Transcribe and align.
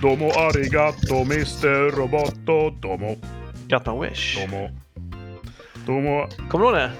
Domo 0.00 0.30
arigato 0.32 1.14
Mr. 1.24 1.90
Roboto. 1.90 2.70
Domo. 2.70 3.16
My 3.86 4.08
wish. 4.08 4.38
Domo. 4.40 4.70
Domo. 5.86 6.26
Kommer 6.50 6.64
du 6.64 6.70
ihåg 6.70 6.74
det? 6.74 6.92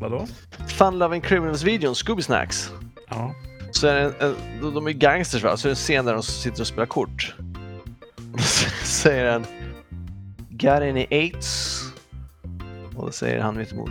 Vadå? 0.00 0.26
Fun 0.68 0.98
Loving 0.98 1.20
Criminals-videon, 1.20 1.94
Scooby 1.94 2.22
Snacks. 2.22 2.70
Ja. 3.08 3.34
Så 3.70 3.86
är 3.86 3.94
en, 3.96 4.14
en, 4.20 4.74
de- 4.74 4.86
är 4.86 4.90
gangsters 4.92 5.42
va? 5.42 5.56
Så 5.56 5.68
är 5.68 5.70
det 5.70 5.72
en 5.72 5.76
scen 5.76 6.04
där 6.04 6.12
de 6.12 6.22
sitter 6.22 6.60
och 6.60 6.66
spelar 6.66 6.86
kort. 6.86 7.34
Säger 8.84 9.32
han 9.32 9.46
Got 10.50 10.70
any 10.70 11.06
eights? 11.10 11.78
Och 12.96 13.06
då 13.06 13.12
säger 13.12 13.40
han 13.40 13.56
mitt 13.56 13.72
emot 13.72 13.90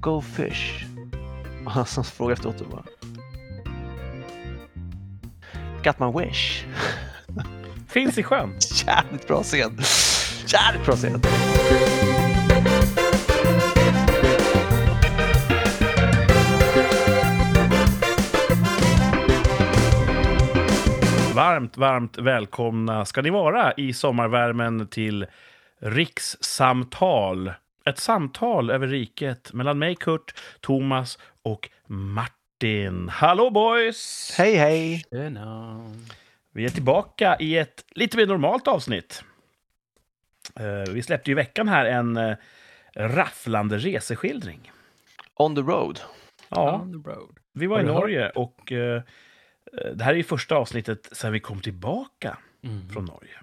Go 0.00 0.20
fish. 0.20 0.84
Och 1.64 1.70
han 1.72 1.86
frågar 1.86 2.32
efteråt 2.32 2.60
och 2.60 2.66
bara 2.70 2.82
Got 5.86 5.98
my 5.98 6.24
wish. 6.24 6.64
Finns 7.88 8.18
i 8.18 8.22
sjön. 8.22 8.52
Jävligt 8.86 9.26
bra 9.26 9.42
scen. 9.42 9.78
Jävligt 10.46 10.86
bra 10.86 10.96
scen. 10.96 11.20
Varmt, 21.34 21.76
varmt 21.76 22.18
välkomna 22.18 23.04
ska 23.04 23.22
ni 23.22 23.30
vara 23.30 23.72
i 23.72 23.92
sommarvärmen 23.92 24.88
till 24.88 25.26
Rikssamtal. 25.80 27.52
Ett 27.84 27.98
samtal 27.98 28.70
över 28.70 28.86
riket 28.86 29.52
mellan 29.52 29.78
mig, 29.78 29.96
Kurt, 29.96 30.34
Thomas 30.60 31.18
och 31.42 31.68
Martin. 31.86 32.35
Hallå 33.10 33.50
boys! 33.50 34.34
Hej 34.38 34.54
hej! 34.56 35.04
Tjena. 35.10 35.80
Vi 36.52 36.64
är 36.64 36.68
tillbaka 36.68 37.36
i 37.40 37.58
ett 37.58 37.84
lite 37.90 38.16
mer 38.16 38.26
normalt 38.26 38.68
avsnitt. 38.68 39.24
Eh, 40.54 40.92
Vi 40.92 41.02
släppte 41.02 41.30
ju 41.30 41.32
i 41.32 41.34
veckan 41.34 41.68
här 41.68 41.84
en 41.86 42.16
eh, 42.16 42.36
rafflande 42.94 43.78
reseskildring. 43.78 44.72
On 45.34 45.54
the 45.54 45.60
road. 45.60 46.00
Ja, 46.48 46.80
On 46.80 47.02
the 47.04 47.10
road. 47.10 47.38
vi 47.52 47.66
var 47.66 47.76
Har 47.76 47.82
i? 47.84 47.86
Norge 47.86 48.30
och 48.30 48.72
eh, 48.72 49.02
det 49.94 50.04
här 50.04 50.12
är 50.12 50.16
ju 50.16 50.22
första 50.24 50.56
avsnittet 50.56 51.08
sedan 51.12 51.32
vi 51.32 51.40
kom 51.40 51.60
tillbaka 51.60 52.38
Mm. 52.62 52.88
från 52.88 53.04
Norge. 53.04 53.40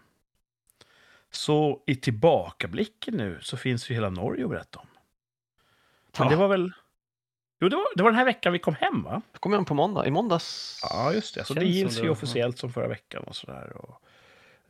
Så 1.31 1.83
i 1.87 1.95
tillbakablicken 1.95 3.13
nu 3.17 3.39
så 3.41 3.57
finns 3.57 3.89
ju 3.89 3.93
hela 3.95 4.09
Norge 4.09 4.43
att 4.43 4.49
berätta 4.49 4.79
om. 4.79 4.87
Men 6.17 6.27
Ja. 6.27 6.29
det 6.29 6.35
var 6.35 6.47
väl... 6.47 6.71
Jo, 7.63 7.69
det 7.69 7.75
var, 7.75 7.85
det 7.95 8.03
var 8.03 8.09
den 8.11 8.17
här 8.17 8.25
veckan 8.25 8.53
vi 8.53 8.59
kom 8.59 8.75
hem, 8.75 9.03
va? 9.03 9.21
Kom 9.39 9.53
igen 9.53 9.65
på 9.65 9.73
måndag. 9.73 10.05
I 10.07 10.11
måndags. 10.11 10.79
Ja, 10.89 11.13
just 11.13 11.35
det. 11.35 11.43
Så 11.45 11.53
det 11.53 11.65
gills 11.65 11.99
ju 11.99 12.03
det, 12.03 12.09
officiellt 12.09 12.57
som 12.57 12.73
förra 12.73 12.87
veckan 12.87 13.23
och 13.23 13.35
sådär. 13.35 13.73
Och, 13.77 14.01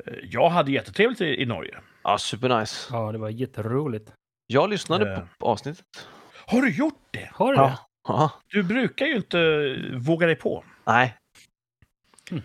eh, 0.06 0.14
jag 0.24 0.50
hade 0.50 0.72
jättetrevligt 0.72 1.22
i, 1.22 1.42
i 1.42 1.46
Norge. 1.46 1.80
Ja, 2.04 2.18
supernice. 2.18 2.88
Ja, 2.92 3.12
det 3.12 3.18
var 3.18 3.30
jätteroligt. 3.30 4.12
Jag 4.48 4.70
lyssnade 4.70 5.12
Eh. 5.14 5.20
på, 5.40 5.46
avsnittet. 5.46 6.08
Har 6.46 6.62
du 6.62 6.76
gjort 6.76 7.00
det? 7.12 7.30
Har 7.34 7.52
du 7.54 7.58
Ja. 7.60 7.66
det? 7.68 7.78
Ja. 8.08 8.32
Du 8.48 8.64
brukar 8.64 9.06
ju 9.06 9.16
inte 9.16 9.40
eh, 9.40 9.98
våga 9.98 10.28
dig 10.28 10.36
på. 10.36 10.64
Nej. 10.86 11.16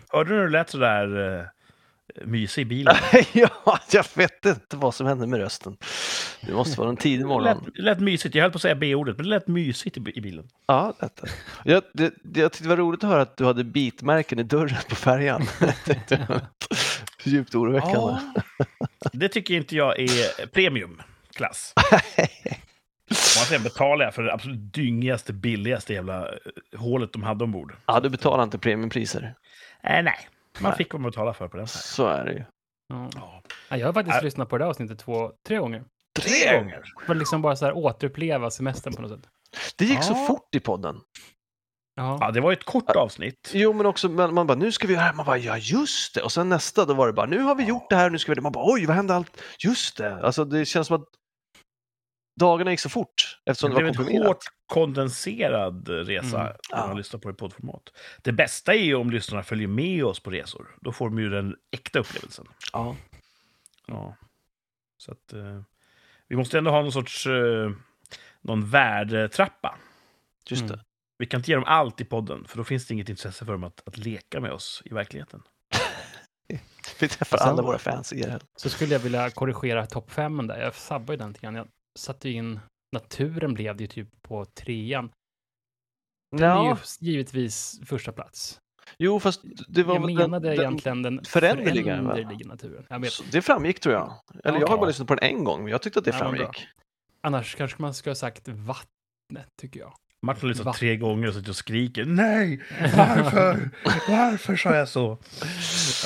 Hörde 0.08 0.30
du 0.30 0.36
när 0.36 0.42
du 0.44 0.50
lät 0.50 0.70
sådär 0.70 1.16
uh, 1.16 1.44
mysig 2.24 2.62
i 2.62 2.64
bilen? 2.64 2.96
ja, 3.32 3.80
jag 3.90 4.04
vet 4.14 4.46
inte 4.46 4.76
vad 4.76 4.94
som 4.94 5.06
hände 5.06 5.26
med 5.26 5.40
rösten. 5.40 5.76
Det 6.40 6.52
måste 6.52 6.80
vara 6.80 6.88
en 6.88 6.96
tidig 6.96 7.26
morgon. 7.26 7.44
lät, 7.44 7.78
lät 7.78 8.00
mysigt. 8.00 8.34
Jag 8.34 8.42
höll 8.42 8.50
på 8.50 8.56
att 8.56 8.62
säga 8.62 8.74
B-ordet, 8.74 9.16
men 9.16 9.24
det 9.24 9.30
lät 9.30 9.46
mysigt 9.46 9.96
i, 9.96 10.00
bilen. 10.00 10.48
Ja, 10.66 10.94
detta. 11.00 11.26
Jag, 11.64 11.82
det, 11.92 12.14
jag 12.34 12.52
tyckte 12.52 12.64
det 12.64 12.68
var 12.68 12.76
roligt 12.76 13.04
att 13.04 13.10
höra 13.10 13.22
att 13.22 13.36
du 13.36 13.44
hade 13.44 13.64
bitmärken 13.64 14.38
i 14.38 14.42
dörren 14.42 14.78
på 14.88 14.94
färjan. 14.94 15.46
Djupt 17.24 17.54
oroväckande. 17.54 18.20
Det 19.12 19.28
tycker 19.28 19.54
inte 19.54 19.76
jag 19.76 19.98
är 19.98 20.46
premiumklass. 20.46 21.74
Och 23.10 23.46
sen 23.46 23.62
betalar 23.62 24.04
jag 24.04 24.14
för 24.14 24.22
det 24.22 24.32
absolut 24.32 24.74
dyngigaste, 24.74 25.32
billigaste 25.32 25.94
jävla 25.94 26.28
eh, 26.28 26.34
hålet 26.76 27.12
de 27.12 27.22
hade 27.22 27.44
ombord. 27.44 27.72
Ja, 27.86 28.00
du 28.00 28.08
betalar 28.08 28.44
inte 28.44 28.58
premiumpriser. 28.58 29.34
Äh, 29.82 30.02
nej, 30.02 30.28
man 30.60 30.76
fick 30.76 30.92
vad 30.92 31.00
man 31.02 31.10
betalade 31.10 31.34
för 31.34 31.48
på 31.48 31.56
den. 31.56 31.66
Här. 31.66 31.66
Så 31.66 32.06
är 32.06 32.24
det 32.24 32.32
ju. 32.32 32.44
Ja. 32.88 33.10
Ja. 33.14 33.42
Ja, 33.68 33.76
jag 33.76 33.86
har 33.86 33.92
faktiskt 33.92 34.16
Äh. 34.18 34.24
lyssnat 34.24 34.48
på 34.48 34.58
det 34.58 34.64
här 34.64 34.70
avsnittet 34.70 34.98
två, 34.98 35.32
tre 35.46 35.58
gånger. 35.58 35.84
Tre 36.20 36.58
gånger! 36.58 36.82
För 37.06 37.12
att 37.12 37.18
liksom 37.18 37.42
bara 37.42 37.56
så 37.56 37.64
här 37.64 37.76
återuppleva 37.76 38.50
semestern 38.50 38.94
på 38.94 39.02
något 39.02 39.10
sätt. 39.10 39.30
Det 39.78 39.84
gick 39.84 40.02
så 40.02 40.12
Ja. 40.12 40.26
fort 40.26 40.54
i 40.54 40.60
podden. 40.60 41.00
Ja. 41.94 42.18
Ja, 42.20 42.30
det 42.30 42.40
var 42.40 42.50
ju 42.50 42.56
ett 42.56 42.64
kort 42.64 42.90
avsnitt. 42.96 43.50
Jo, 43.54 43.72
men 43.72 43.86
också 43.86 44.08
man, 44.08 44.34
man 44.34 44.46
bara, 44.46 44.58
nu 44.58 44.72
ska 44.72 44.86
vi 44.86 44.92
göra 44.92 45.02
det 45.02 45.06
här. 45.08 45.14
Man 45.14 45.26
bara, 45.26 45.38
ja 45.38 45.56
just 45.58 46.14
det. 46.14 46.22
Och 46.22 46.32
sen 46.32 46.48
nästa, 46.48 46.84
då 46.84 46.94
var 46.94 47.06
det 47.06 47.12
bara, 47.12 47.26
nu 47.26 47.40
har 47.40 47.54
vi 47.54 47.64
gjort 47.64 47.90
det 47.90 47.96
här, 47.96 48.10
nu 48.10 48.18
ska 48.18 48.30
vi 48.32 48.34
det. 48.36 48.40
Man 48.42 48.52
bara, 48.52 48.72
oj, 48.72 48.86
vad 48.86 48.96
hände 48.96 49.14
allt? 49.14 49.42
Just 49.64 49.96
det. 49.96 50.24
Alltså 50.24 50.44
det 50.44 50.64
känns 50.64 50.86
som 50.86 50.96
att 50.96 51.08
dagarna 52.38 52.70
gick 52.70 52.80
så 52.80 52.88
fort 52.88 53.38
eftersom 53.44 53.70
Det 53.70 53.76
det, 53.76 53.78
blev 53.82 53.84
var 53.86 53.90
en 53.90 53.96
komprimerat. 53.96 54.26
hårt 54.26 54.44
kondenserad 54.66 55.88
resa 55.88 56.40
Mm. 56.40 56.52
när 56.70 56.78
man 56.78 56.88
Ja. 56.88 56.94
lyssnar 56.94 57.20
på 57.20 57.28
det 57.28 57.32
i 57.32 57.36
poddformat. 57.36 57.82
Det 58.22 58.32
bästa 58.32 58.74
är 58.74 58.78
ju 58.84 58.94
om 58.94 59.10
lyssnarna 59.10 59.42
följer 59.42 59.68
med 59.68 60.04
oss 60.04 60.20
på 60.20 60.30
resor. 60.30 60.76
Då 60.80 60.92
får 60.92 61.08
de 61.08 61.18
ju 61.18 61.28
den 61.30 61.56
äkta 61.70 61.98
upplevelsen. 61.98 62.46
Ja. 62.72 62.96
Ja. 63.86 64.16
Så 64.96 65.12
att, 65.12 65.32
eh, 65.32 65.60
vi 66.28 66.36
måste 66.36 66.58
ändå 66.58 66.70
ha 66.70 66.82
någon 66.82 66.92
sorts 66.92 67.26
eh, 67.26 67.70
någon 68.40 68.70
värdetrappa. 68.70 69.78
Just 70.48 70.62
Mm. 70.62 70.76
det. 70.76 70.84
Vi 71.18 71.26
kan 71.26 71.40
inte 71.40 71.50
ge 71.50 71.54
dem 71.54 71.64
allt 71.66 72.00
i 72.00 72.04
podden, 72.04 72.44
för 72.48 72.56
då 72.56 72.64
finns 72.64 72.86
det 72.86 72.94
inget 72.94 73.08
intresse 73.08 73.44
för 73.44 73.52
dem 73.52 73.64
att, 73.64 73.82
att 73.88 73.96
leka 73.96 74.40
med 74.40 74.52
oss 74.52 74.82
i 74.84 74.94
verkligheten. 74.94 75.42
Vi 77.00 77.08
träffar 77.08 77.38
alla 77.38 77.62
våra 77.62 77.78
fans 77.78 78.12
i 78.12 78.22
det. 78.22 78.40
Så 78.56 78.68
skulle 78.70 78.92
jag 78.92 79.00
vilja 79.00 79.30
korrigera 79.30 79.86
topp 79.86 80.10
femmen 80.10 80.46
där. 80.46 80.60
Jag 80.60 80.74
sabbar 80.74 81.14
ju 81.14 81.18
den 81.18 81.28
lite 81.28 81.40
grann. 81.40 81.54
Jag 81.54 81.68
satte 81.98 82.30
in 82.30 82.60
naturen 82.92 83.54
blev 83.54 83.76
det 83.76 83.82
ju 83.84 83.88
typ 83.88 84.22
på 84.22 84.44
trean. 84.44 85.10
Den 86.36 86.42
är 86.50 86.54
Ja, 86.54 86.78
ju 87.00 87.06
givetvis 87.10 87.80
första 87.86 88.12
plats. 88.12 88.58
jo, 88.98 89.20
fast 89.20 89.42
det 89.68 89.82
var 89.82 89.94
Jag 89.94 90.14
menade 90.14 90.48
den, 90.48 90.60
egentligen 90.60 91.02
den 91.02 91.24
föränderliga, 91.24 91.96
föränderliga 91.96 92.48
naturen. 92.48 92.86
Jag 92.88 93.00
vet. 93.00 93.12
Så 93.12 93.22
Det 93.32 93.42
framgick 93.42 93.80
tror 93.80 93.94
jag. 93.94 94.14
Eller 94.44 94.60
jag 94.60 94.66
har 94.68 94.78
bara 94.78 94.86
lyssnat 94.86 95.08
på 95.08 95.14
den 95.14 95.24
en 95.36 95.44
gång, 95.44 95.62
men 95.62 95.70
jag 95.70 95.82
tyckte 95.82 95.98
att 95.98 96.04
det 96.04 96.10
Ja, 96.10 96.18
framgick. 96.18 96.66
Annars 97.20 97.54
kanske 97.54 97.82
man 97.82 97.94
ska 97.94 98.10
ha 98.10 98.14
sagt 98.14 98.48
vattnet, 98.48 99.48
tycker 99.60 99.80
jag. 99.80 99.94
Martin 100.26 100.40
har 100.42 100.48
lyssnat 100.48 100.66
Va? 100.66 100.72
tre 100.72 100.96
gånger 100.96 101.28
och 101.28 101.34
sitter 101.34 101.50
och 101.50 101.56
skriker 101.56 102.04
Nej! 102.04 102.62
Varför? 102.96 103.70
Varför 104.08 104.56
sa 104.56 104.74
jag 104.76 104.88
så? 104.88 105.18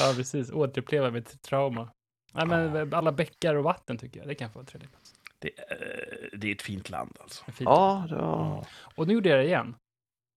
Ja, 0.01 0.13
precis. 0.17 0.51
Återuppleva 0.51 1.11
mitt 1.11 1.43
trauma. 1.43 1.89
Nej, 2.33 2.47
men 2.47 2.95
alla 2.95 3.13
bäckar 3.13 3.55
och 3.55 3.65
vatten 3.65 3.99
tycker 3.99 4.21
jag. 4.21 4.29
Det 4.29 4.35
kan 4.35 4.51
få 4.53 4.59
en 4.61 4.67
tredje 4.67 4.89
plats. 4.89 5.02
Det, 5.43 5.49
eh, 5.59 6.39
det 6.39 6.49
är 6.49 6.55
ett 6.55 6.63
fint 6.63 6.91
land 6.91 7.17
alltså. 7.21 7.45
Fint. 7.45 7.61
Ja, 7.61 8.07
det 8.09 8.15
var... 8.15 8.67
Och 8.95 9.07
nu 9.07 9.15
gjorde 9.15 9.29
jag 9.29 9.39
det 9.39 9.45
igen. 9.45 9.75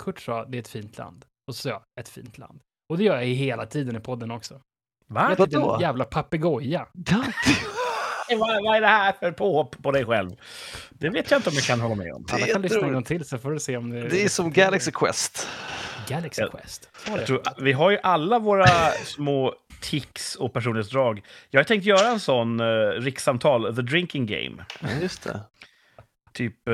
Kurt 0.03 0.21
sa 0.21 0.45
det 0.45 0.57
är 0.57 0.59
ett 0.59 0.67
fint 0.67 0.97
land. 0.97 1.25
Och 1.47 1.55
så 1.55 1.61
sa 1.61 1.69
jag 1.69 1.81
ett 1.99 2.09
fint 2.09 2.37
land. 2.37 2.59
Och 2.89 2.97
det 2.97 3.03
gör 3.03 3.15
jag 3.15 3.25
hela 3.25 3.65
tiden 3.65 3.95
i 3.95 3.99
podden 3.99 4.31
också. 4.31 4.61
Va? 5.07 5.21
Jag 5.21 5.31
är 5.31 5.35
vadå? 5.35 5.75
en 5.75 5.81
jävla 5.81 6.05
papegoja. 6.05 6.87
Vad, 8.29 8.63
vad 8.63 8.75
är 8.77 8.81
det 8.81 8.87
här 8.87 9.13
för 9.19 9.31
påhopp 9.31 9.83
på 9.83 9.91
dig 9.91 10.05
själv? 10.05 10.31
Det 10.89 11.09
vet 11.09 11.31
jag 11.31 11.37
inte 11.39 11.49
om 11.49 11.55
jag 11.55 11.63
kan 11.63 11.79
hålla 11.81 11.95
med 11.95 12.13
om. 12.13 12.25
Alla 12.31 12.45
Det 12.45 12.49
är 12.49 12.53
kan 12.53 12.61
lyssna 12.61 12.87
en 12.87 12.93
gång 12.93 13.03
till 13.03 13.25
så 13.25 13.37
får 13.37 13.51
du 13.51 13.59
se 13.59 13.77
om 13.77 13.89
det... 13.89 14.09
Det 14.09 14.23
är 14.23 14.29
som 14.29 14.51
Galaxy 14.51 14.91
Quest. 14.91 15.47
Galaxy 16.07 16.41
Jag- 16.41 16.51
Quest. 16.51 16.89
Tror, 17.27 17.41
vi 17.63 17.73
har 17.73 17.91
ju 17.91 17.97
alla 18.03 18.39
våra 18.39 18.65
små 18.91 19.53
tics 19.81 20.35
och 20.35 20.53
personlighetsdrag. 20.53 21.21
Jag 21.49 21.59
har 21.59 21.63
tänkt 21.63 21.85
göra 21.85 22.07
en 22.07 22.19
sån 22.19 22.59
uh, 22.59 22.89
rikssamtal, 22.91 23.75
the 23.75 23.81
drinking 23.81 24.25
game. 24.25 24.65
Just 25.01 25.23
det. 25.23 25.39
Typ 26.33 26.67
eh, 26.67 26.73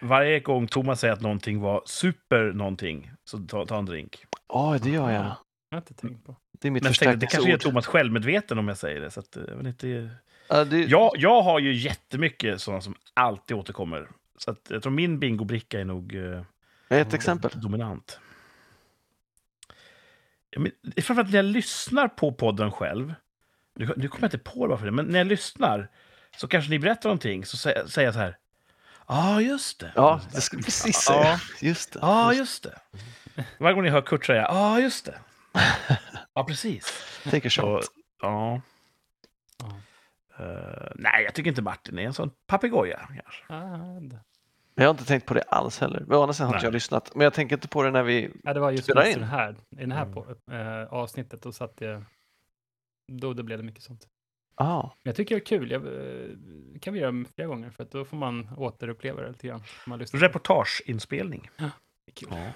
varje 0.00 0.40
gång 0.40 0.66
Thomas 0.66 1.00
säger 1.00 1.14
att 1.14 1.20
någonting 1.20 1.60
var 1.60 1.82
super 1.84 2.52
någonting, 2.52 3.10
så 3.24 3.38
ta, 3.38 3.66
ta 3.66 3.78
en 3.78 3.86
drink. 3.86 4.24
Ja, 4.48 4.78
det 4.82 4.90
gör 4.90 5.10
jag. 5.10 5.24
Jag 5.24 5.76
har 5.76 5.78
inte 5.78 5.94
tänkt 5.94 6.26
på. 6.26 6.36
Det 6.62 6.68
är 6.68 6.70
mitt 6.70 6.82
Men 6.82 6.92
tänkte, 6.92 7.06
det 7.06 7.10
kanske 7.10 7.36
förstärkningsord. 7.36 7.70
Thomas 7.70 7.86
självmedveten 7.86 8.58
om 8.58 8.68
jag 8.68 8.76
säger 8.76 9.00
det. 9.00 9.10
Så 9.10 9.20
att, 9.20 9.36
jag, 9.48 9.66
inte. 9.66 10.10
Ja, 10.48 10.64
det... 10.64 10.78
Jag, 10.78 11.12
jag 11.14 11.42
har 11.42 11.58
ju 11.58 11.74
jättemycket 11.74 12.60
sådana 12.60 12.80
som 12.80 12.94
alltid 13.14 13.56
återkommer. 13.56 14.08
Så 14.38 14.50
att, 14.50 14.66
jag 14.68 14.82
tror 14.82 14.92
min 14.92 15.18
bingobricka 15.18 15.80
är 15.80 15.84
nog 15.84 16.14
eh, 16.14 16.42
Ett 16.88 17.14
exempel. 17.14 17.50
dominant. 17.54 18.20
Men, 20.56 20.70
det 20.82 20.98
är 20.98 21.02
framförallt 21.02 21.30
när 21.30 21.38
jag 21.38 21.44
lyssnar 21.44 22.08
på 22.08 22.32
podden 22.32 22.72
själv. 22.72 23.14
Nu, 23.74 23.92
nu 23.96 24.08
kommer 24.08 24.22
jag 24.22 24.34
inte 24.34 24.50
på 24.50 24.66
varför 24.66 24.86
det, 24.86 24.92
men 24.92 25.06
när 25.06 25.18
jag 25.18 25.26
lyssnar 25.26 25.88
så 26.36 26.48
kanske 26.48 26.70
ni 26.70 26.78
berättar 26.78 27.08
någonting, 27.08 27.44
så 27.44 27.56
säger, 27.56 27.86
säger 27.86 28.06
jag 28.06 28.14
så 28.14 28.20
här. 28.20 28.36
Ja, 29.08 29.34
ah, 29.36 29.40
just 29.40 29.80
det. 29.80 29.92
Ja, 29.94 30.20
det 30.32 30.40
skulle 30.40 30.62
precis 30.62 30.96
säga. 30.96 31.24
Ja. 31.24 31.38
Just 31.60 31.92
det. 31.92 31.98
Ja, 32.02 32.26
ah, 32.26 32.32
just 32.32 32.62
det. 32.62 32.78
Varje 33.58 33.74
gång 33.74 33.84
ni 33.84 33.90
hör 33.90 34.02
Kurt 34.02 34.26
säga 34.26 34.42
ja, 34.42 34.48
ah, 34.50 34.78
just 34.78 35.04
det. 35.04 35.18
Ja, 36.34 36.44
precis. 36.44 37.04
Take 37.30 37.48
a 37.48 37.50
Så, 37.50 37.62
shot. 37.62 37.84
ja. 38.22 38.60
Ja. 39.58 39.66
Eh, 40.44 40.92
nej, 40.94 41.24
jag 41.24 41.34
tycker 41.34 41.50
inte 41.50 41.62
Martin 41.62 41.98
är 41.98 42.02
en 42.02 42.12
sån 42.14 42.30
papegoja. 42.46 43.08
det- 44.00 44.20
Jag 44.74 44.84
har 44.84 44.90
inte 44.90 45.04
tänkt 45.04 45.26
på 45.26 45.34
det 45.34 45.42
alls 45.42 45.78
heller. 45.80 46.00
Men 46.08 46.16
å 46.18 46.20
andra 46.22 46.32
sidan 46.32 46.46
har 46.48 46.54
inte 46.54 46.66
jag 46.66 46.72
lyssnat. 46.72 47.14
Men 47.14 47.24
jag 47.24 47.34
tänker 47.34 47.56
inte 47.56 47.68
på 47.68 47.82
det 47.82 47.90
när 47.90 48.02
vi... 48.02 48.30
Ja, 48.44 48.54
det 48.54 48.60
var 48.60 48.70
just 48.70 48.84
Spela 48.84 49.06
i 49.06 49.12
in. 49.12 49.18
den 49.18 49.28
här, 49.28 49.52
i 49.70 49.76
den 49.76 49.92
här 49.92 50.02
Mm. 50.02 50.14
på, 50.14 50.36
eh, 50.52 50.84
avsnittet. 50.84 51.42
Då 51.42 51.52
satt 51.52 51.74
jag... 51.80 52.04
Då, 53.08 53.32
då 53.32 53.42
blev 53.42 53.58
det 53.58 53.64
mycket 53.64 53.82
sånt. 53.82 54.06
Ah, 54.54 54.82
Men 54.82 54.90
jag 55.02 55.16
tycker 55.16 55.34
det 55.34 55.40
är 55.40 55.44
kul. 55.46 55.70
Jag, 55.70 55.82
eh, 55.86 56.30
kan 56.80 56.94
vi 56.94 57.00
göra 57.00 57.24
flera 57.34 57.48
gånger 57.48 57.70
för 57.70 57.82
att 57.82 57.90
då 57.90 58.04
får 58.04 58.16
man 58.16 58.48
återuppleva 58.56 59.22
det 59.22 59.28
lite 59.28 59.46
grann. 59.46 59.62
Man 59.86 59.98
det. 59.98 60.04
Reportageinspelning. 60.14 61.50
Det 61.56 61.64
är 62.06 62.12
kul. 62.14 62.28
Ja. 62.30 62.52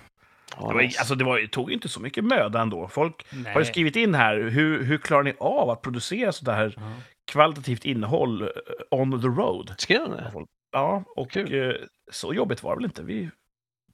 Ja, 0.57 0.69
Det, 0.69 0.75
var, 0.75 0.83
alltså, 0.83 1.15
det, 1.15 1.25
var, 1.25 1.39
det 1.39 1.49
tog 1.49 1.69
ju 1.71 1.75
inte 1.75 1.89
så 1.89 2.01
mycket 2.01 2.25
möda 2.25 2.61
ändå. 2.61 2.89
Folk 2.89 3.27
Nej. 3.33 3.53
har 3.53 3.61
ju 3.61 3.67
skrivit 3.67 3.97
in 3.97 4.15
här, 4.15 4.37
hur, 4.41 4.83
hur 4.85 4.99
klarar 4.99 5.23
ni 5.23 5.35
av 5.41 5.71
att 5.71 5.83
producera 5.83 6.33
sådär 6.33 6.75
Ja. 6.77 6.93
kvalitativt 7.25 7.85
innehåll 7.85 8.43
eh, 8.43 8.49
on 8.91 9.21
the 9.21 9.27
road? 9.27 9.75
Skrev 9.79 10.01
de 10.01 10.11
det? 10.11 10.33
Ja, 10.71 11.05
och 11.17 11.31
Kul. 11.31 11.69
eh, 11.69 11.75
så 12.11 12.35
jobbigt 12.35 12.63
var 12.63 12.71
det 12.71 12.77
väl 12.77 12.85
inte. 12.85 13.03
Vi 13.03 13.31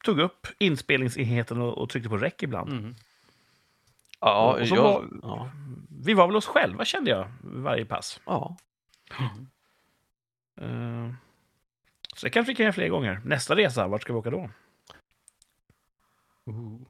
tog 0.05 0.19
upp 0.21 0.47
inspelningsenheten 0.59 1.61
och, 1.63 1.79
och 1.79 1.89
tryckte 1.91 2.09
på 2.09 2.17
räck 2.17 2.43
ibland. 2.43 2.73
Mm. 2.73 2.95
Ja, 4.21 4.53
Och 4.61 4.69
så 4.69 4.75
jag, 4.75 4.83
var- 4.83 5.05
ja, 5.23 5.51
Vi 6.05 6.15
var 6.15 6.27
väl 6.27 6.37
oss 6.37 6.47
själva, 6.47 6.85
kände 6.85 7.11
jag, 7.11 7.29
varje 7.43 7.85
pass. 7.85 8.21
ja. 8.27 8.57
Mm. 10.57 11.05
Eh, 11.07 11.15
så 12.17 12.27
det 12.27 12.31
kanske 12.31 12.53
vi 12.53 12.57
kan 12.57 12.65
göra 12.65 12.73
fler 12.73 12.89
gånger. 12.89 13.21
Nästa 13.25 13.57
resa, 13.57 13.87
vart 13.89 14.03
ska 14.03 14.13
vi 14.13 14.19
åka 14.19 14.31
då? 14.31 14.51
Ooh. 16.51 16.81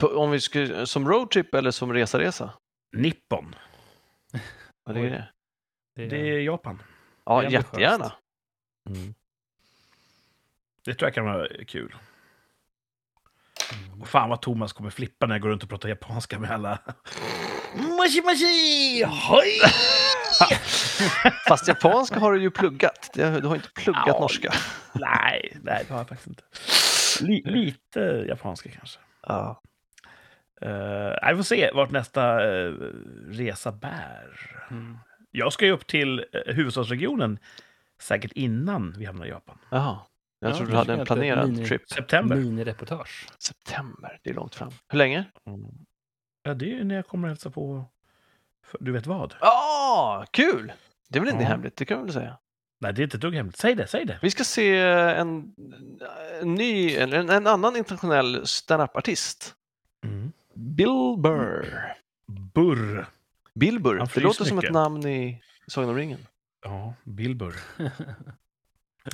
På, 0.00 0.06
om 0.08 0.30
vi 0.30 0.40
skulle, 0.40 0.86
som 0.86 1.08
roadtrip 1.08 1.54
eller 1.54 1.70
som 1.70 1.92
resa-resa? 1.92 2.50
Nippon. 2.96 3.54
Vad 4.84 4.96
är 4.96 5.02
det? 5.10 5.28
Det, 5.96 6.06
Det 6.06 6.16
är 6.16 6.38
Japan. 6.40 6.82
Ja, 7.24 7.40
Det 7.40 7.46
är 7.46 7.50
jättegärna. 7.50 8.12
Det 10.84 10.94
tror 10.94 11.06
jag 11.06 11.14
kan 11.14 11.24
vara 11.24 11.64
kul. 11.64 11.94
Mm. 13.72 14.02
Och 14.02 14.08
fan 14.08 14.28
vad 14.30 14.42
Thomas 14.42 14.72
kommer 14.72 14.90
flippa 14.90 15.26
när 15.26 15.34
jag 15.34 15.42
går 15.42 15.48
runt 15.48 15.62
och 15.62 15.68
pratar 15.68 15.88
japanska 15.88 16.38
med 16.38 16.50
alla. 16.50 16.78
Mashi 17.74 18.22
mashi! 18.24 19.04
Hoi! 19.04 19.60
Fast 21.48 21.68
japanska 21.68 22.18
har 22.20 22.32
du 22.32 22.40
ju 22.42 22.50
pluggat. 22.50 23.10
Du 23.14 23.22
har 23.24 23.54
inte 23.54 23.70
pluggat 23.74 24.04
Ja. 24.06 24.20
norska. 24.20 24.52
nej, 24.92 25.58
nej, 25.62 25.84
det 25.88 25.92
har 25.92 25.98
jag 26.00 26.08
faktiskt 26.08 26.26
inte. 26.28 26.42
Li, 27.20 27.42
lite 27.44 28.00
japanska 28.28 28.70
kanske. 28.70 29.00
Ja. 29.26 29.60
Uh, 30.64 31.28
vi 31.30 31.36
får 31.36 31.42
se 31.42 31.70
vart 31.74 31.90
nästa 31.90 32.50
eh, 32.54 32.72
resa 33.28 33.72
bär. 33.72 34.38
Mm. 34.70 34.98
Jag 35.30 35.52
ska 35.52 35.66
ju 35.66 35.72
upp 35.72 35.86
till 35.86 36.20
uh, 36.20 36.54
huvudstadsregionen 36.54 37.38
säkert 38.00 38.32
innan 38.32 38.94
vi 38.98 39.04
hamnar 39.04 39.26
i 39.26 39.28
Japan. 39.28 39.58
Jaha. 39.70 39.98
Jag 40.38 40.50
Ja, 40.50 40.56
trodde 40.56 40.72
du 40.72 40.76
hade 40.76 40.94
en 40.94 41.06
planerad 41.06 41.50
mini- 41.50 41.66
trip. 41.68 41.88
September. 41.90 42.36
Minireportage. 42.36 43.26
September, 43.38 44.18
det 44.22 44.30
är 44.30 44.34
långt 44.34 44.54
fram. 44.54 44.70
Hur 44.88 44.98
länge? 44.98 45.24
Ja, 46.42 46.54
det 46.54 46.64
är 46.64 46.68
ju 46.76 46.84
när 46.84 46.94
jag 46.94 47.06
kommer 47.06 47.28
hälsa 47.28 47.50
på... 47.50 47.84
För, 48.64 48.78
du 48.80 48.92
vet 48.92 49.06
vad? 49.06 49.34
Ja, 49.40 50.24
kul! 50.30 50.72
Det 51.08 51.18
är 51.18 51.20
väl 51.20 51.30
inte 51.30 51.42
Ja. 51.42 51.48
hemligt, 51.48 51.76
det 51.76 51.84
kan 51.84 51.96
man 51.96 52.06
väl 52.06 52.14
säga. 52.14 52.38
Nej, 52.78 52.92
det 52.92 53.02
är 53.02 53.04
inte 53.04 53.16
ett 53.16 53.20
dugg 53.20 53.34
hemligt. 53.34 53.56
Säg 53.56 53.74
det, 53.74 53.86
säg 53.86 54.04
det. 54.04 54.18
Vi 54.22 54.30
ska 54.30 54.44
se 54.44 54.78
en, 54.78 55.54
en 56.40 56.54
ny, 56.54 56.96
en, 56.96 57.12
en 57.30 57.46
annan 57.46 57.76
internationell 57.76 58.46
stand-up-artist. 58.46 59.54
Mm. 60.04 60.32
Bill 60.54 61.14
Burr. 61.18 61.94
Burr. 62.26 63.06
Bill 63.54 63.80
Burr, 63.80 64.08
det 64.14 64.20
låter 64.20 64.44
som 64.44 64.56
mycket. 64.56 64.68
ett 64.70 64.74
namn 64.74 65.06
i 65.06 65.42
Sagan 65.66 65.90
om 65.90 65.96
ringen. 65.96 66.26
Ja, 66.62 66.94
Bill 67.04 67.34
Burr. 67.36 67.54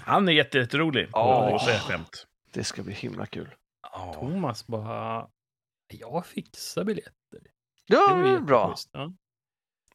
Han 0.00 0.28
är 0.28 0.32
jätte- 0.32 0.58
jätterolig 0.58 1.08
Ja. 1.12 1.58
skämt. 1.88 2.26
Det 2.52 2.64
ska 2.64 2.82
bli 2.82 2.92
himla 2.94 3.26
kul. 3.26 3.54
Ja. 3.92 4.14
Thomas 4.14 4.66
bara, 4.66 5.26
jag 5.88 6.26
fixar 6.26 6.84
biljetter. 6.84 7.40
Ja, 7.86 8.14
det 8.14 8.30
är 8.30 8.38
bra. 8.38 8.68
jätteschysst. 8.68 8.90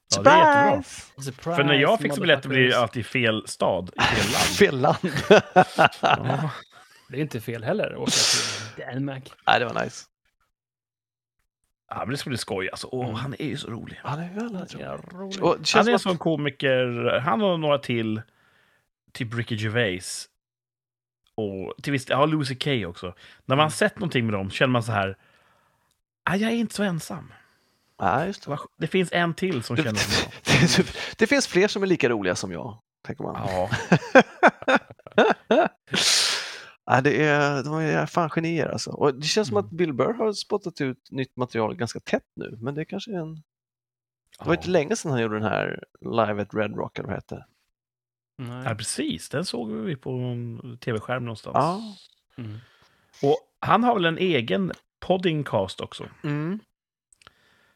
Ja. 0.10 0.18
Ja, 0.18 0.22
det 0.24 0.30
är 0.30 0.75
jättebra. 0.75 0.84
Surprise, 1.24 1.56
För 1.56 1.63
när 1.63 1.74
jag 1.74 2.00
fixar 2.00 2.22
biljetter 2.22 2.50
blir 2.50 2.68
det 2.69 2.78
alltid 2.80 3.06
fel 3.06 3.44
stad 3.48 3.90
i 3.96 4.02
fel 4.02 4.80
land. 4.81 4.98
Fel 5.04 6.02
land. 6.02 6.30
Ja. 6.31 6.50
Det 7.10 7.18
är 7.18 7.22
inte 7.22 7.42
fel 7.42 7.63
heller 7.63 7.92
att 7.92 7.98
åka 7.98 8.12
till 8.75 8.86
Danmark. 8.86 9.31
Nej, 9.48 9.60
det 9.60 9.66
var 9.66 9.84
nice. 9.84 10.06
Ja, 11.90 11.98
men 12.00 12.10
det 12.10 12.18
ska 12.18 12.30
bli 12.30 12.38
skoj 12.38 12.69
alltså. 12.69 12.88
Åh, 12.92 13.04
Mm. 13.06 13.16
han 13.16 13.34
är 13.40 13.46
ju 13.46 13.57
så 13.57 13.68
rolig. 13.72 14.00
Han 14.04 14.19
är 14.19 14.34
väldigt 14.34 14.74
rolig. 14.74 14.86
Ja, 14.86 14.98
roligt. 15.12 15.42
Och 15.42 15.57
Han 15.74 15.88
är 15.88 16.10
en 16.12 16.18
komiker. 16.18 17.19
Han 17.24 17.42
och 17.42 17.60
några 17.60 17.78
till. 17.78 18.22
Typ 19.13 19.34
Ricky 19.34 19.56
Gervais. 19.56 20.30
Och 21.36 21.74
till 21.84 21.92
viss 21.94 22.10
ja, 22.10 22.25
Louis 22.25 22.50
CK 22.50 22.68
också. 22.88 23.06
När 23.46 23.56
man 23.56 23.60
Mm. 23.60 23.63
har 23.63 23.69
sett 23.69 23.96
någonting 24.00 24.25
med 24.25 24.34
dem 24.34 24.52
känner 24.52 24.72
man 24.72 24.84
så 24.84 24.92
här. 24.92 25.18
Ah, 26.24 26.36
jag 26.36 26.52
är 26.52 26.56
inte 26.56 26.75
så 26.75 26.84
ensam. 26.84 27.34
Nej, 28.01 28.27
just 28.27 28.45
det. 28.45 28.57
Det 28.77 28.88
finns 28.88 29.09
en 29.12 29.33
till 29.33 29.63
som 29.63 29.77
känner 29.77 30.00
som 30.00 30.13
jag. 30.77 30.86
det, 31.18 31.27
finns 31.27 31.47
fler 31.47 31.68
som 31.68 31.83
är 31.83 31.88
lika 31.88 32.09
roliga 32.09 32.36
som 32.36 32.51
jag, 32.51 32.80
tänker 33.06 33.24
man. 33.24 33.36
Ja, 33.47 33.69
Nej, 36.88 37.01
det 37.03 37.24
är, 37.25 37.63
de 37.63 37.74
är 37.74 38.06
fan 38.06 38.30
genier 38.30 38.68
alltså. 38.68 38.92
Och 38.92 39.15
det 39.15 39.25
känns 39.27 39.47
som 39.47 39.57
Mm. 39.57 39.65
att 39.65 39.71
Bill 39.71 39.94
Burr 39.94 40.13
har 40.13 40.33
spottat 40.33 40.81
ut 40.81 41.12
nytt 41.12 41.36
material 41.36 41.75
ganska 41.75 42.00
tätt 42.00 42.27
nu, 42.36 42.57
men 42.62 42.75
det 42.75 42.81
är 42.81 42.86
kanske 42.86 43.12
en... 43.12 43.36
Det 44.39 44.45
var 44.45 44.53
inte 44.53 44.69
länge 44.69 44.95
sedan 44.95 45.12
han 45.12 45.21
gjorde 45.21 45.36
den 45.36 45.50
här 45.50 45.83
Live 46.01 46.42
at 46.42 46.53
Red 46.53 46.75
Rock, 46.75 47.00
eller 47.00 47.07
vad 47.07 47.15
det 47.18 47.18
hette. 47.18 47.45
Ja, 48.38 48.44
Nej. 48.44 48.75
precis. 48.77 49.30
Den 49.30 49.45
såg 49.45 49.71
vi 49.71 49.95
på 49.95 50.09
en 50.12 50.77
tv-skärm 50.77 51.25
någonstans. 51.25 51.56
Ja. 51.56 51.81
Mm. 52.44 52.57
Och 53.24 53.38
han 53.59 53.83
har 53.83 53.94
väl 53.94 54.06
en 54.06 54.18
egen 54.18 54.71
poddingcast 55.00 55.81
också. 55.81 56.09
Mm. 56.24 56.59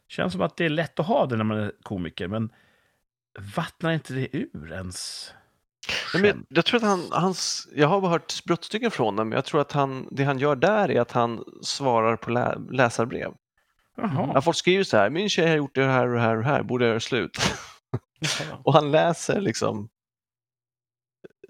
Känns 0.09 0.33
som 0.33 0.41
att 0.41 0.57
det 0.57 0.65
är 0.65 0.69
lätt 0.69 1.00
att 1.00 1.06
ha 1.06 1.25
det 1.25 1.35
när 1.35 1.44
man 1.44 1.57
är 1.57 1.71
komiker, 1.83 2.27
men 2.27 2.51
vattnar 3.56 3.91
inte 3.91 4.13
det 4.13 4.38
ur 4.38 4.71
ens? 4.71 5.31
Nej, 6.13 6.21
men 6.21 6.45
jag 6.50 6.65
tror 6.65 6.77
att 6.77 6.83
han, 6.89 7.07
hans, 7.11 7.67
jag 7.75 7.88
har 7.88 8.01
bara 8.01 8.11
hört 8.11 8.44
brottstycken 8.44 8.91
från 8.91 9.06
honom, 9.06 9.29
men 9.29 9.35
jag 9.35 9.45
tror 9.45 9.61
att 9.61 9.71
han, 9.71 10.07
det 10.11 10.23
han 10.23 10.39
gör 10.39 10.56
där 10.56 10.91
är 10.91 11.01
att 11.01 11.11
han 11.11 11.44
svarar 11.61 12.15
på 12.15 12.31
lä, 12.31 12.57
läsarbrev. 12.71 13.33
Jaha. 13.97 14.31
Ja, 14.33 14.41
folk 14.41 14.57
skriver 14.57 14.83
så 14.83 14.97
här, 14.97 15.09
min 15.09 15.29
tjej 15.29 15.50
har 15.50 15.56
gjort 15.56 15.75
det 15.75 15.85
här 15.85 16.07
och 16.07 16.13
det 16.13 16.21
här 16.21 16.38
och 16.38 16.44
det 16.44 16.50
här, 16.50 16.63
borde 16.63 16.85
jag 16.85 16.89
göra 16.89 17.00
slut? 17.00 17.38
Och 18.63 18.73
han 18.73 18.91
läser 18.91 19.41
liksom 19.41 19.89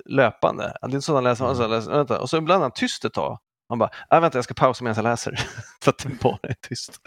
löpande. 0.06 0.77
Det 0.81 0.88
är 0.88 0.89
inte 0.89 1.01
så 1.01 1.15
han 1.15 1.23
läser, 1.23 1.45
han 1.45 1.69
läser 1.69 1.91
vänta. 1.91 2.21
och 2.21 2.29
så 2.29 2.38
ibland 2.38 2.61
är 2.61 2.61
han 2.61 2.71
tyst 2.71 3.06
ett 3.06 3.13
tag. 3.13 3.39
Han 3.69 3.79
bara, 3.79 3.89
äh, 4.11 4.21
vänta 4.21 4.38
jag 4.38 4.45
ska 4.45 4.53
pausa 4.53 4.83
medan 4.83 4.95
jag 4.95 5.11
läser. 5.11 5.39
För 5.83 5.91
att 5.91 5.97
det 5.97 6.09
bara 6.21 6.39
är 6.41 6.56
tyst. 6.61 7.00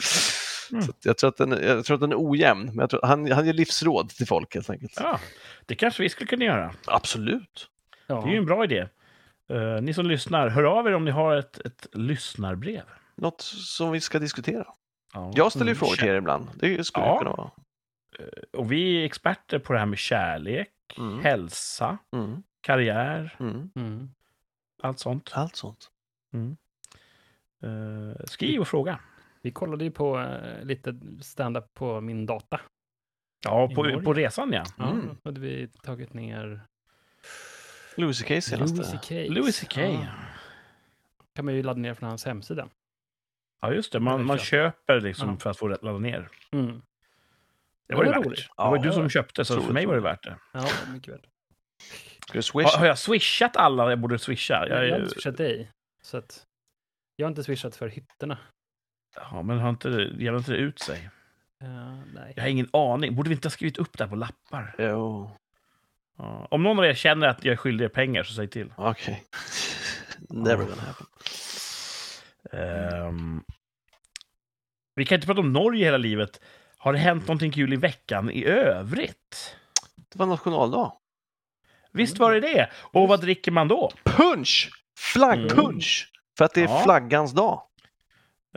Mm. 0.73 0.83
Så 0.85 0.91
att 0.91 1.05
jag, 1.05 1.19
tror 1.19 1.29
att 1.31 1.37
den, 1.37 1.51
jag 1.51 1.85
tror 1.85 1.95
att 1.95 2.01
den 2.01 2.13
är 2.13 2.17
ojämn, 2.31 2.65
men 2.67 2.79
jag 2.79 2.91
tror, 2.91 3.01
han, 3.03 3.33
han 3.33 3.47
ger 3.47 3.53
livsråd 3.53 4.09
till 4.09 4.27
folk 4.27 4.55
helt 4.55 4.71
enkelt. 4.71 4.93
Ja, 4.97 5.21
det 5.67 5.75
kanske 5.75 6.03
vi 6.03 6.09
skulle 6.09 6.27
kunna 6.29 6.45
göra. 6.45 6.75
Absolut. 6.87 7.69
Ja. 8.07 8.21
Det 8.21 8.29
är 8.29 8.33
ju 8.33 8.39
en 8.39 8.47
bra 8.47 8.65
idé. 8.65 8.89
Eh, 9.49 9.83
ni 9.83 9.95
som 9.95 10.07
lyssnar, 10.07 10.49
hör 10.49 10.63
av 10.65 10.87
er 10.87 10.93
om 10.93 11.05
ni 11.05 11.11
har 11.11 11.37
ett, 11.37 11.59
ett 11.59 11.87
lyssnarbrev. 11.93 12.83
Något 13.17 13.41
som 13.41 13.91
vi 13.93 14.01
ska 14.01 14.19
diskutera. 14.19 14.67
Ja. 15.15 15.33
Jag 15.35 15.51
ställer 15.53 15.67
ju 15.67 15.71
Mm. 15.71 15.79
frågor 15.79 15.95
till 15.97 16.09
er 16.09 16.15
ibland. 16.15 16.49
Det 16.55 16.85
skulle 16.87 17.07
Ja. 17.07 17.19
kunna 17.19 17.31
vara. 17.31 17.51
Och 18.53 18.73
vi 18.73 19.01
är 19.01 19.05
experter 19.05 19.59
på 19.59 19.73
det 19.73 19.79
här 19.79 19.87
med 19.87 19.99
kärlek, 19.99 20.69
Mm. 20.99 21.21
hälsa, 21.21 21.99
Mm. 22.13 22.43
karriär, 22.61 23.37
Mm. 23.41 23.71
Mm. 23.77 24.11
allt 24.83 24.99
sånt. 24.99 25.31
Allt 25.35 25.57
sånt. 25.57 25.89
Eh, 27.63 28.25
skriv 28.25 28.61
och 28.61 28.69
fråga. 28.69 28.99
Vi 29.43 29.51
kollade 29.51 29.85
ju 29.85 29.91
på 29.91 30.19
eh, 30.21 30.65
lite 30.65 30.95
stand-up 31.21 31.75
på 31.75 32.01
min 32.01 32.27
data. 32.27 32.61
Ja, 33.45 33.69
på, 33.75 34.01
på 34.05 34.13
resan 34.15 34.53
ja. 34.53 34.65
Ja, 34.79 34.91
Mm. 34.91 35.07
då 35.23 35.29
hade 35.31 35.41
vi 35.41 35.69
tagit 35.69 36.13
ner 36.15 36.61
Louis 37.97 38.23
CK 38.23 38.43
senaste. 38.45 39.27
Louis 39.29 39.61
CK. 39.61 39.77
Ja. 39.79 40.07
kan 41.35 41.45
man 41.45 41.55
ju 41.55 41.63
ladda 41.63 41.81
ner 41.81 41.95
från 41.95 42.09
hans 42.09 42.25
hemsida. 42.25 42.69
Ja, 43.61 43.73
just 43.75 43.93
det. 43.93 44.01
Man, 44.01 44.25
man 44.25 44.39
köper 44.39 45.01
liksom 45.01 45.29
Ja. 45.29 45.37
för 45.37 45.51
att 45.51 45.59
få 45.59 45.69
ladda 45.69 45.99
ner. 45.99 46.29
Mm. 46.53 46.83
Det 47.87 47.95
var 47.95 48.05
ju 48.05 48.11
Det 48.11 48.17
var 48.17 48.19
värt. 48.19 48.27
roligt. 48.27 48.39
Det 48.41 48.63
var 48.63 48.77
ju 48.77 48.83
Ja, 48.83 48.89
du 48.89 48.93
som 48.93 49.09
köpte, 49.11 49.45
så 49.45 49.61
för 49.63 49.73
mig 49.73 49.87
var 49.87 49.95
det 49.95 50.01
värt 50.01 50.23
det. 50.25 50.37
Ja, 50.53 50.69
mycket 50.93 51.15
väl. 51.15 51.27
Ska 52.27 52.33
du 52.39 52.43
swish? 52.43 52.65
Har, 52.65 52.79
har 52.79 52.87
jag 52.87 52.99
swishat 52.99 53.57
alla 53.57 53.91
jag 53.91 53.99
borde 53.99 54.19
swisha? 54.19 54.69
Jag, 54.69 54.87
Jag, 54.87 54.93
har 54.93 54.99
inte 55.01 55.11
swishat 55.15 55.37
dig. 55.37 55.71
Så 56.03 56.17
att 56.17 56.47
jag 57.17 57.27
har 57.27 57.29
inte 57.31 57.45
swishat 57.45 57.77
för 57.77 57.89
hytterna. 57.89 58.39
Ja, 59.17 59.43
men 59.43 59.59
har 59.59 59.71
inte, 59.71 59.89
jämnar 59.89 60.39
inte 60.39 60.53
det 60.53 60.59
ut 60.59 60.79
sig? 60.79 61.09
Uh, 61.63 61.99
nej. 62.15 62.33
Jag 62.37 62.43
har 62.43 62.49
ingen 62.49 62.69
aning. 62.73 63.15
Borde 63.15 63.29
vi 63.29 63.35
inte 63.35 63.47
ha 63.47 63.51
skrivit 63.51 63.79
upp 63.79 63.99
det 63.99 64.05
här 64.05 64.09
på 64.11 64.17
lappar? 64.17 64.75
Jo, 64.79 65.31
Ja. 66.19 66.47
Om 66.51 66.63
någon 66.63 66.79
av 66.79 66.85
er 66.85 66.95
känner 66.95 67.27
att 67.29 67.45
jag 67.45 67.53
är 67.53 67.57
skyldig 67.57 67.85
er 67.85 67.89
pengar, 67.89 68.23
så 68.23 68.35
säg 68.35 68.49
till. 68.49 68.73
okej. 68.77 69.25
Never 70.29 70.65
gonna 70.65 70.83
happen. 70.83 71.07
Ehm, 72.53 73.45
vi 74.95 75.05
kan 75.07 75.15
inte 75.17 75.27
prata 75.27 75.41
om 75.41 75.53
Norge 75.53 75.85
hela 75.85 75.97
livet. 75.97 76.41
Har 76.77 76.93
det 76.93 76.99
hänt 76.99 77.23
någonting 77.27 77.53
kul 77.53 77.73
i 77.73 77.77
veckan 77.77 78.31
i 78.31 78.45
övrigt? 78.45 79.57
Det 80.13 80.19
var 80.19 80.27
nationaldag. 80.27 80.93
Visst 81.93 82.19
var 82.19 82.33
det 82.33 82.41
det. 82.41 82.71
Och 82.75 83.09
vad 83.09 83.21
dricker 83.21 83.53
man 83.53 83.69
då? 83.69 83.93
Punch! 84.05 84.71
Flaggpunch! 84.99 86.09
För 86.39 86.45
att 86.45 86.55
det 86.55 86.61
är 86.61 86.69
Ja. 86.69 86.81
flaggans 86.85 87.33
dag. 87.33 87.63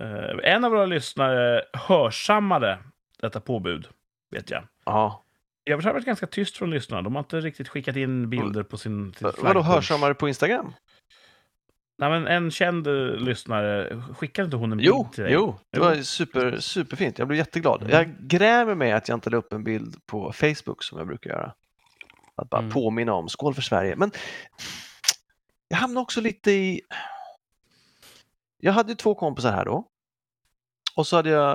Eh, 0.02 0.52
en 0.54 0.64
av 0.66 0.72
våra 0.72 0.86
lyssnare 0.86 1.62
hörsammade 1.74 2.78
detta 3.22 3.40
påbud, 3.40 3.88
vet 4.32 4.50
jag. 4.50 4.64
Ja. 4.86 5.22
Jag 5.64 5.78
har 5.82 5.94
varit 5.94 6.06
ganska 6.06 6.28
tyst 6.28 6.58
från 6.58 6.70
lyssnarna. 6.70 7.02
De 7.02 7.16
har 7.16 7.20
inte 7.20 7.40
riktigt 7.42 7.68
skickat 7.70 7.96
in 7.96 8.30
bilder 8.30 8.64
på 8.64 8.78
sin, 8.78 9.14
sin 9.14 9.32
Vadå 9.42 9.62
hörsammare 9.62 10.14
på 10.14 10.28
Instagram? 10.28 10.74
Nej, 11.98 12.10
men 12.10 12.28
en 12.28 12.52
känd 12.52 12.88
eh, 12.88 12.94
lyssnare, 13.16 14.02
skickade 14.18 14.46
inte 14.46 14.58
hon 14.58 14.72
en 14.72 14.78
bild 14.78 14.88
Jo, 14.88 15.10
till 15.14 15.24
dig? 15.24 15.34
jo, 15.34 15.60
det 15.72 15.80
var 15.80 15.96
super, 15.96 16.58
superfint. 16.60 17.20
Jag 17.20 17.28
blev 17.28 17.38
jätteglad. 17.38 17.82
Mm. 17.82 17.94
Jag 17.94 18.16
grämer 18.20 18.76
mig 18.76 18.92
att 18.92 19.08
jag 19.10 19.16
inte 19.16 19.30
la 19.30 19.38
upp 19.38 19.54
en 19.54 19.64
bild 19.64 20.06
på 20.06 20.32
Facebook 20.34 20.84
som 20.84 20.98
jag 20.98 21.08
brukar 21.08 21.30
göra. 21.30 21.54
Att 22.36 22.50
bara 22.50 22.60
Mm. 22.62 22.72
påminna 22.72 23.14
om 23.14 23.30
skål 23.30 23.54
för 23.54 23.62
Sverige. 23.62 23.96
Men 23.96 24.12
jag 25.68 25.78
hamnade 25.78 26.02
också 26.04 26.22
lite 26.22 26.52
i... 26.52 26.82
Jag 28.58 28.74
hade 28.74 28.96
två 28.96 29.16
kompisar 29.16 29.52
här 29.52 29.66
då. 29.66 29.88
Och 30.96 31.08
så 31.08 31.16
hade 31.16 31.30
jag 31.30 31.52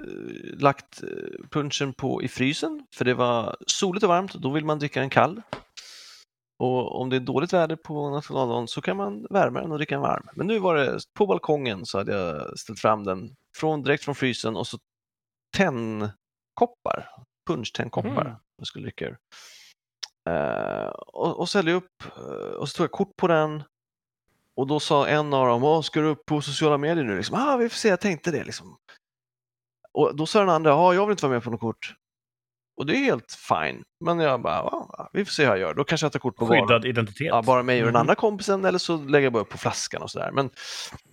eh, 0.00 0.58
lagt 0.58 1.02
eh, 1.02 1.08
punchen 1.50 1.92
på 1.92 2.22
i 2.22 2.28
frysen 2.28 2.86
för 2.94 3.04
det 3.04 3.14
var 3.14 3.56
soligt 3.66 4.02
och 4.02 4.08
varmt 4.08 4.34
och 4.34 4.40
då 4.40 4.50
vill 4.50 4.64
man 4.64 4.78
dricka 4.78 5.00
den 5.00 5.10
kall. 5.10 5.42
Och 6.58 7.00
om 7.00 7.10
det 7.10 7.16
är 7.16 7.20
dåligt 7.20 7.52
väder 7.52 7.76
på 7.76 8.10
nationaldagen 8.10 8.68
så 8.68 8.80
kan 8.82 8.96
man 8.96 9.26
värma 9.30 9.60
den 9.60 9.72
och 9.72 9.78
dricka 9.78 9.94
den 9.94 10.02
varm. 10.02 10.28
Men 10.34 10.46
nu 10.46 10.58
var 10.58 10.74
det 10.76 11.00
på 11.14 11.26
balkongen 11.26 11.86
så 11.86 11.98
hade 11.98 12.12
jag 12.12 12.58
ställt 12.58 12.80
fram 12.80 13.04
den 13.04 13.36
från, 13.56 13.82
direkt 13.82 14.04
från 14.04 14.14
frysen 14.14 14.56
och 14.56 14.66
så 14.66 14.78
tennkoppar, 15.56 17.10
punchtennkoppar 17.46 18.20
Mm. 18.26 18.32
jag 18.56 18.66
skulle 18.66 18.84
dricka 18.84 19.04
ur. 19.04 19.18
Eh, 20.28 20.86
och, 20.88 21.38
och 21.40 21.48
så 21.48 21.58
hällde 21.58 21.70
jag 21.70 21.78
upp 21.78 22.02
eh, 22.16 22.54
och 22.56 22.68
så 22.68 22.76
tog 22.76 22.84
jag 22.84 22.92
kort 22.92 23.16
på 23.16 23.26
den 23.26 23.62
och 24.60 24.66
då 24.66 24.80
sa 24.80 25.06
en 25.06 25.34
av 25.34 25.46
dem, 25.46 25.64
Åh, 25.64 25.82
ska 25.82 26.00
du 26.00 26.06
upp 26.06 26.26
på 26.26 26.40
sociala 26.42 26.78
medier 26.78 27.04
nu? 27.04 27.16
Liksom, 27.16 27.36
ah, 27.40 27.56
vi 27.56 27.68
får 27.68 27.76
se, 27.76 27.88
jag 27.88 28.00
tänkte 28.00 28.30
det. 28.30 28.44
Liksom. 28.44 28.76
Och 29.92 30.16
då 30.16 30.26
sa 30.26 30.40
den 30.40 30.48
andra, 30.48 30.70
ja, 30.70 30.94
jag 30.94 31.06
vill 31.06 31.12
inte 31.12 31.22
vara 31.26 31.32
med 31.32 31.42
på 31.42 31.50
något 31.50 31.60
kort. 31.60 31.94
Och 32.76 32.86
det 32.86 32.92
är 32.96 33.04
helt 33.04 33.32
fine. 33.32 33.82
Men 34.04 34.18
jag 34.20 34.42
bara, 34.42 34.70
vi 35.12 35.24
får 35.24 35.30
se 35.32 35.42
hur 35.44 35.50
jag 35.50 35.58
gör. 35.58 35.74
Då 35.74 35.84
kanske 35.84 36.04
jag 36.04 36.12
tar 36.12 36.18
kort 36.20 36.36
på 36.36 36.46
bara, 36.46 36.60
Skyddad 36.60 36.84
identitet. 36.84 37.26
ja, 37.26 37.42
bara 37.42 37.62
mig 37.62 37.78
och 37.80 37.84
den 37.86 37.92
Mhm. 37.92 38.00
andra 38.00 38.14
kompisen 38.14 38.64
eller 38.64 38.78
så 38.78 38.96
lägger 38.96 39.26
jag 39.26 39.32
bara 39.32 39.42
upp 39.42 39.48
på 39.48 39.58
flaskan 39.58 40.02
och 40.02 40.10
sådär. 40.10 40.30
Men 40.32 40.50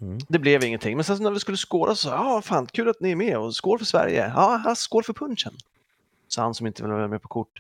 Mm. 0.01 0.17
det 0.29 0.39
blev 0.39 0.63
ingenting. 0.63 0.95
Men 0.97 1.03
sen 1.03 1.23
när 1.23 1.31
vi 1.31 1.39
skulle 1.39 1.57
skåla 1.57 1.95
så 1.95 2.09
sa 2.09 2.15
jag, 2.15 2.25
ja, 2.25 2.41
fan, 2.41 2.65
kul 2.65 2.89
att 2.89 2.99
ni 3.01 3.11
är 3.11 3.15
med 3.15 3.37
och 3.37 3.55
skål 3.55 3.77
för 3.79 3.85
Sverige. 3.85 4.31
Ja, 4.35 4.73
skål 4.75 5.03
för 5.03 5.13
punchen. 5.13 5.53
Så 6.27 6.41
han 6.41 6.53
som 6.53 6.67
inte 6.67 6.83
ville 6.83 6.93
vara 6.95 7.07
med 7.07 7.21
på 7.21 7.27
kort. 7.27 7.59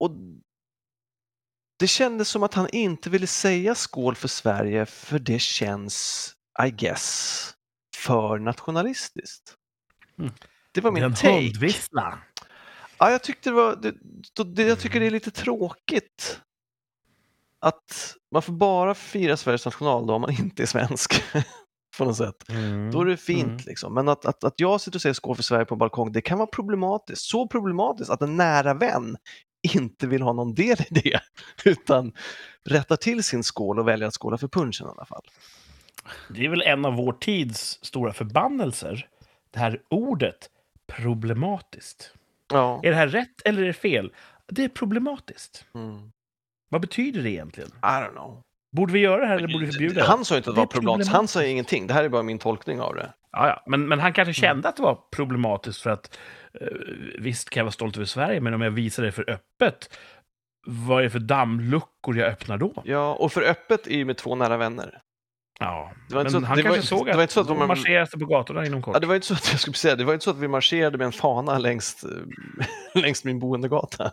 Och 0.00 0.10
det 1.80 1.86
kändes 1.86 2.28
som 2.28 2.42
att 2.42 2.54
han 2.54 2.68
inte 2.72 3.10
ville 3.10 3.26
säga 3.26 3.74
skål 3.74 4.14
för 4.14 4.28
Sverige 4.28 4.86
för 4.86 5.18
det 5.18 5.38
känns, 5.38 6.32
I 6.66 6.70
guess, 6.70 7.54
för 7.96 8.38
nationalistiskt. 8.38 9.54
Mm. 10.18 10.32
Det 10.72 10.80
var 10.80 10.92
min 10.92 11.02
Den 11.02 11.14
take. 11.14 11.30
hundvissla. 11.30 12.18
Ja, 12.98 13.10
jag 13.10 13.22
tyckte 13.22 13.50
det 13.50 13.54
var, 13.54 13.76
det, 13.76 13.94
det, 14.44 14.62
jag 14.62 14.80
tycker 14.80 15.00
det 15.00 15.06
är 15.06 15.10
lite 15.10 15.30
tråkigt 15.30 16.40
att 17.60 18.16
man 18.32 18.42
får 18.42 18.52
bara 18.52 18.94
fira 18.94 19.36
Sveriges 19.36 19.64
nationaldag 19.64 20.14
om 20.14 20.20
man 20.20 20.30
inte 20.30 20.62
är 20.62 20.66
svensk. 20.66 21.22
på 21.98 22.04
något 22.04 22.16
sätt. 22.16 22.48
Mm. 22.48 22.90
Då 22.90 23.00
är 23.00 23.04
det 23.04 23.16
fint 23.16 23.46
Mm. 23.48 23.60
liksom. 23.66 23.94
Men 23.94 24.08
att, 24.08 24.24
att, 24.26 24.44
att 24.44 24.54
jag 24.56 24.80
sitter 24.80 24.96
och 24.98 25.02
säger 25.02 25.14
skål 25.14 25.36
för 25.36 25.42
Sverige 25.42 25.64
på 25.64 25.76
balkong, 25.76 26.12
det 26.12 26.20
kan 26.20 26.38
vara 26.38 26.46
problematiskt. 26.46 27.22
Så 27.22 27.48
problematiskt 27.48 28.10
att 28.10 28.22
en 28.22 28.36
nära 28.36 28.74
vän 28.74 29.16
inte 29.62 30.06
vill 30.06 30.22
ha 30.22 30.32
någon 30.32 30.54
del 30.54 30.76
i 30.80 30.86
det, 30.90 31.20
utan 31.64 32.12
rättar 32.64 32.96
till 32.96 33.24
sin 33.24 33.44
skål 33.44 33.78
och 33.78 33.88
väljer 33.88 34.08
att 34.08 34.14
skåla 34.14 34.38
för 34.38 34.48
punchen 34.48 34.86
i 34.86 34.90
alla 34.90 35.04
fall. 35.04 35.24
Det 36.28 36.44
är 36.44 36.48
väl 36.48 36.62
en 36.62 36.84
av 36.84 36.94
vår 36.94 37.12
tids 37.12 37.78
stora 37.82 38.12
förbannelser. 38.12 39.08
Det 39.50 39.58
här 39.58 39.82
ordet 39.88 40.50
problematiskt. 40.86 42.14
Ja. 42.52 42.80
Är 42.82 42.90
det 42.90 42.96
här 42.96 43.08
rätt 43.08 43.40
eller 43.44 43.62
är 43.62 43.66
det 43.66 43.72
fel? 43.72 44.12
Det 44.46 44.64
är 44.64 44.68
problematiskt. 44.68 45.64
Mm. 45.74 46.12
Vad 46.68 46.80
betyder 46.80 47.22
det 47.22 47.30
egentligen? 47.30 47.70
I 47.70 47.86
don't 47.86 48.12
know. 48.12 48.42
Borde 48.72 48.92
vi 48.92 48.98
göra 48.98 49.20
det 49.20 49.26
här 49.26 49.36
eller 49.36 49.48
borde 49.48 49.66
vi 49.66 49.72
förbjuda 49.72 49.94
det? 49.94 50.06
Han 50.06 50.24
sa 50.24 50.36
inte 50.36 50.50
att 50.50 50.56
det 50.56 50.60
var 50.60 50.66
problematiskt, 50.66 51.12
han 51.12 51.28
sa 51.28 51.44
ingenting. 51.44 51.86
Det 51.86 51.94
här 51.94 52.04
är 52.04 52.08
bara 52.08 52.22
min 52.22 52.38
tolkning 52.38 52.80
av 52.80 52.94
det. 52.94 53.12
Ja, 53.32 53.48
ja. 53.48 53.62
Men, 53.66 53.88
men 53.88 54.00
han 54.00 54.12
kanske 54.12 54.34
kände 54.34 54.68
att 54.68 54.76
det 54.76 54.82
var 54.82 54.98
problematiskt 55.10 55.80
för 55.80 55.90
att 55.90 56.18
eh, 56.60 56.66
visst 57.18 57.50
kan 57.50 57.60
jag 57.60 57.64
vara 57.64 57.72
stolt 57.72 57.96
över 57.96 58.06
Sverige, 58.06 58.40
men 58.40 58.54
om 58.54 58.60
jag 58.60 58.70
visar 58.70 59.02
det 59.02 59.12
för 59.12 59.30
öppet, 59.30 59.98
vad 60.66 60.98
är 60.98 61.02
det 61.02 61.10
för 61.10 61.18
dammluckor 61.18 62.18
jag 62.18 62.28
öppnar 62.28 62.58
då? 62.58 62.82
Ja, 62.84 63.14
och 63.14 63.32
för 63.32 63.42
öppet 63.42 63.86
är 63.86 63.96
ju 63.96 64.04
med 64.04 64.16
två 64.16 64.34
nära 64.34 64.56
vänner. 64.56 65.00
Ja, 65.62 65.92
Det 66.08 66.14
var 66.14 66.24
men 66.24 66.26
inte 66.26 66.30
så 66.32 66.38
att- 66.38 66.48
han 66.48 66.56
det 66.56 66.62
var- 66.62 66.70
kanske 66.70 66.88
såg 66.88 67.06
det 67.06 67.10
att 67.10 67.16
var 67.16 67.22
inte 67.22 67.34
så 67.34 67.40
att 67.40 67.46
de 67.48 67.58
de- 67.58 67.66
marscherar 67.68 68.18
på 68.18 68.26
gatorna 68.26 68.66
inom 68.66 68.82
kort. 68.82 68.94
Ja, 68.94 69.00
det 69.00 69.06
var 69.06 69.14
inte 69.14 69.26
så 69.26 69.34
att 69.34 69.50
jag 69.50 69.60
skulle 69.60 69.74
säga, 69.76 69.96
det 69.96 70.04
var 70.04 70.12
inte 70.12 70.24
så 70.24 70.30
att 70.30 70.36
vi 70.38 70.48
marscherade 70.48 70.98
med 70.98 71.04
en 71.04 71.12
fana 71.12 71.58
längs, 71.58 72.04
längs 72.94 73.24
min 73.24 73.38
boendegata 73.38 74.12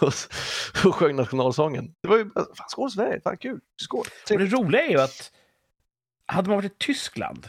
och, 0.00 0.12
och 0.84 0.94
sjöng 0.94 1.16
nationalsången. 1.16 1.94
Det 2.02 2.08
var 2.08 2.16
ju, 2.16 2.24
bara, 2.24 2.44
fan 2.54 2.68
skål 2.68 2.90
Sverige, 2.90 3.20
fan 3.20 3.36
kul, 3.36 3.60
skål. 3.76 4.04
Och 4.30 4.38
det 4.38 4.46
roliga 4.46 4.82
är 4.82 4.90
ju 4.90 5.00
att 5.00 5.32
hade 6.26 6.48
man 6.48 6.56
varit 6.58 6.72
i 6.72 6.74
Tyskland 6.78 7.48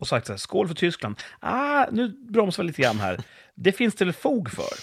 och 0.00 0.08
sagt 0.08 0.26
så 0.26 0.32
här, 0.32 0.38
skål 0.38 0.68
för 0.68 0.74
Tyskland. 0.74 1.16
Ah, 1.40 1.86
nu 1.90 2.08
bromsar 2.08 2.62
vi 2.62 2.66
lite 2.66 2.82
grann 2.82 2.98
här. 2.98 3.20
Det 3.54 3.72
finns 3.72 3.94
det 3.94 4.04
väl 4.04 4.14
fog 4.14 4.50
för. 4.50 4.74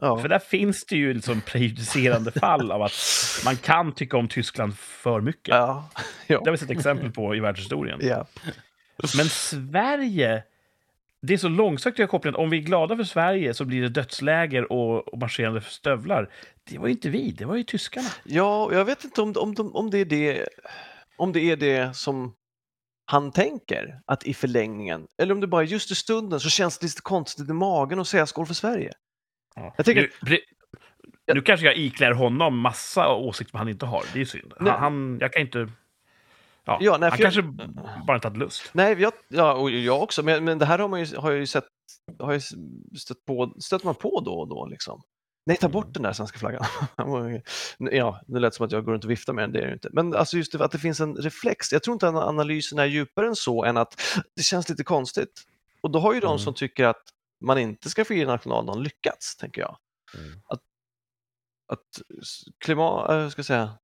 Ja. 0.00 0.18
För 0.18 0.28
där 0.28 0.38
finns 0.38 0.86
det 0.86 0.96
ju 0.96 1.14
liksom 1.14 1.40
prejudicerande 1.40 2.30
fall 2.40 2.72
av 2.72 2.82
att 2.82 2.92
man 3.44 3.56
kan 3.56 3.92
tycka 3.92 4.16
om 4.16 4.28
Tyskland 4.28 4.78
för 4.78 5.20
mycket. 5.20 5.54
Ja. 5.54 5.88
Det 6.26 6.34
har 6.34 6.50
vi 6.50 6.58
sett 6.58 6.70
exempel 6.70 7.10
på 7.12 7.34
i 7.36 7.40
världshistorien. 7.40 7.98
ja. 8.02 8.26
Men 9.16 9.28
Sverige, 9.28 10.42
det 11.22 11.34
är 11.34 11.38
så 11.38 11.48
långsökt 11.48 11.98
jag 11.98 12.10
kopplat. 12.10 12.34
Om 12.34 12.50
vi 12.50 12.56
är 12.58 12.62
glada 12.62 12.96
för 12.96 13.04
Sverige 13.04 13.54
så 13.54 13.64
blir 13.64 13.82
det 13.82 13.88
dödsläger 13.88 14.72
och, 14.72 15.08
och 15.08 15.18
marscherande 15.18 15.60
stövlar. 15.60 16.30
Det 16.64 16.78
var 16.78 16.86
ju 16.86 16.92
inte 16.92 17.08
vi, 17.10 17.30
det 17.30 17.44
var 17.44 17.56
ju 17.56 17.62
tyskarna. 17.64 18.08
ja, 18.24 18.72
jag 18.72 18.84
vet 18.84 19.04
inte 19.04 19.22
om, 19.22 19.34
om, 19.36 19.54
de- 19.54 19.74
om, 19.76 19.90
det 19.90 19.98
är 19.98 20.04
det, 20.04 20.48
om 21.16 21.32
det 21.32 21.40
är 21.40 21.56
det 21.56 21.96
som 21.96 22.34
han 23.04 23.32
tänker, 23.32 24.00
att 24.06 24.24
i 24.24 24.34
förlängningen, 24.34 25.06
eller 25.18 25.34
om 25.34 25.40
det 25.40 25.46
bara 25.46 25.62
är 25.62 25.66
just 25.66 25.90
i 25.90 25.94
stunden 25.94 26.40
så 26.40 26.48
känns 26.48 26.78
det 26.78 26.86
lite 26.86 27.00
konstigt 27.02 27.50
i 27.50 27.52
magen 27.52 27.98
att 28.00 28.08
säga 28.08 28.26
skål 28.26 28.46
för 28.46 28.54
Sverige. 28.54 28.92
Ja. 29.60 29.74
Jag 29.76 29.86
tänker- 29.86 30.10
nu, 30.20 30.38
nu 31.34 31.42
kanske 31.42 31.66
jag 31.66 31.76
iklär 31.76 32.12
honom 32.12 32.58
massa 32.58 33.08
åsikter 33.14 33.50
som 33.50 33.58
han 33.58 33.68
inte 33.68 33.86
har. 33.86 34.04
Det 34.14 34.20
är 34.20 34.24
synd. 34.24 34.52
Han, 34.58 34.68
han, 34.68 35.18
jag 35.20 35.32
kan 35.32 35.42
inte... 35.42 35.68
Ja, 36.64 36.78
Ja, 36.80 36.96
nej, 36.98 37.08
han 37.10 37.18
för 37.18 37.24
jag- 37.24 37.32
kanske 37.34 37.66
bara 38.06 38.14
inte 38.16 38.28
hade 38.28 38.38
lust. 38.38 38.70
Nej, 38.72 38.96
jag, 39.00 39.12
ja, 39.28 39.52
och 39.54 39.70
jag 39.70 40.02
också, 40.02 40.22
men, 40.22 40.44
men 40.44 40.58
det 40.58 40.64
här 40.66 40.78
har 40.78 40.88
man 40.88 41.04
ju, 41.04 41.16
har 41.16 41.30
jag 41.30 41.40
ju 41.40 41.46
sett, 41.46 41.64
har 42.18 42.32
jag 42.32 42.42
stött, 42.98 43.24
på, 43.26 43.54
stött 43.58 43.84
man 43.84 43.94
på 43.94 44.20
då 44.20 44.32
och 44.32 44.48
då. 44.48 44.66
Liksom. 44.66 45.02
Nej, 45.46 45.56
ta 45.56 45.68
bort 45.68 45.94
den 45.94 46.02
där 46.02 46.12
svenska 46.12 46.38
flaggan. 46.38 46.64
ja, 47.92 48.20
det 48.26 48.38
lät 48.40 48.54
som 48.54 48.66
att 48.66 48.72
jag 48.72 48.84
går 48.84 48.92
runt 48.92 49.04
och 49.04 49.10
viftar 49.10 49.32
med 49.32 49.42
den, 49.44 49.52
det 49.52 49.60
är 49.60 49.66
det 49.66 49.72
inte. 49.72 49.88
Men 49.92 50.14
alltså 50.14 50.36
just 50.36 50.52
det, 50.52 50.64
att 50.64 50.70
det 50.72 50.78
finns 50.78 51.00
en 51.00 51.16
reflex. 51.16 51.72
Jag 51.72 51.82
tror 51.82 51.92
inte 51.94 52.08
att 52.08 52.14
analysen 52.14 52.78
är 52.78 52.84
djupare 52.86 53.26
än 53.26 53.36
så 53.36 53.64
än 53.64 53.76
att 53.76 54.00
det 54.36 54.42
känns 54.42 54.68
lite 54.68 54.84
konstigt. 54.84 55.42
Och 55.80 55.90
då 55.90 55.98
har 55.98 56.14
ju 56.14 56.20
de 56.20 56.26
Mm. 56.26 56.38
som 56.38 56.54
tycker 56.54 56.84
att 56.84 57.02
man 57.40 57.58
inte 57.58 57.90
ska 57.90 58.04
fira 58.04 58.28
nationaldagen 58.28 58.82
lyckats, 58.82 59.36
tänker 59.36 59.60
jag. 59.60 59.78
Mm. 60.14 60.40
Att, 60.44 60.62
att 61.66 62.02
klimat, 62.64 63.10
äh, 63.10 63.28
ska 63.28 63.44
säga, 63.44 63.78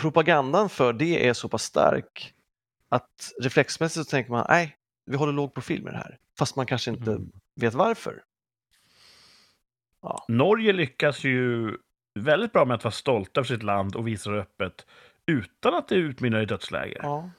propagandan 0.00 0.68
för 0.68 0.92
det 0.92 1.28
är 1.28 1.32
så 1.32 1.48
pass 1.48 1.62
stark 1.62 2.34
att 2.88 3.32
reflexmässigt 3.40 4.06
så 4.06 4.10
tänker 4.10 4.30
man, 4.30 4.46
nej, 4.48 4.76
vi 5.06 5.16
håller 5.16 5.32
låg 5.32 5.54
profil 5.54 5.82
med 5.82 5.92
det 5.92 5.98
här. 5.98 6.18
Fast 6.38 6.56
man 6.56 6.66
kanske 6.66 6.90
inte 6.90 7.10
Mm. 7.10 7.32
vet 7.54 7.74
varför. 7.74 8.22
Norge 10.28 10.72
lyckas 10.72 11.24
ju 11.24 11.76
väldigt 12.14 12.52
bra 12.52 12.64
med 12.64 12.74
att 12.74 12.84
vara 12.84 12.92
stolta 12.92 13.40
över 13.40 13.48
sitt 13.48 13.62
land 13.62 13.96
och 13.96 14.08
visa 14.08 14.30
det 14.30 14.40
öppet 14.40 14.86
utan 15.26 15.74
att 15.74 15.88
det 15.88 15.94
utmynnar 15.94 16.40
i 16.40 16.46
dödsläger. 16.46 17.00
Ja. 17.02 17.30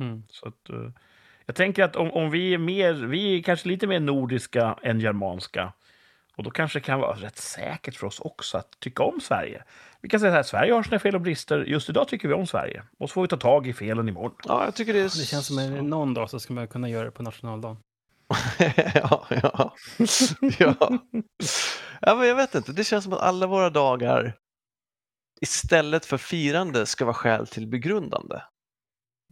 Mm. 0.00 0.22
Så 0.28 0.48
att, 0.48 0.70
eh, 0.70 0.90
jag 1.46 1.56
tänker 1.56 1.84
att 1.84 1.96
om, 1.96 2.12
om 2.12 2.30
vi 2.30 2.54
är 2.54 2.58
mer, 2.58 2.92
vi 2.92 3.38
är 3.38 3.42
kanske 3.42 3.68
lite 3.68 3.86
mer 3.86 4.00
nordiska 4.00 4.78
än 4.82 5.00
germanska. 5.00 5.72
Och 6.36 6.42
då 6.42 6.50
kanske 6.50 6.78
det 6.78 6.84
kan 6.84 7.00
vara 7.00 7.16
rätt 7.16 7.38
säkert 7.38 7.94
för 7.94 8.06
oss 8.06 8.20
också 8.20 8.58
att 8.58 8.80
tycka 8.80 9.02
om 9.02 9.20
Sverige. 9.20 9.64
Vi 10.00 10.08
kan 10.08 10.20
säga 10.20 10.32
så 10.32 10.36
här, 10.36 10.42
Sverige 10.42 10.72
har 10.72 10.82
sina 10.82 10.98
fel 10.98 11.14
och 11.14 11.20
brister. 11.20 11.64
Just 11.64 11.88
idag 11.88 12.08
tycker 12.08 12.28
vi 12.28 12.34
om 12.34 12.46
Sverige. 12.46 12.82
Och 12.98 13.08
så 13.08 13.12
får 13.12 13.22
vi 13.22 13.28
ta 13.28 13.36
tag 13.36 13.66
i 13.66 13.72
felen 13.72 14.08
imorgon. 14.08 14.36
ja, 14.44 14.64
jag 14.64 14.74
tycker 14.74 14.92
det 14.92 14.98
är... 14.98 15.04
Det 15.04 15.26
känns 15.26 15.46
som 15.46 15.58
att 15.58 15.84
någon 15.84 16.14
dag 16.14 16.30
så 16.30 16.40
ska 16.40 16.54
man 16.54 16.68
kunna 16.68 16.88
göra 16.88 17.04
det 17.04 17.10
på 17.10 17.22
nationaldagen. 17.22 17.76
ja, 18.94 19.26
ja. 19.28 19.74
ja. 20.58 20.98
ja, 22.00 22.14
men 22.14 22.28
jag 22.28 22.34
vet 22.34 22.54
inte. 22.54 22.72
Det 22.72 22.84
känns 22.84 23.04
som 23.04 23.12
att 23.12 23.20
alla 23.20 23.46
våra 23.46 23.70
dagar 23.70 24.34
istället 25.40 26.06
för 26.06 26.18
firande 26.18 26.86
ska 26.86 27.04
vara 27.04 27.14
skäl 27.14 27.46
till 27.46 27.66
begrundande. 27.66 28.42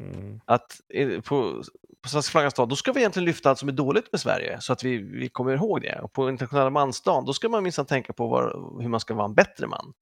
Mm. 0.01 0.41
Att 0.45 0.81
eh, 0.95 1.21
på, 1.21 1.63
på 2.03 2.09
Svenska 2.09 2.31
flaggans 2.33 2.55
dag, 2.55 2.69
då 2.69 2.77
ska 2.77 2.93
vi 2.93 3.01
egentligen 3.01 3.25
lyfta 3.25 3.51
allt 3.51 3.59
som 3.59 3.69
är 3.69 3.73
dåligt 3.73 4.13
med 4.13 4.21
Sverige 4.21 4.61
så 4.61 4.73
att 4.73 4.85
vi, 4.85 4.97
vi 4.99 5.29
kommer 5.29 5.55
ihåg 5.55 5.81
det. 5.83 6.01
Och 6.03 6.13
på 6.13 6.29
internationella 6.29 6.71
mansdagen, 6.71 7.25
då 7.25 7.33
ska 7.33 7.49
man 7.49 7.63
minsann 7.63 7.87
tänka 7.87 8.13
på 8.13 8.27
var, 8.29 8.43
hur 8.83 8.89
man 8.89 9.01
ska 9.01 9.15
vara 9.15 9.25
en 9.25 9.35
bättre 9.35 9.67
man. 9.67 9.93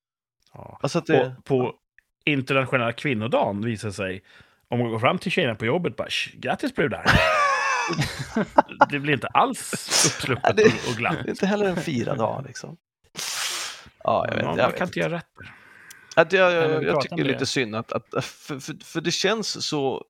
Ja. 0.54 0.78
Alltså 0.82 1.00
det... 1.00 1.34
På, 1.36 1.42
på 1.42 1.74
internationella 2.24 2.92
kvinnodagen 2.92 3.64
visar 3.64 3.90
sig, 3.90 4.22
om 4.68 4.78
man 4.78 4.90
går 4.90 4.98
fram 4.98 5.18
till 5.18 5.32
tjejerna 5.32 5.54
på 5.54 5.64
jobbet 5.66 5.96
bara 5.96 6.08
"Sh, 6.10 6.30
grattis 6.36 6.74
brudar. 6.74 7.04
det 8.90 8.98
blir 8.98 9.14
inte 9.14 9.26
alls 9.26 9.72
uppsluppet 10.06 10.56
Det- 10.56 10.64
och, 10.90 10.96
glatt. 10.96 11.16
Det 11.22 11.28
är 11.28 11.30
inte 11.30 11.46
heller 11.46 11.66
en 11.66 11.76
firad 11.76 12.18
dag 12.18 12.44
liksom. 12.46 12.76
Ja, 14.04 14.24
jag 14.28 14.34
vet, 14.34 14.44
Man, 14.44 14.56
jag 14.56 14.62
man 14.64 14.70
vet 14.70 14.78
kan 14.78 14.88
inte 14.88 14.98
göra 15.00 15.12
rätt. 15.12 15.26
Att 16.16 16.32
jag, 16.32 16.52
jag, 16.52 16.70
jag 16.70 16.84
pratar 16.84 17.00
tycker 17.00 17.16
det 17.16 17.22
är 17.22 17.32
lite 17.32 17.46
synd 17.46 17.76
att, 17.76 17.92
att 17.92 18.24
för, 18.24 18.58
för, 18.60 18.84
för 18.84 19.00
det 19.00 19.10
känns 19.10 19.66
så 19.66 20.04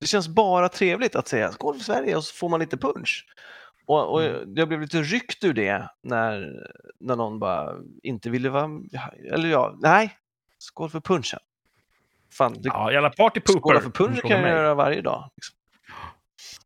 det 0.00 0.06
känns 0.06 0.28
bara 0.28 0.68
trevligt 0.68 1.16
att 1.16 1.28
säga 1.28 1.52
skål 1.52 1.74
för 1.76 1.84
Sverige 1.84 2.16
och 2.16 2.24
så 2.24 2.34
får 2.34 2.48
man 2.48 2.60
lite 2.60 2.76
punch. 2.76 3.26
Och, 3.86 4.12
och 4.12 4.22
Mm. 4.24 4.54
jag 4.56 4.68
blev 4.68 4.80
lite 4.80 5.02
ryckt 5.02 5.44
ur 5.44 5.52
det 5.54 5.90
när, 6.02 6.52
när 7.00 7.16
någon 7.16 7.38
bara 7.38 7.74
inte 8.02 8.30
ville 8.30 8.48
vara, 8.50 8.70
eller 9.32 9.48
ja, 9.48 9.76
nej, 9.80 10.16
skål 10.58 10.90
för 10.90 11.00
punchen. 11.00 11.38
Fan, 12.32 12.52
det, 12.52 12.60
Ja, 12.68 12.92
jävla 12.92 13.10
partypooper. 13.10 13.60
skåla 13.60 13.80
för 13.80 13.90
punchen 13.90 14.14
du 14.14 14.20
kan 14.20 14.30
jag 14.30 14.40
mig. 14.42 14.50
göra 14.50 14.74
varje 14.74 15.00
dag. 15.00 15.30
Liksom. 15.36 15.56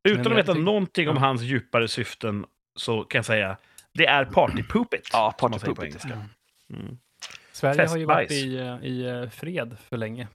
Utan 0.05 0.33
att 0.33 0.39
veta 0.39 0.53
tycker- 0.53 0.65
någonting 0.65 1.09
om 1.09 1.17
hans 1.17 1.43
djupare 1.43 1.89
syften 1.89 2.47
så 2.77 3.05
kan 3.05 3.19
jag 3.19 3.25
säga 3.27 3.57
det 3.93 4.07
är 4.07 4.25
partypoopigt. 4.25 5.09
Ja, 5.13 5.35
partypoopigt. 5.39 5.83
engelska. 5.83 6.21
Mm. 6.71 6.99
Sverige 7.53 7.87
har 7.89 7.97
ju 7.97 8.05
varit 8.05 8.29
Festbajs. 8.29 8.83
i, 8.83 8.89
i 8.89 9.09
eh, 9.09 9.29
fred 9.31 9.77
för 9.89 9.97
länge. 9.97 10.29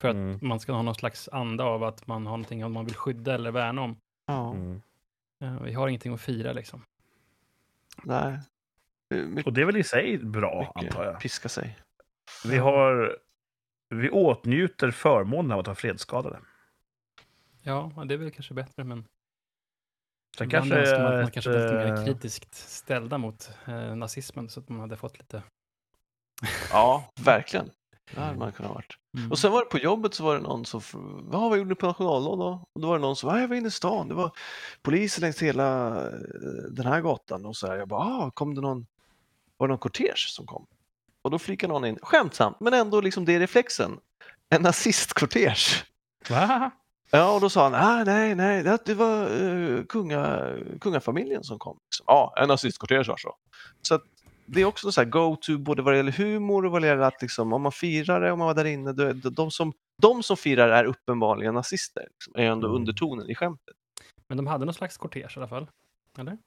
För 0.00 0.08
att 0.08 0.14
Mm. 0.14 0.38
man 0.42 0.60
ska 0.60 0.72
ha 0.72 0.82
någon 0.82 0.94
slags 0.94 1.28
anda 1.32 1.64
av 1.64 1.84
att 1.84 2.06
man 2.06 2.26
har 2.26 2.36
någonting 2.36 2.72
man 2.72 2.84
vill 2.84 2.94
skydda 2.94 3.34
eller 3.34 3.50
värna 3.50 3.82
om. 3.82 3.96
Ja, 4.26 4.50
Mm. 4.52 4.82
Eh, 5.40 5.60
Vi 5.62 5.72
har 5.72 5.88
ingenting 5.88 6.14
att 6.14 6.20
fira 6.20 6.52
liksom. 6.52 6.82
nej. 8.02 8.38
Mycket, 9.10 9.46
Och 9.46 9.52
det 9.52 9.60
är 9.60 9.64
väl 9.64 9.76
i 9.76 9.84
sig 9.84 10.18
bra, 10.18 10.72
antar 10.74 11.04
jag. 11.04 11.20
piska 11.20 11.48
sig. 11.48 11.78
Vi, 12.44 12.56
har, 12.58 13.18
vi 13.88 14.10
åtnjuter 14.10 14.90
förmånen 14.90 15.52
av 15.52 15.58
att 15.60 15.66
ha 15.66 15.74
fredsskadade. 15.74 16.40
Ja, 17.62 17.92
det 18.06 18.14
är 18.14 18.18
väl 18.18 18.30
kanske 18.30 18.54
bättre, 18.54 18.84
men 18.84 19.04
Sen 20.36 20.46
ibland 20.46 20.50
kanske 20.70 20.78
önskar 20.80 20.98
man 21.02 21.06
att 21.06 21.12
man 21.18 21.24
ett, 21.24 21.32
kanske 21.32 21.50
lite 21.50 21.74
mer 21.74 21.92
eh, 21.98 22.04
kritiskt 22.04 22.54
ställda 22.54 23.18
mot 23.18 23.50
eh, 23.66 23.96
nazismen 23.96 24.48
så 24.48 24.60
att 24.60 24.68
man 24.68 24.80
hade 24.80 24.96
fått 24.96 25.18
lite... 25.18 25.42
Ja, 26.72 27.10
verkligen. 27.20 27.70
Det 28.14 28.20
hade 28.20 28.38
man 28.38 28.52
kunnat 28.52 28.74
varit. 28.74 28.98
Mm. 29.16 29.30
Och 29.30 29.38
sen 29.38 29.52
var 29.52 29.60
det 29.60 29.70
på 29.70 29.78
jobbet 29.78 30.14
så 30.14 30.24
var 30.24 30.34
det 30.34 30.40
någon 30.40 30.64
som, 30.64 30.80
ja 31.32 31.48
vad 31.48 31.58
gjorde 31.58 31.68
ni 31.68 31.74
på 31.74 31.86
nationaldagen 31.86 32.38
då? 32.38 32.64
Och 32.72 32.80
då 32.80 32.88
var 32.88 32.98
det 32.98 33.02
någon 33.02 33.16
som, 33.16 33.30
ja 33.30 33.40
jag 33.40 33.48
var 33.48 33.56
inne 33.56 33.68
i 33.68 33.70
stan, 33.70 34.08
det 34.08 34.14
var 34.14 34.30
poliser 34.82 35.20
längs 35.20 35.42
hela 35.42 35.96
eh, 35.96 36.12
den 36.70 36.86
här 36.86 37.00
gatan 37.00 37.46
och 37.46 37.56
så 37.56 37.66
här. 37.66 37.76
Jag 37.76 37.88
bara, 37.88 38.00
ah, 38.00 38.30
kom 38.30 38.54
det 38.54 38.60
någon, 38.60 38.86
var 39.56 39.68
det 39.68 39.72
någon 39.72 39.78
kortege 39.78 40.28
som 40.28 40.46
kom? 40.46 40.66
Och 41.22 41.30
då 41.30 41.38
flikade 41.38 41.72
någon 41.72 41.84
in, 41.84 41.98
skämtsamt, 42.02 42.60
men 42.60 42.74
ändå 42.74 43.00
liksom 43.00 43.24
det 43.24 43.34
är 43.34 43.40
reflexen, 43.40 43.98
en 44.48 44.62
nazistkortege. 44.62 45.84
Va? 46.30 46.70
Ja, 47.10 47.34
och 47.34 47.40
då 47.40 47.50
sa 47.50 47.62
han, 47.62 47.74
ah, 47.74 48.04
nej, 48.04 48.34
nej, 48.34 48.62
det, 48.84 48.94
var 48.94 49.30
uh, 49.30 49.84
kunga, 49.84 50.52
kungafamiljen 50.80 51.44
som 51.44 51.58
kom. 51.58 51.78
Liksom. 51.84 52.04
Ja, 52.06 52.34
en 52.36 52.48
nazistkortege 52.48 53.10
alltså. 53.10 53.28
Så 53.82 53.94
att 53.94 54.02
det 54.48 54.60
är 54.60 54.64
också 54.64 54.92
sån 54.92 55.04
här 55.04 55.10
go-to 55.10 55.58
både 55.58 55.82
vad 55.82 55.92
det 55.94 55.96
gäller 55.96 56.12
humor 56.12 56.64
och 56.66 56.72
vad 56.72 56.82
det 56.82 56.88
gäller 56.88 57.02
att 57.02 57.22
liksom, 57.22 57.52
om 57.52 57.62
man 57.62 57.72
firar 57.72 58.20
det, 58.20 58.32
om 58.32 58.38
man 58.38 58.46
var 58.46 58.54
där 58.54 58.64
inne, 58.64 58.92
då, 58.92 59.12
de, 59.30 59.50
som, 59.50 59.72
de 60.02 60.22
som 60.22 60.36
firar 60.36 60.68
är 60.68 60.84
uppenbarligen 60.84 61.54
nazister. 61.54 62.08
Liksom, 62.12 62.32
är 62.36 62.50
ändå 62.50 62.66
Mm. 62.66 62.76
undertonen 62.80 63.30
i 63.30 63.34
skämtet. 63.34 63.74
Men 64.28 64.36
de 64.36 64.46
hade 64.46 64.64
någon 64.64 64.74
slags 64.74 64.96
kortege 64.96 65.28
i 65.36 65.38
alla 65.38 65.48
fall. 65.48 65.66
Eller? 66.18 66.38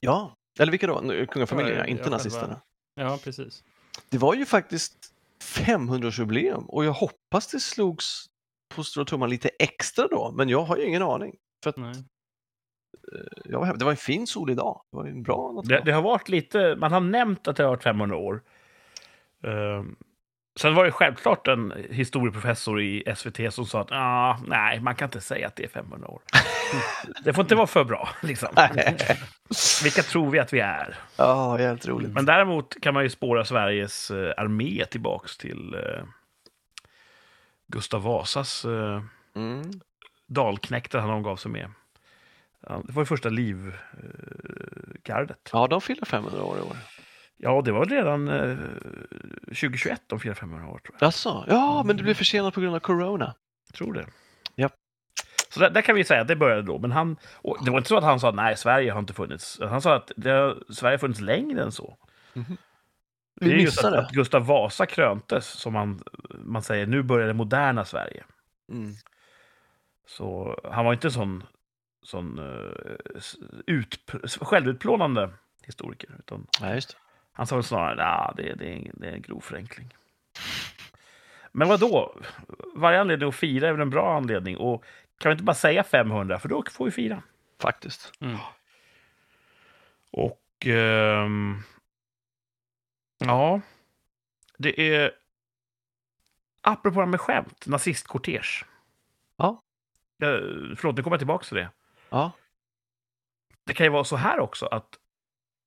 Ja, 0.00 0.34
eller 0.58 0.70
vilka 0.70 0.86
då? 0.86 1.26
Kungafamiljen, 1.26 1.78
Ja, 1.78 1.86
inte 1.86 2.02
själva. 2.02 2.16
nazisterna. 2.16 2.60
Ja, 2.94 3.18
precis. 3.24 3.64
Det 4.08 4.18
var 4.18 4.34
ju 4.34 4.46
faktiskt 4.46 4.94
500-årsjubileum 5.42 6.64
och 6.66 6.84
jag 6.84 6.92
hoppas 6.92 7.46
det 7.50 7.60
slogs 7.60 8.26
på 8.74 8.84
stora 8.84 9.04
trumman 9.04 9.30
lite 9.30 9.48
extra 9.58 10.08
då, 10.08 10.32
men 10.36 10.48
jag 10.48 10.62
har 10.64 10.76
ju 10.76 10.84
ingen 10.86 11.02
aning. 11.02 11.34
För 11.62 11.70
att 11.70 11.76
Nej. 11.76 11.94
Jag 13.44 13.58
var, 13.58 13.66
hem- 13.66 13.78
det 13.78 13.84
var 13.84 13.92
en 13.92 13.96
fin 13.96 14.26
solig 14.26 14.56
dag. 14.56 14.80
Det 14.90 14.96
var 14.96 15.04
en 15.06 15.22
bra 15.22 15.62
Det, 15.64 15.82
det 15.84 15.92
har 15.92 16.02
varit 16.02 16.28
lite, 16.28 16.76
man 16.78 16.92
har 16.92 17.00
nämnt 17.00 17.48
att 17.48 17.56
det 17.56 17.62
har 17.62 17.70
varit 17.70 17.82
500 17.82 18.16
år. 18.16 18.42
Ehm, 19.44 19.96
sen 20.56 20.74
var 20.74 20.84
det 20.84 20.92
självklart 20.92 21.48
en 21.48 21.72
historieprofessor 21.90 22.82
i 22.82 23.12
SVT 23.16 23.54
som 23.54 23.66
sa 23.66 23.80
att 23.80 23.88
ah, 23.92 24.38
nej, 24.46 24.80
man 24.80 24.94
kan 24.94 25.06
inte 25.06 25.20
säga 25.20 25.46
att 25.46 25.56
det 25.56 25.64
är 25.64 25.68
500 25.68 26.08
år. 26.08 26.20
det 27.24 27.32
får 27.32 27.42
inte 27.44 27.54
vara 27.54 27.66
för 27.66 27.84
bra, 27.84 28.08
liksom. 28.22 28.48
Vilka 29.84 30.02
tror 30.02 30.30
vi 30.30 30.38
att 30.38 30.52
vi 30.52 30.60
är? 30.60 30.96
Ja, 31.18 31.60
jävligt 31.60 31.86
roligt. 31.86 32.12
Men 32.12 32.26
däremot 32.26 32.80
kan 32.82 32.94
man 32.94 33.02
ju 33.02 33.10
spåra 33.10 33.44
Sveriges 33.44 34.10
eh, 34.10 34.32
armé 34.36 34.84
tillbaks 34.90 35.36
till 35.38 35.74
eh, 35.74 36.04
Gustav 37.66 38.02
Vasas 38.02 38.64
eh, 38.64 39.02
Mm. 39.36 39.62
dalknektar 40.26 40.98
han 40.98 41.10
omgav 41.10 41.36
sig 41.36 41.50
med. 41.50 41.70
Ja, 42.68 42.82
Det 42.86 42.92
var 42.92 43.02
ju 43.02 43.06
första 43.06 43.28
livgardet. 43.28 45.50
Ja, 45.52 45.66
de 45.66 45.80
fyller 45.80 46.04
500 46.04 46.42
år 46.42 46.58
i 46.58 46.60
år. 46.60 46.76
Ja, 47.36 47.62
det 47.64 47.72
var 47.72 47.86
redan 47.86 48.28
eh, 48.28 48.56
2021 49.46 50.02
de 50.06 50.20
firade 50.20 50.40
500 50.40 50.68
år, 50.68 50.78
tror 50.78 50.96
jag. 51.00 51.06
Jaså? 51.06 51.44
Ja, 51.48 51.82
men 51.86 51.96
det 51.96 52.02
blev 52.02 52.14
försenat 52.14 52.54
på 52.54 52.60
grund 52.60 52.74
av 52.74 52.80
corona. 52.80 53.34
jag 53.66 53.74
tror 53.74 53.92
det. 53.92 54.06
Japp. 54.56 54.72
Så 55.48 55.60
där, 55.60 55.70
där 55.70 55.82
kan 55.82 55.94
vi 55.94 56.04
säga 56.04 56.20
att 56.20 56.28
det 56.28 56.36
började 56.36 56.62
då. 56.62 56.78
Men 56.78 56.92
han, 56.92 57.16
det 57.64 57.70
var 57.70 57.78
inte 57.78 57.88
så 57.88 57.96
att 57.96 58.04
han 58.04 58.20
sa 58.20 58.28
att 58.28 58.34
nej, 58.34 58.56
Sverige 58.56 58.92
har 58.92 58.98
inte 59.00 59.12
funnits. 59.12 59.60
Han 59.60 59.82
sa 59.82 59.94
att 59.94 60.12
det 60.16 60.30
har, 60.30 60.72
Sverige 60.72 60.92
har 60.92 60.98
funnits 60.98 61.20
längre 61.20 61.62
än 61.62 61.72
så. 61.72 61.96
Det 63.40 63.46
Vi 63.46 63.52
är 63.52 63.56
just 63.56 63.84
att, 63.84 63.92
att 63.94 64.10
Gustav 64.10 64.46
Vasa 64.46 64.86
kröntes, 64.86 65.46
som 65.46 65.72
man, 65.72 66.02
man 66.38 66.62
säger, 66.62 66.86
nu 66.86 67.02
börjar 67.02 67.26
det 67.26 67.34
moderna 67.34 67.84
Sverige. 67.84 68.24
Mm. 68.72 68.92
Så 70.06 70.60
han 70.72 70.84
var 70.84 70.92
inte 70.92 71.06
en 71.06 71.12
sån, 71.12 71.42
sån 72.04 72.38
uh, 72.38 72.96
ut, 73.66 74.10
självutplånande 74.40 75.30
historiker. 75.62 76.10
Utan 76.18 76.46
Ja, 76.60 76.80
han 77.32 77.46
sa 77.46 77.56
väl 77.56 77.64
snarare 77.64 78.04
att 78.04 78.36
det, 78.36 78.54
det, 78.54 78.72
är 78.72 78.90
det 78.94 79.08
är 79.08 79.12
en 79.12 79.22
grov 79.22 79.40
förenkling. 79.40 79.94
Men 81.52 81.68
vad 81.68 81.80
då? 81.80 82.16
Varje 82.74 83.00
anledning 83.00 83.28
att 83.28 83.34
fira 83.34 83.68
är 83.68 83.72
väl 83.72 83.80
en 83.80 83.90
bra 83.90 84.16
anledning. 84.16 84.56
Och 84.56 84.84
kan 85.18 85.30
vi 85.30 85.32
inte 85.32 85.44
bara 85.44 85.54
säga 85.54 85.84
500, 85.84 86.38
för 86.38 86.48
då 86.48 86.64
får 86.70 86.84
vi 86.84 86.90
fira. 86.90 87.22
Faktiskt. 87.60 88.12
Mm. 88.20 88.36
Och... 90.10 90.66
ehm, 90.66 91.62
ja. 93.18 93.60
Det 94.58 94.94
är... 94.94 95.12
Apropå 96.60 96.94
det 96.94 97.04
här 97.04 97.10
med 97.10 97.20
skämt, 97.20 97.66
nazistkortege. 97.66 98.64
Ja. 99.36 99.62
Eh, 100.22 100.28
förlåt, 100.76 100.96
nu 100.96 101.02
kommer 101.02 101.14
jag 101.14 101.20
tillbaka 101.20 101.44
till 101.44 101.56
det. 101.56 101.68
Ja. 102.14 102.32
Det 103.64 103.74
kan 103.74 103.86
ju 103.86 103.90
vara 103.90 104.04
så 104.04 104.16
här 104.16 104.40
också 104.40 104.66
att 104.66 104.98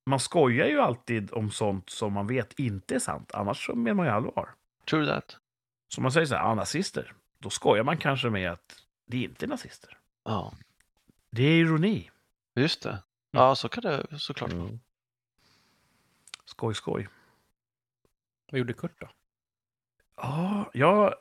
man 0.06 0.20
skojar 0.20 0.68
ju 0.68 0.80
alltid 0.82 1.32
om 1.34 1.52
sånt 1.52 1.90
som 1.90 2.14
man 2.14 2.28
vet 2.28 2.60
inte 2.60 2.96
är 2.96 3.00
sant. 3.00 3.32
Annars 3.34 3.66
så 3.66 3.76
menar 3.76 3.94
man 3.96 4.06
ju 4.06 4.12
allvar. 4.12 4.54
True 4.90 5.06
that. 5.08 5.38
Så 5.88 6.02
man 6.02 6.12
säger 6.12 6.26
så 6.26 6.36
här, 6.36 6.44
ah, 6.44 6.56
nazister. 6.56 7.14
Då 7.40 7.50
skojar 7.50 7.84
man 7.84 7.98
kanske 7.98 8.30
med 8.30 8.52
att 8.52 8.84
det 9.06 9.24
inte 9.24 9.46
är 9.46 9.48
nazister. 9.48 9.98
Ja, 10.24 10.54
Det 11.32 11.44
är 11.44 11.60
ironi. 11.62 12.10
just 12.56 12.84
det. 12.84 13.04
Ja, 13.32 13.56
så 13.56 13.70
kan 13.70 13.84
det 13.84 14.20
såklart 14.20 14.52
Mm. 14.52 14.64
vara. 14.68 14.80
Skoj, 16.46 16.74
skoj. 16.76 17.08
Vad 18.52 18.60
gjorde 18.60 18.74
Kurt 18.74 19.00
då? 19.02 19.10
Ja, 20.16 20.70
jag... 20.74 21.14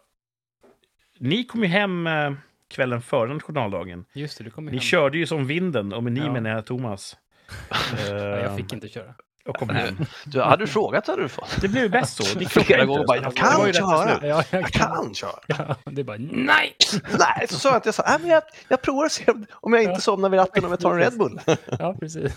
Ni 1.19 1.45
kom 1.45 1.61
ju 1.63 1.67
hem 1.69 2.07
eh, 2.07 2.33
kvällen 2.69 3.03
före 3.03 3.35
nationaldagen. 3.35 4.05
Just 4.13 4.39
det, 4.39 4.45
du 4.45 4.51
kom 4.51 4.65
ju 4.65 4.71
Ni 4.71 4.77
hem. 4.77 4.81
körde 4.83 5.19
ju 5.19 5.27
som 5.27 5.47
vinden, 5.47 5.93
och 5.93 6.03
med 6.05 6.13
ni 6.13 6.21
Ja. 6.21 6.33
menar 6.33 6.51
jag 6.51 6.67
Thomas. 6.67 7.17
Ja, 8.09 8.15
jag 8.15 8.45
Eh, 8.45 8.57
fick 8.57 8.73
inte 8.73 8.89
köra. 8.89 9.15
och 9.45 9.57
kom 9.57 9.69
hem. 9.69 9.97
Du, 10.25 10.41
hade 10.43 10.63
du 10.63 10.67
frågat 10.67 11.07
hade 11.07 11.23
du 11.23 11.29
fått. 11.29 11.61
Det 11.61 11.69
blev 11.69 11.83
ju 11.83 11.89
bäst 11.89 12.25
så. 12.25 12.39
Ni 12.39 12.47
Flera 12.47 12.85
gånger 12.85 13.01
inte. 13.01 13.07
bara, 13.07 13.17
jag 13.17 13.33
Det 13.33 13.37
kan 13.37 13.73
köra. 13.73 14.27
Ja, 14.27 14.45
jag 14.51 14.63
Jag 14.63 14.67
kan 14.73 15.15
köra. 15.15 15.31
Ja, 15.47 15.77
det 15.85 16.01
är 16.01 16.05
bara 16.05 16.17
nej! 16.19 16.77
Nej, 17.19 17.47
så 17.49 17.59
sa 17.59 17.69
jag 17.69 17.77
att 17.77 17.85
jag 17.87 17.95
sa, 17.95 18.03
nej, 18.09 18.17
men 18.21 18.31
jag, 18.31 18.43
jag 18.69 18.83
provar 18.83 19.05
och 19.05 19.13
ser 19.13 19.35
om 19.53 19.73
jag 19.73 19.83
inte 19.83 19.93
Ja. 19.93 20.01
somnar 20.01 20.29
vid 20.29 20.41
ratten 20.41 20.65
om 20.65 20.71
jag 20.71 20.81
tar 20.81 20.93
en 20.93 20.99
Red 20.99 21.19
Bull. 21.19 21.41
Ja, 21.79 21.97
precis. 22.01 22.33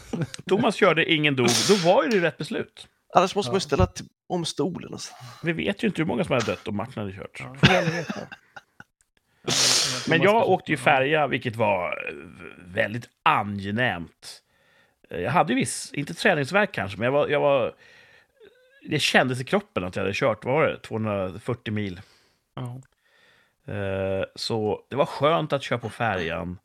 Thomas 0.48 0.76
körde, 0.76 1.12
ingen 1.14 1.36
dog. 1.36 1.48
Då 1.70 1.76
var 1.90 2.04
ju 2.04 2.10
det 2.10 2.28
rätt 2.28 2.38
beslut. 2.38 2.88
Annars 3.16 3.36
måste 3.36 3.50
man 3.52 3.56
ju 3.56 3.58
Ja. 3.58 3.60
ställa 3.60 3.86
till, 3.86 4.06
om 4.28 4.46
stolen. 4.46 4.94
Alltså. 4.94 5.14
Vi 5.44 5.52
vet 5.54 5.84
ju 5.84 5.88
inte 5.88 6.02
hur 6.02 6.08
många 6.08 6.24
som 6.24 6.34
hade 6.34 6.46
dött 6.46 6.68
om 6.68 6.76
Martin 6.78 7.02
hade 7.04 7.14
kört. 7.14 7.40
Ja. 7.40 7.56
Får 7.60 7.68
vi 7.68 7.78
aldrig 7.78 7.96
veta. 7.96 8.20
Men 10.10 10.22
jag 10.22 10.50
åkte 10.50 10.72
ju 10.72 10.78
färja, 10.78 11.28
vilket 11.28 11.56
var 11.56 12.08
eh, 12.10 12.16
väldigt 12.74 13.10
angenämt. 13.24 14.42
Eh, 15.10 15.20
Jag 15.22 15.32
hade 15.32 15.54
ju 15.54 15.60
viss, 15.60 15.92
inte 15.94 16.14
träningsverk 16.14 16.72
kanske, 16.72 16.98
men 16.98 17.06
jag 17.06 17.12
var, 17.12 17.28
jag 17.28 17.40
var... 17.40 17.74
Det 18.90 19.00
kändes 19.00 19.42
i 19.42 19.44
kroppen 19.44 19.84
att 19.84 19.96
jag 19.96 20.04
hade 20.04 20.14
kört, 20.14 20.46
vad 20.46 20.54
var 20.54 20.68
det, 20.68 20.80
240 20.80 21.74
mil. 21.74 22.02
Ja. 22.56 22.82
Eh, 23.74 24.24
Så 24.36 24.82
det 24.90 24.96
var 24.96 25.06
skönt 25.06 25.54
att 25.54 25.64
köra 25.64 25.80
på 25.80 25.90
färjan, 25.90 26.60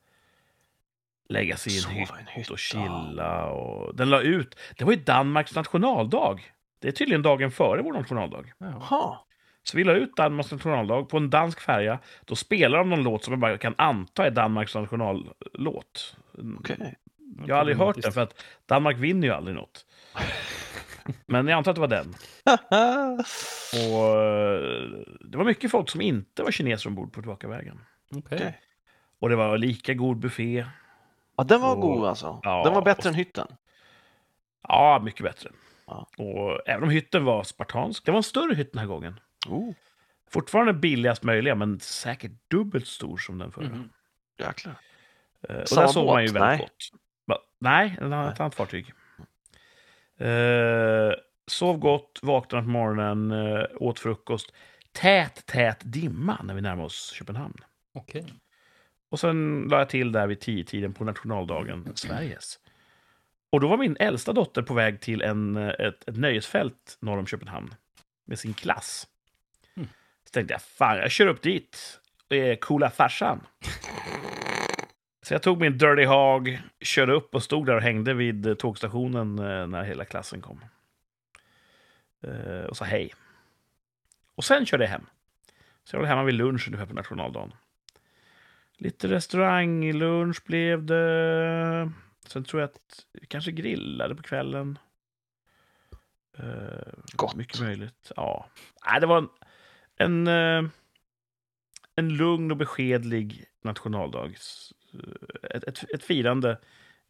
lägga 1.29 1.57
sig 1.57 1.73
i 1.77 1.85
en 1.85 1.91
hytt 1.91 2.11
en 2.11 2.27
hytt. 2.27 2.51
och 2.51 2.59
chilla. 2.59 3.47
Och 3.47 3.97
den 3.97 4.11
la 4.11 4.21
ut, 4.21 4.59
det 4.79 4.85
var 4.85 4.93
ju 4.93 4.99
Danmarks 4.99 5.55
nationaldag 5.55 6.41
Det 6.79 6.89
är 6.89 6.93
tydligen 6.93 7.23
dagen 7.23 7.51
före 7.51 7.83
vår 7.83 7.93
nationaldag. 7.93 8.53
Ja. 8.59 8.67
Jaha. 8.91 9.19
Så 9.65 9.77
vi 9.77 9.85
la 9.85 9.93
ut 9.93 10.17
Danmarks 10.17 10.53
nationaldag 10.53 11.03
på 11.09 11.17
en 11.17 11.31
dansk 11.31 11.61
färja. 11.61 11.99
Då 12.25 12.37
spelar 12.37 12.79
de 12.79 12.91
någon 12.91 13.03
låt 13.03 13.25
som 13.25 13.33
man 13.33 13.41
bara 13.41 13.59
kan 13.59 13.75
anta 13.79 14.27
är 14.27 14.31
Danmarks 14.31 14.75
nationallåt. 14.75 16.17
Okej. 16.59 16.95
Jag 17.47 17.55
har 17.55 17.61
aldrig 17.61 17.77
hört 17.79 18.03
den, 18.03 18.13
för 18.13 18.21
att 18.21 18.45
Danmark 18.67 18.97
vinner 18.99 19.29
ju 19.29 19.35
aldrig 19.35 19.57
något. 19.57 19.87
Men 21.27 21.49
jag 21.49 21.57
antar 21.57 21.71
att 21.71 21.75
det 21.75 21.81
var 21.81 21.89
den. 21.89 22.15
Och 23.93 24.23
eh, 24.23 25.01
det 25.21 25.39
var 25.39 25.45
mycket 25.45 25.71
folk 25.71 25.91
som 25.91 26.01
inte 26.01 26.43
var 26.43 26.51
kineser 26.51 26.89
ombord 26.89 27.13
på 27.13 27.21
tillbakavägen. 27.21 27.81
Okej. 28.17 28.61
Och 29.21 29.29
det 29.29 29.37
var 29.37 29.59
lika 29.59 29.95
god 29.95 30.19
buffé. 30.19 30.67
Ja, 31.37 31.45
den 31.45 31.61
var 31.61 31.75
Och- 31.75 31.81
god 31.81 32.05
alltså. 32.07 32.41
Ja, 32.43 32.63
den 32.65 32.75
var 32.75 32.83
bättre 32.83 33.01
och- 33.01 33.07
än 33.07 33.15
hytten. 33.15 33.47
Ja, 34.69 35.01
mycket 35.05 35.23
bättre. 35.23 35.51
Ja. 35.87 36.07
Och 36.19 36.69
även 36.69 36.83
om 36.83 36.91
hytten 36.91 37.25
var 37.25 37.43
spartansk, 37.43 38.05
det 38.05 38.11
var 38.13 38.17
en 38.17 38.23
större 38.23 38.55
hytt 38.55 38.73
den 38.73 38.79
här 38.81 38.87
gången. 38.87 39.21
Oh, 39.49 39.75
Fortfarande 40.31 40.73
billigast 40.73 41.23
möjliga, 41.23 41.55
men 41.55 41.81
säkert 41.81 42.33
dubbelt 42.49 42.87
stor 42.87 43.17
som 43.17 43.39
den 43.39 43.53
förra. 43.53 43.69
Mhm. 43.69 43.89
jäklar. 44.39 44.75
Eh, 45.49 45.57
och 45.57 45.69
Samma 45.69 45.87
där 45.87 45.93
sov 45.93 46.07
man 46.07 46.23
ju 46.23 46.27
väldigt 46.27 46.43
Nej. 46.43 46.59
gott. 46.59 46.91
Va? 47.25 47.39
Nej, 47.59 47.97
en 48.01 48.05
annan- 48.13 48.25
Nej. 48.25 48.33
ett 48.33 48.41
annat 48.41 48.55
fartyg. 48.55 48.93
Eh, 50.19 51.13
sov 51.47 51.79
gott, 51.79 52.21
vaknade 52.23 52.65
på 52.65 52.69
morgonen, 52.71 53.31
eh, 53.31 53.65
åt 53.77 53.99
frukost. 53.99 54.53
Tät, 54.93 55.47
tät 55.47 55.79
dimma 55.85 56.41
när 56.43 56.55
vi 56.55 56.61
närmade 56.61 56.87
oss 56.87 57.13
Köpenhamn. 57.13 57.57
Okej. 57.93 58.25
Och 59.09 59.21
sen 59.21 59.67
la 59.71 59.79
jag 59.79 59.89
till 59.89 60.13
där 60.13 60.27
vid 60.27 60.41
tio 60.41 60.65
tiden 60.65 60.95
på 60.95 61.05
nationaldagen, 61.05 61.93
Sveriges. 61.95 62.59
Och 63.51 63.61
då 63.61 63.69
var 63.69 63.77
min 63.77 63.97
äldsta 64.01 64.33
dotter 64.33 64.63
på 64.63 64.75
väg 64.75 65.01
till 65.01 65.23
en, 65.23 65.57
ett, 65.57 66.09
ett 66.09 66.17
nöjesfält 66.17 66.97
norr 67.01 67.19
om 67.19 67.27
Köpenhamn 67.27 67.75
med 68.25 68.39
sin 68.39 68.55
klass. 68.55 69.07
Tänkte 70.35 70.55
jag, 70.55 70.63
fan, 70.63 70.97
jag 70.97 71.11
kör 71.11 71.27
upp 71.27 71.43
dit. 71.43 72.01
Det 72.29 72.51
är 72.51 72.57
coola 72.57 72.91
farsan. 72.91 73.47
Så 75.23 75.35
jag 75.35 75.43
tog 75.43 75.61
min 75.61 75.79
Dirty 75.79 76.05
Hog, 76.05 76.59
körde 76.81 77.13
upp 77.13 77.35
och 77.35 77.43
stod 77.43 77.67
där 77.67 77.77
och 77.77 77.83
hängde 77.83 78.15
vid 78.15 78.47
eh, 78.47 78.55
tågstationen 78.55 79.39
eh, 79.39 79.67
när 79.67 79.83
hela 79.85 80.05
klassen 80.05 80.41
kom. 80.41 80.65
Eh, 82.23 82.65
Och 82.65 82.77
sa 82.77 82.85
hej. 82.85 83.15
Och 84.35 84.45
sen 84.45 84.67
körde 84.67 84.85
jag 84.85 84.91
hem. 84.91 85.07
Så 85.85 85.97
jag 85.97 86.01
var 86.01 86.09
hemma 86.09 86.25
vid 86.25 86.35
lunch 86.35 86.69
ungefär 86.69 86.87
på 86.87 86.95
nationaldagen. 86.95 87.53
Lite 88.77 89.09
restauranglunch 89.09 90.45
blev 90.45 90.85
det. 90.85 91.93
Sen 92.27 92.45
tror 92.45 92.61
jag 92.63 92.71
att 92.71 93.07
vi 93.13 93.27
kanske 93.27 93.53
grillade 93.53 94.15
på 94.15 94.23
kvällen. 94.23 94.79
Gott. 97.13 97.35
Mycket 97.35 97.61
möjligt. 97.61 98.13
Ja. 98.17 98.49
Nej, 98.87 99.01
det 99.01 99.07
var 99.07 99.19
en, 99.19 99.29
en, 99.97 100.27
eh, 100.27 100.65
en 101.97 102.09
lugn 102.17 102.51
och 102.51 102.57
beskedlig 102.57 103.45
nationaldags... 103.63 104.73
eh, 104.93 105.57
Ett, 105.57 105.65
ett, 105.65 105.91
ett 105.95 106.05
firande 106.05 106.59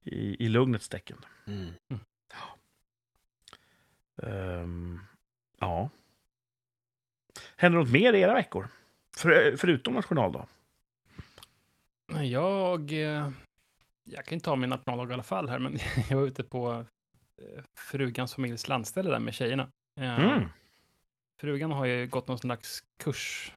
i, 0.03 0.44
i 0.44 0.49
lugnets 0.49 0.88
tecken. 0.88 1.16
Mm. 1.47 1.73
Ehm, 4.23 5.01
ja. 5.61 5.90
Händer 7.57 7.79
något 7.79 7.90
mer 7.92 8.12
i 8.12 8.20
era 8.20 8.35
veckor? 8.35 8.68
För, 9.16 9.57
förutom 9.57 9.94
nationaldag? 9.94 10.47
Jag, 12.23 12.92
eh, 12.92 13.31
jag 14.05 14.25
kan 14.25 14.35
inte 14.35 14.44
ta 14.44 14.57
min 14.57 14.70
nationaldag 14.70 15.11
i 15.11 15.14
alla 15.14 15.23
fall 15.23 15.49
här, 15.49 15.59
men 15.59 15.79
jag 16.11 16.16
var 16.16 16.27
ute 16.27 16.44
på 16.44 16.85
frugans 17.75 18.35
familjs 18.35 18.68
landställe 18.68 19.11
där 19.11 19.18
med 19.18 19.35
tjejerna. 19.35 19.68
Eh, 20.01 20.20
Mm. 20.20 20.49
Frugan 21.40 21.70
har 21.73 21.85
ju 21.87 22.07
gått 22.07 22.29
någon 22.29 22.38
slags 22.38 22.85
kurs 22.99 23.53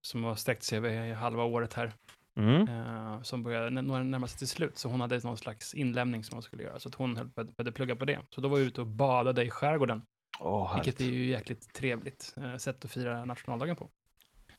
som 0.00 0.24
har 0.24 0.34
sträckt 0.34 0.62
sig 0.62 0.78
över 0.78 1.14
halva 1.14 1.44
året 1.44 1.74
här, 1.74 1.92
Mm. 2.34 2.68
eh, 2.68 3.22
som 3.22 3.42
började 3.42 3.70
när- 3.70 4.04
närma 4.04 4.26
sig 4.26 4.38
till 4.38 4.48
slut. 4.48 4.78
Så 4.78 4.88
hon 4.88 5.00
hade 5.00 5.18
någon 5.18 5.36
slags 5.36 5.74
inlämning 5.74 6.24
som 6.24 6.36
hon 6.36 6.42
skulle 6.42 6.62
göra, 6.62 6.78
så 6.80 6.88
att 6.88 6.94
hon 6.94 7.14
började 7.34 7.72
plugga 7.72 7.96
på 7.96 8.04
det. 8.04 8.20
Så 8.30 8.40
då 8.40 8.48
var 8.48 8.58
vi 8.58 8.64
ute 8.64 8.80
och 8.80 8.86
badade 8.86 9.44
i 9.44 9.50
skärgården, 9.50 10.02
Åh, 10.40 10.74
vilket 10.74 11.00
är 11.00 11.04
ju 11.04 11.24
jäkligt 11.26 11.72
trevligt 11.74 12.34
eh, 12.36 12.56
sätt 12.56 12.84
att 12.84 12.90
fira 12.92 13.24
nationaldagen 13.24 13.76
på. 13.76 13.90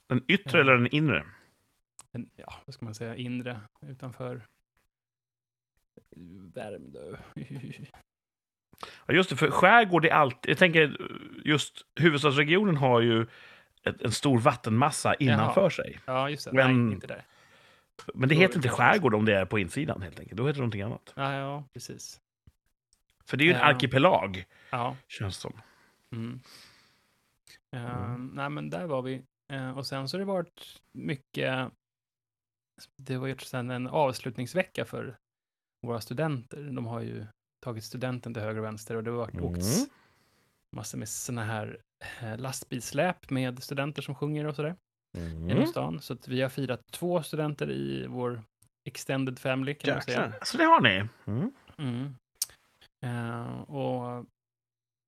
Den 0.07 0.23
yttre 0.27 0.61
eller 0.61 0.73
den 0.73 0.87
inre? 0.95 1.25
En, 2.11 2.29
ja, 2.35 2.53
vad 2.65 2.73
ska 2.73 2.85
man 2.85 2.95
säga, 2.95 3.15
inre 3.15 3.61
utanför 3.81 4.47
Värmdö. 6.53 7.17
Ja, 9.05 9.13
just 9.13 9.29
det, 9.29 9.35
för 9.35 9.51
skärgård 9.51 10.05
är 10.05 10.09
alltid... 10.11 10.51
Jag 10.51 10.57
tänker, 10.57 10.97
just 11.45 11.85
huvudstadsregionen 11.95 12.77
har 12.77 13.01
ju 13.01 13.27
ett, 13.83 14.01
en 14.01 14.11
stor 14.11 14.39
vattenmassa 14.39 15.13
innanför 15.15 15.61
Jaha. 15.61 15.69
sig. 15.69 15.99
Ja, 16.05 16.29
just 16.29 16.45
det. 16.45 16.51
Men- 16.53 16.85
Nej, 16.85 16.93
inte 16.93 17.07
där. 17.07 17.25
Men 18.13 18.29
det 18.29 18.35
heter 18.35 18.55
inte 18.55 18.69
skärgård 18.69 19.13
om 19.15 19.25
det 19.25 19.35
är 19.35 19.45
på 19.45 19.59
insidan, 19.59 20.01
helt 20.01 20.19
enkelt. 20.19 20.37
Då 20.37 20.43
heter 20.47 20.53
det 20.55 20.59
någonting 20.61 20.81
annat. 20.81 21.13
Ja, 21.15 21.33
ja, 21.35 21.63
precis. 21.73 22.19
För 23.25 23.37
det 23.37 23.43
är 23.43 23.45
ju 23.45 23.53
en 23.53 23.59
Ja. 23.59 23.65
arkipelag, 23.65 24.45
Ja. 24.69 24.97
känns 25.07 25.37
det 25.37 25.41
som. 25.41 25.53
Mm. 26.11 26.39
Mm. 27.71 28.31
Nej, 28.33 28.49
men 28.49 28.69
där 28.69 28.85
var 28.85 29.01
vi. 29.01 29.21
Eh, 29.51 29.77
och 29.77 29.85
sen 29.87 30.09
så 30.09 30.17
har 30.17 30.19
det 30.19 30.25
varit 30.25 30.81
mycket... 30.91 31.71
Det 32.97 33.17
var 33.17 33.27
ju 33.27 33.37
sen 33.37 33.71
en 33.71 33.87
avslutningsvecka 33.87 34.85
för 34.85 35.15
våra 35.81 36.01
studenter. 36.01 36.63
De 36.63 36.85
har 36.85 37.01
ju 37.01 37.25
tagit 37.63 37.83
studenten 37.83 38.33
till 38.33 38.43
höger 38.43 38.59
och 38.59 38.65
vänster 38.65 38.95
och 38.95 39.03
det 39.03 39.11
har 39.11 39.17
varit 39.17 39.33
Mm. 39.33 39.45
åkts 39.45 39.85
massor 40.71 40.97
med 40.97 41.09
såna 41.09 41.43
här 41.43 41.77
eh, 42.21 42.37
lastbilsläp 42.37 43.29
med 43.29 43.63
studenter 43.63 44.01
som 44.01 44.15
sjunger 44.15 44.45
och 44.45 44.55
sådär 44.55 44.75
Mm. 45.17 45.49
genom 45.49 45.67
stan. 45.67 46.01
Så 46.01 46.13
att 46.13 46.27
vi 46.27 46.41
har 46.41 46.49
firat 46.49 46.81
två 46.91 47.23
studenter 47.23 47.71
i 47.71 48.05
vår 48.07 48.43
extended 48.85 49.39
family 49.39 49.73
kan 49.73 49.93
man 49.93 50.01
säga. 50.03 50.33
Så 50.43 50.57
det 50.57 50.63
har 50.63 50.81
ni? 50.81 51.03
Mm. 51.25 51.51
Mm. 51.77 52.15
Eh, 53.01 53.61
och 53.61 54.25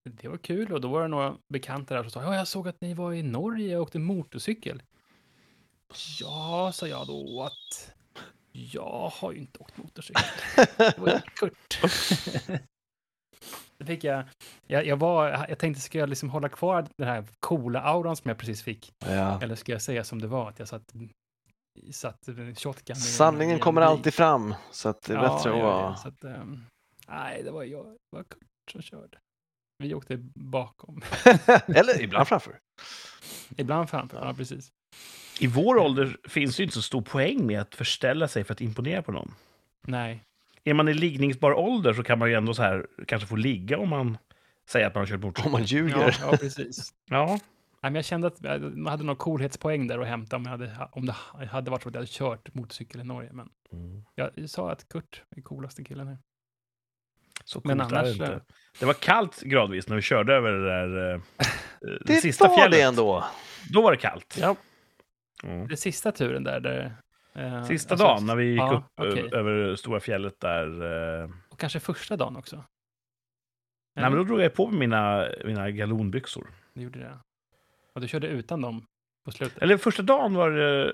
det 0.09 0.27
var 0.27 0.37
kul 0.37 0.73
och 0.73 0.81
då 0.81 0.87
var 0.87 1.01
det 1.01 1.07
några 1.07 1.37
bekanta 1.53 1.95
där 1.95 2.01
som 2.03 2.11
sa 2.11 2.23
ja, 2.23 2.35
jag 2.35 2.47
såg 2.47 2.67
att 2.67 2.81
ni 2.81 2.93
var 2.93 3.13
i 3.13 3.23
Norge 3.23 3.77
och 3.77 3.81
åkte 3.83 3.99
motorcykel. 3.99 4.83
Ja, 6.21 6.71
sa 6.73 6.87
jag 6.87 7.07
då 7.07 7.43
att 7.43 7.93
jag 8.55 9.11
har 9.13 9.31
ju 9.31 9.37
inte 9.39 9.59
åkt 9.59 9.77
motorcykel. 9.77 10.23
Det 10.77 10.97
var 10.97 11.07
ju 11.07 11.19
Kurt. 11.19 11.81
Det 13.77 13.85
fick 13.85 14.03
jag, 14.03 14.23
jag, 14.67 14.85
jag, 14.85 14.97
var, 14.97 15.45
jag 15.49 15.59
tänkte, 15.59 15.81
ska 15.81 15.97
jag 15.97 16.09
liksom 16.09 16.29
hålla 16.29 16.49
kvar 16.49 16.87
den 16.97 17.07
här 17.07 17.25
coola 17.39 17.81
auran 17.81 18.15
som 18.15 18.29
jag 18.29 18.37
precis 18.37 18.63
fick? 18.63 18.93
Ja. 19.05 19.41
Eller 19.41 19.55
ska 19.55 19.71
jag 19.71 19.81
säga 19.81 20.03
som 20.03 20.21
det 20.21 20.27
var, 20.27 20.49
att 20.49 20.59
jag 20.59 20.67
satt, 20.67 20.93
satt 21.91 22.29
shotgun 22.57 22.95
Sanningen 22.95 23.53
en 23.53 23.59
kommer 23.59 23.81
alltid 23.81 24.13
fram, 24.13 24.55
så 24.71 24.89
att 24.89 25.01
det 25.01 25.13
är 25.13 25.19
bättre 25.19 25.53
att 25.53 25.61
vara... 25.61 25.95
Så 25.95 26.07
att, 26.07 26.23
ehm, 26.23 26.65
nej, 27.07 27.43
det 27.43 27.51
var 27.51 27.63
jag, 27.63 27.85
det 27.85 28.17
var 28.17 28.23
Kurt 28.23 28.71
som 28.71 28.81
körde. 28.81 29.17
Vi 29.77 29.93
åkte 29.93 30.17
bakom. 30.35 31.01
Eller 31.67 32.01
ibland 32.01 32.27
framför. 32.27 32.59
Ibland 33.57 33.89
framför, 33.89 34.25
ja 34.25 34.33
precis. 34.33 34.71
I 35.39 35.47
vår 35.47 35.77
ålder 35.77 36.17
finns 36.27 36.57
det 36.57 36.63
inte 36.63 36.75
så 36.75 36.81
stor 36.81 37.01
poäng 37.01 37.45
med 37.47 37.61
att 37.61 37.75
förställa 37.75 38.27
sig 38.27 38.43
för 38.43 38.53
att 38.53 38.61
imponera 38.61 39.01
på 39.01 39.11
någon. 39.11 39.33
Nej, 39.87 40.23
Är 40.63 40.73
man 40.73 40.87
i 40.87 40.93
liggningsbar 40.93 41.53
ålder 41.53 41.93
så 41.93 42.03
kan 42.03 42.19
man 42.19 42.29
ju 42.29 42.35
ändå 42.35 42.53
så 42.53 42.63
här, 42.63 42.87
kanske 43.07 43.27
få 43.27 43.35
ligga 43.35 43.77
om 43.77 43.89
man 43.89 44.17
säger 44.69 44.87
att 44.87 44.95
man 44.95 45.01
har 45.01 45.07
kört 45.07 45.15
Om 45.45 45.51
motorcykel. 45.51 45.51
man 45.51 45.61
ja, 45.61 45.67
ljuger. 45.67 46.17
ja 46.21 46.37
precis. 46.37 46.93
Ja. 47.09 47.27
Nej, 47.81 47.91
men 47.91 47.95
jag 47.95 48.05
kände 48.05 48.27
att 48.27 48.41
man 48.61 48.85
hade 48.87 49.03
någon 49.03 49.15
coolhetspoäng 49.15 49.87
där 49.87 49.99
att 49.99 50.07
hämta 50.07 50.35
om, 50.35 50.43
jag 50.43 50.51
hade, 50.51 50.87
om 50.91 51.05
det 51.05 51.15
hade 51.51 51.71
varit 51.71 51.83
så 51.83 51.89
att 51.89 51.95
jag 51.95 52.01
hade 52.01 52.11
kört 52.11 52.53
motorcykel 52.53 53.01
i 53.01 53.03
Norge. 53.03 53.29
Men 53.33 53.49
jag 54.15 54.49
sa 54.49 54.71
att 54.71 54.87
Kurt 54.89 55.23
är 55.35 55.41
coolaste 55.41 55.83
killen 55.83 56.07
här. 56.07 56.17
Så 57.43 57.61
Men 57.63 57.79
coolt 57.79 57.91
är 57.91 57.95
det 57.95 57.99
annars, 58.01 58.11
inte. 58.13 58.33
eh, 58.33 58.39
Det 58.79 58.85
var 58.85 58.93
kallt 58.93 59.41
gradvis 59.41 59.87
när 59.87 59.95
vi 59.95 60.01
körde 60.01 60.33
över 60.33 60.51
det 60.51 60.65
där 60.65 61.13
eh, 61.13 61.21
det 61.81 62.13
Det 62.13 62.21
sista 62.21 62.47
var 62.47 62.55
fjället. 62.57 62.71
det 62.71 62.81
ändå. 62.81 63.25
Då 63.71 63.81
var 63.81 63.91
det 63.91 63.97
kallt. 63.97 64.37
Ja. 64.41 64.55
Mm. 65.45 65.67
Det 65.67 65.77
sista 65.77 66.11
turen 66.11 66.43
där, 66.43 66.59
där 66.59 66.95
eh, 67.35 67.63
Sista 67.63 67.93
alltså, 67.93 68.07
dagen 68.07 68.25
när 68.25 68.35
vi 68.35 68.45
gick 68.45 68.59
ja, 68.59 68.73
upp 68.97 69.05
ö- 69.05 69.11
okej. 69.11 69.29
över 69.39 69.75
stora 69.75 69.99
fjället 69.99 70.39
där. 70.39 70.67
Eh, 71.23 71.29
Och 71.49 71.59
kanske 71.59 71.79
första 71.79 72.17
dagen 72.17 72.35
också. 72.35 72.55
nej, 73.95 74.09
men 74.09 74.15
då 74.17 74.23
drog 74.23 74.41
jag 74.41 74.53
på 74.53 74.67
mig 74.67 74.79
mina, 74.79 75.27
mina 75.45 75.71
galonbyxor. 75.71 76.47
Du 76.73 76.81
gjorde 76.81 76.99
det. 76.99 77.17
Och 77.93 78.01
du 78.01 78.07
körde 78.07 78.27
utan 78.27 78.61
dem 78.61 78.85
på 79.25 79.31
slutet? 79.31 79.57
Eller 79.63 79.77
första 79.77 80.03
dagen 80.03 80.33
var 80.33 80.51
det 80.51 80.93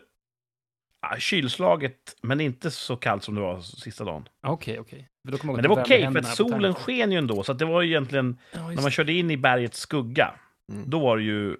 ah, 0.99 1.15
kylslaget, 1.17 2.15
men 2.21 2.41
inte 2.41 2.71
så 2.71 2.95
kallt 2.95 3.23
som 3.23 3.35
det 3.35 3.41
var 3.41 3.61
sista 3.61 4.03
dagen. 4.03 4.27
Okej, 4.47 4.79
okej. 4.79 5.07
Då 5.27 5.37
kommer 5.37 5.53
jag 5.53 5.55
Men 5.57 5.63
det 5.63 5.69
var 5.69 5.81
okej, 5.81 6.01
värmde 6.01 6.23
för 6.23 6.29
att 6.29 6.35
solen 6.35 6.73
sken 6.73 7.11
ju 7.11 7.17
ändå. 7.17 7.43
Så 7.43 7.51
att 7.51 7.59
det 7.59 7.65
var 7.65 7.81
ju 7.81 7.89
egentligen, 7.89 8.37
Ja, 8.53 8.67
när 8.67 8.81
man 8.81 8.91
körde 8.91 9.13
in 9.13 9.31
i 9.31 9.37
bergets 9.37 9.79
skugga, 9.79 10.33
Mm. 10.71 10.89
då 10.89 10.99
var 10.99 11.17
det 11.17 11.23
ju 11.23 11.49
eh, 11.51 11.55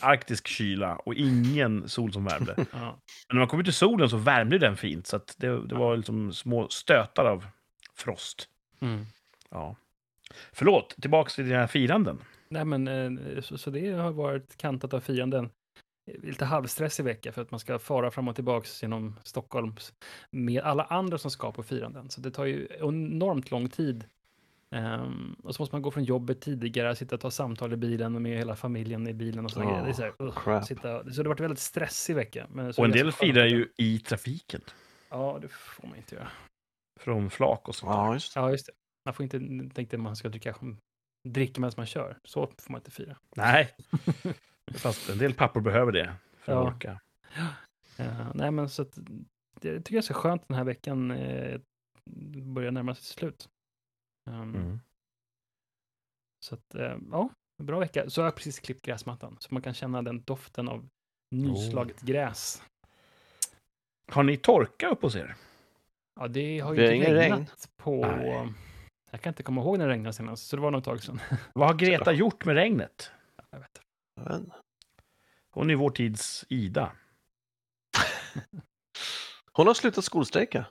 arktisk 0.00 0.48
kyla 0.48 0.96
och 0.96 1.14
ingen 1.14 1.88
sol 1.88 2.12
som 2.12 2.24
värmde. 2.24 2.54
Ja. 2.72 2.98
Men 3.28 3.36
när 3.36 3.38
man 3.38 3.48
kom 3.48 3.60
ut 3.60 3.68
i 3.68 3.72
solen 3.72 4.08
så 4.08 4.16
värmde 4.16 4.58
den 4.58 4.76
fint, 4.76 5.06
så 5.06 5.20
det, 5.36 5.66
det 5.66 5.74
var 5.74 5.96
liksom 5.96 6.32
små 6.32 6.68
stötar 6.68 7.24
av 7.24 7.46
frost. 7.94 8.48
Mm. 8.80 9.06
Ja. 9.50 9.76
Förlåt, 10.52 10.96
tillbaks 11.00 11.34
till 11.34 11.48
dina 11.48 11.68
firanden. 11.68 12.18
Nej, 12.48 12.64
men 12.64 12.88
eh, 12.88 13.40
så, 13.40 13.58
så 13.58 13.70
det 13.70 13.90
har 13.90 14.12
varit 14.12 14.56
kantat 14.56 14.94
av 14.94 15.00
firanden. 15.00 15.50
Lite 16.22 16.44
halvstressig 16.44 17.04
vecka 17.04 17.32
för 17.32 17.42
att 17.42 17.50
man 17.50 17.60
ska 17.60 17.78
fara 17.78 18.10
fram 18.10 18.28
och 18.28 18.34
tillbaks 18.34 18.82
genom 18.82 19.18
Stockholm 19.22 19.74
med 20.30 20.62
alla 20.62 20.84
andra 20.84 21.18
som 21.18 21.30
ska 21.30 21.52
på 21.52 21.62
firanden. 21.62 22.10
Så 22.10 22.20
det 22.20 22.30
tar 22.30 22.44
ju 22.44 22.68
enormt 22.80 23.50
lång 23.50 23.68
tid. 23.68 24.04
Ehm, 24.72 25.36
och 25.42 25.54
så 25.54 25.62
måste 25.62 25.74
man 25.74 25.82
gå 25.82 25.90
från 25.90 26.04
jobbet 26.04 26.40
tidigare, 26.40 26.96
sitta 26.96 27.14
och 27.14 27.20
ta 27.20 27.30
samtal 27.30 27.72
i 27.72 27.76
bilen 27.76 28.22
med 28.22 28.38
hela 28.38 28.56
familjen 28.56 29.06
i 29.06 29.14
bilen 29.14 29.44
och 29.44 29.50
sådana 29.50 29.70
Oh, 29.70 29.74
grejer. 29.74 29.84
Det 29.84 29.90
är 29.90 29.94
så, 29.94 30.02
här, 30.02 30.42
crap. 30.44 30.64
sitta, 30.64 31.04
så 31.04 31.08
det 31.10 31.16
har 31.16 31.24
varit 31.24 31.40
en 31.40 31.44
väldigt 31.44 31.58
stressig 31.58 32.14
vecka. 32.14 32.46
Men 32.50 32.72
så 32.72 32.80
Och 32.82 32.86
en 32.86 32.92
del 32.92 33.12
firar 33.12 33.46
ju 33.46 33.68
i 33.76 33.98
trafiken. 33.98 34.60
Ja, 35.10 35.38
det 35.42 35.48
får 35.48 35.86
man 35.88 35.96
inte 35.96 36.14
göra. 36.14 36.28
Från 37.00 37.30
flak 37.30 37.68
och 37.68 37.74
sånt. 37.74 37.90
Ja, 37.90 38.12
just 38.14 38.34
det. 38.34 38.40
Ja, 38.40 38.50
just 38.50 38.66
det. 38.66 38.72
Man 39.04 39.14
får 39.14 39.24
inte 39.24 39.38
tänka 39.74 39.96
att 39.96 40.02
man 40.02 40.16
ska 40.16 40.28
dricka, 40.28 40.54
dricka 41.28 41.60
medan 41.60 41.72
man 41.76 41.86
kör. 41.86 42.18
Så 42.24 42.46
får 42.58 42.72
man 42.72 42.78
inte 42.78 42.90
fira. 42.90 43.16
Nej. 43.36 43.70
Fast 44.74 45.10
en 45.10 45.18
del 45.18 45.34
pappor 45.34 45.60
behöver 45.60 45.92
det 45.92 46.14
för 46.38 46.52
att 46.52 46.58
Ja. 46.58 46.70
orka. 46.70 47.00
Eh, 47.98 48.30
nej, 48.34 48.50
men 48.50 48.68
så 48.68 48.82
att, 48.82 48.98
det 49.60 49.76
tycker 49.78 49.94
jag 49.94 50.02
är 50.02 50.06
så 50.06 50.14
skönt 50.14 50.48
den 50.48 50.56
här 50.56 50.64
veckan 50.64 51.10
uh, 51.10 51.60
börjar 52.42 52.70
närma 52.70 52.94
sig 52.94 53.04
slut. 53.04 53.48
Um, 54.24 54.54
Mm. 54.54 54.80
Så 56.44 56.54
att, 56.54 56.74
eh, 56.74 56.96
ja, 57.10 57.28
bra 57.58 57.78
vecka. 57.78 58.10
Så 58.10 58.20
har 58.20 58.26
jag 58.26 58.34
precis 58.36 58.58
klippt 58.58 58.84
gräsmattan, 58.84 59.36
så 59.40 59.48
man 59.54 59.62
kan 59.62 59.74
känna 59.74 60.02
den 60.02 60.22
doften 60.22 60.68
av 60.68 60.88
nyslaget 61.30 62.00
gräs. 62.00 62.62
Har 64.06 64.22
ni 64.22 64.36
torka 64.36 64.88
upp 64.88 65.02
hos 65.02 65.16
er? 65.16 65.36
Ja, 66.20 66.28
det 66.28 66.58
har 66.60 66.74
Det 66.74 66.82
ju 66.82 66.88
är 66.88 66.92
inte 66.94 67.14
regnat 67.14 67.38
regn. 67.38 67.46
på... 67.76 68.06
Nej. 68.06 68.52
Jag 69.10 69.20
kan 69.20 69.30
inte 69.30 69.42
komma 69.42 69.60
ihåg 69.60 69.78
när 69.78 69.86
det 69.86 69.92
regnade 69.92 70.12
senast, 70.12 70.46
så 70.46 70.56
det 70.56 70.62
var 70.62 70.70
nog 70.70 70.78
ett 70.78 70.84
tag 70.84 71.02
sedan. 71.02 71.20
Vad 71.54 71.68
har 71.68 71.74
Greta 71.74 72.12
gjort 72.12 72.44
med 72.44 72.54
regnet? 72.54 73.10
Jag 73.50 73.58
vet. 73.58 73.68
inte. 73.68 73.80
Jag 74.14 74.24
vet 74.24 74.40
inte. 74.40 74.56
Hon 75.50 75.70
är 75.70 75.74
vår 75.74 75.90
tids 75.90 76.44
Ida. 76.48 76.92
Hon 79.52 79.66
har 79.66 79.74
slutat 79.74 80.04
skolstrejka. 80.04 80.66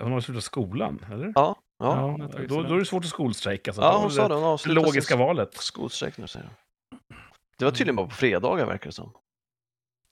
Hon 0.00 0.12
har 0.12 0.20
slutat 0.20 0.44
skolan, 0.44 1.04
eller? 1.12 1.32
Ja, 1.34 1.56
ja. 1.78 2.18
Då, 2.48 2.62
då 2.62 2.74
är 2.74 2.78
det 2.78 2.84
svårt 2.84 3.04
att 3.04 3.10
skolstrejka. 3.10 3.72
Så 3.72 3.80
ja 3.80 3.98
hon 3.98 4.10
sa 4.10 4.28
det. 4.28 4.34
Hon 4.34 4.58
det 4.64 4.72
logiska 4.72 5.16
valet. 5.16 5.54
skolstrejk 5.54 6.18
nu, 6.18 6.26
säger 6.26 6.46
hon. 6.46 6.54
Det 7.58 7.64
var 7.64 7.72
tydligen 7.72 7.96
bara 7.96 8.06
på 8.06 8.14
fredagar, 8.14 8.66
verkar 8.66 8.86
det 8.86 8.92
som. 8.92 9.12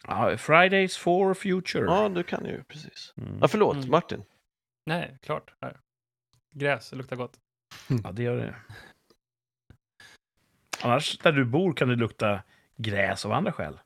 Ja, 0.09 0.37
Fridays 0.37 0.96
for 0.96 1.35
future. 1.35 1.85
Ja, 1.85 2.09
du 2.09 2.22
kan 2.22 2.44
ju, 2.44 2.62
precis. 2.64 3.14
Mm. 3.16 3.38
Ja, 3.40 3.48
förlåt, 3.48 3.77
Mm. 3.77 3.90
Martin. 3.90 4.25
Nej, 4.87 5.18
klart. 5.22 5.55
Här. 5.61 5.81
Gräs, 6.55 6.90
det 6.90 6.96
luktar 6.96 7.16
gott. 7.16 7.38
Ja, 8.05 8.12
det 8.12 8.22
gör 8.22 8.37
det. 8.37 8.55
Annars, 10.83 11.18
där 11.18 11.33
du 11.33 11.44
bor 11.44 11.72
kan 11.72 11.88
det 11.88 11.96
lukta 11.96 12.42
gräs 12.77 13.27
av 13.27 13.33
andra 13.33 13.53
skäl. 13.53 13.81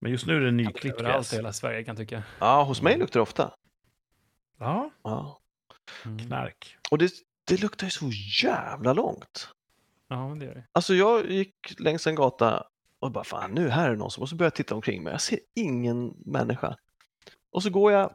Men 0.00 0.12
just 0.12 0.26
nu 0.26 0.36
är 0.36 0.40
det 0.40 0.50
nyklippt 0.50 0.98
Överallt 1.00 1.16
gräs. 1.16 1.32
i 1.32 1.36
hela 1.36 1.52
Sverige 1.52 1.84
kan 1.84 1.96
jag 1.96 2.08
tycka. 2.08 2.22
Ja, 2.38 2.62
hos 2.62 2.82
mig 2.82 2.98
luktar 2.98 3.20
det 3.20 3.22
ofta. 3.22 3.54
Ja, 4.58 4.90
Ja. 5.02 5.38
Mm. 6.04 6.18
knark. 6.18 6.76
Och 6.90 6.98
det, 6.98 7.12
det 7.44 7.60
luktar 7.60 7.86
ju 7.86 7.90
så 7.90 8.10
jävla 8.42 8.92
långt. 8.92 9.48
Ja, 10.08 10.36
det 10.40 10.44
gör 10.44 10.54
det. 10.54 10.64
Alltså 10.72 10.94
jag 10.94 11.30
gick 11.30 11.80
längs 11.80 12.06
en 12.06 12.14
gata 12.14 12.64
och 12.98 13.10
bara 13.10 13.24
fan 13.24 13.50
nu 13.50 13.68
här 13.68 13.86
är 13.86 13.90
det 13.90 13.96
någon 13.96 14.10
som, 14.10 14.22
och 14.22 14.28
så 14.28 14.36
börjar 14.36 14.46
jag 14.46 14.54
titta 14.54 14.74
omkring 14.74 15.02
mig. 15.02 15.10
Jag 15.12 15.20
ser 15.20 15.38
ingen 15.54 16.14
människa. 16.26 16.76
Och 17.50 17.62
så 17.62 17.70
går 17.70 17.92
jag 17.92 18.14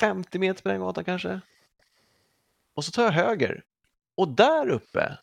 50 0.00 0.38
meter 0.38 0.62
på 0.62 0.68
den 0.68 0.80
gatan 0.80 1.04
kanske. 1.04 1.40
Och 2.74 2.84
så 2.84 2.90
tar 2.90 3.02
jag 3.02 3.10
höger. 3.12 3.64
Och 4.14 4.28
där 4.28 4.68
uppe, 4.68 5.18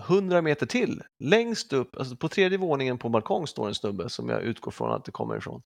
100 0.00 0.42
meter 0.42 0.66
till, 0.66 1.02
längst 1.18 1.72
upp, 1.72 1.96
alltså 1.96 2.16
på 2.16 2.28
tredje 2.28 2.58
våningen 2.58 2.98
på 2.98 3.08
en 3.08 3.12
balkong 3.12 3.46
står 3.46 3.68
en 3.68 3.74
snubbe 3.74 4.10
som 4.10 4.28
jag 4.28 4.42
utgår 4.42 4.70
från 4.70 4.92
att 4.92 5.04
det 5.04 5.12
kommer 5.12 5.36
ifrån. 5.36 5.62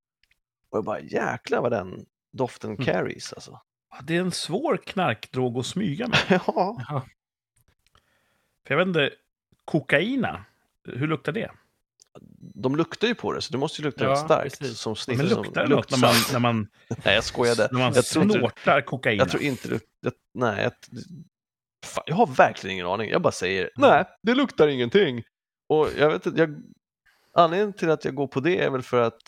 Och 0.70 0.78
jag 0.78 0.84
bara 0.84 1.00
jäklar 1.00 1.60
vad 1.60 1.72
den 1.72 2.06
doften 2.32 2.70
Mm. 2.70 2.84
carries 2.84 3.32
alltså. 3.32 3.60
Det 4.02 4.16
är 4.16 4.20
en 4.20 4.32
svår 4.32 4.76
knarkdrog 4.76 5.58
att 5.58 5.66
smyga 5.66 6.08
med. 6.08 6.18
Ja, 6.46 6.76
Ja. 6.88 7.06
För 8.66 8.74
jag 8.74 8.76
vet 8.78 8.86
inte, 8.88 9.10
kokaina, 9.64 10.44
hur 10.88 11.06
luktar 11.08 11.32
det? 11.32 11.50
de 12.54 12.76
luktar 12.76 13.08
ju 13.08 13.14
på 13.14 13.32
det 13.32 13.42
så 13.42 13.52
det 13.52 13.58
måste 13.58 13.82
ju 13.82 13.84
lukta 13.84 14.04
Ja, 14.04 14.10
rätt 14.10 14.18
starkt. 14.18 14.58
precis. 14.60 14.78
Som 14.78 14.96
snitt, 14.96 15.16
Men 15.18 15.26
luktar 15.28 15.62
det 15.66 15.74
något 15.74 15.90
när 15.90 15.98
man, 15.98 16.14
när 16.32 16.38
man, 16.38 16.68
Nej, 17.04 17.14
jag 17.14 17.24
skojade. 17.24 17.68
när 17.72 17.78
man 17.78 17.92
Jag 17.94 18.04
tror 18.04 18.24
inte- 18.24 18.38
snortar 18.38 18.80
kokaina? 18.80 19.22
Jag 19.22 19.30
tror 19.30 19.42
inte 19.42 19.68
det. 19.68 19.80
Jag, 20.00 20.12
nej, 20.34 20.62
jag, 20.62 20.72
fan, 21.86 22.04
jag 22.06 22.14
har 22.16 22.26
verkligen 22.26 22.74
ingen 22.74 22.86
aning. 22.86 23.10
Jag 23.10 23.22
bara 23.22 23.32
säger 23.32 23.70
Mm. 23.76 23.90
nej, 23.90 24.04
det 24.22 24.34
luktar 24.34 24.68
ingenting. 24.68 25.22
Och 25.66 25.88
jag 25.98 26.10
vet 26.10 26.26
inte, 26.26 26.40
jag, 26.40 26.62
anledningen 27.34 27.72
till 27.72 27.90
att 27.90 28.04
jag 28.04 28.14
går 28.14 28.26
på 28.26 28.40
det 28.40 28.58
är 28.60 28.70
väl 28.70 28.82
för 28.82 29.02
att 29.02 29.22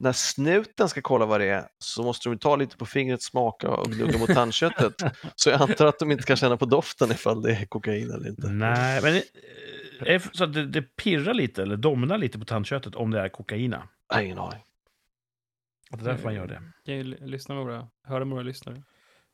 när 0.00 0.12
snuten 0.12 0.88
ska 0.88 1.02
kolla 1.02 1.26
vad 1.26 1.40
det 1.40 1.46
är 1.48 1.68
så 1.78 2.02
måste 2.02 2.28
de 2.28 2.38
ta 2.38 2.56
lite 2.56 2.76
på 2.76 2.86
fingret, 2.86 3.22
smaka 3.22 3.68
och 3.70 3.90
gnugga 3.90 4.18
mot 4.18 4.28
tandköttet. 4.34 5.02
Så 5.34 5.50
jag 5.50 5.62
antar 5.62 5.86
att 5.86 5.98
de 5.98 6.10
inte 6.10 6.24
kan 6.24 6.36
känna 6.36 6.56
på 6.56 6.66
doften 6.66 7.10
ifall 7.10 7.42
det 7.42 7.52
är 7.52 7.66
kokain 7.66 8.10
eller 8.10 8.28
inte. 8.28 8.48
Nej, 8.48 9.02
men 9.02 9.14
eh, 9.14 9.20
är 10.00 10.04
det 10.18 10.28
så 10.36 10.44
att 10.44 10.52
det, 10.54 10.66
det 10.66 10.82
pirrar 10.82 11.34
lite 11.34 11.62
eller 11.62 11.76
domnar 11.76 12.18
lite 12.18 12.38
på 12.38 12.44
tandköttet 12.44 12.94
om 12.94 13.10
det 13.10 13.20
är 13.20 13.28
kokaina? 13.28 13.88
Jag 14.08 14.16
har 14.16 14.22
ingen 14.22 14.38
aning. 14.38 14.62
Att 15.90 15.98
det 15.98 16.04
är 16.04 16.08
därför 16.10 16.24
man 16.24 16.34
gör 16.34 16.46
det. 16.46 16.62
Kan 16.84 16.94
ju 16.94 17.00
l- 17.00 17.16
lyssna 17.20 17.54
med 17.54 17.64
våra, 17.64 17.88
höra 18.04 18.24
med 18.24 18.34
våra 18.34 18.42
lyssnare. 18.42 18.82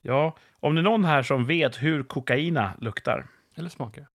Ja, 0.01 0.37
om 0.61 0.75
det 0.75 0.81
är 0.81 0.83
någon 0.83 1.05
här 1.05 1.23
som 1.23 1.47
vet 1.47 1.83
hur 1.83 2.03
kokaina 2.03 2.75
luktar, 2.81 3.27
Eller 3.57 3.69
smakar. 3.69 4.09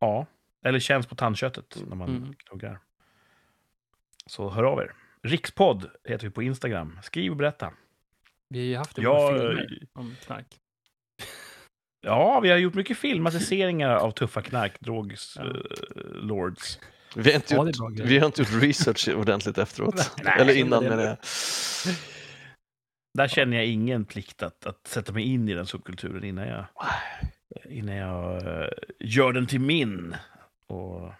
ja, 0.00 0.26
eller 0.64 0.78
känns 0.78 1.06
på 1.06 1.14
tandköttet 1.14 1.76
när 1.88 1.96
man 1.96 2.08
Mm. 2.08 2.34
gnuggar, 2.50 2.78
så 4.26 4.50
hör 4.50 4.64
av 4.64 4.78
er. 4.80 4.92
Rikspodd 5.22 5.90
heter 6.04 6.26
vi 6.26 6.30
på 6.30 6.42
Instagram. 6.42 6.98
Skriv 7.02 7.30
och 7.30 7.36
berätta. 7.36 7.72
Vi 8.48 8.58
har 8.58 8.66
ju 8.66 8.76
haft 8.76 8.96
det 8.96 9.02
i 9.02 9.04
Ja, 9.04 9.12
våra 9.30 9.38
filmer 9.38 9.78
om 9.92 10.16
knark. 10.26 10.46
Ja, 12.00 12.40
vi 12.40 12.50
har 12.50 12.56
gjort 12.58 12.74
mycket 12.74 12.98
filmatiseringar 12.98 13.90
av 13.90 14.10
tuffa 14.10 14.42
knarkdrogs 14.42 15.34
Ja. 15.38 15.44
eh, 15.44 15.52
lords. 16.04 16.78
Vi 17.16 17.30
har 17.30 17.36
inte, 17.36 17.54
Ja, 17.54 17.64
det 17.64 17.70
gjort, 17.78 17.98
vi 18.00 18.18
har 18.18 18.26
inte 18.26 18.42
gjort 18.42 18.62
research 18.62 19.08
ordentligt 19.16 19.58
efteråt. 19.58 20.12
Nej, 20.24 20.36
eller 20.40 20.56
innan 20.56 20.82
det- 20.82 20.88
menar 20.90 21.02
jag. 21.04 21.16
Där 23.14 23.28
känner 23.28 23.56
jag 23.56 23.66
ingen 23.66 24.04
plikt 24.04 24.42
att, 24.42 24.66
att 24.66 24.86
sätta 24.86 25.12
mig 25.12 25.22
in 25.24 25.48
i 25.48 25.54
den 25.54 25.66
subkulturen 25.66 26.24
innan 26.24 26.48
jag, 26.48 26.64
innan 27.68 27.94
jag 27.96 28.46
eh, 28.62 28.68
gör 29.00 29.32
den 29.32 29.46
till 29.46 29.60
min. 29.60 30.16
Och 30.66 31.12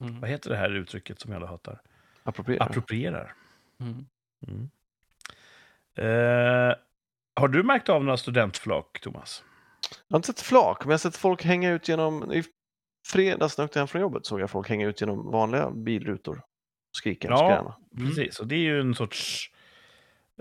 Mm. 0.00 0.20
vad 0.20 0.30
heter 0.30 0.50
det 0.50 0.56
här 0.56 0.70
uttrycket 0.70 1.20
som 1.20 1.32
jag 1.32 1.38
alla 1.38 1.46
hatar? 1.50 1.80
Appropriera. 2.24 2.64
Approprierar. 2.64 3.34
Mm. 3.80 4.06
Mm. 4.48 4.70
Eh, 5.96 6.74
har 7.36 7.48
du 7.48 7.62
märkt 7.62 7.88
av 7.88 8.04
några 8.04 8.16
studentflak, 8.16 9.00
Thomas? 9.00 9.44
Jag 10.08 10.14
har 10.14 10.18
inte 10.18 10.26
sett 10.26 10.40
flak, 10.40 10.84
men 10.84 10.90
jag 10.90 10.94
har 10.94 10.98
sett 10.98 11.16
folk 11.16 11.44
hänga 11.44 11.70
ut 11.70 11.88
genom... 11.88 12.32
I 12.32 12.44
fredags 13.06 13.58
när 13.58 13.62
jag 13.62 13.68
åkte 13.68 13.78
hem 13.78 13.88
från 13.88 14.02
jobbet 14.02 14.26
såg 14.26 14.40
jag 14.40 14.50
folk 14.50 14.68
hänga 14.68 14.86
ut 14.86 15.00
genom 15.00 15.30
vanliga 15.30 15.70
bilrutor. 15.70 16.38
Och 16.90 16.96
skrika 16.96 17.28
och 17.28 17.34
Ja. 17.34 17.38
skräna. 17.38 17.76
Mm. 17.96 18.08
Precis, 18.08 18.40
och 18.40 18.46
det 18.46 18.54
är 18.54 18.58
ju 18.58 18.80
en 18.80 18.94
sorts 18.94 19.50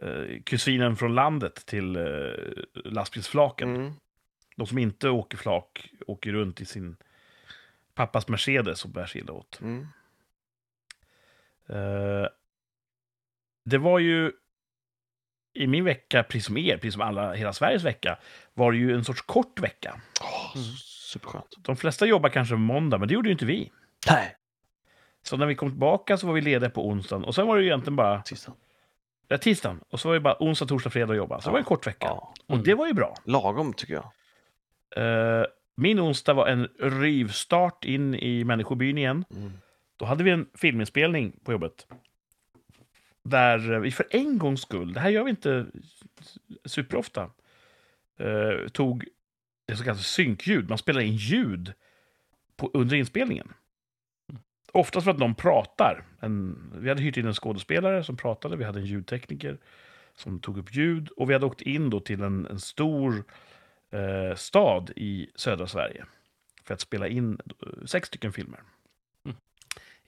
eh, 0.01 0.41
kusinen 0.45 0.95
från 0.95 1.15
landet 1.15 1.65
till 1.65 1.95
eh, 1.95 2.03
lastbilsflaken. 2.73 3.75
Mm. 3.75 3.93
De 4.55 4.67
som 4.67 4.77
inte 4.77 5.09
åker 5.09 5.37
flak 5.37 5.89
åker 6.07 6.31
runt 6.31 6.61
i 6.61 6.65
sin 6.65 6.95
pappas 7.93 8.27
Mercedes 8.27 8.83
och 8.85 8.89
bär 8.89 9.05
sig 9.05 9.21
illa 9.21 9.33
åt. 9.33 9.61
Mm. 9.61 9.87
Eh, 11.69 12.27
det 13.65 13.77
var 13.77 13.99
ju 13.99 14.31
i 15.53 15.67
min 15.67 15.85
vecka, 15.85 16.23
precis 16.23 16.45
som 16.45 16.57
er, 16.57 16.77
precis 16.77 16.93
som 16.93 17.01
alla, 17.01 17.33
hela 17.33 17.53
Sveriges 17.53 17.83
vecka, 17.83 18.17
var 18.53 18.71
det 18.71 18.77
ju 18.77 18.93
en 18.95 19.03
sorts 19.03 19.21
kort 19.21 19.59
vecka. 19.59 19.89
Mm. 20.55 20.65
Superskönt. 21.13 21.55
De 21.61 21.75
flesta 21.75 22.05
jobbar 22.05 22.29
kanske 22.29 22.55
måndag, 22.55 22.97
men 22.97 23.07
det 23.07 23.13
gjorde 23.13 23.29
ju 23.29 23.33
inte 23.33 23.45
vi. 23.45 23.71
Nej, 24.09 24.35
Så 25.23 25.37
när 25.37 25.45
vi 25.45 25.55
kom 25.55 25.69
tillbaka 25.69 26.17
så 26.17 26.27
var 26.27 26.33
vi 26.33 26.41
lediga 26.41 26.69
på 26.69 26.87
onsdagen 26.87 27.23
och 27.23 27.35
sen 27.35 27.47
var 27.47 27.55
det 27.57 27.61
ju 27.63 27.67
egentligen 27.69 27.95
bara 27.95 28.21
tisdagen. 28.21 28.57
ja, 29.27 29.37
tisdagen 29.37 29.79
och 29.89 29.99
så 29.99 30.07
var 30.07 30.13
det 30.13 30.21
bara 30.21 30.37
onsdag, 30.39 30.65
torsdag, 30.65 30.89
fredag 30.89 31.11
att 31.11 31.17
jobba. 31.17 31.41
Så 31.41 31.49
det 31.49 31.51
var 31.51 31.59
en 31.59 31.65
kort 31.65 31.87
vecka. 31.87 32.05
Ja. 32.07 32.33
Och 32.47 32.59
det 32.59 32.73
var 32.73 32.87
ju 32.87 32.93
bra. 32.93 33.15
Lagom 33.25 33.73
tycker 33.73 33.93
jag. 33.93 34.11
Eh, 34.95 35.45
min 35.75 35.99
onsdag 35.99 36.33
var 36.33 36.47
en 36.47 36.67
rivstart 36.79 37.85
in 37.85 38.15
i 38.15 38.43
människobyn 38.43 38.97
igen. 38.97 39.25
Mm. 39.35 39.51
Då 39.97 40.05
hade 40.05 40.23
vi 40.23 40.31
en 40.31 40.49
filminspelning 40.53 41.39
på 41.43 41.51
jobbet. 41.51 41.87
Där 43.23 43.79
vi 43.79 43.91
för 43.91 44.07
en 44.09 44.37
gångs 44.37 44.61
skull, 44.61 44.93
det 44.93 44.99
här 44.99 45.09
gör 45.09 45.23
vi 45.23 45.29
inte 45.29 45.65
superofta, 46.65 47.31
eh, 48.17 48.67
tog 48.67 49.05
det 49.65 49.75
som 49.75 49.85
kallas 49.85 50.07
synkljud. 50.07 50.69
Man 50.69 50.77
spelar 50.77 51.01
in 51.01 51.15
ljud 51.15 51.73
på, 52.55 52.71
under 52.73 52.95
inspelningen. 52.95 53.53
Oftast 54.71 55.03
för 55.03 55.11
att 55.11 55.19
någon 55.19 55.35
pratar. 55.35 56.05
En, 56.19 56.71
vi 56.75 56.89
hade 56.89 57.01
hyrt 57.01 57.17
in 57.17 57.27
en 57.27 57.33
skådespelare 57.33 58.03
som 58.03 58.17
pratade, 58.17 58.57
vi 58.57 58.63
hade 58.63 58.79
en 58.79 58.85
ljudtekniker 58.85 59.57
som 60.15 60.39
tog 60.39 60.57
upp 60.57 60.75
ljud 60.75 61.09
och 61.09 61.29
vi 61.29 61.33
hade 61.33 61.45
åkt 61.45 61.61
in 61.61 61.89
då 61.89 61.99
till 61.99 62.21
en, 62.21 62.45
en 62.45 62.59
stor 62.59 63.23
eh, 63.91 64.35
stad 64.35 64.91
i 64.95 65.29
södra 65.35 65.67
Sverige 65.67 66.05
för 66.63 66.73
att 66.73 66.81
spela 66.81 67.07
in 67.07 67.39
eh, 67.47 67.85
sex 67.85 68.07
stycken 68.07 68.33
filmer. 68.33 68.59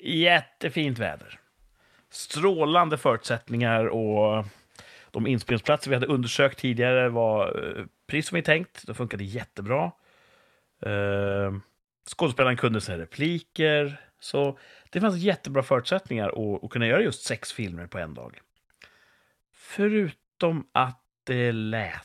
Jättefint 0.06 1.00
väder. 1.00 1.40
Strålande 2.10 2.98
förutsättningar 2.98 3.86
och 3.86 4.46
de 5.12 5.28
inspelningsplatser 5.28 5.90
vi 5.90 5.96
hade 5.96 6.08
undersökt 6.08 6.60
tidigare 6.60 7.10
var 7.10 7.48
eh, 7.48 7.86
precis 8.08 8.28
som 8.28 8.36
vi 8.36 8.42
tänkt. 8.42 8.88
Det 8.88 8.94
funkade 8.94 9.24
jättebra. 9.24 9.92
Eh, 10.82 11.54
skådespelaren 12.16 12.58
kunde 12.58 12.82
sina 12.82 12.98
repliker. 12.98 14.02
Så 14.20 14.60
det 14.90 15.02
fanns 15.02 15.18
jättebra 15.18 15.64
förutsättningar 15.64 16.30
att, 16.30 16.64
att 16.64 16.70
kunna 16.70 16.88
göra 16.88 17.02
just 17.02 17.24
sex 17.24 17.54
filmer 17.54 17.88
på 17.88 17.98
en 17.98 18.14
dag. 18.14 18.40
Förutom 19.54 20.68
att 20.72 21.02
det 21.24 21.52
lät. 21.52 22.02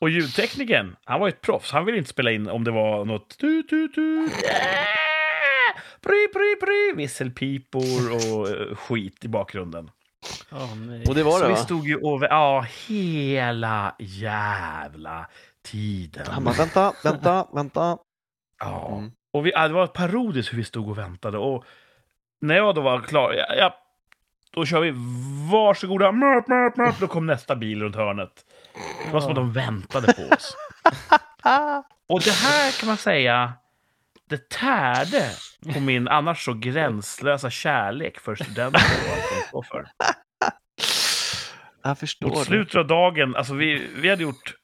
Och 0.00 0.10
ljudteknikern, 0.10 0.96
han 1.04 1.20
var 1.20 1.26
ju 1.26 1.32
ett 1.32 1.40
proffs. 1.40 1.72
Han 1.72 1.84
ville 1.84 1.98
inte 1.98 2.10
spela 2.10 2.30
in 2.30 2.48
om 2.48 2.64
det 2.64 2.70
var 2.70 3.04
något 3.04 3.38
tu, 3.38 3.62
tu, 3.62 3.88
tu, 3.88 4.28
yeah! 4.44 5.01
Pry, 6.02 6.28
pry, 6.32 6.56
pry, 6.60 6.92
visselpipor 6.96 8.12
och 8.12 8.48
eh, 8.48 8.76
skit 8.76 9.24
i 9.24 9.28
bakgrunden. 9.28 9.90
Nej. 10.76 11.04
Och 11.08 11.14
det 11.14 11.22
var 11.22 11.32
Så 11.32 11.38
det 11.38 11.48
vi 11.48 11.54
va? 11.54 11.56
stod 11.60 11.86
ju 11.86 11.96
och... 11.96 12.22
Ja, 12.22 12.66
hela 12.88 13.94
jävla 13.98 15.26
tiden. 15.62 16.26
Han 16.30 16.44
bara, 16.44 16.54
vänta, 16.54 16.92
vänta, 17.04 17.46
vänta. 17.52 17.98
Ja. 18.58 18.96
Mm. 18.98 19.10
Och 19.32 19.46
vi, 19.46 19.50
ja, 19.54 19.68
det 19.68 19.74
var 19.74 19.86
parodiskt 19.86 20.52
hur 20.52 20.58
vi 20.58 20.64
stod 20.64 20.88
och 20.88 20.98
väntade. 20.98 21.38
Och 21.38 21.64
när 22.40 22.54
jag 22.54 22.74
då 22.74 22.80
var 22.80 23.00
klar, 23.00 23.32
ja, 23.32 23.54
ja, 23.54 23.74
då 24.50 24.64
kör 24.66 24.80
vi 24.80 24.92
varsågoda, 25.52 26.12
mörp, 26.12 26.48
mörp, 26.48 26.76
mörp. 26.76 26.98
Då 27.00 27.06
kom 27.06 27.26
nästa 27.26 27.56
bil 27.56 27.82
runt 27.82 27.96
hörnet. 27.96 28.44
Det 29.06 29.12
var 29.12 29.20
som 29.20 29.30
att 29.30 29.36
de 29.36 29.52
väntade 29.52 30.12
på 30.12 30.34
oss. 30.34 30.56
Och 32.08 32.20
det 32.20 32.30
här 32.30 32.80
kan 32.80 32.86
man 32.86 32.96
säga, 32.96 33.52
det 34.32 34.48
tärde 34.48 35.30
på 35.74 35.80
min 35.80 36.08
annars 36.08 36.44
så 36.44 36.54
gränslösa 36.54 37.50
kärlek 37.50 38.18
för 38.18 38.34
studenter 38.34 38.80
och 39.06 39.12
allt 39.12 39.24
de 39.30 39.48
står 39.48 39.62
för. 39.62 39.86
Jag 41.82 41.98
förstår. 41.98 42.28
Mot 42.28 42.46
slutet 42.46 42.76
av 42.76 42.86
dagen, 42.86 43.36
alltså 43.36 43.54
vi, 43.54 43.88
vi 43.96 44.10
hade 44.10 44.22
gjort 44.22 44.54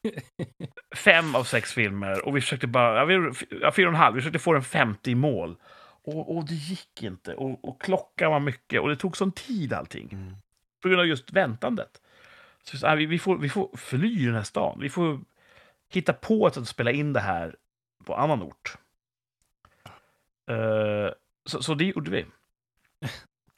fem 0.97 1.35
av 1.35 1.45
sex 1.45 1.73
filmer 1.73 2.27
och 2.27 2.37
vi 2.37 2.41
försökte 2.41 2.67
bara, 2.67 2.99
ja, 2.99 3.05
vi, 3.05 3.33
ja, 3.61 3.73
fyra 3.73 3.89
och 3.89 3.95
en 3.95 4.01
halv, 4.01 4.15
vi 4.15 4.21
försökte 4.21 4.39
få 4.39 4.53
den 4.53 4.63
50 4.63 5.11
i 5.11 5.15
mål. 5.15 5.57
Och, 6.05 6.37
och 6.37 6.45
det 6.45 6.55
gick 6.55 7.03
inte. 7.03 7.35
Och, 7.35 7.69
och 7.69 7.83
klockan 7.83 8.31
var 8.31 8.41
mycket 8.41 8.81
och 8.81 8.89
det 8.89 8.97
tog 8.97 9.17
sån 9.17 9.33
tid 9.33 9.73
allting. 9.73 10.09
Mm. 10.13 10.37
På 10.83 10.89
grund 10.89 11.01
av 11.01 11.07
just 11.07 11.33
väntandet. 11.33 11.91
Så, 12.63 12.73
vi 12.73 12.79
sa, 12.79 12.89
ja, 12.89 12.95
vi, 12.95 13.07
vi, 13.07 13.19
får, 13.19 13.39
vi 13.39 13.49
får 13.49 13.77
fly 13.77 14.27
den 14.27 14.35
här 14.35 14.43
stan. 14.43 14.79
Vi 14.81 14.89
får 14.89 15.21
hitta 15.93 16.13
på 16.13 16.47
ett 16.47 16.55
sätt 16.55 16.63
att 16.63 16.69
spela 16.69 16.91
in 16.91 17.13
det 17.13 17.21
här 17.21 17.57
på 18.05 18.15
annan 18.15 18.43
ort. 18.43 18.79
Uh, 20.51 21.11
så, 21.47 21.63
så 21.63 21.75
det 21.75 21.85
gjorde 21.85 22.11
vi. 22.11 22.27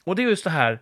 Och 0.05 0.15
det 0.15 0.23
är 0.23 0.27
just 0.27 0.43
det 0.43 0.49
här 0.49 0.79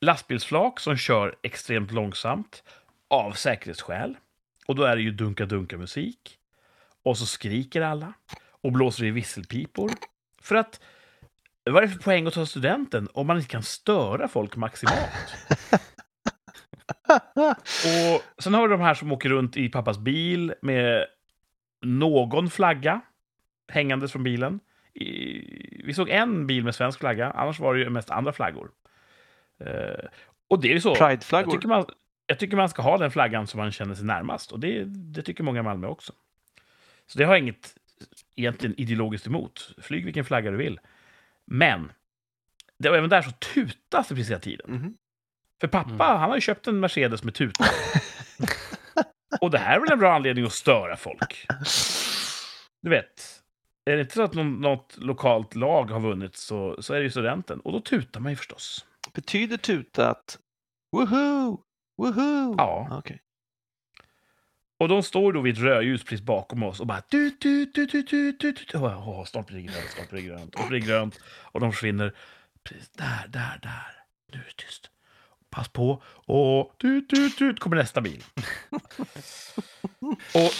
lastbilsflak 0.00 0.80
som 0.80 0.96
kör 0.96 1.36
extremt 1.42 1.92
långsamt 1.92 2.62
av 3.08 3.32
säkerhetsskäl. 3.32 4.16
Och 4.66 4.74
då 4.74 4.82
är 4.82 4.96
det 4.96 5.02
ju 5.02 5.10
dunka-dunka-musik. 5.10 6.38
Och 7.02 7.18
så 7.18 7.26
skriker 7.26 7.80
alla 7.80 8.12
och 8.62 8.72
blåser 8.72 9.04
i 9.04 9.10
visselpipor. 9.10 9.90
För 10.42 10.54
att, 10.54 10.80
vad 11.64 11.76
är 11.82 11.86
det 11.86 11.92
för 11.92 12.02
poäng 12.02 12.26
att 12.26 12.34
ta 12.34 12.46
studenten 12.46 13.08
om 13.12 13.26
man 13.26 13.36
inte 13.36 13.48
kan 13.48 13.62
störa 13.62 14.28
folk 14.28 14.56
maximalt? 14.56 15.34
Och 17.84 18.42
sen 18.42 18.54
har 18.54 18.62
vi 18.62 18.72
de 18.72 18.80
här 18.80 18.94
som 18.94 19.12
åker 19.12 19.28
runt 19.28 19.56
i 19.56 19.68
pappas 19.68 19.98
bil 19.98 20.54
med 20.62 21.06
någon 21.82 22.50
flagga 22.50 23.00
hängandes 23.68 24.12
från 24.12 24.22
bilen. 24.22 24.60
I, 25.02 25.82
vi 25.84 25.94
såg 25.94 26.08
en 26.08 26.46
bil 26.46 26.64
med 26.64 26.74
svensk 26.74 26.98
flagga, 27.00 27.30
annars 27.30 27.60
var 27.60 27.74
det 27.74 27.80
ju 27.80 27.90
mest 27.90 28.10
andra 28.10 28.32
flaggor. 28.32 28.70
Eh, 29.64 30.04
och 30.48 30.60
det 30.60 30.72
är 30.72 30.80
så. 30.80 30.88
Jag 30.88 30.98
Prideflaggor. 30.98 31.52
tycker, 31.52 31.68
man, 31.68 31.84
jag 32.26 32.38
tycker 32.38 32.56
man 32.56 32.68
ska 32.68 32.82
ha 32.82 32.98
den 32.98 33.10
flaggan 33.10 33.46
som 33.46 33.58
man 33.58 33.72
känner 33.72 33.94
sig 33.94 34.04
närmast. 34.04 34.52
Och 34.52 34.60
det, 34.60 34.84
det 34.86 35.22
tycker 35.22 35.44
många 35.44 35.60
i 35.60 35.62
Malmö 35.62 35.86
också. 35.86 36.12
Så 37.06 37.18
det 37.18 37.24
har 37.24 37.32
jag 37.34 37.42
inget 37.42 37.74
egentligen 38.36 38.80
ideologiskt 38.80 39.26
emot. 39.26 39.70
Flyg 39.82 40.04
vilken 40.04 40.24
flagga 40.24 40.50
du 40.50 40.56
vill. 40.56 40.80
Men, 41.44 41.92
det, 42.78 42.88
även 42.88 43.10
där 43.10 43.22
så 43.22 43.30
tutas 43.30 44.08
det 44.08 44.14
precis 44.14 44.30
hela 44.30 44.40
tiden. 44.40 44.70
Mhm. 44.70 44.96
För 45.60 45.68
pappa, 45.68 45.90
Mm. 45.90 45.98
han 46.20 46.28
har 46.28 46.34
ju 46.36 46.40
köpt 46.40 46.66
en 46.66 46.80
Mercedes 46.80 47.24
med 47.24 47.34
tuta. 47.34 47.64
och 49.40 49.50
det 49.50 49.58
här 49.58 49.76
är 49.76 49.80
väl 49.80 49.92
en 49.92 49.98
bra 49.98 50.14
anledning 50.14 50.44
att 50.44 50.52
störa 50.52 50.96
folk. 50.96 51.46
Du 52.82 52.90
vet, 52.90 53.37
är 53.88 53.96
det 53.96 54.00
inte 54.00 54.14
så 54.14 54.22
att 54.22 54.34
något 54.34 54.96
lokalt 54.96 55.54
lag 55.54 55.90
har 55.90 56.00
vunnit 56.00 56.36
så, 56.36 56.82
så 56.82 56.94
är 56.94 56.98
det 56.98 57.04
ju 57.04 57.10
studenten. 57.10 57.60
Och 57.60 57.72
då 57.72 57.80
tutar 57.80 58.20
man 58.20 58.32
ju 58.32 58.36
förstås. 58.36 58.86
Betyder 59.14 59.56
tuta 59.56 60.10
att 60.10 60.38
woohoo, 60.92 61.60
woohoo? 61.96 62.54
Ja. 62.58 62.88
Okej. 62.98 63.22
Och 64.78 64.88
de 64.88 65.02
står 65.02 65.32
då 65.32 65.40
vid 65.40 65.54
ett 65.54 65.60
rödljus 65.60 66.04
precis 66.04 66.20
bakom 66.20 66.62
oss 66.62 66.80
och 66.80 66.86
bara... 66.86 67.02
Du, 67.08 67.36
du, 67.40 67.66
du, 67.66 67.86
du. 68.32 68.64
Åh, 68.74 69.08
åh, 69.08 69.24
snart 69.24 69.46
blir 69.46 69.56
det 69.56 69.62
grönt, 69.62 69.90
snart 69.90 70.10
blir 70.10 70.22
det 70.22 70.28
grönt. 70.28 70.54
Och 70.54 70.68
blir 70.68 70.80
grönt. 70.80 71.20
Och 71.26 71.60
de 71.60 71.72
försvinner. 71.72 72.14
Precis 72.64 72.90
där, 72.90 73.28
där, 73.28 73.58
där. 73.62 74.04
Nu 74.32 74.38
är 74.38 74.44
det 74.44 74.64
tyst. 74.64 74.90
Pass 75.50 75.68
på. 75.68 76.02
Och 76.26 76.74
du, 76.76 77.00
du, 77.00 77.28
du, 77.28 77.54
kommer 77.54 77.76
nästa 77.76 78.00
bil. 78.00 78.24
och 80.34 80.52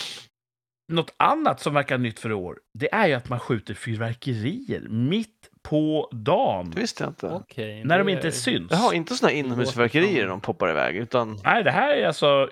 något 0.88 1.14
annat 1.16 1.60
som 1.60 1.74
verkar 1.74 1.98
nytt 1.98 2.20
för 2.20 2.30
i 2.30 2.34
år, 2.34 2.58
det 2.74 2.94
är 2.94 3.06
ju 3.06 3.14
att 3.14 3.28
man 3.28 3.40
skjuter 3.40 3.74
fyrverkerier 3.74 4.80
mitt 4.88 5.50
på 5.62 6.08
dagen. 6.12 6.70
Det 6.70 6.80
visste 6.80 7.04
jag 7.04 7.10
inte. 7.10 7.26
Okej. 7.26 7.84
När 7.84 7.98
de 7.98 8.04
det- 8.06 8.12
inte 8.12 8.32
syns. 8.32 8.70
Jaha, 8.70 8.94
inte 8.94 9.14
här 9.22 9.30
inomhusfyrverkerier 9.30 10.20
som- 10.22 10.28
de 10.28 10.40
poppar 10.40 10.70
iväg, 10.70 10.96
utan 10.96 11.40
Nej, 11.44 11.64
det 11.64 11.70
här 11.70 11.96
är 11.96 12.06
alltså... 12.06 12.50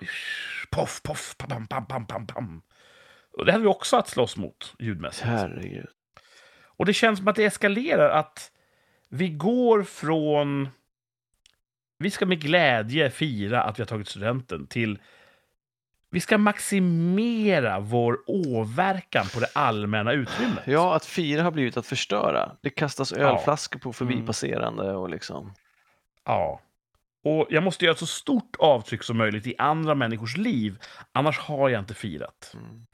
Poff, 0.71 1.03
poff, 1.03 1.35
pam, 1.39 1.67
pam, 1.67 1.87
pam, 1.87 2.07
pam, 2.07 2.27
pam. 2.27 2.63
Och 3.33 3.45
det 3.47 3.53
hade 3.53 3.63
vi 3.63 3.69
också 3.69 3.97
att 3.97 4.09
slåss 4.09 4.37
mot 4.37 4.75
ljudmässigt. 4.79 5.27
herregud. 5.27 5.87
Och 6.65 6.87
det 6.87 6.93
känns 6.93 7.19
som 7.19 7.29
att 7.29 7.37
det 7.37 7.45
eskalerar 7.45 8.11
att 8.11 8.51
vi 9.09 9.29
går 9.29 9.83
från... 9.83 10.69
Vi 11.99 12.11
ska 12.11 12.27
med 12.27 12.41
glädje 12.41 13.11
fira 13.11 13.63
att 13.63 13.79
vi 13.79 13.83
har 13.83 13.87
tagit 13.87 14.09
studenten 14.09 14.67
till... 14.67 14.99
Vi 16.11 16.21
ska 16.21 16.39
maximera 16.39 17.81
vår 17.81 18.19
åverkan 18.27 19.27
på 19.35 19.41
det 19.41 19.49
allmänna 19.53 20.13
utrymmet. 20.13 20.63
Ja, 20.67 20.97
att 20.97 21.05
fira 21.05 21.43
har 21.43 21.51
blivit 21.51 21.77
att 21.77 21.87
förstöra. 21.87 22.57
Det 22.61 22.71
kastas 22.71 23.13
ölflaskor 23.13 23.79
på 23.79 23.93
förbipasserande 23.93 24.95
och 24.95 25.09
liksom. 25.09 25.53
Ja. 26.25 26.61
Och 27.25 27.47
jag 27.51 27.63
måste 27.63 27.85
göra 27.85 27.93
ett 27.93 27.99
så 27.99 28.07
stort 28.07 28.57
avtryck 28.59 29.03
som 29.03 29.17
möjligt 29.17 29.47
i 29.47 29.55
andra 29.59 29.95
människors 29.95 30.37
liv. 30.37 30.79
Annars 31.13 31.39
har 31.39 31.69
jag 31.69 31.81
inte 31.81 31.95
firat. 31.95 32.55
Mm. 32.55 32.87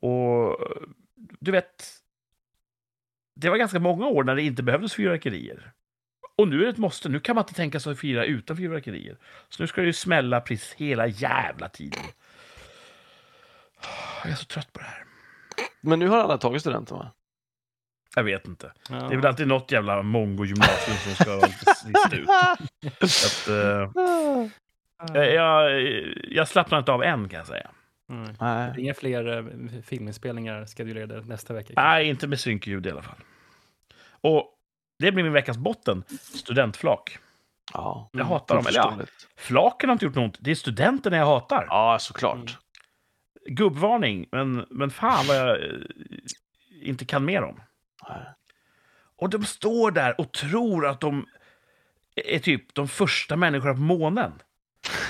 Och 0.00 0.56
du 1.40 1.50
vet, 1.50 1.84
det 3.34 3.50
var 3.50 3.56
ganska 3.56 3.80
många 3.80 4.06
år 4.06 4.24
när 4.24 4.34
det 4.34 4.42
inte 4.42 4.62
behövdes 4.62 4.94
fyrverkerier. 4.94 5.72
Och 6.38 6.48
nu 6.48 6.60
är 6.60 6.64
det 6.64 6.70
ett 6.70 6.78
måste. 6.78 7.08
Nu 7.08 7.20
kan 7.20 7.34
man 7.34 7.42
inte 7.42 7.54
tänka 7.54 7.80
sig 7.80 7.92
att 7.92 7.98
fira 7.98 8.24
utan 8.24 8.56
fyrverkerier. 8.56 9.16
Så 9.48 9.62
nu 9.62 9.66
ska 9.66 9.80
det 9.80 9.86
ju 9.86 9.92
smälla 9.92 10.40
precis 10.40 10.72
hela 10.72 11.06
jävla 11.06 11.68
tiden. 11.68 12.02
Jag 14.22 14.32
är 14.32 14.36
så 14.36 14.44
trött 14.44 14.72
på 14.72 14.78
det 14.78 14.86
här. 14.86 15.04
Men 15.80 15.98
nu 15.98 16.08
har 16.08 16.18
alla 16.18 16.38
tagit 16.38 16.60
studenten 16.60 16.96
va? 16.96 17.12
Jag 18.16 18.22
vet 18.22 18.48
inte. 18.48 18.72
Ja. 18.90 18.96
Det 18.96 19.14
är 19.14 19.16
väl 19.16 19.26
alltid 19.26 19.48
något 19.48 19.72
jävla 19.72 20.02
mongo-gymnasium 20.02 20.96
som 20.96 21.14
ska 21.14 21.36
vara 21.36 21.46
lite 21.46 21.74
sist 21.74 22.12
ut. 22.12 22.28
Att, 24.96 25.14
eh, 25.14 25.22
jag, 25.22 25.82
jag, 26.30 26.48
slappnar 26.48 26.78
inte 26.78 26.92
av 26.92 27.02
än 27.02 27.28
kan 27.28 27.38
jag 27.38 27.46
säga. 27.46 27.70
Mm. 28.10 28.34
Nej. 28.40 28.74
Inga 28.78 28.94
fler 28.94 29.36
eh, 29.36 29.44
filminspelningar 29.82 30.66
schedulerade 30.66 31.20
nästa 31.20 31.54
vecka. 31.54 31.72
Nej, 31.76 32.08
inte 32.08 32.26
med 32.26 32.40
synkljud 32.40 32.86
i 32.86 32.90
alla 32.90 33.02
fall. 33.02 33.18
Och 34.20 34.57
det 34.98 35.12
blir 35.12 35.24
min 35.24 35.32
veckas 35.32 35.56
botten. 35.56 36.04
Studentflak. 36.20 37.18
Ja, 37.72 38.10
Jag 38.12 38.24
hatar 38.24 38.54
dem. 38.54 38.66
Eller 38.66 38.78
ja, 38.78 38.98
flaken 39.36 39.88
har 39.88 39.92
inte 39.92 40.04
gjort 40.04 40.14
något. 40.14 40.36
Det 40.40 40.50
är 40.50 40.54
studenterna 40.54 41.16
jag 41.16 41.26
hatar. 41.26 41.66
Ja, 41.68 41.98
såklart. 42.00 42.36
Mm. 42.36 43.56
Gubbvarning, 43.56 44.28
men, 44.32 44.66
men 44.70 44.90
fan 44.90 45.26
vad 45.26 45.36
jag 45.36 45.64
eh, 45.64 45.76
inte 46.82 47.04
kan 47.04 47.24
mer 47.24 47.42
om. 47.42 47.60
Nej. 48.08 48.22
Och 49.16 49.30
de 49.30 49.44
står 49.44 49.90
där 49.90 50.20
och 50.20 50.32
tror 50.32 50.86
att 50.86 51.00
de 51.00 51.26
är 52.16 52.38
typ 52.38 52.74
de 52.74 52.88
första 52.88 53.36
människorna 53.36 53.74
på 53.74 53.80
månen. 53.80 54.32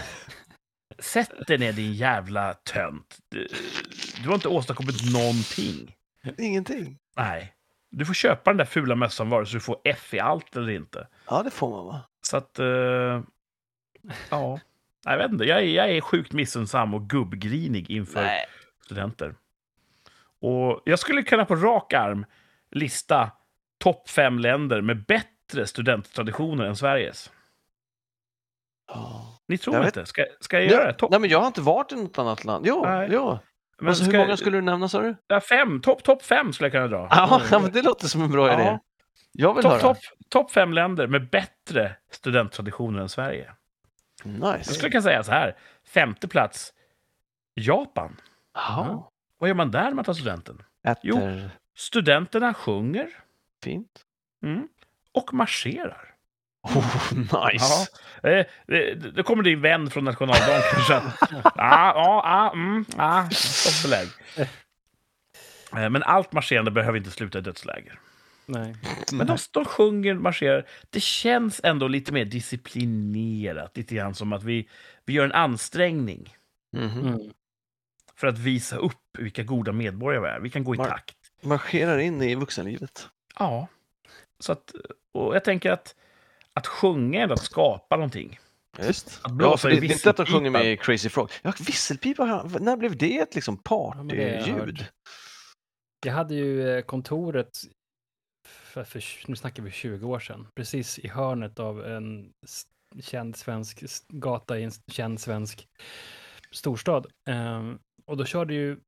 Sätt 0.99 1.47
dig 1.47 1.59
ner 1.59 1.72
din 1.72 1.93
jävla 1.93 2.55
tönt. 2.55 3.18
Du, 3.28 3.49
du 4.22 4.28
har 4.28 4.34
inte 4.34 4.49
åstadkommit 4.49 5.12
någonting. 5.12 5.97
Ingenting. 6.39 6.99
Nej. 7.16 7.55
Du 7.99 8.05
får 8.05 8.14
köpa 8.14 8.51
den 8.51 8.57
där 8.57 8.64
fula 8.64 8.94
mössan 8.94 9.30
vare 9.30 9.46
sig 9.46 9.55
du 9.55 9.61
får 9.61 9.80
F 9.84 10.14
i 10.14 10.20
allt 10.20 10.57
eller 10.57 10.70
inte. 10.70 11.09
Ja, 11.28 11.42
det 11.42 11.51
får 11.51 11.70
man 11.70 11.86
va? 11.86 12.01
Så 12.20 12.36
att... 12.36 12.59
eh, 12.59 12.66
ja. 14.30 14.61
jag 15.05 15.18
vet 15.18 15.30
inte, 15.30 15.44
jag 15.44 15.59
är, 15.59 15.62
jag 15.62 15.90
är 15.90 16.01
sjukt 16.01 16.32
missunnsam 16.32 16.94
och 16.94 17.09
gubbgrinig 17.09 17.90
inför 17.90 18.22
Nej. 18.22 18.46
studenter. 18.84 19.34
Och 20.40 20.82
jag 20.84 20.99
skulle 20.99 21.22
kunna 21.22 21.44
på 21.44 21.57
rak 21.57 21.92
arm 21.92 22.26
lista 22.70 23.30
topp 23.78 24.09
fem 24.09 24.38
länder 24.38 24.80
med 24.80 25.05
bättre 25.05 25.66
studenttraditioner 25.66 26.64
än 26.64 26.76
Sveriges. 26.76 27.32
Ja. 28.88 29.40
Ni 29.49 29.59
tror 29.59 29.76
Jag 29.76 29.86
inte? 29.86 30.07
Ska, 30.07 30.24
ska 30.40 30.61
jag 30.61 30.70
göra 30.70 30.86
det? 30.86 30.92
Topp 30.92 31.11
Nej, 31.11 31.20
men 31.20 31.30
jag 31.30 31.38
har 31.40 31.46
inte 31.46 31.61
varit 31.61 31.92
i 31.92 31.96
något 31.96 32.18
annat 32.18 32.44
land. 32.44 32.66
Jo, 32.66 32.82
Nej. 32.84 33.09
jo. 33.12 33.38
Men 33.79 33.89
Alltså, 33.89 34.05
hur 34.05 34.18
många 34.18 34.37
skulle 34.37 34.57
du 34.57 34.61
nämna 34.62 34.89
sa 34.89 35.01
du? 35.01 35.16
ja, 35.26 35.41
fem, 35.41 35.81
topp 35.81 36.03
top 36.03 36.22
fem 36.22 36.53
skulle 36.53 36.66
jag 36.66 36.72
kunna 36.72 36.87
dra. 36.89 37.09
Ja, 37.11 37.43
ja, 37.51 37.59
men 37.62 37.72
det 37.72 37.83
låter 37.83 38.09
som 38.09 38.22
en 38.22 38.31
bra 38.31 38.49
Ja. 38.49 38.61
idé. 38.61 38.79
Jag 39.33 39.55
vill 39.55 39.62
Topp 39.62 39.72
höra. 39.72 39.81
top, 39.83 39.97
top 40.29 40.51
fem 40.51 40.72
länder 40.72 41.07
med 41.07 41.29
bättre 41.31 41.97
studenttraditioner 42.11 43.01
än 43.01 43.09
Sverige. 43.09 43.53
Jag 44.24 44.57
Nice. 44.59 44.74
skulle 44.74 44.91
kunna 44.91 45.03
säga 45.03 45.22
så 45.22 45.31
här. 45.33 45.57
Femte 45.87 46.29
plats, 46.29 46.72
Japan. 47.55 48.16
Jaha. 48.55 49.03
Vad 49.39 49.49
gör 49.49 49.55
man 49.55 49.70
där 49.70 49.85
när 49.85 49.95
man 49.95 50.05
tar 50.05 50.12
studenten? 50.12 50.62
Jo. 51.03 51.16
Äter 51.16 51.51
Studenterna 51.76 52.55
sjunger 52.55 53.09
fint. 53.64 54.05
mm, 54.43 54.68
och 55.12 55.35
marscherar. 55.35 56.07
Oh, 56.77 57.12
nice. 57.14 57.89
Ja, 58.23 58.29
eh, 58.31 58.47
det, 58.66 58.95
det 58.95 59.23
kommer 59.23 59.43
din 59.43 59.61
vän 59.61 59.91
från 59.91 60.05
nationaldagen 60.05 60.62
Ja, 60.89 61.12
ja, 61.57 62.23
ja, 62.25 62.53
mm, 62.53 62.85
ja, 62.97 63.29
toppbelägg. 63.64 64.09
Eh, 65.77 65.91
Men 65.91 66.03
allt 66.03 66.33
marscherande 66.33 66.71
behöver 66.71 66.99
inte 66.99 67.11
sluta 67.11 67.39
i 67.39 67.41
dödsläger. 67.41 67.99
Nej. 68.47 68.77
Men 69.12 69.27
de, 69.27 69.37
de 69.53 69.64
sjunger, 69.64 70.14
marscherar. 70.14 70.66
Det 70.91 71.01
känns 71.01 71.61
ändå 71.64 71.89
lite 71.89 72.12
mer 72.12 72.25
disciplinerat. 72.25 73.77
Lite 73.77 73.95
grann 73.95 74.14
som 74.14 74.33
att 74.33 74.43
vi, 74.43 74.69
vi 75.05 75.12
gör 75.12 75.25
en 75.25 75.33
ansträngning 75.33 76.35
Mhm. 76.73 77.01
Mm. 77.09 77.21
för 78.16 78.27
att 78.27 78.39
visa 78.39 78.77
upp 78.77 78.95
vilka 79.19 79.43
goda 79.43 79.73
medborgare 79.73 80.23
vi 80.23 80.29
är. 80.29 80.41
Vi 80.41 80.51
kan 80.51 80.64
gå 80.64 80.75
i 80.75 80.79
Mar- 80.79 80.89
takt. 80.89 81.14
Marscherar 81.43 81.99
in 81.99 82.23
i 82.23 82.35
vuxenlivet. 82.35 83.09
Ja. 83.39 83.66
Så 84.41 84.53
att, 84.53 84.73
och 85.14 85.35
jag 85.37 85.45
tänker 85.45 85.71
att, 85.71 85.95
att 86.59 86.66
sjunga 86.66 87.22
är 87.22 87.28
att 87.32 87.42
skapa 87.44 87.96
någonting. 87.96 88.38
Just. 88.82 89.06
Att 89.09 89.20
Ja, 89.24 89.30
blåsa 89.30 89.59
för 89.59 89.70
i 89.70 89.80
det 89.80 89.86
är 89.86 89.92
inte 89.92 90.11
att 90.11 90.16
de 90.16 90.26
sjunger 90.26 90.50
med 90.50 90.72
i 90.72 90.76
Crazy 90.76 91.09
Frog. 91.09 91.30
Ja, 91.42 91.52
visselpipa, 91.66 92.42
när 92.61 92.76
blev 92.76 92.96
det 92.96 93.18
ett 93.18 93.34
liksom 93.34 93.56
partyljud? 93.56 94.78
hört. 94.78 94.90
Jag 96.06 96.12
hade 96.12 96.34
ju 96.34 96.70
eh, 96.70 96.82
kontoret, 96.82 97.48
för, 98.48 98.84
för, 98.84 99.04
nu 99.26 99.36
snackar 99.36 99.62
vi 99.62 99.70
20 99.70 100.06
år 100.09 100.20
sedan, 100.20 100.46
precis 100.56 100.98
i 100.98 101.09
hörnet 101.09 101.59
av 101.59 101.86
en 101.86 102.30
känd 103.00 103.36
svensk 103.36 103.84
gata 104.09 104.59
i 104.59 104.64
en 104.64 104.70
känd 104.92 105.20
svensk 105.20 105.66
storstad. 106.50 107.06
Ehm, 107.28 107.78
och 108.06 108.16
då 108.16 108.24
körde 108.24 108.54
ju 108.54 108.80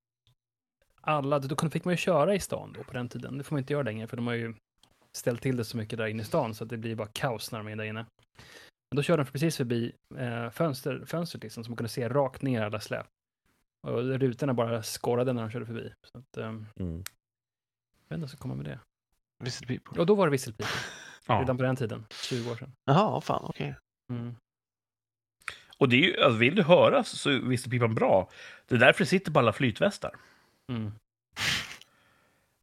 alla, 1.00 1.38
då 1.38 1.56
kunde- 1.56 1.72
fick 1.72 1.84
man 1.84 1.92
ju 1.94 1.98
köra 1.98 2.34
i 2.34 2.40
stan 2.40 2.72
då 2.76 2.84
på 2.84 2.92
den 2.92 3.08
tiden. 3.08 3.38
Det 3.38 3.44
får 3.44 3.54
man 3.54 3.58
inte 3.58 3.72
göra 3.72 3.82
längre 3.82 4.06
för 4.08 4.16
de 4.16 4.26
har 4.26 4.34
ju 4.34 4.54
ställt 5.18 5.42
till 5.42 5.56
det 5.56 5.64
så 5.64 5.76
mycket 5.76 5.98
där 5.98 6.06
inne 6.06 6.22
i 6.22 6.26
stan 6.26 6.54
så 6.54 6.64
att 6.64 6.70
det 6.70 6.76
blir 6.76 6.94
bara 6.94 7.08
kaos 7.12 7.52
när 7.52 7.58
de 7.58 7.68
är 7.68 7.76
där 7.76 7.84
inne. 7.84 8.06
Men 8.90 8.96
då 8.96 9.02
körde 9.02 9.24
de 9.24 9.30
precis 9.30 9.56
förbi 9.56 9.92
eh, 10.18 10.50
fönster, 10.50 11.04
fönstret 11.06 11.42
liksom, 11.42 11.64
så 11.64 11.70
man 11.70 11.76
kunde 11.76 11.88
se 11.88 12.08
rakt 12.08 12.42
ner 12.42 12.62
alla 12.62 12.80
släp. 12.80 13.06
Och 13.86 14.02
rutorna 14.02 14.54
bara 14.54 14.82
skorrade 14.82 15.32
när 15.32 15.42
de 15.42 15.50
körde 15.50 15.66
förbi. 15.66 15.92
Så 16.12 16.18
att, 16.18 16.36
ehm, 16.36 16.66
Mm. 16.80 17.04
jag 18.08 18.16
vet 18.18 18.22
inte 18.24 18.36
kommer 18.36 18.54
med 18.54 18.64
det. 18.64 18.78
Visselpipor. 19.44 19.98
Och 19.98 20.06
då 20.06 20.14
var 20.14 20.26
det 20.26 20.30
visselpipa, 20.30 20.68
Ja. 21.26 21.34
redan 21.40 21.56
på 21.56 21.62
den 21.62 21.76
tiden, 21.76 22.06
20 22.11 22.50
år 22.50 22.56
sedan. 22.56 22.72
Jaha, 22.84 23.20
fan, 23.20 23.44
okej. 23.44 23.74
Mm. 24.12 24.34
Och 25.78 25.88
det 25.88 25.96
är 25.96 26.00
ju, 26.00 26.20
alltså, 26.22 26.38
vill 26.38 26.54
du 26.54 26.62
höra 26.62 27.04
så 27.04 27.30
är 27.30 27.38
visselpipan 27.38 27.94
bra. 27.94 28.30
Det 28.68 28.74
är 28.74 28.78
därför 28.78 29.04
det 29.04 29.08
sitter 29.08 29.32
på 29.32 29.38
alla 29.38 29.52
flytvästar. 29.52 30.16
Mm. 30.72 30.92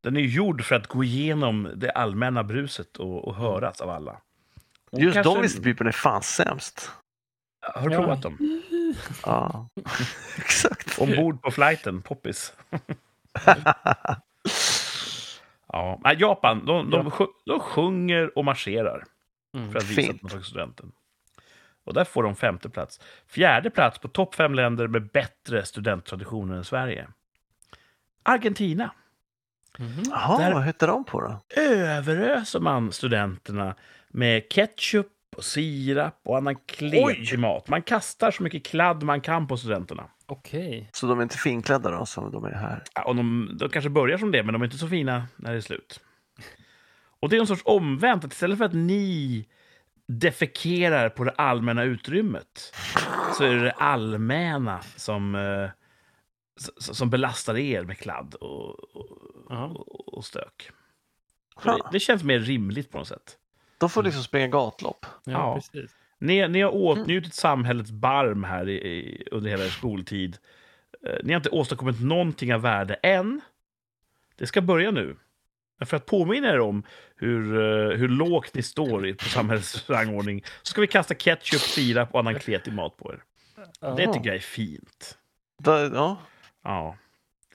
Den 0.08 0.18
är 0.18 0.22
ju 0.22 0.28
gjord 0.30 0.64
för 0.64 0.76
att 0.76 0.88
gå 0.88 1.04
igenom 1.04 1.72
det 1.76 1.92
allmänna 1.92 2.44
bruset 2.44 2.98
och, 2.98 3.28
och 3.28 3.36
höras 3.36 3.82
av 3.82 3.90
alla. 3.90 4.22
Och 4.92 5.00
Just 5.00 5.14
kanske- 5.14 5.34
de 5.36 5.42
visselpiporna 5.42 5.88
är 5.90 5.92
fan 5.92 6.24
sämst. 6.24 6.92
Har 7.62 7.90
du 7.90 7.96
Ja. 7.96 8.02
provat 8.02 8.22
dem? 8.22 8.62
Ja, 9.26 9.70
exakt. 10.38 11.00
Ombord 11.00 11.42
på 11.42 11.52
flighten, 11.52 12.02
poppis. 12.02 12.54
Ja, 15.68 16.00
nej, 16.04 16.18
Japan, 16.20 16.66
de, 16.66 16.90
de, 16.90 17.12
de 17.46 17.60
sjunger 17.60 18.38
och 18.38 18.46
marscherar 18.46 19.04
Mm. 19.54 19.72
för 19.72 19.78
att 19.80 19.86
visa 19.86 20.02
Fint. 20.02 20.24
att 20.26 20.32
de 20.32 20.44
studenten. 20.44 20.92
Och 21.86 21.94
där 21.94 22.04
får 22.04 22.24
de 22.24 22.36
femte 22.36 22.70
plats. 22.70 23.00
Fjärde 23.28 23.70
plats 23.70 24.00
på 24.00 24.08
topp 24.08 24.36
fem 24.36 24.54
länder 24.56 24.88
med 24.88 25.08
bättre 25.12 25.66
studenttraditioner 25.66 26.56
än 26.56 26.64
Sverige. 26.66 27.08
Argentina. 28.24 28.92
Mhm. 29.80 30.04
Jaha, 30.10 30.38
Där- 30.38 30.54
vad 30.54 30.64
hette 30.64 30.86
de 30.86 31.04
på 31.06 31.22
då? 31.22 31.62
Överöser 31.62 32.60
man 32.60 32.92
studenterna 32.92 33.76
med 34.10 34.50
ketchup 34.50 35.08
och 35.38 35.44
sirap 35.44 36.20
och 36.26 36.38
annan 36.38 36.56
kletig 36.56 37.40
mat. 37.40 37.68
Man 37.70 37.82
kastar 37.82 38.32
så 38.32 38.44
mycket 38.44 38.66
kladd 38.66 39.04
man 39.04 39.22
kan 39.22 39.48
på 39.48 39.58
studenterna. 39.58 40.04
Okej. 40.26 40.90
Så 40.94 41.08
de 41.08 41.20
är 41.20 41.24
inte 41.24 41.38
finklädda 41.38 41.92
då, 41.92 42.06
som 42.06 42.32
de 42.32 42.46
är 42.46 42.52
här? 42.52 42.84
Ja, 42.96 43.04
och 43.04 43.16
de, 43.16 43.50
de 43.60 43.70
kanske 43.70 43.90
börjar 43.90 44.18
som 44.18 44.32
det, 44.32 44.44
men 44.44 44.54
de 44.54 44.62
är 44.62 44.66
inte 44.66 44.78
så 44.78 44.88
fina 44.88 45.28
när 45.36 45.52
det 45.52 45.58
är 45.58 45.62
slut. 45.62 46.00
Och 47.20 47.30
det 47.30 47.36
är 47.36 47.40
en 47.40 47.48
sorts 47.48 47.62
omvänt, 47.66 48.26
att 48.26 48.34
istället 48.34 48.58
för 48.58 48.66
att 48.66 48.74
ni 48.74 49.46
defekerar 50.08 51.10
på 51.10 51.24
det 51.24 51.32
allmänna 51.38 51.84
utrymmet 51.84 52.74
så 53.38 53.44
är 53.44 53.54
det 53.56 53.64
det 53.64 53.72
allmänna 53.72 54.80
som, 54.96 55.36
eh, 55.36 55.70
som 56.78 57.10
belastar 57.10 57.58
er 57.58 57.84
med 57.84 57.98
kladd 57.98 58.34
och, 58.36 58.76
Ja. 59.50 59.66
och, 59.66 60.14
och 60.14 60.26
stök. 60.26 60.70
Och 61.56 61.64
Det, 61.66 61.82
det 61.92 62.00
känns 62.00 62.24
mer 62.24 62.40
rimligt 62.40 62.92
på 62.92 62.98
något 62.98 63.08
sätt. 63.08 63.38
de 63.78 63.90
får 63.90 64.04
liksom 64.04 64.24
springa 64.24 64.48
gatlopp. 64.48 65.06
Ja, 65.24 65.32
Ja. 65.32 65.56
precis. 65.56 65.92
Ni, 66.20 66.48
ni 66.48 66.62
har 66.62 66.76
åtnjutit 66.76 67.34
samhällets 67.34 67.92
barm 67.92 68.44
här 68.44 68.70
i, 68.70 68.74
i, 68.74 69.28
under 69.32 69.50
hela 69.50 69.66
er 69.66 69.70
skoltid. 69.70 70.38
Eh, 71.08 71.16
Ni 71.24 71.34
har 71.34 71.40
inte 71.40 71.50
åstadkommit 71.50 72.02
någonting 72.02 72.54
av 72.54 72.62
värde 72.62 72.94
än. 72.94 73.42
Det 74.36 74.48
ska 74.48 74.62
börja 74.62 74.92
nu. 74.92 75.18
Men 75.80 75.88
för 75.88 75.98
att 75.98 76.06
påminna 76.06 76.50
er 76.50 76.60
om 76.60 76.84
hur, 77.16 77.54
eh, 77.56 77.98
hur 77.98 78.08
lågt 78.08 78.54
ni 78.54 78.62
står 78.64 79.08
i, 79.08 79.14
på 79.14 79.24
samhällets 79.26 79.90
rangordning 79.90 80.44
så 80.62 80.70
ska 80.70 80.82
vi 80.82 80.88
kasta 80.88 81.16
ketchup, 81.16 81.62
sirap 81.62 82.14
och 82.14 82.20
annan 82.20 82.40
kletig 82.40 82.74
mat 82.74 82.98
på 82.98 83.14
er. 83.14 83.24
Det 83.98 84.14
tycker 84.14 84.28
jag 84.28 84.36
är 84.36 84.40
fint. 84.40 85.18
Ja. 85.94 86.18
Ja. 86.68 86.98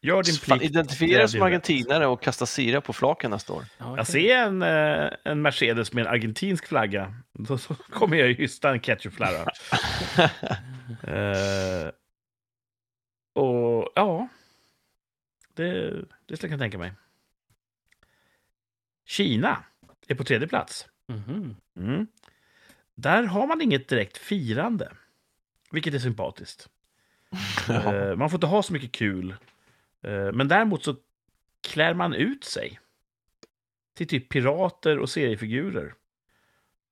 Gör 0.03 0.23
din 0.23 0.37
plikt. 0.37 0.65
identifiera 0.65 1.19
dig 1.19 1.29
som 1.29 1.43
argentinare 1.43 2.07
och 2.07 2.23
kasta 2.23 2.47
sirap 2.47 2.85
på 2.85 2.93
flaken 2.93 3.31
nästa 3.31 3.53
år. 3.53 3.65
Okej. 3.79 3.95
Jag 3.97 4.07
ser 4.07 4.37
en, 4.37 4.63
eh, 4.63 5.11
en 5.25 5.43
Mercedes 5.43 5.93
med 5.93 6.07
en 6.07 6.13
argentinsk 6.13 6.67
flagga. 6.67 7.15
Då 7.33 7.59
så 7.59 7.75
kommer 7.91 8.17
jag 8.17 8.29
ju 8.29 8.35
hysta 8.35 8.71
en 8.71 8.81
ketchupflarra. 8.81 9.47
Eh, 11.03 11.91
och 13.33 13.93
ja, 13.95 14.29
det, 15.55 15.91
det 16.27 16.37
skulle 16.37 16.37
jag 16.37 16.41
kunna 16.41 16.59
tänka 16.59 16.79
mig. 16.79 16.93
Kina 19.05 19.65
är 20.09 20.15
på 20.15 20.25
tredje 20.25 20.49
plats. 20.49 20.87
Mhm. 21.09 21.57
Mm. 21.77 22.07
Där 22.95 23.23
har 23.23 23.47
man 23.47 23.61
inget 23.61 23.89
direkt 23.89 24.19
firande, 24.19 24.93
vilket 25.71 25.95
är 25.95 25.99
sympatiskt. 25.99 26.69
Eh, 27.69 28.17
man 28.17 28.31
får 28.31 28.37
inte 28.37 28.47
ha 28.47 28.63
så 28.63 28.73
mycket 28.73 28.93
kul. 28.93 29.35
Eh, 30.03 30.33
men 30.33 30.49
däremot 30.49 30.85
så 30.85 30.97
klär 31.69 31.95
man 31.95 32.15
ut 32.15 32.45
sig 32.45 32.81
till 33.97 34.09
typ 34.09 34.29
pirater 34.29 34.99
och 34.99 35.09
seriefigurer. 35.11 35.95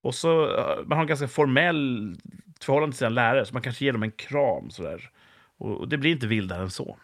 Och 0.03 0.15
så 0.15 0.57
eh, 0.59 0.87
man 0.87 0.97
har 0.99 1.03
en 1.03 1.07
ganska 1.09 1.29
formell 1.29 2.15
förhållande 2.61 2.93
till 2.93 2.99
sina 2.99 3.09
lärare, 3.11 3.47
så 3.47 3.53
man 3.53 3.63
kanske 3.63 3.85
ger 3.85 3.93
dem 3.93 4.03
en 4.03 4.11
kram 4.11 4.71
sådär. 4.71 5.11
Och, 5.59 5.77
och 5.81 5.89
det 5.89 5.99
blir 5.99 6.11
inte 6.11 6.27
vildare 6.27 6.63
än 6.63 6.71
så. 6.71 6.97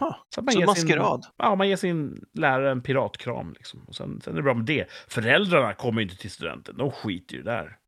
Ha, 0.00 0.26
Så, 0.28 0.42
man 0.42 0.52
så 0.52 0.58
ger 0.60 0.66
maskerad. 0.66 1.24
Sin, 1.24 1.32
ja, 1.36 1.54
man 1.54 1.68
ger 1.68 1.76
sin 1.76 2.26
lärare 2.32 2.70
en 2.70 2.82
piratkram. 2.82 3.52
Liksom. 3.52 3.80
Och 3.86 3.94
sen, 3.94 4.20
sen 4.20 4.32
är 4.32 4.36
det 4.36 4.42
bra 4.42 4.54
med 4.54 4.64
det. 4.64 4.90
Föräldrarna 5.08 5.74
kommer 5.74 6.00
ju 6.00 6.08
inte 6.08 6.16
till 6.16 6.30
studenten, 6.30 6.76
de 6.76 6.90
skiter 6.90 7.36
ju 7.36 7.42
där. 7.42 7.78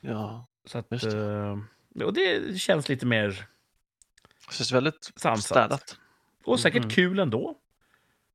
Ja, 0.00 0.46
Så 0.64 0.78
att, 0.78 0.86
Just 0.90 1.10
det. 1.10 2.04
och 2.04 2.14
det 2.14 2.58
känns 2.58 2.88
lite 2.88 3.06
mer 3.06 3.46
det 4.48 4.54
känns 4.54 4.72
väldigt 4.72 5.10
sansat. 5.16 5.44
städat. 5.44 5.96
Och 6.44 6.60
säkert 6.60 6.82
Mhm. 6.82 6.90
kul 6.90 7.18
ändå. 7.18 7.58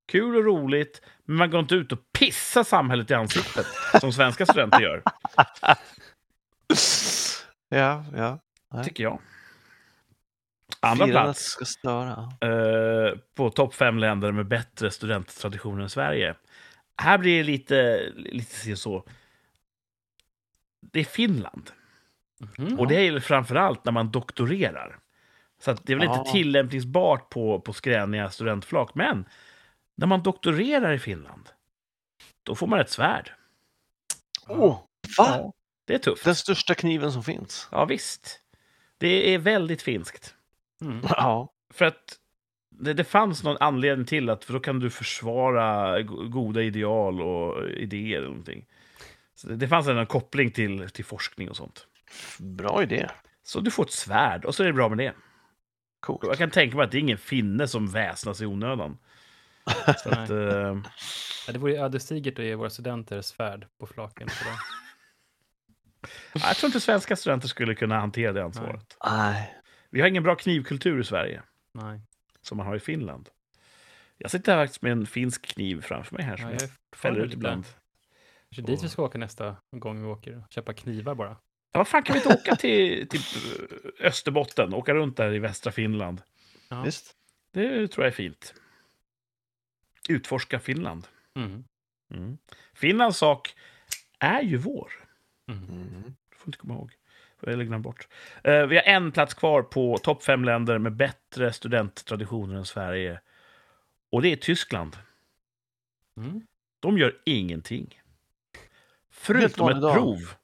Kul 0.06 0.36
och 0.36 0.44
roligt, 0.46 1.02
men 1.26 1.38
man 1.38 1.50
går 1.52 1.60
inte 1.60 1.76
ut 1.76 1.92
och 1.92 2.12
pissar 2.12 2.64
samhället 2.64 3.12
i 3.12 3.14
ansiktet 3.14 3.66
som 4.02 4.14
svenska 4.14 4.46
studenter 4.46 4.80
gör, 4.82 5.04
Ja, 7.70 8.06
ja. 8.16 8.40
Nej. 8.74 8.84
tycker 8.84 9.04
jag. 9.04 9.22
Andra 10.80 11.08
plats 11.08 11.44
ska 11.44 11.66
störa. 11.66 12.12
eh, 12.42 13.18
på 13.36 13.50
topp 13.50 13.76
fem 13.76 13.98
länder 14.00 14.32
med 14.32 14.48
bättre 14.48 14.92
studenttraditioner 14.92 15.84
än 15.84 15.90
Sverige. 15.90 16.36
Här 16.98 17.18
blir 17.18 17.38
det 17.38 17.44
lite, 17.44 18.10
lite 18.16 18.76
så. 18.76 19.06
Det 20.82 21.00
är 21.00 21.04
Finland. 21.04 21.72
Mhm. 22.58 22.80
Och 22.80 22.88
det 22.88 22.96
är 23.08 23.20
framför 23.20 23.56
allt 23.56 23.86
när 23.86 23.92
man 23.92 24.12
doktorerar. 24.12 24.99
Så 25.60 25.72
att 25.72 25.86
det 25.86 25.94
är 25.94 25.98
väl 25.98 26.06
Ja. 26.08 26.20
inte 26.20 26.32
tillämpningsbart 26.32 27.30
på, 27.30 27.60
på 27.60 27.74
skräniga 27.74 28.30
studentflak. 28.30 28.96
Men 28.96 29.26
när 29.96 30.08
man 30.08 30.24
doktorerar 30.24 30.94
i 30.94 31.00
Finland, 31.00 31.50
då 32.44 32.56
får 32.56 32.68
man 32.68 32.80
ett 32.80 32.90
svärd. 32.90 33.32
Åh, 34.48 34.80
va? 35.18 35.52
Det 35.86 35.94
är 35.94 35.98
tufft. 35.98 36.26
Den 36.26 36.36
största 36.36 36.74
kniven 36.74 37.12
som 37.12 37.24
finns. 37.24 37.68
Ja, 37.72 37.86
visst. 37.86 38.40
Det 38.98 39.34
är 39.34 39.38
väldigt 39.38 39.82
finskt. 39.82 40.36
Mm. 40.82 41.00
Ja. 41.10 41.50
För 41.74 41.86
att 41.86 42.16
det, 42.70 42.94
det 42.94 43.04
fanns 43.04 43.44
någon 43.44 43.58
anledning 43.60 44.06
till 44.06 44.30
att, 44.30 44.46
för 44.46 44.54
då 44.54 44.60
kan 44.60 44.80
du 44.80 44.90
försvara 44.90 46.02
go- 46.02 46.28
goda 46.30 46.62
ideal 46.62 47.22
och 47.22 47.70
idéer 47.70 48.18
eller 48.18 48.28
någonting. 48.28 48.66
Så 49.36 49.48
det, 49.48 49.56
det 49.56 49.68
fanns 49.68 49.88
en 49.88 50.06
koppling 50.06 50.52
till, 50.52 50.90
till 50.90 51.06
forskning 51.06 51.50
och 51.50 51.56
sånt. 51.58 51.88
Bra 52.40 52.84
idé. 52.84 53.10
Så 53.44 53.60
du 53.60 53.72
får 53.72 53.84
ett 53.84 53.92
svärd 53.92 54.46
och 54.46 54.56
så 54.56 54.64
är 54.64 54.68
det 54.68 54.74
bra 54.74 54.90
med 54.90 54.98
det. 54.98 55.14
Coolt. 56.00 56.24
Jag 56.24 56.38
kan 56.38 56.50
tänka 56.50 56.78
mig 56.78 56.84
att 56.84 56.92
det 56.92 56.98
är 56.98 57.00
ingen 57.00 57.18
finne 57.18 57.68
som 57.68 57.88
väsnas 57.88 58.42
i 58.42 58.46
onödan. 58.46 58.98
Så 60.04 60.10
att, 60.10 60.30
eh, 60.30 60.78
Ja, 61.50 61.54
det 61.54 61.60
vore 61.60 61.72
ju 61.72 61.78
ödesdigert 61.78 62.40
att 62.40 62.46
ge 62.46 62.56
våra 62.56 62.70
studenter 62.70 63.22
svärd 63.22 63.68
på 63.80 63.88
flaken. 63.88 64.28
Det. 64.28 64.58
jag 66.34 66.56
tror 66.56 66.68
inte 66.68 66.80
svenska 66.80 67.16
studenter 67.16 67.48
skulle 67.48 67.76
kunna 67.76 68.00
hantera 68.00 68.34
det 68.34 68.44
ansvaret. 68.44 68.98
Nej. 69.06 69.56
Vi 69.90 70.02
har 70.02 70.08
ingen 70.08 70.24
bra 70.24 70.36
knivkultur 70.36 71.00
i 71.00 71.04
Sverige, 71.04 71.44
Nej, 71.74 72.02
som 72.42 72.58
man 72.58 72.68
har 72.68 72.76
i 72.76 72.80
Finland. 72.80 73.30
Jag 74.18 74.32
sitter 74.32 74.56
här 74.56 74.64
faktiskt 74.64 74.82
med 74.82 74.92
en 74.92 75.06
finsk 75.06 75.46
kniv 75.46 75.82
framför 75.82 76.16
mig 76.16 76.26
här 76.26 76.38
som 76.38 76.46
ja, 76.46 76.52
jag 76.52 76.62
jag 76.62 76.70
är 76.70 76.98
fäller 76.98 77.20
ut 77.20 77.34
ibland. 77.34 77.66
Kanske 78.50 78.72
dit 78.72 78.84
vi 78.84 78.90
ska 78.90 79.04
åka 79.04 79.18
nästa 79.18 79.56
gång 79.72 80.02
vi 80.02 80.08
åker. 80.08 80.44
Köpa 80.50 80.74
knivar 80.74 81.16
bara. 81.16 81.38
Ja, 81.72 81.80
vad 81.80 81.88
fan, 81.88 82.04
kan 82.04 82.14
vi 82.14 82.20
inte 82.20 82.34
åka 82.34 82.56
till, 82.56 83.10
till 83.10 83.22
Österbotten, 84.00 84.74
åka 84.74 84.94
runt 84.94 85.18
där 85.18 85.34
i 85.34 85.40
västra 85.40 85.72
Finland? 85.72 86.22
Ja. 86.70 86.82
Visst. 86.82 87.16
Det 87.54 87.88
tror 87.88 88.06
jag 88.06 88.12
är 88.12 88.16
fint. 88.16 88.54
Utforska 90.10 90.60
Finland. 90.60 91.08
Mm. 91.36 91.64
Mm. 92.14 92.38
Finlands 92.74 93.18
sak 93.18 93.56
är 94.20 94.42
ju 94.42 94.58
vår. 94.58 94.92
Mm. 95.48 95.64
Mm. 95.70 96.04
Det 96.30 96.36
får 96.36 96.48
inte 96.48 96.58
komma 96.58 96.74
ihåg. 96.74 96.92
Eller 97.42 97.64
glöm 97.64 97.82
bort. 97.82 98.08
Eh, 98.44 98.66
vi 98.66 98.76
har 98.76 98.84
en 98.84 99.12
plats 99.12 99.34
kvar 99.34 99.62
på 99.62 99.98
topp 99.98 100.24
fem 100.24 100.44
länder 100.44 100.78
med 100.78 100.96
bättre 100.96 101.54
studenttraditioner 101.54 102.56
än 102.56 102.66
Sverige. 102.66 103.22
Och 104.12 104.22
det 104.22 104.32
är 104.32 104.36
Tyskland. 104.36 104.98
Mm. 106.18 106.42
De 106.80 106.98
gör 106.98 107.22
ingenting. 107.26 108.02
Förutom 109.10 109.70
ett 109.70 109.82
dag. 109.82 109.94
prov. 109.94 110.36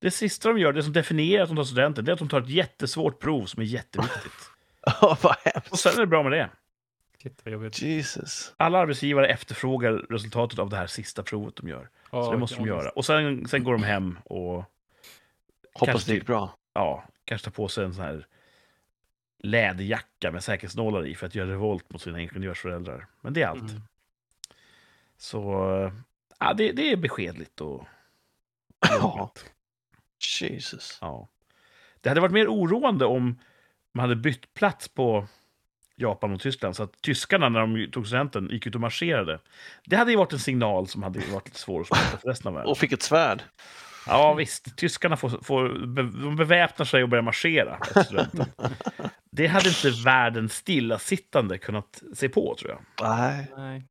Det 0.00 0.10
sista 0.10 0.48
de 0.48 0.58
gör, 0.58 0.72
det 0.72 0.82
som 0.82 0.92
definierar 0.92 1.42
att 1.42 1.48
de 1.48 1.56
tar 1.56 1.64
studenter, 1.64 2.02
det 2.02 2.10
är 2.10 2.12
att 2.12 2.18
de 2.18 2.28
tar 2.28 2.40
ett 2.40 2.48
jättesvårt 2.48 3.18
prov 3.20 3.46
som 3.46 3.62
är 3.62 3.66
jätteviktigt. 3.66 4.50
Vad 5.00 5.36
hemskt. 5.44 5.72
Och 5.72 5.78
sen 5.78 5.92
är 5.96 6.00
det 6.00 6.06
bra 6.06 6.22
med 6.22 6.32
det. 6.32 6.50
Shit 7.22 7.40
vad 7.44 7.52
jobbigt. 7.52 7.82
Jesus. 7.82 8.54
Alla 8.56 8.78
arbetsgivare 8.78 9.26
efterfrågar 9.28 9.92
resultatet 9.92 10.58
av 10.58 10.70
det 10.70 10.76
här 10.76 10.86
sista 10.86 11.22
provet 11.22 11.56
de 11.56 11.68
gör. 11.68 11.84
Så 11.84 12.16
Ja, 12.16 12.30
det 12.30 12.38
måste 12.38 12.56
de 12.56 12.60
ångest. 12.62 12.76
göra. 12.84 12.90
Och 12.90 13.04
sen, 13.04 13.48
sen 13.48 13.64
går 13.64 13.72
de 13.72 13.82
hem 13.82 14.18
och 14.24 14.54
Hoppas 15.74 15.86
Kanske 15.92 16.10
det 16.10 16.14
gick 16.14 16.26
bra. 16.26 16.54
ja, 16.74 17.04
kanske 17.24 17.44
tar 17.44 17.50
på 17.52 17.68
sig 17.68 17.84
en 17.84 17.94
sån 17.94 18.04
här 18.04 18.26
läderjacka 19.38 20.30
med 20.32 20.44
säkerhetsnålar 20.44 21.06
i 21.06 21.14
för 21.14 21.26
att 21.26 21.34
göra 21.34 21.50
revolt 21.50 21.92
mot 21.92 22.02
sina 22.02 22.20
ingenjörsföräldrar. 22.20 23.06
Men 23.20 23.32
det 23.32 23.42
är 23.42 23.46
allt. 23.46 23.70
Mm. 23.70 23.82
Så 25.18 25.42
ja, 26.38 26.52
det, 26.54 26.72
det 26.72 26.92
är 26.92 26.96
beskedligt 26.96 27.60
och 27.60 27.86
Ja. 28.80 29.32
Jesus. 30.20 30.98
Ja. 31.00 31.28
Det 32.00 32.08
hade 32.08 32.20
varit 32.20 32.32
mer 32.32 32.48
oroande 32.48 33.04
om 33.04 33.38
man 33.94 34.02
hade 34.02 34.16
bytt 34.16 34.54
plats 34.54 34.88
på 34.88 35.26
Japan 35.96 36.32
och 36.32 36.40
Tyskland, 36.40 36.76
så 36.76 36.82
att 36.82 37.02
tyskarna 37.02 37.48
när 37.48 37.60
de 37.60 37.90
tog 37.90 38.06
studenten 38.06 38.48
gick 38.50 38.66
ut 38.66 38.74
och 38.74 38.80
marscherade. 38.80 39.40
Det 39.84 39.96
hade 39.96 40.10
ju 40.10 40.16
varit 40.16 40.32
en 40.32 40.38
signal 40.38 40.86
som 40.86 41.02
hade 41.02 41.20
varit 41.32 41.46
lite 41.46 41.58
svår 41.58 41.80
att 41.80 41.86
spela 41.86 42.18
för 42.18 42.28
resten 42.28 42.48
av 42.48 42.54
världen. 42.54 42.70
Och 42.70 42.78
fick 42.78 42.92
ett 42.92 43.02
svärd. 43.02 43.42
Ja, 44.06 44.34
visst. 44.34 44.76
Tyskarna 44.76 45.16
får, 45.16 45.28
får, 45.28 45.68
de 46.22 46.36
beväpnar 46.36 46.86
sig 46.86 47.02
och 47.02 47.08
börjar 47.08 47.22
marschera. 47.22 47.78
Det 49.32 49.46
hade 49.46 49.68
inte 49.68 49.90
världen 49.90 50.48
stillasittande 50.48 51.58
kunnat 51.58 52.02
se 52.14 52.28
på, 52.28 52.54
tror 52.58 52.70
jag. 52.70 53.08
Nej. 53.08 53.52
Nej. 53.56 53.86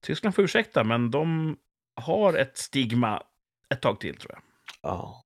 Tyskland 0.00 0.34
får 0.34 0.44
ursäkta, 0.44 0.84
men 0.84 1.10
de 1.10 1.56
har 1.96 2.34
ett 2.34 2.58
stigma 2.58 3.22
ett 3.68 3.82
tag 3.82 4.00
till, 4.00 4.16
tror 4.16 4.32
jag. 4.32 4.42
Ja. 4.82 5.24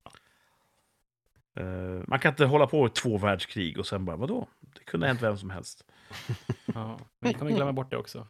Eh, 1.61 2.03
man 2.07 2.19
kan 2.19 2.33
inte 2.33 2.45
hålla 2.45 2.67
på 2.67 2.87
i 2.87 2.91
två 2.91 3.19
världskrig 3.19 3.79
och 3.79 3.87
sen 3.87 4.05
bara, 4.05 4.17
vadå? 4.17 4.49
Det 4.61 4.85
kunde 4.85 5.07
ha 5.07 5.09
hänt 5.09 5.23
vem 5.23 5.37
som 5.37 5.51
helst. 5.51 5.85
Ja. 6.75 6.99
Men 7.21 7.33
vi 7.33 7.35
kommer 7.39 7.51
glömma 7.53 7.73
bort 7.73 7.91
det 7.91 7.97
också. 7.97 8.29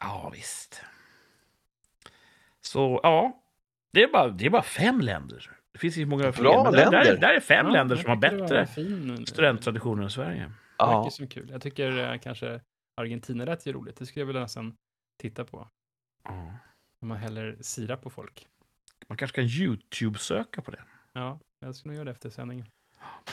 Ja, 0.00 0.30
visst. 0.34 0.82
Så, 2.60 3.00
ja. 3.02 3.40
Det 3.92 4.02
är 4.02 4.08
bara, 4.12 4.28
det 4.28 4.46
är 4.46 4.50
bara 4.50 4.62
fem 4.62 5.00
länder. 5.00 5.50
Det 5.72 5.78
finns 5.78 5.96
ju 5.96 6.06
många 6.06 6.32
fler. 6.32 6.42
Bra 6.44 6.62
men 6.64 6.72
där, 6.72 6.90
där, 6.90 7.04
länder. 7.04 7.20
där 7.20 7.34
är 7.34 7.40
fem 7.40 7.66
Ja, 7.66 7.72
länder 7.72 7.96
som 7.96 8.08
har 8.10 8.16
bättre 8.16 8.66
fin- 8.66 9.26
studenttraditioner 9.26 10.02
än 10.02 10.10
Sverige. 10.10 10.40
Det 10.44 10.52
Ja. 10.78 10.98
verkar 10.98 11.10
som 11.10 11.28
kul. 11.28 11.50
Jag 11.50 11.62
tycker 11.62 12.12
eh, 12.12 12.18
kanske 12.18 12.60
Argentina 12.96 13.46
rätt 13.46 13.66
är 13.66 13.72
roligt. 13.72 13.96
Det 13.96 14.06
skulle 14.06 14.20
jag 14.20 14.26
vilja 14.26 14.42
nästan 14.42 14.76
titta 15.20 15.44
på. 15.44 15.68
Ja. 16.24 16.52
Om 17.00 17.08
man 17.08 17.16
häller 17.18 17.56
sirap 17.60 18.02
på 18.02 18.10
folk. 18.10 18.46
Man 19.08 19.16
kanske 19.18 19.34
kan 19.34 19.44
YouTube-söka 19.44 20.62
på 20.62 20.70
det. 20.70 20.82
Ja, 21.12 21.38
jag 21.66 21.74
skulle 21.76 21.90
nog 21.92 21.96
göra 21.96 22.04
det 22.04 22.10
efter 22.10 22.30
sändningen. 22.30 22.66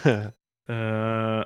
Eh, 0.69 1.43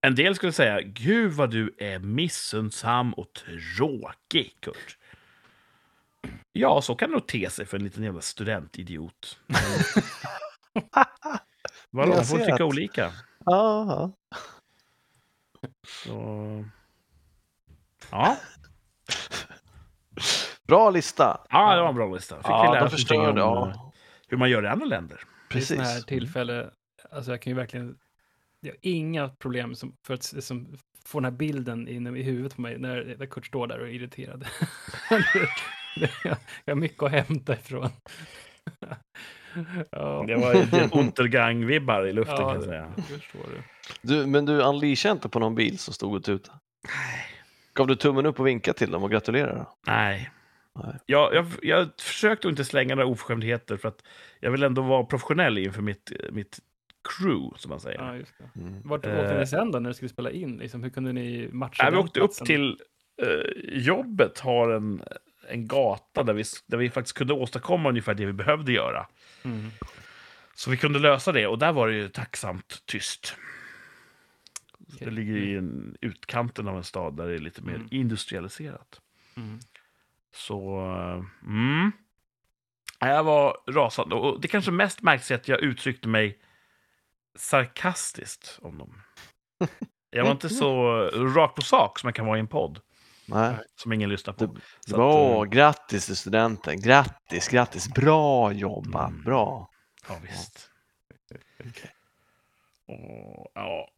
en 0.00 0.14
del 0.14 0.34
skulle 0.34 0.52
säga, 0.52 0.80
gud 0.80 1.32
vad 1.32 1.50
du 1.50 1.74
är 1.78 1.98
missundsam 1.98 3.12
och 3.14 3.26
tråkig, 3.32 4.56
Kurt. 4.60 4.98
Ja, 6.52 6.82
så 6.82 6.94
kan 6.94 7.08
det 7.10 7.12
nog 7.16 7.26
te 7.26 7.50
sig 7.50 7.66
för 7.66 7.76
en 7.76 7.84
liten 7.84 8.02
jävla 8.04 8.20
studentidiot. 8.20 9.40
Vadå, 11.90 12.14
man 12.14 12.24
får 12.24 12.38
tycka 12.38 12.64
olika. 12.64 13.12
Ja. 13.44 14.12
Så... 15.86 16.64
Ja. 18.10 18.36
Bra 20.66 20.90
lista. 20.90 21.40
ja, 21.50 21.74
det 21.74 21.82
var 21.82 21.88
en 21.88 21.94
bra 21.94 22.14
lista. 22.14 22.36
Fick 22.36 22.46
vi 22.46 22.50
Ja, 22.50 22.72
lära 22.72 22.80
de 22.80 22.86
oss 22.86 22.92
förstörde. 22.92 23.42
om, 23.42 23.68
eh, 23.68 23.74
Ja. 23.76 23.92
hur 24.28 24.36
man 24.36 24.50
gör 24.50 24.62
i 24.64 24.66
andra 24.68 24.86
länder. 24.86 25.20
Det 25.50 25.58
är 25.58 25.60
sådana 25.60 25.84
här 25.84 25.92
Precis. 25.92 26.06
tillfälle, 26.06 26.70
alltså 27.10 27.30
jag 27.30 27.42
kan 27.42 27.50
ju 27.50 27.56
verkligen, 27.56 27.98
jag 28.60 28.70
har 28.70 28.78
inga 28.82 29.28
problem 29.28 29.74
som, 29.74 29.96
för 30.06 30.14
att 30.14 30.22
som, 30.44 30.76
få 31.04 31.20
den 31.20 31.24
här 31.32 31.38
bilden 31.38 31.88
inne 31.88 32.18
i 32.18 32.22
huvudet 32.22 32.54
på 32.54 32.60
mig 32.60 32.78
när, 32.78 33.16
när 33.18 33.26
Kurt 33.26 33.46
står 33.46 33.66
där 33.66 33.78
och 33.78 33.88
är 33.88 33.92
irriterad. 33.92 34.46
Jag 36.64 36.74
har 36.74 36.80
mycket 36.80 37.02
att 37.02 37.10
hämta 37.10 37.52
ifrån. 37.52 37.90
ja, 39.90 40.24
Det 40.26 40.36
var 40.36 40.54
Untergang-vibbar 40.98 42.06
i 42.06 42.12
luften 42.12 42.36
kan 42.36 42.46
ja, 42.46 42.54
jag 42.54 42.64
säga. 42.64 42.92
du. 43.32 43.62
Du, 44.02 44.26
men 44.26 44.44
du 44.44 44.62
unleashade 44.62 45.12
inte 45.12 45.28
på 45.28 45.38
någon 45.38 45.54
bil 45.54 45.78
som 45.78 45.94
stod 45.94 46.14
och 46.14 46.24
tutade? 46.24 46.58
Gav 47.74 47.86
du 47.86 47.96
tummen 47.96 48.26
upp 48.26 48.40
och 48.40 48.46
vinkade 48.46 48.78
till 48.78 48.90
dem 48.90 49.02
och 49.02 49.10
gratulerade? 49.10 49.66
Nej. 49.86 50.30
Jag, 51.06 51.34
jag, 51.34 51.46
jag 51.62 51.88
försökte 52.00 52.48
inte 52.48 52.64
slänga 52.64 52.94
några 52.94 53.08
oförskämdheter 53.08 53.76
för 53.76 53.88
att 53.88 54.02
jag 54.40 54.50
vill 54.50 54.62
ändå 54.62 54.82
vara 54.82 55.04
professionell 55.04 55.58
inför 55.58 55.82
mitt, 55.82 56.12
mitt 56.32 56.58
crew, 57.18 57.58
som 57.58 57.68
man 57.68 57.80
säger. 57.80 57.98
Ja, 57.98 58.16
just 58.16 58.32
det. 58.38 58.60
Mm. 58.60 58.82
Vart 58.84 59.06
Eh. 59.06 59.20
åkte 59.20 59.38
ni 59.40 59.46
sen 59.46 59.70
då 59.72 59.78
när 59.78 59.90
ni 59.90 59.94
skulle 59.94 60.08
spela 60.08 60.30
in? 60.30 60.56
Liksom, 60.58 60.82
hur 60.82 60.90
kunde 60.90 61.12
ni 61.12 61.48
matcha 61.52 61.82
Nej, 61.82 61.92
vi 61.92 61.98
åkte 61.98 62.20
upp 62.20 62.32
till 62.32 62.80
eh, 63.22 63.78
jobbet, 63.78 64.38
har 64.38 64.70
en, 64.70 65.02
en 65.48 65.68
gata 65.68 66.22
där 66.22 66.32
vi, 66.34 66.44
där 66.66 66.78
vi 66.78 66.90
faktiskt 66.90 67.16
kunde 67.18 67.32
åstadkomma 67.34 67.88
ungefär 67.88 68.14
det 68.14 68.26
vi 68.26 68.32
behövde 68.32 68.72
göra. 68.72 69.06
Mm. 69.42 69.70
Så 70.54 70.70
vi 70.70 70.76
kunde 70.76 70.98
lösa 70.98 71.32
det 71.32 71.46
och 71.46 71.58
där 71.58 71.72
var 71.72 71.88
det 71.88 71.94
ju 71.94 72.08
tacksamt 72.08 72.82
tyst. 72.86 73.36
Okej. 74.94 75.04
Det 75.06 75.10
ligger 75.10 75.36
i 75.36 75.54
en, 75.56 75.96
utkanten 76.00 76.68
av 76.68 76.76
en 76.76 76.84
stad 76.84 77.16
där 77.16 77.28
det 77.28 77.34
är 77.34 77.38
lite 77.38 77.62
mer 77.62 77.74
Mm. 77.74 77.88
industrialiserat. 77.90 79.00
Mm. 79.36 79.58
Så, 80.34 80.80
mm. 81.46 81.92
Jag 83.00 83.24
var 83.24 83.56
rasande. 83.70 84.14
Och 84.14 84.40
det 84.40 84.48
kanske 84.48 84.70
mest 84.70 85.02
märks 85.02 85.30
är 85.30 85.34
att 85.34 85.48
jag 85.48 85.60
uttryckte 85.60 86.08
mig 86.08 86.38
sarkastiskt 87.38 88.58
om 88.62 88.78
dem. 88.78 89.02
Jag 90.10 90.24
var 90.24 90.30
inte 90.30 90.48
så 90.54 91.00
rakt 91.10 91.54
på 91.54 91.62
sak 91.62 91.98
som 91.98 92.08
jag 92.08 92.14
kan 92.14 92.26
vara 92.26 92.36
i 92.36 92.40
en 92.40 92.48
podd, 92.48 92.80
Nej. 93.26 93.56
som 93.76 93.92
ingen 93.92 94.10
lyssnar 94.10 94.34
på. 94.34 94.56
Så 94.80 94.96
Bra, 94.96 95.42
att, 95.42 95.46
eh, 95.46 95.50
grattis 95.50 96.06
till 96.06 96.16
studenten. 96.16 96.80
Grattis, 96.80 97.48
grattis. 97.48 97.88
Bra 97.88 98.52
jobbat, 98.52 99.10
Mm. 99.10 99.24
bra. 99.24 99.70
Ja, 100.08 100.14
visst. 100.22 100.70
Och, 102.86 103.50
ja. 103.54 103.88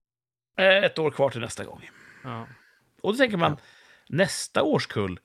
Ett 0.56 0.98
år 0.98 1.10
kvar 1.10 1.30
till 1.30 1.40
nästa 1.40 1.64
gång. 1.64 1.90
Ja. 2.24 2.46
Och 3.02 3.12
då 3.12 3.16
tänker 3.18 3.36
man, 3.36 3.56
nästa 4.08 4.62
årskull, 4.62 5.20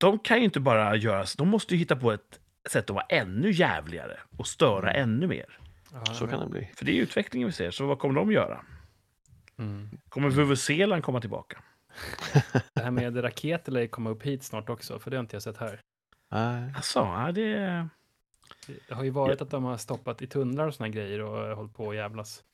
de 0.00 0.18
kan 0.18 0.38
ju 0.38 0.44
inte 0.44 0.60
bara 0.60 0.96
göra, 0.96 1.24
de 1.38 1.48
måste 1.48 1.74
ju 1.74 1.78
hitta 1.78 1.96
på 1.96 2.12
ett 2.12 2.40
sätt 2.68 2.90
att 2.90 2.94
vara 2.94 3.04
ännu 3.08 3.50
jävligare 3.50 4.20
och 4.36 4.46
störa 4.46 4.92
ännu 4.92 5.26
mer. 5.26 5.58
Ja, 5.92 6.04
Så 6.04 6.26
kan 6.26 6.40
det 6.40 6.46
bli. 6.46 6.70
För 6.76 6.84
det 6.84 6.92
är 6.92 7.02
utvecklingen 7.02 7.46
vi 7.48 7.52
ser, 7.52 7.70
så 7.70 7.86
vad 7.86 7.98
kommer 7.98 8.14
de 8.14 8.32
göra? 8.32 8.64
Mm. 9.58 9.88
Kommer 10.08 10.30
Vuvuzelan 10.30 11.02
komma 11.02 11.20
tillbaka? 11.20 11.62
Det 12.74 12.82
här 12.82 12.90
med 12.90 13.24
raketer 13.24 13.72
lär 13.72 13.86
komma 13.86 14.10
upp 14.10 14.22
hit 14.22 14.42
snart 14.42 14.68
också, 14.70 14.98
för 14.98 15.10
det 15.10 15.16
har 15.16 15.20
inte 15.20 15.36
jag 15.36 15.42
sett 15.42 15.56
här. 15.56 15.80
Nej. 16.30 16.72
Alltså, 16.76 16.98
ja, 16.98 17.32
det... 17.32 17.88
Det 18.88 18.94
har 18.94 19.04
ju 19.04 19.10
varit 19.10 19.42
att 19.42 19.50
de 19.50 19.64
har 19.64 19.76
stoppat 19.76 20.22
i 20.22 20.26
tunnlar 20.26 20.66
och 20.66 20.74
såna 20.74 20.88
grejer 20.88 21.20
och 21.20 21.56
hållit 21.56 21.74
på 21.74 21.86
och 21.86 21.94
jävlas. 21.94 22.44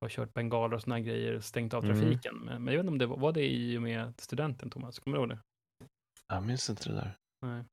Och 0.00 0.10
kört 0.10 0.34
bengaler 0.34 0.74
och 0.76 0.82
såna 0.82 1.00
grejer, 1.00 1.40
stängt 1.40 1.74
av 1.74 1.84
Mm. 1.84 2.00
trafiken. 2.00 2.34
Men, 2.44 2.64
men 2.64 2.74
jag 2.74 2.82
vet 2.82 2.84
inte 2.84 2.92
om 2.92 2.98
det 2.98 3.06
var, 3.06 3.16
var 3.16 3.32
det 3.32 3.46
i 3.52 3.78
och 3.78 3.82
med 3.82 4.12
studenten, 4.18 4.70
Thomas? 4.70 4.98
Kommer 4.98 5.16
du 5.16 5.20
ihåg 5.20 5.28
det? 5.30 5.38
Jag 6.28 6.42
minns 6.42 6.70
inte 6.70 6.88
det 6.88 6.94
där. 6.94 7.16
Nej. 7.40 7.64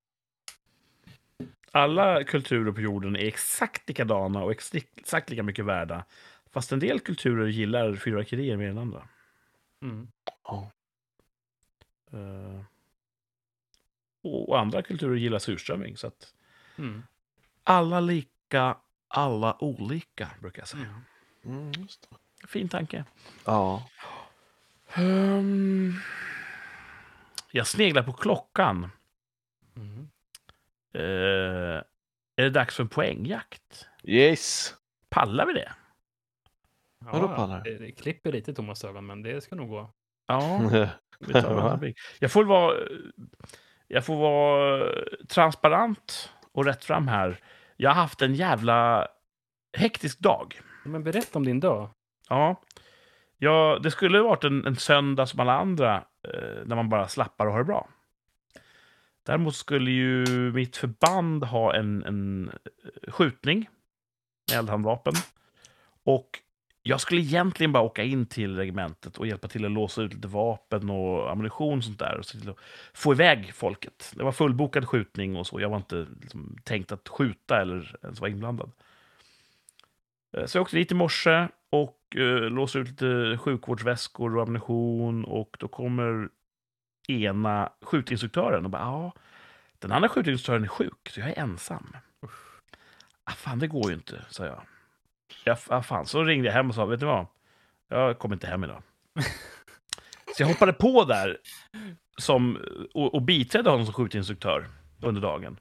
Alla 1.71 2.23
kulturer 2.23 2.71
på 2.71 2.81
jorden 2.81 3.15
är 3.15 3.25
exakt 3.25 3.87
likadana 3.89 4.43
och 4.43 4.51
ex- 4.51 4.75
exakt 4.75 5.29
lika 5.29 5.43
mycket 5.43 5.65
värda. 5.65 6.05
Fast 6.51 6.71
en 6.71 6.79
del 6.79 6.99
kulturer 6.99 7.47
gillar 7.47 7.95
fyrverkerier 7.95 8.57
mer 8.57 8.69
än 8.69 8.77
andra. 8.77 9.07
Mm. 9.81 10.07
Ja. 10.43 10.71
Eh, 12.11 12.61
och 14.21 14.59
andra 14.59 14.81
kulturer 14.81 15.15
gillar 15.15 15.39
surströmming. 15.39 15.97
Så 15.97 16.07
att 16.07 16.33
Mm. 16.77 17.03
alla 17.63 17.99
lika, 17.99 18.77
alla 19.07 19.63
olika, 19.63 20.29
brukar 20.41 20.61
jag 20.61 20.67
säga. 20.67 21.01
Mm, 21.45 21.71
just 21.71 22.07
det. 22.09 22.47
Fin 22.47 22.69
tanke. 22.69 23.05
Ja. 23.45 23.89
Ehm, 24.93 25.93
jag 27.55 27.67
sneglar 27.67 28.03
på 28.03 28.13
klockan. 28.13 28.89
Mm. 29.75 30.09
Eh, 30.93 31.83
är 32.35 32.43
det 32.43 32.49
dags 32.49 32.75
för 32.75 32.83
en 32.83 32.89
poängjakt? 32.89 33.87
Yes! 34.03 34.73
Pallar 35.09 35.45
vi 35.45 35.53
det? 35.53 35.73
Vadå 36.99 37.27
pallar? 37.27 37.63
Det, 37.63 37.77
det 37.77 37.91
klipper 37.91 38.31
lite 38.31 38.53
Thomas 38.53 38.83
ögon, 38.83 39.05
men 39.05 39.21
det 39.21 39.41
ska 39.41 39.55
nog 39.55 39.69
gå. 39.69 39.93
Ja, 40.27 40.61
vi 41.19 41.33
tar. 41.33 41.93
Jag 42.19 42.31
får 42.31 42.43
vara, 42.43 42.77
jag 43.87 44.05
får 44.05 44.15
vara 44.15 44.89
transparent 45.27 46.31
och 46.51 46.65
rätt 46.65 46.83
fram 46.83 47.07
här. 47.07 47.39
Jag 47.77 47.89
har 47.89 48.01
haft 48.01 48.21
en 48.21 48.35
jävla 48.35 49.07
hektisk 49.77 50.19
dag. 50.19 50.61
Men 50.85 51.03
berätta 51.03 51.39
om 51.39 51.45
din 51.45 51.59
dag. 51.59 51.89
Ja, 52.29 52.61
ja 53.43 53.79
det 53.83 53.91
skulle 53.91 54.17
ha 54.17 54.27
varit 54.27 54.43
en, 54.43 54.65
en 54.65 54.75
söndag 54.75 55.25
som 55.25 55.39
alla 55.39 55.59
andra, 55.59 56.03
eh, 56.23 56.65
när 56.65 56.75
man 56.75 56.89
bara 56.89 57.07
slappar 57.07 57.45
och 57.45 57.51
har 57.51 57.59
det 57.59 57.65
bra. 57.65 57.87
Däremot 59.25 59.55
skulle 59.55 59.91
ju 59.91 60.25
mitt 60.51 60.77
förband 60.77 61.43
ha 61.43 61.75
en, 61.75 62.03
en 62.03 62.49
eh, 62.49 63.11
skjutning 63.11 63.69
med 64.49 64.59
eldhandvapen. 64.59 65.13
Och 66.03 66.39
jag 66.83 67.01
skulle 67.01 67.21
egentligen 67.21 67.71
bara 67.71 67.83
åka 67.83 68.03
in 68.03 68.25
till 68.25 68.57
regementet 68.57 69.17
och 69.17 69.27
hjälpa 69.27 69.47
till 69.47 69.65
att 69.65 69.71
låsa 69.71 70.01
ut 70.01 70.13
lite 70.13 70.27
vapen 70.27 70.89
och 70.89 71.31
ammunition 71.31 71.77
och 71.77 71.83
sånt 71.83 71.99
där. 71.99 72.17
Och 72.17 72.25
se 72.25 72.39
till 72.39 72.49
att 72.49 72.57
få 72.93 73.13
iväg 73.13 73.53
folket. 73.53 74.13
Det 74.15 74.23
var 74.23 74.31
fullbokad 74.31 74.87
skjutning 74.87 75.35
och 75.35 75.47
så. 75.47 75.61
Jag 75.61 75.69
var 75.69 75.77
inte 75.77 76.07
liksom, 76.21 76.57
tänkt 76.63 76.91
att 76.91 77.09
skjuta 77.09 77.61
eller 77.61 77.95
ens 78.03 78.19
vara 78.19 78.31
inblandad. 78.31 78.71
Eh, 80.37 80.45
så 80.45 80.57
jag 80.57 80.61
åkte 80.61 80.77
dit 80.77 80.91
i 80.91 80.95
morse 80.95 81.47
och 81.69 82.02
eh, 82.15 82.49
låste 82.49 82.79
ut 82.79 82.87
lite 82.87 83.37
sjukvårdsväskor 83.37 84.35
och 84.35 84.41
ammunition. 84.41 85.25
Och 85.25 85.57
då 85.59 85.67
kommer 85.67 86.29
ena 87.07 87.69
skjutinstruktören 87.81 88.65
och 88.65 88.71
bara 88.71 88.81
ja, 88.81 89.13
den 89.79 89.91
andra 89.91 90.09
skjutinstruktören 90.09 90.63
är 90.63 90.67
sjuk, 90.67 91.09
så 91.09 91.19
jag 91.19 91.29
är 91.29 91.39
ensam. 91.39 91.95
Ah, 93.23 93.31
fan, 93.31 93.59
det 93.59 93.67
går 93.67 93.89
ju 93.89 93.95
inte, 93.95 94.25
sa 94.29 94.45
jag. 94.45 94.61
Ja, 95.43 95.57
ah, 95.67 95.81
fan. 95.81 96.05
Så 96.05 96.23
ringde 96.23 96.47
jag 96.47 96.53
hem 96.53 96.69
och 96.69 96.75
sa, 96.75 96.85
vet 96.85 96.99
du 96.99 97.05
vad? 97.05 97.25
Jag 97.89 98.19
kommer 98.19 98.35
inte 98.35 98.47
hem 98.47 98.63
idag. 98.63 98.83
så 100.35 100.43
jag 100.43 100.47
hoppade 100.47 100.73
på 100.73 101.03
där 101.03 101.37
som, 102.17 102.59
och, 102.93 103.13
och 103.13 103.21
biträdde 103.21 103.69
honom 103.69 103.85
som 103.85 103.93
skjutinstruktör 103.93 104.67
under 105.01 105.21
dagen. 105.21 105.59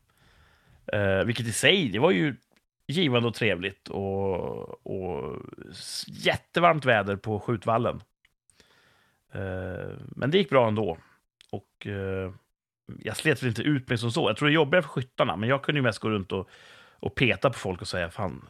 Eh, 0.92 1.24
vilket 1.24 1.46
i 1.46 1.52
sig, 1.52 1.88
det 1.88 1.98
var 1.98 2.10
ju 2.10 2.36
givande 2.86 3.28
och 3.28 3.34
trevligt 3.34 3.88
och, 3.88 4.86
och 4.86 5.38
jättevarmt 6.06 6.84
väder 6.84 7.16
på 7.16 7.40
skjutvallen. 7.40 8.02
Eh, 9.32 9.90
men 9.98 10.30
det 10.30 10.38
gick 10.38 10.50
bra 10.50 10.68
ändå. 10.68 10.98
Och 11.50 11.86
eh, 11.86 12.32
jag 12.98 13.16
slet 13.16 13.42
väl 13.42 13.48
inte 13.48 13.62
ut 13.62 13.88
mig 13.88 13.98
som 13.98 14.12
så. 14.12 14.28
Jag 14.28 14.36
tror 14.36 14.48
det 14.48 14.52
är 14.52 14.54
jobbigare 14.54 14.82
för 14.82 14.88
skyttarna, 14.88 15.36
men 15.36 15.48
jag 15.48 15.62
kunde 15.62 15.78
ju 15.78 15.82
mest 15.82 15.98
gå 15.98 16.10
runt 16.10 16.32
och, 16.32 16.48
och 16.90 17.14
peta 17.14 17.50
på 17.50 17.58
folk 17.58 17.80
och 17.80 17.88
säga 17.88 18.10
fan, 18.10 18.48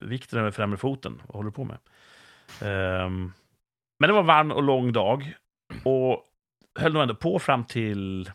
vikten 0.00 0.38
över 0.38 0.50
främre 0.50 0.76
foten, 0.76 1.22
vad 1.26 1.36
håller 1.36 1.50
du 1.50 1.54
på 1.54 1.64
med? 1.64 1.78
Eh, 2.60 3.08
men 3.98 4.08
det 4.08 4.12
var 4.12 4.20
en 4.20 4.26
varm 4.26 4.52
och 4.52 4.62
lång 4.62 4.92
dag 4.92 5.34
och 5.84 6.24
höll 6.74 6.92
nog 6.92 7.02
ändå 7.02 7.14
på 7.14 7.38
fram 7.38 7.64
till 7.64 8.30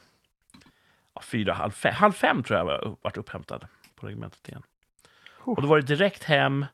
ja, 1.13 1.21
fyra, 1.21 1.53
halv 1.53 1.71
fem, 1.71 1.93
halv 1.93 2.11
fem 2.11 2.43
tror 2.43 2.57
jag 2.59 2.65
var 2.65 2.83
upp- 2.83 2.99
vart 3.01 3.17
upphämtad 3.17 3.67
på 3.95 4.07
regementet 4.07 4.49
igen. 4.49 4.63
Och 5.45 5.61
då 5.61 5.67
var 5.67 5.77
det 5.81 5.87
direkt 5.87 6.23
hem, 6.23 6.65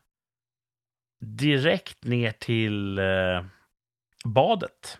direkt 1.18 2.04
ner 2.04 2.32
till 2.32 2.98
eh, 2.98 3.44
badet. 4.24 4.98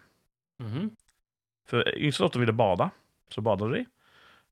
Mhm. 0.59 0.97
För 1.67 1.99
yngsta 1.99 2.25
dottern 2.25 2.41
ville 2.41 2.53
bada, 2.53 2.91
så 3.29 3.41
badade 3.41 3.73
vi. 3.73 3.87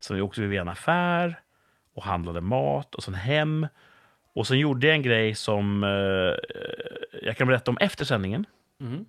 Sen 0.01 0.21
åkte 0.21 0.41
vi 0.41 0.47
via 0.47 0.61
en 0.61 0.69
affär 0.69 1.41
och 1.95 2.03
handlade 2.03 2.41
mat 2.41 2.95
och 2.95 3.03
sen 3.03 3.15
hem. 3.15 3.67
Och 4.33 4.47
sen 4.47 4.59
gjorde 4.59 4.87
jag 4.87 4.97
en 4.97 5.03
grej 5.03 5.35
som 5.35 5.85
eh, 5.85 6.35
jag 7.23 7.37
kan 7.37 7.47
berätta 7.47 7.71
om 7.71 7.79
efter 7.81 8.05
sändningen. 8.05 8.47
Mhm. 8.79 9.05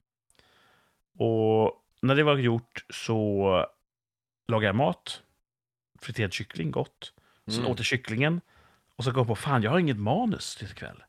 Och 1.18 1.84
när 2.02 2.16
det 2.16 2.24
var 2.24 2.38
gjort 2.38 2.86
så 2.90 3.66
lagade 4.48 4.68
jag 4.68 4.76
mat. 4.76 5.24
Friterad 6.02 6.34
kyckling, 6.34 6.72
gott. 6.72 7.14
Sen 7.48 7.60
Mm. 7.60 7.72
åt 7.72 7.80
jag 7.80 7.86
kycklingen. 7.86 8.42
Och 9.00 9.06
så 9.06 9.12
kom 9.12 9.20
jag 9.20 9.28
på, 9.28 9.36
fan 9.36 9.64
jag 9.64 9.72
har 9.72 9.80
inget 9.80 9.98
manus 9.98 10.56
till 10.56 10.68
ikväll. 10.68 11.04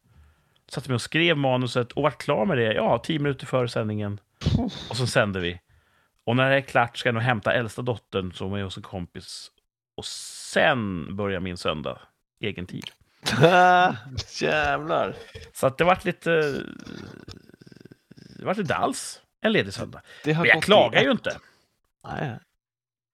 Satte 0.69 0.89
mig 0.89 0.95
och 0.95 1.03
skrev 1.03 1.37
manuset 1.37 1.93
och 1.93 2.03
vart 2.03 2.23
klar 2.23 2.47
med 2.47 2.59
det, 2.59 2.75
ja, 2.75 2.99
tio 2.99 3.19
minuter 3.19 3.47
före 3.47 3.69
sändningen. 3.69 4.21
Och 4.91 4.97
så 4.97 5.07
sände 5.07 5.41
vi. 5.41 5.61
Och 6.25 6.37
när 6.37 6.51
det 6.51 6.57
är 6.57 6.61
klart 6.61 6.97
ska 6.97 7.09
jag 7.09 7.15
nog 7.15 7.23
hämta 7.23 7.53
äldsta 7.53 7.83
dottern 7.83 8.33
som 8.33 8.53
är 8.55 8.63
hos 8.63 8.77
en 8.77 8.83
kompis. 8.83 9.51
Och 9.97 10.05
sen 10.05 11.17
börjar 11.17 11.41
min 11.41 11.57
söndag, 11.57 12.01
egen 12.41 12.67
tid. 12.67 12.91
Jävlar! 14.41 15.15
Så 15.53 15.67
att 15.67 15.79
det 15.79 15.85
vart 15.85 16.05
lite... 16.05 16.31
Det 18.39 18.45
vart 18.45 18.59
inte 18.59 18.75
alls 18.75 19.23
en 19.41 19.53
ledig 19.53 19.75
söndag. 19.75 20.03
Men 20.25 20.45
jag 20.45 20.63
klagar 20.63 21.03
ju 21.03 21.11
inte. 21.11 21.39
Nej. 22.05 22.39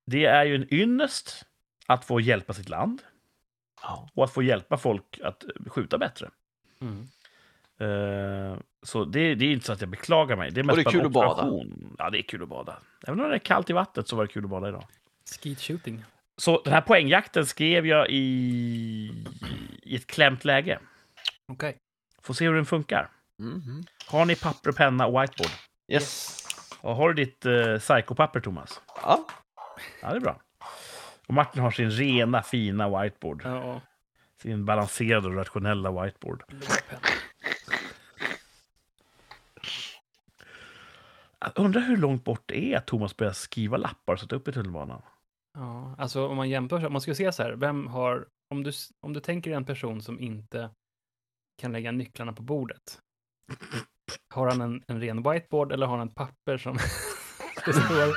Det 0.07 0.25
är 0.25 0.45
ju 0.45 0.55
en 0.55 0.75
ynnest 0.75 1.47
att 1.87 2.05
få 2.05 2.21
hjälpa 2.21 2.53
sitt 2.53 2.69
land 2.69 3.03
Ja. 3.83 4.09
och 4.15 4.25
att 4.25 4.33
få 4.33 4.43
hjälpa 4.43 4.77
folk 4.77 5.21
att 5.23 5.45
skjuta 5.67 5.99
bättre. 5.99 6.31
Mm. 6.81 7.09
Eh, 7.79 8.59
så 8.83 9.05
det, 9.05 9.35
det 9.35 9.45
är 9.45 9.53
inte 9.53 9.67
så 9.67 9.73
att 9.73 9.81
jag 9.81 9.91
beklagar 9.91 10.37
mig. 10.37 10.51
Det 10.51 10.61
är 10.61 10.65
mest 10.65 10.79
Och 10.79 10.85
det 10.85 10.89
är 10.89 10.93
kul 10.93 11.07
att 11.07 11.13
bada. 11.13 11.51
Ja, 11.99 12.11
det 12.11 12.19
är 12.19 12.23
kul 12.23 12.43
att 12.43 12.49
bada. 12.49 12.79
Även 13.07 13.21
om 13.21 13.29
det 13.29 13.35
är 13.35 13.39
kallt 13.39 13.71
i 13.71 13.73
vattnet 13.73 14.09
så 14.09 14.17
var 14.17 14.27
det 14.27 14.33
kul 14.33 14.45
att 14.45 14.51
bada 14.51 14.69
idag. 14.69 14.85
Skeet 15.43 15.61
shooting. 15.61 16.05
Så 16.37 16.63
den 16.65 16.73
här 16.73 16.81
poängjakten 16.81 17.47
skrev 17.47 17.87
jag 17.87 18.11
i, 18.11 19.25
i 19.83 19.97
ett 19.97 20.07
klämt 20.07 20.45
läge. 20.45 20.79
Okej. 21.53 21.77
Får 22.23 22.35
se 22.35 22.47
hur 22.47 22.55
den 22.55 22.67
funkar. 22.67 23.11
Mhm. 23.39 23.85
Har 24.07 24.25
ni 24.25 24.37
papper, 24.37 24.73
penna 24.73 25.07
och 25.07 25.23
whiteboard? 25.23 25.51
Yes. 25.93 26.43
Och 26.81 26.97
har 26.97 27.13
du 27.13 27.25
ditt 27.25 27.47
uh, 27.47 27.79
psykopapper, 27.79 28.41
Thomas? 28.41 28.81
Ja. 29.03 29.27
Ja, 30.03 30.11
det 30.11 30.17
är 30.17 30.21
bra. 30.21 30.41
Och 31.27 31.35
Martin 31.35 31.63
har 31.63 31.71
sin 31.71 31.91
rena, 31.91 32.43
fina 32.43 33.03
whiteboard. 33.03 33.43
Ja. 33.45 33.81
Sin 34.43 34.65
balanserade 34.65 35.29
och 35.29 35.35
rationella 35.35 36.03
whiteboard. 36.03 36.43
Undrar 41.55 41.81
hur 41.81 41.97
långt 41.97 42.25
bort 42.25 42.43
det 42.47 42.73
är 42.73 42.79
att 42.79 42.87
Thomas 42.87 43.17
börjar 43.17 43.33
skriva 43.33 43.77
lappar 43.77 44.13
och 44.13 44.21
sätta 44.21 44.37
upp 44.37 44.49
i 44.49 44.53
tunnelbanan. 44.53 45.03
Ja, 45.55 45.95
alltså 45.99 46.29
om 46.29 46.37
man 46.37 46.49
jämför, 46.49 46.87
om 46.87 46.93
man 46.93 47.01
skulle 47.01 47.15
se 47.15 47.33
så 47.33 47.43
här, 47.43 47.53
vem 47.53 47.87
har, 47.87 48.27
om 48.51 48.63
du, 48.63 48.73
om 49.01 49.13
du 49.13 49.21
tänker 49.21 49.53
en 49.53 49.65
person 49.65 50.03
som 50.03 50.21
inte 50.21 50.71
kan 51.59 51.73
lägga 51.73 51.93
nycklarna 51.93 52.33
på 52.33 52.43
bordet. 52.43 53.01
Har 54.35 54.51
han 54.51 54.61
en, 54.61 54.85
en 54.87 55.01
ren 55.01 55.23
whiteboard 55.23 55.73
eller 55.73 55.87
har 55.87 55.99
han 55.99 56.09
ett 56.09 56.15
papper 56.15 56.59
som 56.59 56.79
det 57.67 57.73
står 57.73 58.17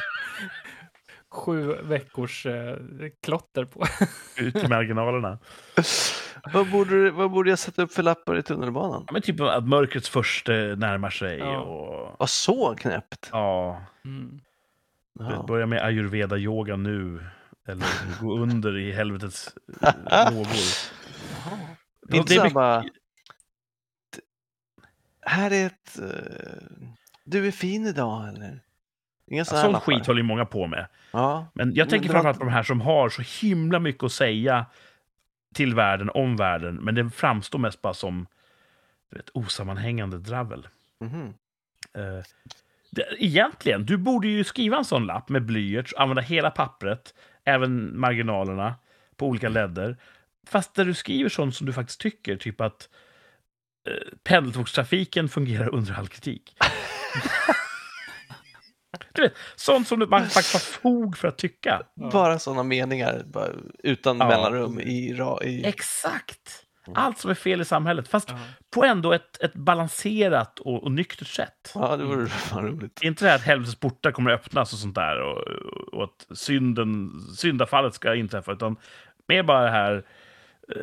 sju 1.32 1.76
veckors 1.84 2.46
eh, 2.46 2.78
klotter 3.24 3.66
på? 3.66 3.86
Ut 4.38 4.56
i 4.56 4.68
marginalerna. 4.68 5.40
vad, 6.54 6.72
borde, 6.72 7.12
vad 7.12 7.32
borde 7.32 7.50
jag 7.50 7.60
sätta 7.60 7.82
upp 7.82 7.92
för 7.94 8.04
lappar 8.04 8.38
i 8.38 8.44
tunnelbanan? 8.44 9.04
Ja, 9.08 9.14
men 9.14 9.22
typ 9.22 9.42
att 9.42 9.68
mörkrets 9.68 10.10
första 10.10 10.52
närmar 10.52 11.10
sig. 11.10 11.38
Ja. 11.38 11.60
Och, 11.60 12.16
Vad 12.20 12.30
så 12.30 12.76
knäppt? 12.76 13.30
ja, 13.32 13.86
Mm. 14.06 14.40
Ja. 15.20 15.46
börja 15.48 15.66
med 15.66 15.84
ayurveda-yoga 15.84 16.76
nu. 16.76 17.26
Eller 17.68 17.86
gå 18.22 18.38
under 18.42 18.78
i 18.78 18.92
helvetets 18.92 19.54
eh, 19.82 20.34
lågor. 20.34 20.48
Inte 22.12 22.12
det 22.12 22.18
är 22.18 22.24
så 22.28 22.34
här 22.34 22.44
mycket- 22.44 22.54
bara, 22.54 22.84
här 25.22 25.52
är 25.52 25.66
ett... 25.66 26.00
eh, 26.00 26.80
du 27.26 27.48
är 27.48 27.52
fin 27.52 27.86
idag, 27.88 28.28
eller? 28.28 28.62
Sådana 29.30 29.46
Sån 29.46 29.72
lappar. 29.72 29.86
skit 29.86 30.08
håller 30.08 30.22
ju 30.22 30.28
många 30.28 30.46
på 30.46 30.68
med. 30.68 30.88
Ja, 31.12 31.48
Men 31.54 31.68
jag 31.76 31.78
Men 31.86 31.90
tänker 31.90 32.08
det 32.08 32.14
framförallt 32.14 32.38
på 32.40 32.44
de 32.46 32.52
här 32.52 32.64
som 32.64 32.82
har 32.82 33.10
så 33.10 33.22
himla 33.48 33.80
mycket 33.80 34.04
att 34.04 34.12
säga 34.12 34.66
till 35.56 35.76
världen, 35.76 36.10
om 36.14 36.36
världen, 36.36 36.76
men 36.76 36.96
det 36.96 37.10
framstår 37.10 37.60
mest 37.60 37.82
bara 37.82 37.94
som 37.94 38.28
du 39.12 39.18
vet, 39.18 39.30
osammanhängande 39.34 40.18
dravel. 40.18 40.68
mhm. 41.00 41.34
Eh, 41.94 42.24
det, 42.92 43.06
egentligen, 43.18 43.86
du 43.86 43.98
borde 43.98 44.28
ju 44.28 44.44
skriva 44.44 44.78
en 44.78 44.86
sån 44.86 45.06
lapp 45.06 45.30
med 45.30 45.46
blyerts, 45.46 45.94
använda 45.98 46.22
hela 46.22 46.52
pappret, 46.52 47.14
även 47.44 48.00
marginalerna 48.00 48.76
på 49.18 49.28
olika 49.28 49.50
ledder. 49.50 49.98
Fast 50.48 50.76
där 50.76 50.86
du 50.86 50.94
skriver 50.94 51.30
sånt 51.30 51.56
som 51.56 51.68
du 51.68 51.74
faktiskt 51.74 52.00
tycker, 52.02 52.36
typ 52.38 52.62
att 52.62 52.90
eh, 53.88 53.94
pendeltågstrafiken 54.24 55.30
fungerar 55.30 55.76
under 55.76 55.94
all 56.00 56.08
kritik. 56.08 56.56
du 59.14 59.22
vet, 59.22 59.34
sånt 59.56 59.88
som 59.88 60.00
du- 60.00 60.08
man 60.08 60.22
faktiskt 60.22 60.54
har 60.54 60.60
fog 60.60 61.18
för 61.18 61.28
att 61.28 61.38
tycka. 61.38 61.82
Bara 62.12 62.40
sådana 62.40 62.64
meningar 62.64 63.24
bara, 63.26 63.48
utan 63.84 64.18
Ja. 64.18 64.28
mellanrum 64.28 64.80
i... 64.80 65.14
ra- 65.14 65.44
i... 65.44 65.66
Exakt! 65.66 66.66
Allt 66.96 67.18
som 67.20 67.32
är 67.32 67.36
fel 67.36 67.62
i 67.62 67.66
samhället, 67.66 68.08
fast 68.08 68.30
Ja. 68.30 68.38
på 68.74 68.84
ändå 68.84 69.14
ett, 69.14 69.42
ett 69.44 69.54
balanserat 69.54 70.60
och, 70.60 70.84
och 70.84 70.92
nyktert 70.92 71.28
sätt. 71.28 71.72
Ja, 71.76 71.98
det 71.98 72.04
vore 72.04 72.28
fan 72.28 72.68
roligt. 72.68 73.00
Inte 73.02 73.26
det 73.26 73.30
här 73.30 73.36
att 73.36 73.44
helvetets 73.44 73.80
portar 73.80 74.12
kommer 74.12 74.32
att 74.32 74.40
öppnas 74.46 74.74
och 74.74 74.80
sånt 74.80 74.96
där 74.96 75.22
och, 75.22 75.38
och 75.94 76.04
att 76.04 76.38
synden, 76.38 77.12
syndafallet 77.38 77.94
ska 77.94 78.16
inträffa, 78.16 78.52
utan 78.52 78.76
mer 79.28 79.44
bara 79.44 79.64
det 79.64 79.70
här 79.72 80.06
eh, 80.76 80.82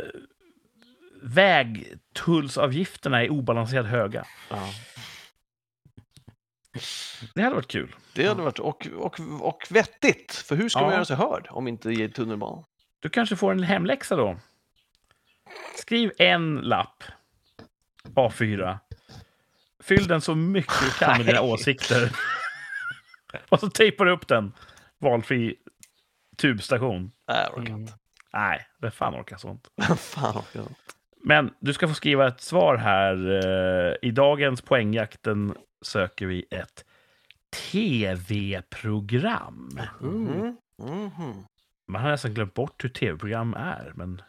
vägtullsavgifterna 1.23 3.25
är 3.25 3.31
obalanserat 3.31 3.87
höga. 3.87 4.25
Ja. 4.51 4.69
Det 7.35 7.43
hade 7.43 7.55
varit 7.55 7.69
kul. 7.69 7.95
Det 8.15 8.27
hade 8.27 8.43
varit... 8.43 8.59
Och, 8.59 8.87
och, 8.97 9.21
och 9.41 9.67
vettigt, 9.71 10.33
för 10.35 10.57
hur 10.57 10.69
ska 10.69 10.81
man 10.81 10.89
Ja. 10.91 10.95
göra 10.95 11.05
sig 11.05 11.17
hörd 11.17 11.47
om 11.51 11.69
inte 11.69 11.91
i 11.91 12.09
tunnelbanan? 12.09 12.65
Du 13.01 13.09
kanske 13.09 13.37
får 13.37 13.53
en 13.53 13.63
hemläxa 13.63 14.17
då. 14.17 14.39
Skriv 15.77 16.13
en 16.19 16.57
lapp, 16.57 17.05
A4. 18.15 18.79
Fyll 19.83 20.07
den 20.09 20.21
så 20.21 20.35
mycket 20.35 20.75
du 20.85 20.91
kan 20.91 21.17
med 21.19 21.27
dina 21.27 21.41
Nej. 21.43 21.53
åsikter. 21.53 22.13
och 23.49 23.61
så 23.61 23.71
tejpar 23.71 24.05
du 24.05 24.11
upp 24.13 24.29
den. 24.29 24.53
Valfri 24.99 25.57
tubstation. 26.37 27.13
Nej, 27.29 27.47
jag 27.51 27.59
orkar 27.59 27.69
Mm. 27.71 27.81
inte. 27.81 27.93
Nej, 28.33 28.67
vem 28.81 28.91
fan 28.91 29.15
orkar 29.21 29.37
sånt? 29.37 29.69
fan 29.99 30.37
orkar 30.39 30.61
inte. 30.61 30.75
Men 31.29 31.55
du 31.59 31.73
ska 31.73 31.89
få 31.89 31.95
skriva 31.95 32.29
ett 32.29 32.41
svar 32.41 32.77
här. 32.77 33.31
Eh, 33.31 33.95
I 34.03 34.11
dagens 34.11 34.63
poängjakten 34.63 35.55
söker 35.83 36.27
vi 36.27 36.47
ett 36.51 36.85
tv-program. 37.73 39.79
Mhm. 40.01 40.57
Mhm. 40.79 41.45
Man 41.87 42.03
har 42.03 42.11
nästan 42.11 42.35
glömt 42.35 42.55
bort 42.55 42.85
hur 42.85 42.89
tv-program 42.89 43.55
är, 43.55 43.93
men 43.95 44.23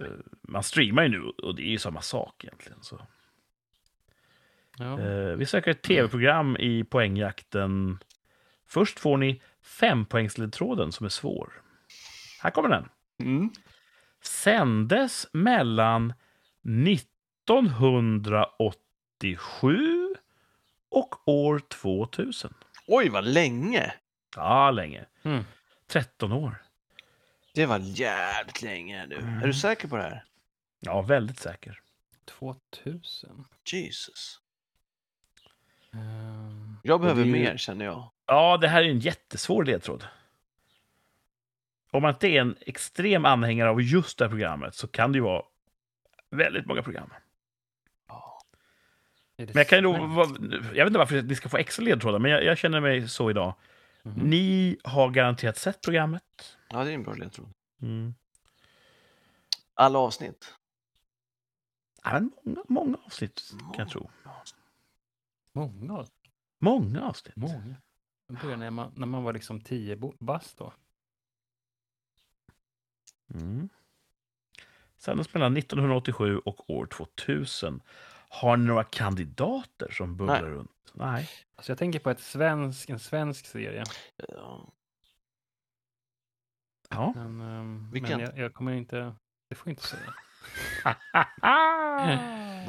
eh, 0.00 0.06
man 0.42 0.62
streamar 0.62 1.02
ju 1.02 1.08
nu 1.08 1.20
och 1.20 1.54
det 1.54 1.62
är 1.62 1.70
ju 1.70 1.78
samma 1.78 2.00
sak 2.00 2.44
egentligen. 2.44 2.82
Så. 2.82 3.00
Ja. 4.78 5.00
Eh, 5.00 5.36
vi 5.36 5.46
söker 5.46 5.70
ett 5.70 5.82
tv-program 5.82 6.56
i 6.56 6.84
poängjakten. 6.84 7.98
Först 8.66 8.98
får 8.98 9.16
ni 9.16 9.42
fempoängsledtråden 9.62 10.92
som 10.92 11.06
är 11.06 11.10
svår. 11.10 11.52
Här 12.42 12.50
kommer 12.50 12.68
den. 12.68 12.88
Mm. 13.20 13.50
Sändes 14.22 15.26
mellan 15.32 16.12
1987 18.88 20.14
och 20.88 21.28
år 21.28 21.58
2000. 21.68 22.54
Oj, 22.86 23.08
vad 23.08 23.24
länge! 23.26 23.92
Ja, 24.36 24.70
länge. 24.70 25.04
Mm. 25.22 25.44
13 25.86 26.32
år. 26.32 26.62
Det 27.54 27.66
var 27.66 27.78
jävligt 27.78 28.62
länge 28.62 29.06
nu. 29.06 29.16
Mm. 29.16 29.42
Är 29.42 29.46
du 29.46 29.54
säker 29.54 29.88
på 29.88 29.96
det 29.96 30.02
här? 30.02 30.24
Ja, 30.80 31.02
väldigt 31.02 31.38
säker. 31.38 31.80
2000. 32.24 33.44
Jesus. 33.72 34.40
Ehm, 35.92 36.76
Jag 36.82 37.00
behöver 37.00 37.24
det 37.24 37.30
mer, 37.30 37.56
känner 37.56 37.84
jag. 37.84 38.10
Ja, 38.26 38.56
det 38.56 38.68
här 38.68 38.82
är 38.82 38.88
en 38.88 39.00
jättesvår 39.00 39.64
ledtråd. 39.64 40.04
Om 41.98 42.02
man 42.02 42.14
inte 42.14 42.28
är 42.28 42.40
en 42.40 42.56
extrem 42.60 43.24
anhängare 43.24 43.70
av 43.70 43.82
just 43.82 44.18
det 44.18 44.24
här 44.24 44.30
programmet 44.30 44.74
så 44.74 44.88
kan 44.88 45.12
det 45.12 45.16
ju 45.18 45.22
vara 45.22 45.42
väldigt 46.30 46.66
många 46.66 46.82
program. 46.82 47.10
Men 49.36 49.48
jag 49.54 49.68
kan 49.68 49.78
ju 49.78 49.82
då, 49.82 49.92
jag 50.74 50.84
vet 50.84 50.86
inte 50.86 50.98
varför 50.98 51.22
ni 51.22 51.34
ska 51.34 51.48
få 51.48 51.56
extra 51.56 51.84
ledtrådar, 51.84 52.18
men 52.18 52.30
jag, 52.30 52.44
jag 52.44 52.58
känner 52.58 52.80
mig 52.80 53.08
så 53.08 53.30
idag. 53.30 53.54
Mhm. 54.02 54.14
Ni 54.30 54.76
har 54.84 55.10
garanterat 55.10 55.56
sett 55.56 55.80
programmet. 55.80 56.56
Ja, 56.68 56.84
det 56.84 56.90
är 56.90 56.94
en 56.94 57.02
bra 57.02 57.14
ledtråd. 57.14 57.48
Mm. 57.82 58.14
Alla 59.74 59.98
avsnitt. 59.98 60.54
Ja, 62.04 62.10
men 62.12 62.30
många, 62.44 62.62
många 62.68 62.96
avsnitt 63.06 63.52
kan 63.58 63.78
jag 63.78 63.88
tro. 63.90 64.10
Många. 65.52 66.06
Många 66.58 67.02
avsnitt. 67.02 67.36
Många. 67.36 67.76
Jag 68.28 68.36
började 68.38 68.56
när 68.56 68.70
man, 68.70 68.92
när 68.96 69.06
man 69.06 69.22
var 69.22 69.32
liksom 69.32 69.60
10 69.60 69.96
bo- 69.96 70.14
bast 70.18 70.58
då. 70.58 70.72
Mm. 73.34 73.68
Sändes 74.98 75.34
mellan 75.34 75.56
1987 75.56 76.38
och 76.38 76.70
år 76.70 76.86
2000. 76.86 77.82
Har 78.28 78.56
ni 78.56 78.64
några 78.66 78.84
kandidater 78.84 79.90
som 79.90 80.16
bubblar 80.16 80.42
Nej. 80.42 80.50
runt? 80.50 80.70
Nej. 80.92 81.28
Alltså 81.56 81.72
jag 81.72 81.78
tänker 81.78 81.98
på 81.98 82.10
ett 82.10 82.20
svensk, 82.20 82.90
en 82.90 82.98
svensk 82.98 83.46
serie. 83.46 83.84
Ja. 84.16 84.72
Ja. 86.90 87.12
Men, 87.16 87.90
Vilken? 87.90 88.10
men 88.10 88.20
jag, 88.20 88.38
jag 88.38 88.54
kommer 88.54 88.72
inte... 88.72 89.14
Det 89.48 89.54
får 89.54 89.68
jag 89.68 89.72
inte 89.72 89.86
säga. 89.86 90.14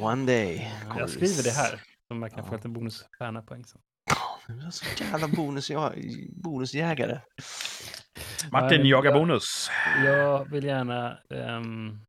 One 0.00 0.26
day. 0.26 0.72
Jag 0.98 1.10
skriver 1.10 1.42
det 1.42 1.50
här. 1.50 1.82
Så 2.08 2.14
man 2.14 2.30
kan 2.30 2.38
Ja. 2.38 2.44
få 2.44 2.54
lite 2.56 2.68
bonusstjärnapoäng 2.68 3.64
sen. 3.64 3.80
Du 4.46 4.66
är 4.66 4.70
så 4.70 5.04
jävla 5.04 5.28
bonus, 5.28 5.70
bonusjägare. 6.30 7.20
Martin 8.52 8.80
Nej, 8.80 8.90
jagar 8.90 9.10
jag- 9.10 9.20
bonus. 9.20 9.70
Jag 10.04 10.50
vill 10.50 10.64
gärna 10.64 11.18
um, 11.28 12.00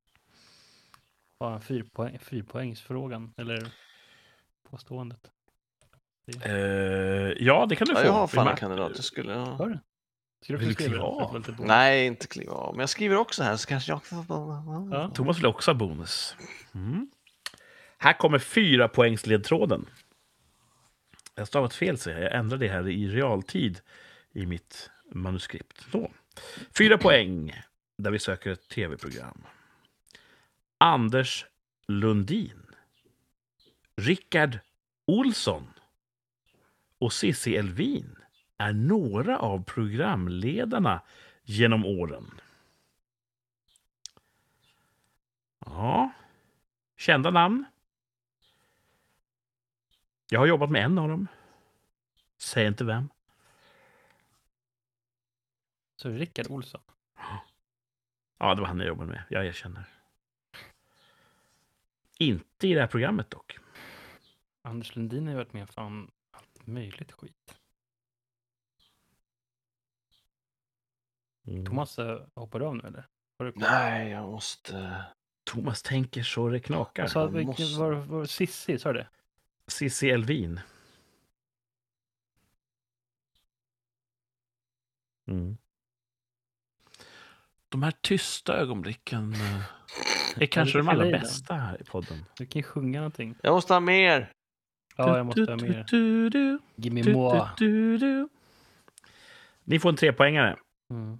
ha 1.39 1.54
en 1.54 1.62
fyrpoäng, 1.62 2.20
fyrpoängsfrågan. 2.20 3.34
Eller 3.38 3.68
påståendet. 4.70 5.20
Eh, 6.43 6.54
ja, 7.45 7.66
det 7.70 7.76
kan 7.76 7.88
du 7.88 7.93
Ja, 7.93 7.99
få. 7.99 8.06
jag 8.06 8.12
har 8.14 8.28
fan 8.28 8.47
en 8.47 8.56
kandidat. 8.56 8.91
Jag 8.95 9.04
skulle... 9.04 9.34
Ja. 9.34 9.39
Har 9.45 9.70
du? 9.70 9.80
Ska 10.43 10.58
Vill 10.58 10.68
du 10.68 10.74
skriva 10.74 10.89
kliva 10.89 11.04
av? 11.06 11.30
få 11.32 11.38
lite 11.38 11.52
bonus? 11.52 11.68
Nej, 11.68 12.06
inte 12.08 12.28
kliva 12.28 12.54
av. 12.54 12.74
Men 12.74 12.80
jag 12.80 12.89
skriver 12.89 13.16
också 13.18 13.43
här 13.43 13.56
så 13.58 13.68
kanske 13.68 13.91
jag... 13.91 14.02
Ja. 14.91 15.12
Thomas 15.14 15.38
vill 15.38 15.45
också 15.45 15.72
ha 15.72 15.76
bonus. 15.76 16.36
Mm. 16.76 17.08
Här 17.97 18.14
kommer 18.14 18.39
fyra 18.39 18.88
poängsledtråden. 18.88 19.86
Jag 21.36 21.41
har 21.41 21.45
stavat 21.45 21.74
fel, 21.74 21.97
så 21.97 22.10
jag 22.10 22.36
ändrar 22.36 22.58
det 22.58 22.68
här 22.68 22.89
i 22.89 23.08
realtid 23.08 23.80
i 24.34 24.45
mitt 24.45 24.89
manuskript. 25.14 25.86
Så. 25.91 26.12
Fyra 26.78 26.97
poäng 26.97 27.62
där 27.97 28.12
vi 28.12 28.20
söker 28.20 28.51
ett 28.51 28.70
tv-program. 28.70 29.43
Anders 30.78 31.45
Lundin. 31.88 32.66
Rickard 33.95 34.59
Olsson 35.05 35.68
och 36.97 37.14
Cissi 37.14 37.55
Elvin 37.55 38.16
är 38.57 38.74
några 38.74 39.39
av 39.39 39.64
programledarna 39.64 41.01
genom 41.43 41.86
åren. 41.86 42.41
Ja. 45.66 46.12
Kända 46.97 47.32
namn. 47.32 47.66
Jag 50.30 50.39
har 50.39 50.47
jobbat 50.47 50.70
med 50.72 50.86
en 50.86 50.97
av 50.97 51.09
dem. 51.09 51.28
Säg 52.38 52.68
inte 52.68 52.84
vem. 52.84 53.09
Så 56.02 56.10
Rickard 56.10 56.47
Olsson. 56.52 56.82
Ja, 58.38 58.56
det 58.56 58.62
var 58.62 58.68
han 58.68 58.78
jag 58.80 58.88
jobbade 58.88 59.10
med. 59.12 59.24
Jag 59.30 59.45
erkänner. 59.45 59.84
Inte 62.20 62.68
i 62.68 62.74
det 62.74 62.80
här 62.80 62.88
programmet 62.88 63.30
dock. 63.30 63.58
Anders 64.62 64.95
Lundin 64.95 65.24
har 65.24 65.32
ju 65.32 65.38
varit 65.38 65.54
med 65.54 65.70
fan 65.70 66.12
allt 66.32 66.68
möjligt 66.68 67.12
skit. 67.12 67.56
Mm. 71.47 71.66
Thomas 71.66 71.99
eh, 71.99 72.28
hoppar 72.36 72.60
du 72.60 72.66
av 72.66 72.76
nu 72.76 72.84
eller? 72.88 73.08
Har 73.38 73.45
du 73.45 73.52
koll? 73.52 73.62
Nej, 73.62 74.10
jag 74.12 74.32
måste... 74.32 75.06
Thomas 75.43 75.82
tänker 75.84 76.24
så 76.24 76.49
det 76.49 76.60
knakar. 76.60 77.12
Jag 77.14 77.28
vilken 77.28 77.45
måste- 77.45 77.80
var, 77.80 77.91
var 77.91 78.26
Sissi, 78.26 78.80
sa 78.80 78.93
du 78.93 78.99
det? 78.99 79.08
Cissi 79.68 80.10
Elvin. 80.10 80.60
Mm. 85.28 85.58
De 87.72 87.84
här 87.84 87.93
tysta 88.01 88.57
ögonblicken. 88.57 89.34
eh, 89.34 90.41
är 90.43 90.45
kanske 90.45 90.78
de 90.78 90.89
allra 90.89 91.11
bästa 91.11 91.53
här 91.55 91.82
i 91.82 91.84
podden. 91.84 92.26
Du 92.38 92.45
kan 92.45 92.59
ju 92.59 92.63
sjunga 92.63 92.99
någonting. 92.99 93.36
Jag 93.43 93.51
måste 93.53 93.74
ha 93.74 93.80
mer! 93.80 94.32
Ja, 94.95 95.17
jag 95.17 95.26
måste 95.26 95.41
ha 95.41 95.55
Du, 95.55 95.69
mer. 95.69 95.86
du, 95.89 96.30
du, 96.30 96.59
Give 96.76 96.95
me 96.95 97.01
du, 97.01 97.13
more. 97.13 97.49
du, 97.57 97.97
du, 97.97 97.97
du. 97.97 98.30
Ni 99.63 99.80
får 99.80 99.89
en 99.89 99.95
trepoängare. 99.95 100.55
Mm. 100.89 101.19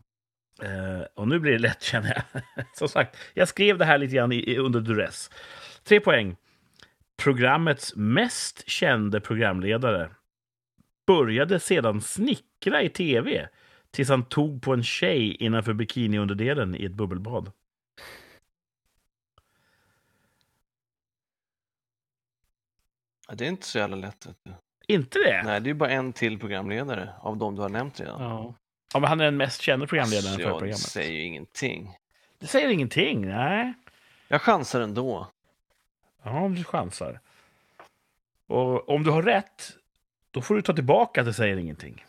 Eh, 0.62 1.06
och 1.16 1.28
nu 1.28 1.40
blir 1.40 1.52
det 1.52 1.60
lätt 1.60 1.82
känner 1.84 2.24
jag. 2.34 2.66
Som 2.74 2.88
sagt, 2.90 3.18
jag 3.34 3.48
skrev 3.48 3.78
det 3.78 3.86
här 3.86 3.98
lite 3.98 4.16
grann 4.16 4.32
i, 4.32 4.36
i, 4.36 4.58
under 4.58 4.80
duress. 4.82 5.30
Tre 5.84 6.00
poäng. 6.00 6.36
Programmets 7.24 7.96
mest 7.96 8.70
kände 8.70 9.20
programledare 9.22 10.10
började 11.08 11.60
sedan 11.60 12.02
snickra 12.02 12.82
i 12.82 12.90
tv 12.90 13.50
tills 13.92 14.10
han 14.10 14.26
tog 14.26 14.62
på 14.62 14.74
en 14.74 14.84
tjej 14.84 15.36
innanför 15.36 15.74
bikiniunderdelen 15.74 16.76
i 16.76 16.86
ett 16.86 16.92
bubbelbad. 16.92 17.52
Ja, 23.28 23.36
Det 23.36 23.46
är 23.46 23.50
inte 23.50 23.66
så 23.68 23.78
jävla 23.78 23.96
lätt. 23.96 24.28
Inte 24.88 25.20
det? 25.20 25.44
Nej, 25.46 25.62
det 25.62 25.66
är 25.66 25.72
ju 25.72 25.74
bara 25.74 25.90
en 25.90 26.14
till 26.14 26.40
programledare 26.40 27.14
av 27.20 27.38
de 27.38 27.56
du 27.56 27.62
har 27.62 27.70
nämnt 27.70 28.00
redan. 28.00 28.22
Ja. 28.22 28.54
Ja, 28.94 29.00
men 29.00 29.10
han 29.10 29.20
är 29.20 29.26
den 29.26 29.38
mest 29.38 29.62
kände 29.62 29.88
programledaren 29.88 30.34
Alltså, 30.34 30.48
för 30.50 30.58
programmet. 30.58 30.80
säger 30.80 31.12
ju 31.12 31.22
ingenting. 31.22 31.98
Det 32.40 32.48
säger 32.48 32.70
ingenting, 32.70 33.28
nej. 33.28 33.74
Jag 34.28 34.42
chansar 34.42 34.82
ändå. 34.82 35.28
Ja, 36.24 36.52
du 36.56 36.64
chansar. 36.64 37.20
Och 38.48 38.90
om 38.90 39.04
du 39.04 39.12
har 39.12 39.24
rätt, 39.24 39.78
då 40.32 40.42
får 40.42 40.56
du 40.56 40.62
ta 40.62 40.74
tillbaka 40.74 41.22
att 41.22 41.28
det 41.28 41.34
säger 41.34 41.58
ingenting. 41.58 42.06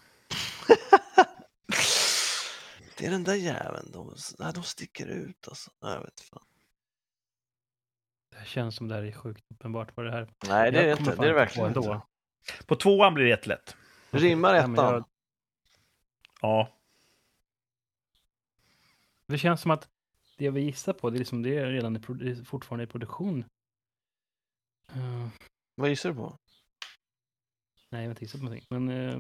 Det 3.03 3.07
är 3.07 3.11
den 3.11 3.25
där 3.25 3.35
jäveln. 3.35 3.91
De, 3.93 4.15
nej, 4.39 4.53
de 4.55 4.63
sticker 4.63 5.07
ut 5.07 5.49
alltså. 5.49 5.71
Nej, 5.83 5.93
jag 5.95 6.01
vet 6.01 6.21
fan. 6.21 6.45
Det 8.31 8.45
känns 8.47 8.77
som 8.77 8.89
det 8.89 8.95
här 8.95 9.03
är 9.03 9.13
sjukt 9.13 9.45
uppenbart 9.51 9.97
vad 9.97 10.07
det 10.07 10.13
här 10.13 10.29
Nej, 10.49 10.73
det 10.73 10.79
är 10.91 10.99
inte. 10.99 11.15
Det 11.17 11.23
är 11.23 11.29
det 11.29 11.33
verkligen 11.35 11.69
inte. 11.77 12.01
På 12.67 12.77
tvåan 12.77 13.15
blir 13.15 13.25
det 13.25 13.31
jättelätt. 13.31 13.77
Rimmar 14.11 14.55
Ja, 14.55 14.61
ettan. 14.61 14.75
jag- 14.77 15.05
Ja. 16.41 16.69
Det 19.27 19.39
känns 19.39 19.61
som 19.61 19.71
att 19.71 19.89
det 20.39 20.51
vi 20.51 20.61
gissar 20.61 20.93
på, 20.93 21.11
det 21.11 21.17
är, 21.17 21.19
liksom, 21.19 21.43
det 21.43 21.57
är 21.59 21.67
redan 21.67 21.97
i, 22.23 22.45
fortfarande 22.45 22.85
i 22.85 22.87
produktion. 22.87 23.45
Eh, 24.89 25.29
Vad 25.75 25.89
gissar 25.91 26.09
du 26.11 26.15
på? 26.17 26.39
nej, 27.89 28.01
jag 28.03 28.07
har 28.09 28.11
inte 28.11 28.25
gissat 28.25 28.41
på 28.41 28.45
någonting. 28.45 28.67
Men 28.71 28.89
eh, 28.89 29.19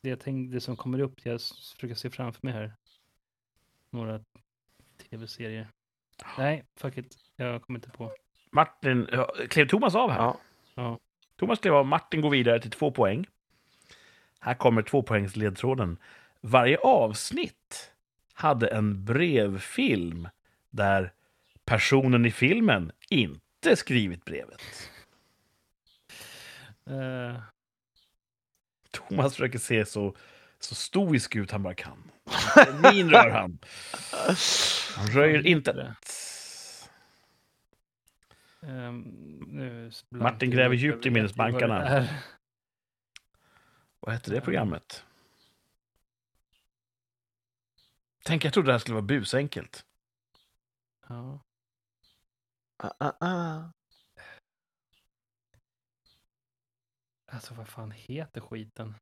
det, 0.00 0.08
jag 0.08 0.20
tänkte, 0.20 0.54
det 0.54 0.60
som 0.60 0.76
kommer 0.76 0.98
upp, 0.98 1.26
jag 1.26 1.40
försöker 1.40 1.94
se 1.94 2.10
framför 2.10 2.40
mig 2.42 2.52
här. 2.52 2.74
Några 3.94 4.20
tv-serier. 5.10 5.68
Nej, 6.38 6.64
fuck 6.76 6.98
it. 6.98 7.16
Jag 7.36 7.62
kommer 7.62 7.78
inte 7.78 7.90
på. 7.90 8.12
Martin, 8.50 9.08
klev 9.50 9.68
Thomas 9.68 9.94
av 9.94 10.10
här? 10.10 10.18
Ja. 10.18 10.40
Ja. 10.74 10.98
Thomas 11.36 11.58
klev 11.58 11.74
av, 11.74 11.86
Martin 11.86 12.20
går 12.20 12.30
vidare 12.30 12.60
till 12.60 12.70
två 12.70 12.90
poäng. 12.90 13.26
Här 14.40 14.54
kommer 14.54 14.82
tvåpoängsledtråden. 14.82 15.98
Varje 16.40 16.78
avsnitt 16.78 17.92
hade 18.32 18.68
en 18.68 19.04
brevfilm 19.04 20.28
där 20.70 21.12
personen 21.64 22.26
i 22.26 22.30
filmen 22.30 22.92
inte 23.10 23.76
skrivit 23.76 24.24
brevet. 24.24 24.90
Eh, 26.90 27.40
Thomas 28.90 29.32
försöker 29.32 29.58
se 29.58 29.86
så, 29.86 30.16
så 30.58 30.74
stoisk 30.74 31.36
ut 31.36 31.50
han 31.50 31.62
bara 31.62 31.74
kan. 31.74 32.10
Min 32.92 33.10
rör 33.10 33.30
han. 33.30 33.58
Han 34.96 35.06
röjer 35.06 35.46
inte. 35.46 35.72
det. 35.72 35.94
ehm, 38.62 39.90
blank 40.10 40.32
Martin 40.32 40.48
i 40.48 40.52
gräver 40.52 40.74
djupt 40.74 41.06
i 41.06 41.10
minnesbankarna. 41.10 41.78
det. 41.78 42.22
Vad 44.00 44.14
hette 44.14 44.30
det 44.30 44.40
programmet? 44.40 45.04
Tänk, 48.24 48.44
jag 48.44 48.52
trodde 48.52 48.68
det 48.68 48.72
här 48.72 48.78
skulle 48.78 48.94
vara 48.94 49.02
busenkelt. 49.02 49.84
Ja. 51.08 51.40
Ah, 52.76 52.90
ah, 52.98 53.12
ah. 53.20 53.70
Alltså 57.26 57.54
vad 57.54 57.68
fan 57.68 57.90
heter 57.90 58.40
skiten? 58.40 58.94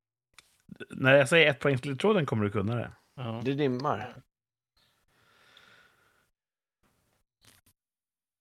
När 0.91 1.15
jag 1.15 1.29
säger 1.29 1.51
ett 1.51 1.61
poängsledtråden 1.61 2.27
kommer 2.27 2.45
du 2.45 2.51
kunna 2.51 2.75
det. 2.75 2.93
Ja. 3.15 3.41
Det 3.45 3.51
rimmar. 3.51 4.15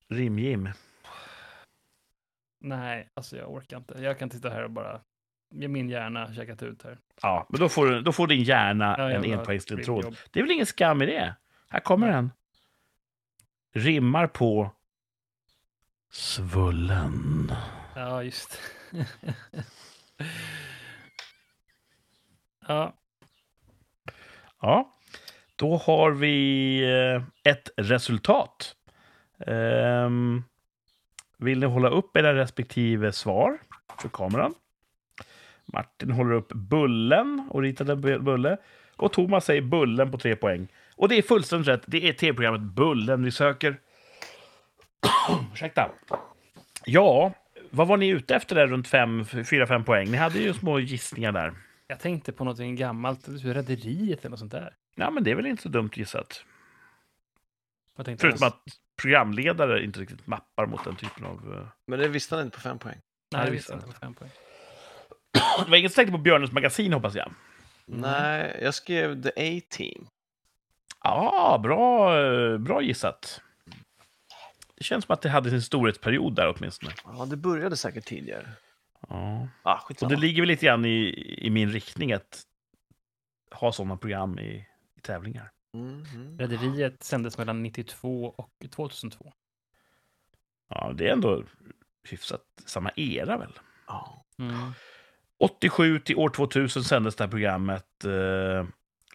Rim-Jim. 0.07 0.69
Nej, 2.59 3.09
alltså 3.13 3.37
jag 3.37 3.51
orkar 3.51 3.77
inte. 3.77 3.99
Jag 4.01 4.19
kan 4.19 4.29
titta 4.29 4.49
här 4.49 4.63
och 4.63 4.71
bara... 4.71 5.01
Med 5.53 5.69
min 5.69 5.89
hjärna 5.89 6.33
checkat 6.33 6.63
ut 6.63 6.83
här. 6.83 6.97
Ja, 7.21 7.45
men 7.49 7.59
då 7.59 7.69
får, 7.69 7.85
du, 7.85 8.01
då 8.01 8.11
får 8.11 8.27
din 8.27 8.43
hjärna 8.43 8.95
Ja, 8.97 9.11
en 9.11 9.25
enpoängsledtråd. 9.25 10.17
Det 10.31 10.39
är 10.39 10.43
väl 10.43 10.51
ingen 10.51 10.65
skam 10.65 11.01
i 11.01 11.05
det? 11.05 11.35
Här 11.69 11.79
kommer 11.79 12.07
den. 12.07 12.31
Rimmar 13.73 14.27
på 14.27 14.71
svullen. 16.09 17.51
Ja, 17.95 18.23
just 18.23 18.59
Ja, 22.67 23.00
Ja, 24.61 24.91
då 25.55 25.77
har 25.77 26.11
vi 26.11 26.77
eh, 26.83 27.51
ett 27.51 27.69
resultat. 27.77 28.75
Um, 29.47 30.43
vill 31.37 31.59
ni 31.59 31.65
hålla 31.65 31.89
upp 31.89 32.17
era 32.17 32.35
respektive 32.35 33.11
svar 33.11 33.57
för 34.01 34.09
kameran? 34.09 34.53
Martin 35.65 36.11
håller 36.11 36.31
upp 36.31 36.53
bullen 36.53 37.47
och 37.49 37.61
ritar 37.61 37.89
en 37.89 38.23
bulle. 38.23 38.57
Och 38.95 39.13
Thomas 39.13 39.45
säger 39.45 39.61
bullen 39.61 40.11
på 40.11 40.17
tre 40.17 40.35
poäng. 40.35 40.67
Och 40.95 41.09
det 41.09 41.17
är 41.17 41.21
fullständigt 41.21 41.67
rätt. 41.67 41.83
Det 41.85 42.09
är 42.09 42.13
tv-programmet 42.13 42.61
Bullen 42.61 43.23
vi 43.23 43.31
söker. 43.31 43.79
Ursäkta. 45.53 45.89
Ja, 46.85 47.33
vad 47.69 47.87
var 47.87 47.97
ni 47.97 48.07
ute 48.07 48.35
efter 48.35 48.55
där 48.55 48.67
runt 48.67 48.87
4-5 48.87 49.83
poäng? 49.83 50.11
Ni 50.11 50.17
hade 50.17 50.39
ju 50.39 50.53
små 50.53 50.79
gissningar 50.79 51.31
där 51.31 51.53
jag 51.91 51.99
tänkte 51.99 52.31
på 52.31 52.43
någonting 52.43 52.75
gammalt. 52.75 53.27
Rederiet 53.27 54.19
eller 54.19 54.29
något 54.29 54.39
sånt 54.39 54.51
där. 54.51 54.75
Ja, 54.95 55.11
men 55.11 55.23
det 55.23 55.31
är 55.31 55.35
väl 55.35 55.45
inte 55.45 55.63
så 55.63 55.69
dumt 55.69 55.89
gissat. 55.93 56.45
Jag 57.97 58.19
Förutom 58.19 58.47
att 58.47 58.63
programledare 59.01 59.83
inte 59.83 59.99
riktigt 59.99 60.27
mappar 60.27 60.65
mot 60.65 60.83
den 60.83 60.95
typen 60.95 61.25
av... 61.25 61.53
eh, 61.53 61.67
Men 61.87 61.99
det 61.99 62.07
visste 62.07 62.35
han 62.35 62.45
inte 62.45 62.57
på 62.57 62.61
fem 62.61 62.79
poäng. 62.79 62.97
Nej, 63.33 63.45
det 63.45 63.51
visste 63.51 63.73
jag 63.73 63.83
inte. 63.83 63.99
Fem 63.99 64.13
poäng. 64.13 64.29
Det 65.65 65.69
var 65.71 65.77
inget 65.77 65.91
som 65.91 65.95
tänkte 65.95 66.11
på 66.11 66.17
Björnens 66.17 66.51
magasin, 66.51 66.93
hoppas 66.93 67.15
jag. 67.15 67.31
Nej, 67.85 68.59
jag 68.61 68.73
skrev 68.73 69.21
The 69.23 69.29
A-Team. 69.29 70.07
Ja, 71.03 71.59
bra, 71.63 72.19
eh, 72.21 72.57
bra 72.57 72.81
gissat. 72.81 73.41
Det 74.75 74.83
känns 74.83 75.05
som 75.05 75.13
att 75.13 75.21
det 75.21 75.29
hade 75.29 75.49
sin 75.49 75.61
storhetsperiod 75.61 76.35
där 76.35 76.55
åtminstone. 76.57 76.93
Ja, 77.05 77.25
det 77.25 77.37
började 77.37 77.77
säkert 77.77 78.05
tidigare. 78.05 78.49
Ja. 79.11 79.47
Ah, 79.63 79.79
Och 80.01 80.09
det 80.09 80.15
ligger 80.15 80.41
väl 80.41 80.47
lite 80.47 80.65
grann 80.65 80.85
i, 80.85 81.13
i 81.41 81.49
min 81.49 81.69
riktning 81.71 82.13
att 82.13 82.43
ha 83.51 83.71
sådana 83.71 83.97
program 83.97 84.39
i, 84.39 84.67
i 84.97 85.01
tävlingar. 85.01 85.51
Mm, 85.73 86.03
mm. 86.15 86.37
Rederiet 86.39 87.03
sändes 87.03 87.37
mellan 87.37 87.63
92 87.63 88.33
och 88.37 88.51
2002. 88.75 89.33
Ja, 90.69 90.93
det 90.95 91.07
är 91.07 91.13
ändå 91.13 91.43
hyfsat 92.09 92.41
samma 92.65 92.91
era 92.95 93.37
väl. 93.37 93.53
Ja. 93.87 94.25
Mm. 94.39 94.71
87 95.39 95.99
till 95.99 96.15
år 96.15 96.29
2000 96.29 96.83
sändes 96.83 97.15
det 97.15 97.23
här 97.23 97.31
programmet. 97.31 98.05
eh, 98.05 98.67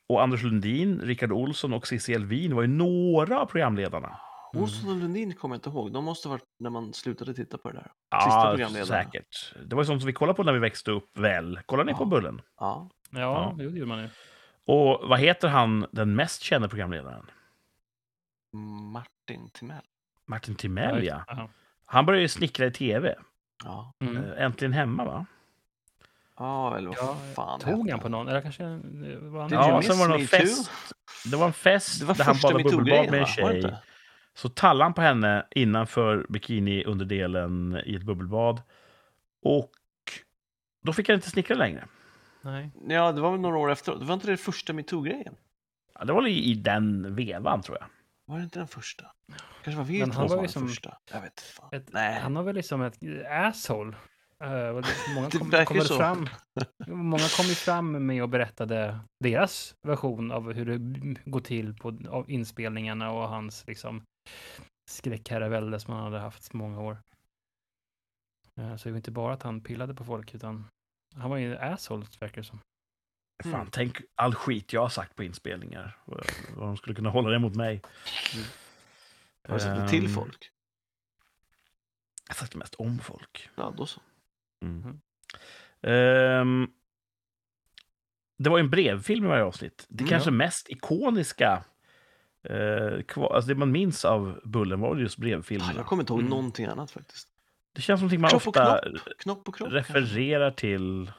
Och 0.06 0.22
Anders 0.22 0.42
Lundin, 0.42 1.00
Rickard 1.00 1.32
Olsson 1.32 1.72
och 1.72 1.86
Cissi 1.86 2.14
Elvin 2.14 2.54
var 2.54 2.62
ju 2.62 2.68
några 2.68 3.40
av 3.40 3.46
programledarna. 3.46 4.20
Olsson 4.62 4.90
och 4.90 4.96
Lundin 4.96 5.34
kommer 5.34 5.54
jag 5.54 5.58
inte 5.58 5.68
ihåg. 5.70 5.92
De 5.92 6.04
måste 6.04 6.28
ha 6.28 6.34
varit 6.34 6.44
när 6.58 6.70
man 6.70 6.92
slutade 6.94 7.34
titta 7.34 7.58
på 7.58 7.70
det 7.70 7.74
där. 7.74 7.92
Sista 8.24 8.78
Ja, 8.78 8.86
säkert. 8.86 9.54
Det 9.66 9.76
var 9.76 9.82
ju 9.82 9.86
sånt 9.86 10.00
som 10.02 10.06
vi 10.06 10.12
kollade 10.12 10.36
på 10.36 10.42
när 10.42 10.52
vi 10.52 10.58
växte 10.58 10.90
upp 10.90 11.18
väl. 11.18 11.60
Kollar 11.66 11.84
ni 11.84 11.92
Ja. 11.92 11.98
på 11.98 12.04
Bullen? 12.04 12.40
Ja. 12.60 12.90
Ja, 13.10 13.18
Ja. 13.20 13.54
det 13.58 13.64
gjorde 13.64 13.86
man 13.86 13.98
ju. 13.98 14.08
Och 14.66 15.08
vad 15.08 15.18
heter 15.20 15.48
han, 15.48 15.86
den 15.92 16.14
mest 16.14 16.42
kända 16.42 16.68
programledaren? 16.68 17.30
Martin 18.92 19.50
Timell. 19.52 19.82
Martin 20.26 20.54
Timell, 20.54 21.04
ja. 21.04 21.24
Ja. 21.28 21.48
Han 21.84 22.06
började 22.06 22.22
ju 22.22 22.28
snickra 22.28 22.66
i 22.66 22.70
tv. 22.70 23.14
Ja. 23.64 23.92
Mm. 24.00 24.16
Eh, 24.16 24.44
Äntligen 24.44 24.72
hemma, 24.72 25.04
va? 25.04 25.26
Ja, 26.38 26.76
eller 26.76 26.88
vad 26.88 26.98
Ja, 26.98 27.16
fan 27.34 27.60
Tog 27.60 27.90
han 27.90 28.00
på 28.00 28.08
någon? 28.08 28.28
Eller 28.28 28.40
kanske 28.40 28.64
eh, 28.64 28.78
var 29.20 29.40
han 29.42 29.50
Ja, 29.52 29.82
sen 29.82 29.98
var 29.98 30.08
det 30.08 30.14
någon 30.18 30.26
fest. 30.26 30.70
Det 31.30 31.36
var 31.36 31.46
en 31.46 31.52
fest 31.52 32.00
Det 32.00 32.06
var 32.06 32.14
där 32.14 32.24
han 32.24 32.36
badade 32.42 32.64
bubbelbad 32.64 33.10
med 33.10 33.14
en 33.14 33.20
va? 33.20 33.28
Var 33.42 33.52
det 33.52 33.62
tjej. 33.62 33.76
Så 34.36 34.48
tallade 34.48 34.84
han 34.84 34.94
på 34.94 35.00
henne 35.02 35.46
innanför 35.50 36.26
bikini-underdelen 36.28 37.82
i 37.86 37.94
ett 37.96 38.02
bubbelbad. 38.02 38.62
Och 39.42 39.70
då 40.84 40.92
fick 40.92 41.08
han 41.08 41.14
inte 41.14 41.30
snickra 41.30 41.56
längre. 41.56 41.84
Nej. 42.42 42.70
Ja, 42.88 43.12
det 43.12 43.20
var 43.20 43.30
väl 43.30 43.40
några 43.40 43.58
år 43.58 43.70
efteråt. 43.70 44.00
Det 44.00 44.06
var 44.06 44.14
inte 44.14 44.26
det 44.26 44.36
första 44.36 44.72
metoo-grejen? 44.72 45.34
Ja, 45.98 46.04
det 46.04 46.12
var 46.12 46.26
i, 46.26 46.44
i 46.44 46.54
den 46.54 47.14
vevan, 47.14 47.62
tror 47.62 47.78
jag. 47.80 47.86
Var 48.26 48.38
det 48.38 48.44
inte 48.44 48.58
den 48.58 48.68
första? 48.68 49.04
Kanske 49.64 49.78
var 49.78 49.84
vi 49.84 50.00
Men 50.00 50.10
han 50.10 50.28
var 50.28 50.36
var 50.36 50.42
ju 50.44 50.48
den 50.52 50.68
första. 50.68 50.96
Jag 51.12 51.20
vet 51.20 51.40
fan. 51.40 51.68
Ett, 51.72 51.88
Nej. 51.92 52.20
Han 52.20 52.34
var 52.34 52.42
väl 52.42 52.54
liksom 52.54 52.82
ett 52.82 52.98
asshole. 53.30 53.96
Uh, 54.44 54.48
det- 54.50 54.84
många 55.14 55.28
Det 55.28 55.38
kom, 55.38 55.50
verkar 55.50 55.64
kom 55.64 55.76
väl 55.76 55.86
så. 55.86 55.96
fram, 55.96 56.28
många 56.86 57.28
kom 57.36 57.46
ju 57.46 57.54
fram 57.54 58.06
med 58.06 58.22
och 58.22 58.28
berättade 58.28 58.98
deras 59.20 59.74
version 59.82 60.32
av 60.32 60.52
hur 60.52 60.78
det 60.78 60.78
går 61.30 61.40
till 61.40 61.74
på 61.76 61.98
av 62.10 62.30
inspelningarna 62.30 63.10
och 63.12 63.28
hans 63.28 63.64
liksom 63.66 64.02
skräckherravälde 64.88 65.80
som 65.80 65.94
han 65.94 66.02
hade 66.04 66.18
haft 66.18 66.54
i 66.54 66.56
många 66.56 66.80
år. 66.80 66.98
Eh, 68.56 68.76
så 68.76 68.88
det 68.88 68.92
var 68.92 68.96
inte 68.96 69.10
bara 69.10 69.34
att 69.34 69.42
han 69.42 69.60
pillade 69.60 69.94
på 69.94 70.04
folk, 70.04 70.34
utan 70.34 70.64
han 71.14 71.30
var 71.30 71.36
ju 71.36 71.56
en 71.56 71.72
asshole, 71.72 72.06
verkar 72.20 72.36
det 72.42 72.44
som. 72.46 72.60
Fan, 73.42 73.54
Mm. 73.54 73.68
tänk 73.70 73.96
all 74.14 74.34
skit 74.34 74.72
jag 74.72 74.80
har 74.80 74.88
sagt 74.88 75.16
på 75.16 75.22
inspelningar. 75.24 75.98
Vad 76.04 76.26
de 76.56 76.76
skulle 76.76 76.94
kunna 76.96 77.10
hålla 77.10 77.28
det 77.30 77.38
mot 77.38 77.54
mig. 77.56 77.82
Har 79.48 79.54
du 79.54 79.60
sagt 79.60 79.80
det 79.80 79.88
till 79.88 80.06
Ehm, 80.06 80.12
folk? 80.14 80.50
Jag 82.28 82.34
har 82.34 82.38
sagt 82.38 82.52
det 82.52 82.58
mest 82.58 82.74
om 82.74 82.98
folk. 82.98 83.48
Ja, 83.54 83.74
då 83.76 83.86
så. 83.86 84.00
Mm. 84.62 85.00
Ehm, 85.82 86.70
det 88.38 88.50
var 88.50 88.58
ju 88.58 88.64
en 88.64 88.70
brevfilm 88.70 89.24
i 89.24 89.28
varje 89.28 89.44
avsnitt. 89.44 89.86
Det 89.88 90.02
Mm, 90.02 90.08
kanske 90.10 90.30
ja. 90.30 90.34
mest 90.34 90.68
ikoniska, 90.70 91.64
uh, 92.50 93.02
alltså 93.18 93.48
det 93.48 93.54
man 93.54 93.70
minns 93.72 94.04
av 94.04 94.40
Bullen 94.44 94.80
var 94.80 94.96
just 94.96 95.18
Ah, 95.18 95.20
brevfilmerna. 95.20 95.72
Jag 95.76 95.86
kommer 95.86 96.02
inte 96.02 96.12
ihåg 96.12 96.20
Mm. 96.20 96.30
någonting 96.30 96.66
annat 96.66 96.90
faktiskt. 96.90 97.28
Det 97.72 97.80
känns 97.82 98.00
som 98.00 98.04
någonting 98.04 98.20
man 98.20 98.30
Kropp 98.30 98.42
och 98.42 98.48
ofta 98.48 98.80
Knopp 99.18 99.48
och 99.48 99.54
kropp. 99.56 99.70
kanske? 99.72 99.92
refererar 99.94 100.50
till. 100.50 101.12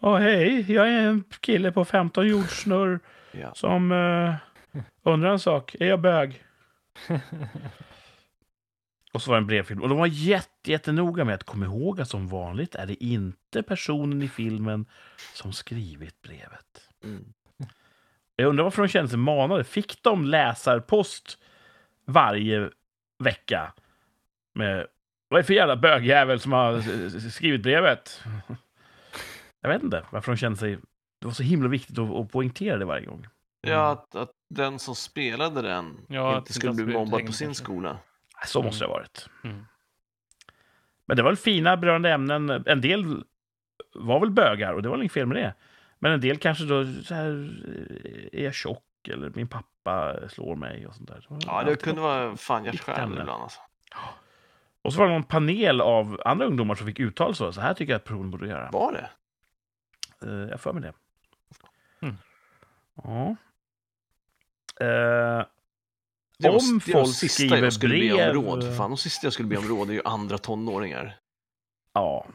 Åh 0.00 0.16
hej, 0.18 0.72
jag 0.72 0.88
är 0.88 0.98
en 1.08 1.24
kille 1.40 1.72
på 1.72 1.84
15 1.84 2.28
jordsnurr 2.28 3.00
Ja. 3.32 3.54
som 3.54 3.92
eh, 3.92 4.34
undrar 5.02 5.30
en 5.32 5.38
sak. 5.38 5.76
Är 5.80 5.86
jag 5.86 6.00
bög? 6.00 6.44
Och 9.12 9.22
så 9.22 9.30
var 9.30 9.36
det 9.36 9.42
en 9.42 9.46
brevfilm. 9.46 9.82
Och 9.82 9.88
de 9.88 9.98
var 9.98 10.06
jätte, 10.06 10.70
jättenoga 10.70 11.24
med 11.24 11.34
att 11.34 11.44
komma 11.44 11.64
ihåg 11.64 12.00
att 12.00 12.08
som 12.08 12.28
vanligt 12.28 12.74
är 12.74 12.86
det 12.86 13.04
inte 13.04 13.62
personen 13.62 14.22
i 14.22 14.28
filmen 14.28 14.86
som 15.34 15.52
skrivit 15.52 16.22
brevet. 16.22 16.88
Mm. 17.04 17.24
Jag 18.36 18.48
undrar 18.48 18.64
varför 18.64 18.82
de 18.82 18.88
kände 18.88 19.08
sig 19.08 19.18
manade. 19.18 19.64
Fick 19.64 20.02
de 20.02 20.24
läsarpost 20.24 21.38
varje 22.04 22.70
vecka? 23.18 23.72
Med 24.54 24.86
vad 25.28 25.38
är 25.38 25.42
det 25.42 25.46
för 25.46 25.54
jävla 25.54 25.76
bögjävel 25.76 26.40
som 26.40 26.52
har 26.52 26.80
skrivit 27.30 27.62
brevet? 27.62 28.22
Jag 29.60 29.68
vet 29.68 29.82
inte 29.82 30.04
varför 30.10 30.32
de 30.32 30.36
kände 30.38 30.58
sig... 30.58 30.78
Det 31.18 31.26
var 31.26 31.32
så 31.32 31.42
himla 31.42 31.68
viktigt 31.68 31.98
att, 31.98 32.10
att 32.10 32.32
poängtera 32.32 32.76
det 32.76 32.84
varje 32.84 33.06
gång. 33.06 33.26
Ja, 33.60 33.90
att, 33.90 34.14
att 34.14 34.30
den 34.50 34.78
som 34.78 34.94
spelade 34.94 35.62
den 35.62 36.00
Ja, 36.08 36.38
inte 36.38 36.52
skulle 36.52 36.72
bli 36.72 36.94
mobbad 36.94 37.26
på 37.26 37.32
sin 37.32 37.54
skola. 37.54 37.98
Så 38.46 38.62
måste 38.62 38.84
det 38.84 38.88
ha 38.88 38.94
varit. 38.94 39.28
Mm. 39.44 39.64
Men 41.06 41.16
det 41.16 41.22
var 41.22 41.30
väl 41.30 41.36
fina 41.36 41.76
berörande 41.76 42.10
ämnen. 42.10 42.50
En 42.66 42.80
del 42.80 43.24
var 43.94 44.20
väl 44.20 44.30
bögar 44.30 44.72
och 44.72 44.82
det 44.82 44.88
var 44.88 44.96
väl 44.96 45.02
inget 45.02 45.12
fel 45.12 45.26
med 45.26 45.36
det. 45.36 45.54
Men 46.04 46.12
en 46.12 46.20
del 46.20 46.38
kanske 46.38 46.64
då 46.64 46.86
så 47.04 47.14
här, 47.14 47.26
eh, 48.32 48.40
är 48.40 48.44
jag 48.44 48.54
tjock 48.54 49.08
eller 49.08 49.32
min 49.34 49.48
pappa 49.48 50.16
slår 50.28 50.56
mig 50.56 50.86
och 50.86 50.94
sånt 50.94 51.08
där. 51.08 51.26
Ja, 51.46 51.62
det 51.64 51.76
kunde 51.76 52.00
vara 52.00 52.36
fan 52.36 52.64
hjärtskärande 52.64 53.02
ämne. 53.04 53.20
ibland 53.20 53.42
alltså. 53.42 53.60
Och 54.82 54.92
så 54.92 54.98
var 54.98 55.06
det 55.06 55.12
någon 55.12 55.22
panel 55.24 55.80
av 55.80 56.20
andra 56.24 56.46
ungdomar 56.46 56.74
som 56.74 56.86
fick 56.86 57.00
uttala 57.00 57.34
så. 57.34 57.52
Så 57.52 57.60
här 57.60 57.74
tycker 57.74 57.92
jag 57.92 57.98
att 57.98 58.04
personen 58.04 58.30
borde 58.30 58.48
göra. 58.48 58.70
Var 58.70 58.92
det? 58.92 59.10
Eh, 60.26 60.48
jag 60.50 60.60
för 60.60 60.72
mig 60.72 60.82
det. 60.82 60.92
Mm. 62.06 62.16
Ja. 63.04 63.36
Eh, 64.86 65.46
Det 66.38 66.48
Om 66.48 66.80
det 66.86 66.92
var 66.92 66.92
folk 66.92 67.14
sista 67.14 67.34
skriver 67.34 67.62
jag 67.64 67.72
skulle 67.72 67.94
be 67.94 68.00
brev- 68.00 68.28
om 68.36 68.44
råd. 68.44 68.62
För 68.62 68.74
fan, 68.74 68.90
de 68.90 68.96
sista 68.96 69.26
jag 69.26 69.32
skulle 69.32 69.48
be 69.48 69.56
om 69.56 69.64
råd 69.68 69.88
är 69.90 69.94
ju 69.94 70.02
andra 70.04 70.38
tonåringar. 70.38 71.16
ja, 71.92 72.26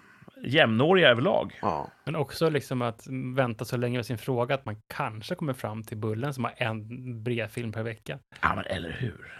jämnåriga 0.43 1.09
överlag. 1.09 1.59
Ja. 1.61 1.91
Men 2.03 2.15
också 2.15 2.49
liksom 2.49 2.81
att 2.81 3.07
vänta 3.35 3.65
så 3.65 3.77
länge 3.77 3.97
med 3.97 4.05
sin 4.05 4.17
fråga 4.17 4.55
att 4.55 4.65
man 4.65 4.81
kanske 4.87 5.35
kommer 5.35 5.53
fram 5.53 5.83
till 5.83 5.97
Bullen 5.97 6.33
som 6.33 6.43
har 6.43 6.53
en 6.57 7.23
brevfilm 7.23 7.71
per 7.71 7.83
vecka. 7.83 8.19
Ja, 8.41 8.55
men 8.55 8.65
eller 8.65 8.91
hur? 8.91 9.33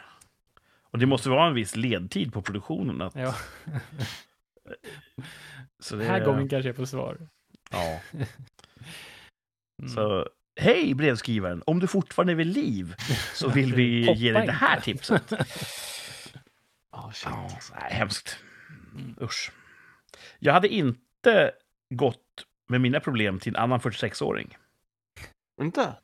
Och 0.92 1.00
det 1.00 1.06
måste 1.06 1.30
vara 1.30 1.48
en 1.48 1.54
viss 1.54 1.76
ledtid 1.76 2.34
på 2.34 2.42
produktionen. 2.42 3.02
Att, 3.02 3.16
Ja, 3.16 3.36
så 5.80 5.96
det, 5.96 6.06
här 6.06 6.26
gången 6.26 6.50
kanske 6.50 6.70
jag 6.70 6.76
får 6.76 6.86
svar. 6.86 7.18
Ja. 7.72 8.00
Mm. 9.80 9.90
Så, 9.90 10.30
hej 10.56 10.94
brevskrivaren, 10.94 11.64
om 11.66 11.80
du 11.80 11.88
fortfarande 11.88 12.34
är 12.34 12.36
vid 12.36 12.48
liv 12.48 12.96
så 13.34 13.50
vill 13.50 13.76
vi 13.76 14.12
ge 14.16 14.32
dig 14.32 14.46
det 14.46 14.52
här 14.52 14.76
inte. 14.76 14.86
tipset. 14.86 15.34
Ja, 16.92 17.12
shit. 17.14 17.32
Ja, 17.72 17.78
hemskt. 17.90 18.38
Mm. 18.96 19.16
Usch. 19.22 19.52
Jag 20.40 20.54
hade 20.54 20.68
inte 20.68 21.52
gått 21.90 22.46
med 22.68 22.82
mina 22.82 23.00
problem 23.00 23.40
till 23.40 23.56
en 23.56 23.62
annan 23.62 23.80
46-åring. 23.80 24.58
Inte? 25.62 25.96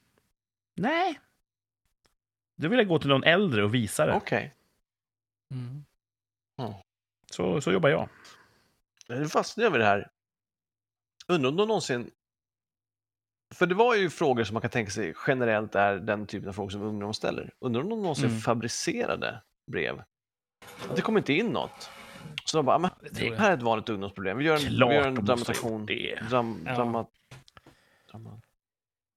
Nej. 0.75 1.19
Då 2.55 2.67
vill 2.67 2.79
jag 2.79 2.87
gå 2.87 2.99
till 2.99 3.09
någon 3.09 3.23
äldre 3.23 3.63
och 3.63 3.73
visa 3.73 4.05
det. 4.05 4.13
Okej. 4.13 4.55
Mm. 5.51 5.83
Så, 7.31 7.61
så 7.61 7.71
jobbar 7.71 7.89
jag. 7.89 8.09
Nu 9.07 9.29
fastnar 9.29 9.63
jag 9.63 9.71
vid 9.71 9.81
det 9.81 9.85
här. 9.85 10.09
Undrar 11.27 11.49
om 11.49 11.55
de 11.55 11.67
någonsin... 11.67 12.11
För 13.55 13.65
det 13.65 13.75
var 13.75 13.95
ju 13.95 14.09
frågor 14.09 14.43
som 14.43 14.53
man 14.53 14.61
kan 14.61 14.71
tänka 14.71 14.91
sig 14.91 15.13
generellt 15.27 15.75
är 15.75 15.95
den 15.95 16.27
typen 16.27 16.49
av 16.49 16.53
frågor 16.53 16.69
som 16.69 16.81
ungdomar 16.81 17.13
ställer. 17.13 17.53
Undrar 17.59 17.81
om 17.81 17.89
de 17.89 18.01
någonsin 18.01 18.29
Mm. 18.29 18.39
fabricerade 18.41 19.41
brev? 19.71 20.03
Det 20.95 21.01
kom 21.01 21.17
inte 21.17 21.33
in 21.33 21.47
något. 21.47 21.89
Så 22.45 22.57
de 22.57 22.65
bara, 22.65 22.75
"Ah, 22.75 22.79
men 22.79 22.91
Det 23.11 23.35
här 23.39 23.49
är 23.51 23.53
ett 23.57 23.61
vanligt 23.61 23.89
ungdomsproblem. 23.89 24.37
Vi 24.37 24.43
gör 24.45 24.53
en, 24.55 24.59
Klart 24.75 24.91
vi 24.91 24.95
gör 24.95 25.07
en 25.07 25.25
dramatation. 25.25 25.87
Dram, 26.29 26.59
Ja. 26.65 26.75
drama, 26.75 27.05
drama. 28.11 28.41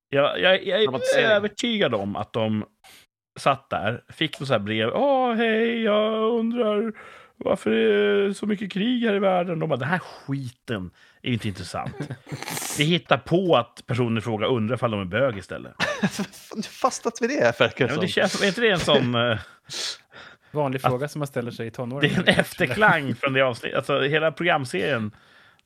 Jag, 0.08 0.40
jag, 0.40 0.66
jag 0.66 0.82
är 0.82 1.18
övertygad 1.30 1.94
om 1.94 2.16
att 2.16 2.32
de 2.32 2.64
satt 3.38 3.70
där, 3.70 4.04
fick 4.08 4.40
något 4.40 4.46
så 4.46 4.54
här 4.54 4.60
brev. 4.60 4.90
Åh, 4.94 5.34
hej, 5.34 5.82
jag 5.82 6.32
undrar 6.38 6.92
varför 7.36 7.70
det 7.70 8.26
är 8.28 8.32
så 8.32 8.46
mycket 8.46 8.72
krig 8.72 9.04
här 9.04 9.14
i 9.14 9.18
världen. 9.18 9.58
De 9.58 9.68
bara, 9.68 9.76
den 9.78 9.88
här 9.88 9.98
skiten 9.98 10.90
är 11.22 11.32
inte 11.32 11.48
intressant. 11.48 11.94
Vi 12.78 12.84
hittar 12.84 13.18
på 13.18 13.56
att 13.56 13.82
personen 13.86 14.18
i 14.18 14.20
fråga 14.20 14.46
undrar 14.46 14.74
ifall 14.76 14.90
de 14.90 15.00
är 15.00 15.04
bög 15.04 15.38
istället. 15.38 15.74
Fastnat 16.68 17.22
vid 17.22 17.30
det, 17.30 17.60
verkar 17.60 17.84
Ja, 17.88 17.94
det 17.94 17.94
som. 18.00 18.08
känns, 18.08 18.42
är 18.42 18.46
inte 18.46 18.60
det 18.60 18.70
en 18.70 18.78
sån... 18.80 19.16
Vanlig 20.58 20.80
fråga 20.80 21.08
som 21.08 21.18
man 21.18 21.26
ställer 21.26 21.50
sig 21.50 21.66
i 21.66 21.70
tonåren. 21.70 22.00
Det 22.08 22.14
är 22.16 22.20
en 22.34 22.40
efterklang 22.40 23.14
från 23.20 23.32
det 23.32 23.40
avsnittet. 23.42 23.76
Alltså, 23.76 24.00
hela 24.00 24.32
programserien, 24.32 25.14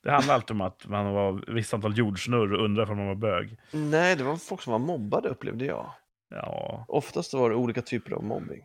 det 0.02 0.10
handlar 0.10 0.34
alltid 0.34 0.50
om 0.50 0.60
att 0.60 0.86
man 0.86 1.12
var 1.12 1.38
ett 1.38 1.48
visst 1.48 1.74
antal 1.74 1.98
jordsnurr 1.98 2.52
och 2.52 2.64
undrar 2.64 2.90
om 2.90 2.96
man 2.98 3.06
var 3.06 3.14
bög. 3.14 3.56
Nej, 3.70 4.16
det 4.16 4.24
var 4.24 4.36
folk 4.36 4.62
som 4.62 4.70
var 4.72 4.78
mobbade 4.78 5.28
upplevde 5.28 5.64
jag. 5.64 5.90
Ja. 6.34 6.84
Oftast 6.88 7.34
var 7.34 7.50
det 7.50 7.56
olika 7.56 7.82
typer 7.82 8.12
av 8.12 8.24
mobbing. 8.24 8.64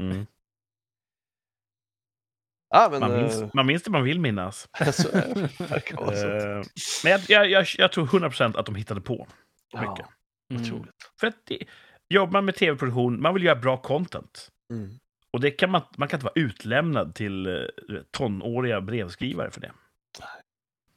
Mm. 0.00 0.26
Ah, 2.74 2.88
men, 2.90 3.00
Man, 3.00 3.12
minns, 3.16 3.54
man 3.54 3.66
minns 3.66 3.82
det 3.82 3.90
man 3.90 4.04
vill 4.04 4.20
minnas. 4.20 4.68
Eh, 4.80 6.62
men 7.04 7.12
jag, 7.12 7.20
jag, 7.28 7.50
jag, 7.50 7.66
jag 7.78 7.92
tror 7.92 8.06
100% 8.06 8.58
att 8.58 8.66
de 8.66 8.74
hittade 8.74 9.00
på 9.00 9.26
mycket. 9.74 9.98
Ja, 9.98 10.08
Mm. 10.50 10.62
otroligt. 10.62 10.94
För 11.20 11.26
att 11.26 11.36
det, 11.44 11.58
jobbar 12.12 12.32
man 12.32 12.44
med 12.44 12.54
tv-produktion, 12.54 13.22
man 13.22 13.34
vill 13.34 13.42
göra 13.42 13.60
bra 13.60 13.76
content. 13.76 14.52
Mm. 14.70 14.98
Och 15.30 15.40
det 15.40 15.50
kan 15.50 15.70
man, 15.70 15.82
man 15.96 16.08
kan 16.08 16.16
inte 16.16 16.24
vara 16.24 16.46
utlämnad 16.46 17.14
till 17.14 17.46
eh, 17.46 18.02
tonåriga 18.10 18.80
brevskrivare 18.80 19.50
för 19.50 19.60
det. 19.60 19.72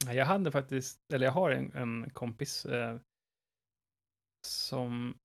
Nej, 0.05 0.15
Jag 0.15 0.25
hade 0.25 0.51
faktiskt, 0.51 0.99
eller 1.13 1.25
jag 1.25 1.33
har 1.33 1.51
en, 1.51 1.73
en 1.73 2.09
kompis 2.09 2.65
eh, 2.65 2.97
som 4.47 5.17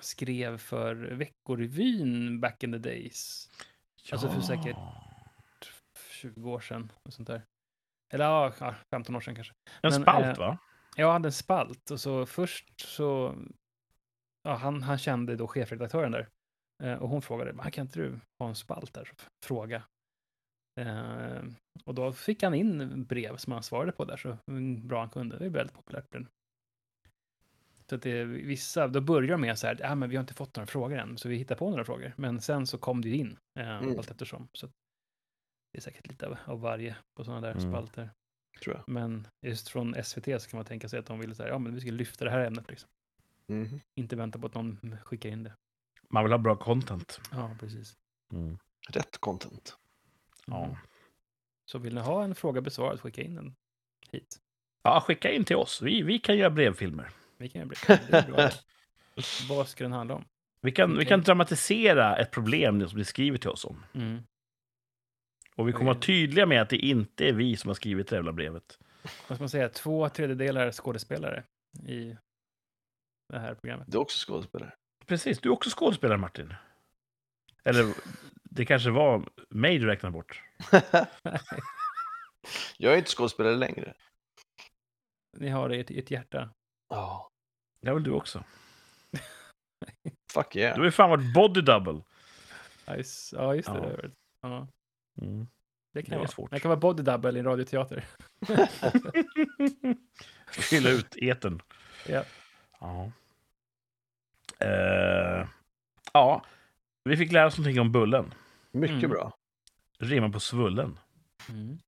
skrev 0.00 0.58
för 0.58 0.94
Veckorevyn 0.94 2.40
back 2.40 2.62
in 2.62 2.72
the 2.72 2.78
days. 2.78 3.50
Alltså 4.12 4.28
för 4.28 4.40
säkert 4.40 4.76
20 6.10 6.50
år 6.50 6.60
sedan. 6.60 6.92
Och 7.02 7.12
sånt 7.12 7.28
där. 7.28 7.42
Eller 8.12 8.24
ja, 8.24 8.52
ja, 8.60 8.74
15 8.90 9.16
år 9.16 9.20
sedan 9.20 9.34
kanske. 9.34 9.54
En 9.82 9.90
men, 9.90 10.02
spalt, 10.02 10.26
eh, 10.26 10.38
va? 10.38 10.58
Jag 10.96 11.12
hade 11.12 11.28
en 11.28 11.32
spalt 11.32 11.90
och 11.90 12.00
så 12.00 12.26
först 12.26 12.80
så, 12.80 13.36
ja, 14.42 14.54
han, 14.54 14.82
han 14.82 14.98
kände 14.98 15.36
då 15.36 15.48
chefredaktören 15.48 16.12
där. 16.12 16.28
Eh, 16.82 16.94
och 17.02 17.08
hon 17.08 17.22
frågade, 17.22 17.52
"Men 17.52 17.70
kan 17.70 17.86
inte 17.86 17.98
du 17.98 18.20
ha 18.38 18.48
en 18.48 18.54
spalt 18.54 18.94
där? 18.94 19.04
Så 19.04 19.14
Fråga. 19.44 19.82
Eh, 20.80 21.42
och 21.84 21.94
då 21.94 22.12
fick 22.12 22.42
han 22.42 22.54
in 22.54 23.04
brev 23.04 23.36
som 23.36 23.52
han 23.52 23.62
svarade 23.62 23.92
på 23.92 24.04
där, 24.04 24.16
så 24.16 24.38
bra 24.88 25.00
han 25.00 25.10
kunde. 25.10 25.38
Det 25.38 25.44
är 25.44 25.50
väldigt 25.50 25.76
populärt. 25.76 26.06
Så 27.88 27.94
att 27.94 28.02
det 28.02 28.24
vissa, 28.24 28.88
då 28.88 29.00
börjar 29.00 29.36
med 29.36 29.58
så 29.58 29.66
här, 29.66 29.76
ja 29.80 29.94
men 29.94 30.10
vi 30.10 30.16
har 30.16 30.20
inte 30.20 30.34
fått 30.34 30.56
några 30.56 30.66
frågor 30.66 30.98
än, 30.98 31.18
så 31.18 31.28
vi 31.28 31.36
hittar 31.36 31.54
på 31.54 31.70
några 31.70 31.84
frågor. 31.84 32.14
Men 32.16 32.40
sen 32.40 32.66
så 32.66 32.78
kom 32.78 33.00
det 33.00 33.08
ju 33.08 33.14
in, 33.16 33.36
eh, 33.58 33.68
Mm. 33.76 33.98
allt 33.98 34.10
eftersom. 34.10 34.48
Så 34.52 34.66
det 35.72 35.78
är 35.78 35.80
säkert 35.80 36.06
lite 36.06 36.26
av, 36.26 36.36
av 36.44 36.60
varje 36.60 36.96
på 37.16 37.24
sådana 37.24 37.40
där 37.40 37.50
Mm. 37.54 37.70
spalter. 37.72 38.10
Men 38.86 39.26
just 39.46 39.68
från 39.68 39.94
SVT 39.94 40.38
så 40.40 40.50
kan 40.50 40.58
man 40.58 40.64
tänka 40.64 40.88
sig 40.88 40.98
att 40.98 41.06
de 41.06 41.18
ville 41.18 41.34
säga, 41.34 41.48
ja 41.48 41.58
men 41.58 41.74
vi 41.74 41.80
ska 41.80 41.90
lyfta 41.90 42.24
det 42.24 42.30
här 42.30 42.44
ämnet 42.46 42.68
liksom. 42.68 42.88
Mhm. 43.52 43.80
Inte 43.94 44.16
vänta 44.16 44.38
på 44.38 44.46
att 44.46 44.54
någon 44.54 44.96
skickar 45.04 45.28
in 45.30 45.42
det. 45.42 45.52
Man 46.10 46.24
vill 46.24 46.32
ha 46.32 46.38
bra 46.38 46.56
content. 46.56 47.20
Ja, 47.32 47.56
precis. 47.60 47.96
Mm. 48.32 48.58
Rätt 48.88 49.18
content. 49.18 49.76
Ja. 50.46 50.64
Mm. 50.64 50.76
Så 51.64 51.78
vill 51.78 51.94
ni 51.94 52.00
ha 52.00 52.24
en 52.24 52.34
fråga 52.34 52.60
besvarad, 52.60 53.00
skicka 53.00 53.22
in 53.22 53.34
den 53.34 53.54
hit. 54.10 54.38
ja, 54.82 55.00
skicka 55.06 55.30
in 55.32 55.44
till 55.44 55.56
oss. 55.56 55.82
Vi, 55.82 56.02
vi 56.02 56.18
kan 56.18 56.36
göra 56.36 56.50
brevfilmer. 56.50 57.10
Vi 57.36 57.48
kan 57.48 57.68
bra. 57.68 57.76
det. 58.36 58.52
Vad 59.48 59.68
ska 59.68 59.84
den 59.84 59.92
handla 59.92 60.14
om? 60.14 60.24
Vi 60.60 60.72
kan, 60.72 60.90
vi 60.90 60.96
Okej. 60.96 61.06
kan 61.06 61.22
dramatisera 61.22 62.16
ett 62.16 62.30
problem 62.30 62.88
som 62.88 62.98
ni 62.98 63.04
skriver 63.04 63.38
till 63.38 63.50
oss 63.50 63.64
om. 63.64 63.84
Mm. 63.94 64.22
Och 65.56 65.68
vi 65.68 65.72
kommer 65.72 65.92
vara 65.92 66.00
tydliga 66.00 66.46
med 66.46 66.62
att 66.62 66.70
det 66.70 66.76
inte 66.76 67.28
är 67.28 67.32
vi 67.32 67.56
som 67.56 67.68
har 67.68 67.74
skrivit 67.74 68.08
det 68.08 68.16
jävla 68.16 68.32
brevet. 68.32 68.78
Vad 69.02 69.36
ska 69.36 69.42
man 69.42 69.48
säga? 69.48 69.68
Två 69.68 70.08
tredjedelar 70.08 70.72
skådespelare 70.72 71.44
i 71.88 72.16
det 73.28 73.38
här 73.38 73.54
programmet. 73.54 73.86
Du 73.90 73.96
är 73.98 74.02
också 74.02 74.26
skådespelare. 74.30 74.72
Precis, 75.06 75.38
du 75.40 75.48
är 75.48 75.52
också 75.52 75.70
skådespelare 75.78 76.18
Martin. 76.18 76.54
Eller 77.64 77.94
det 78.44 78.64
kanske 78.64 78.90
var 78.90 79.28
mig 79.48 79.78
du 79.78 79.86
räknade 79.86 80.12
bort. 80.12 80.42
Jag 82.76 82.92
är 82.94 82.98
inte 82.98 83.10
skådespelare 83.10 83.56
längre. 83.56 83.94
Ni 85.36 85.48
har 85.48 85.68
det 85.68 85.90
i 85.90 85.98
ert 85.98 86.10
hjärta. 86.10 86.50
Ja. 86.88 87.30
Det 87.80 87.88
är 87.88 87.94
väl 87.94 88.02
du 88.02 88.10
också. 88.10 88.44
Fuck 90.32 90.56
yeah. 90.56 90.74
Du 90.74 90.80
har 90.80 90.84
ju 90.86 90.90
fan 90.90 91.10
varit 91.10 91.34
body 91.34 91.60
double. 91.60 92.02
Ja, 92.84 92.96
just, 92.96 93.32
ja, 93.32 93.54
just 93.54 93.68
det. 93.68 93.74
Ja. 93.74 93.80
det 93.86 93.92
är 93.92 94.02
det. 94.02 94.10
Ja, 94.40 94.68
Mm. 95.22 95.46
det 95.92 96.02
kan 96.02 96.10
Det 96.12 96.18
vara. 96.18 96.28
svårt. 96.28 96.52
Jag 96.52 96.62
kan 96.62 96.68
vara 96.68 96.80
body 96.80 97.02
double 97.02 97.38
i 97.38 97.42
radioteater. 97.42 98.04
Fylla 100.50 100.90
ut 100.90 101.16
eten. 101.16 101.62
Ja. 102.08 102.24
Ja. 102.82 103.10
Eh, 104.66 105.46
ja, 106.12 106.44
vi 107.04 107.16
fick 107.16 107.32
lära 107.32 107.46
oss 107.46 107.58
någonting 107.58 107.80
om 107.80 107.92
bullen. 107.92 108.34
Mycket 108.70 108.96
Mm. 108.98 109.10
bra. 109.10 109.32
Rimmar 109.98 110.28
på 110.28 110.40
svullen. 110.40 110.98
Mm. 111.48 111.78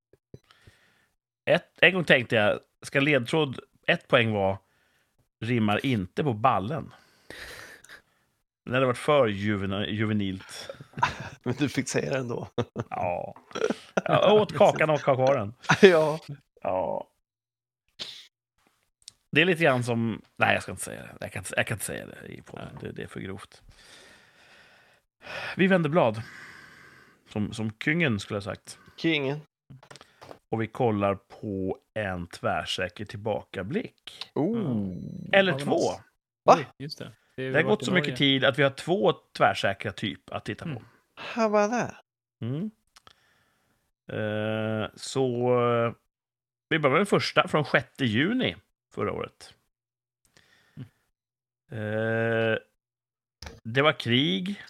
Ett, 1.45 1.69
en 1.81 1.93
gång 1.93 2.03
tänkte 2.03 2.35
jag, 2.35 2.59
ska 2.81 2.99
ledtråd 2.99 3.59
ett 3.87 4.07
poäng 4.07 4.31
vara 4.33 4.57
rimmar 5.39 5.85
inte 5.85 6.23
på 6.23 6.33
ballen? 6.33 6.93
Det 8.65 8.73
hade 8.73 8.85
varit 8.85 8.97
för 8.97 9.27
juvena, 9.27 9.87
juvenilt. 9.87 10.69
Men 11.43 11.53
du 11.57 11.69
fick 11.69 11.89
säga 11.89 12.11
det 12.11 12.17
ändå. 12.17 12.47
Ja. 12.89 13.35
Jag 14.05 14.33
åt 14.33 14.53
kakan 14.57 14.89
och 14.89 14.99
ha 15.05 15.15
kvar 15.15 15.35
den. 15.37 15.53
ja. 15.81 16.19
Ja. 16.61 17.07
Det 19.35 19.41
är 19.41 19.45
lite 19.45 19.63
grann 19.63 19.83
som... 19.83 20.21
Nej, 20.35 20.53
jag 20.53 20.63
ska 20.63 20.71
inte 20.71 20.83
säga 20.83 21.01
det. 21.01 21.17
Jag 21.19 21.31
kan, 21.31 21.43
jag 21.57 21.67
kan 21.67 21.75
inte 21.75 21.85
säga 21.85 22.05
det 22.05 22.33
i 22.33 22.41
podden. 22.41 22.67
Det, 22.81 22.91
det 22.91 23.03
är 23.03 23.07
för 23.07 23.19
grovt. 23.19 23.61
Vi 25.57 25.67
vänder 25.67 25.89
blad. 25.89 26.21
Som, 27.29 27.53
som 27.53 27.71
kungen 27.71 28.19
skulle 28.19 28.37
ha 28.37 28.41
sagt. 28.41 28.79
Kingen. 28.97 29.39
Och 30.49 30.61
vi 30.61 30.67
kollar 30.67 31.15
på 31.15 31.77
en 31.93 32.27
tvärsäker 32.27 33.05
tillbakablick. 33.05 34.31
Oh. 34.33 34.93
Eller 35.31 35.51
Ja, 35.51 35.59
två. 35.59 35.79
Va? 36.43 36.59
Just 36.77 36.99
det. 36.99 37.11
Det 37.35 37.53
har 37.53 37.63
gått 37.63 37.85
så 37.85 37.91
mycket 37.91 38.17
tid 38.17 38.45
att 38.45 38.59
vi 38.59 38.63
har 38.63 38.69
två 38.69 39.13
tvärsäkra 39.37 39.91
typ 39.91 40.31
att 40.31 40.45
titta 40.45 40.65
på. 40.65 40.71
Mm. 40.71 40.83
How 41.15 41.45
about 41.45 41.71
that? 41.71 41.95
Mm. 42.41 42.71
Eh, 44.07 44.89
så 44.95 45.47
eh, 45.63 45.93
vi 46.69 46.79
börjar 46.79 46.91
med 46.91 46.99
den 46.99 47.05
första 47.05 47.47
från 47.47 47.65
6 47.65 47.87
juni 47.99 48.55
förra 48.95 49.11
året. 49.11 49.53
Eh, 51.71 52.57
det 53.63 53.81
var 53.81 53.99
krig. 53.99 54.63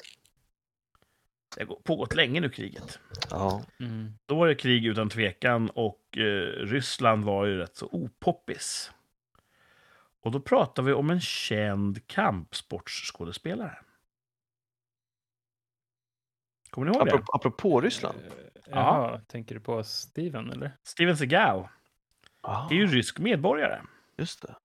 Det 1.56 1.62
har 1.62 1.66
gå- 1.68 1.82
pågått 1.84 2.16
länge 2.16 2.40
nu, 2.42 2.50
kriget. 2.50 3.00
Ja. 3.30 3.64
Mm. 3.80 4.14
Då 4.26 4.36
var 4.36 4.48
det 4.48 4.56
krig 4.56 4.86
utan 4.86 5.10
tvekan 5.10 5.70
och 5.70 6.18
eh, 6.18 6.48
Ryssland 6.66 7.24
var 7.24 7.46
ju 7.46 7.58
rätt 7.58 7.76
så 7.76 7.88
opoppis. 7.92 8.92
Och 10.22 10.32
då 10.32 10.40
pratar 10.40 10.84
vi 10.84 10.94
om 10.94 11.10
en 11.10 11.22
känd 11.22 12.08
kampsportsskådespelare. 12.08 13.78
Kommer 16.70 16.88
ni 16.88 16.98
ihåg 16.98 17.06
det? 17.08 17.12
Apropå, 17.14 17.32
apropå 17.34 17.82
Ryssland. 17.82 18.18
Eh, 18.18 18.32
Jaha, 18.66 19.22
tänker 19.28 19.56
du 19.56 19.62
på 19.62 19.84
Steven 19.84 20.52
eller? 20.52 20.72
Steven 20.84 21.18
Seagal 21.18 21.68
Ah, 22.42 22.70
är 22.70 22.76
ju 22.76 22.88
rysk 22.88 23.20
medborgare. 23.20 23.82
Just 24.18 24.42
det. 24.42 24.56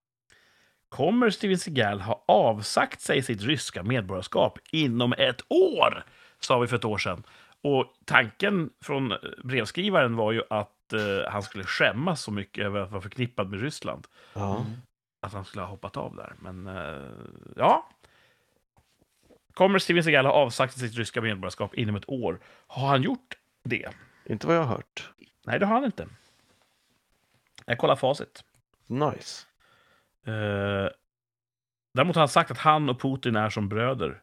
Kommer 0.88 1.30
Steven 1.30 1.58
Seagal 1.58 2.00
ha 2.00 2.24
avsagt 2.28 3.00
sig 3.00 3.22
sitt 3.22 3.42
ryska 3.42 3.82
medborgarskap 3.82 4.58
inom 4.70 5.12
ett 5.12 5.42
år? 5.48 6.04
Sa 6.40 6.58
vi 6.58 6.66
för 6.66 6.76
ett 6.76 6.84
år 6.84 6.98
sedan. 6.98 7.22
Och 7.62 7.94
tanken 8.04 8.70
från 8.84 9.14
brevskrivaren 9.44 10.16
var 10.16 10.32
ju 10.32 10.42
att 10.50 10.92
eh, 10.92 11.32
han 11.32 11.42
skulle 11.42 11.64
skämmas 11.64 12.22
så 12.22 12.30
mycket 12.30 12.64
över 12.64 12.80
att 12.80 12.90
vara 12.90 13.02
förknippad 13.02 13.50
med 13.50 13.60
Ryssland. 13.60 14.06
Ja. 14.34 14.66
Att 15.20 15.32
han 15.32 15.44
skulle 15.44 15.62
ha 15.62 15.68
hoppat 15.68 15.96
av 15.96 16.16
där. 16.16 16.34
Men 16.38 16.66
eh, 16.66 17.10
ja. 17.56 17.88
Kommer 19.54 19.78
Steven 19.78 20.04
Seagal 20.04 20.26
ha 20.26 20.32
avsagt 20.32 20.78
sitt 20.78 20.94
ryska 20.94 21.20
medborgarskap 21.20 21.74
inom 21.74 21.96
ett 21.96 22.08
år? 22.08 22.40
Har 22.66 22.88
han 22.88 23.02
gjort 23.02 23.36
det? 23.62 23.88
Inte 24.24 24.46
vad 24.46 24.56
jag 24.56 24.62
har 24.62 24.76
hört. 24.76 25.10
Nej, 25.46 25.58
det 25.58 25.66
har 25.66 25.74
han 25.74 25.84
inte. 25.84 26.06
Jag 27.66 27.78
kollar 27.78 27.96
facit. 27.96 28.44
Nice. 28.90 29.46
Eh, 30.26 30.88
däremot 31.94 32.16
har 32.16 32.20
han 32.20 32.28
sagt 32.28 32.50
att 32.50 32.58
han 32.58 32.88
och 32.88 33.00
Putin 33.00 33.36
är 33.36 33.50
som 33.50 33.68
bröder. 33.68 34.20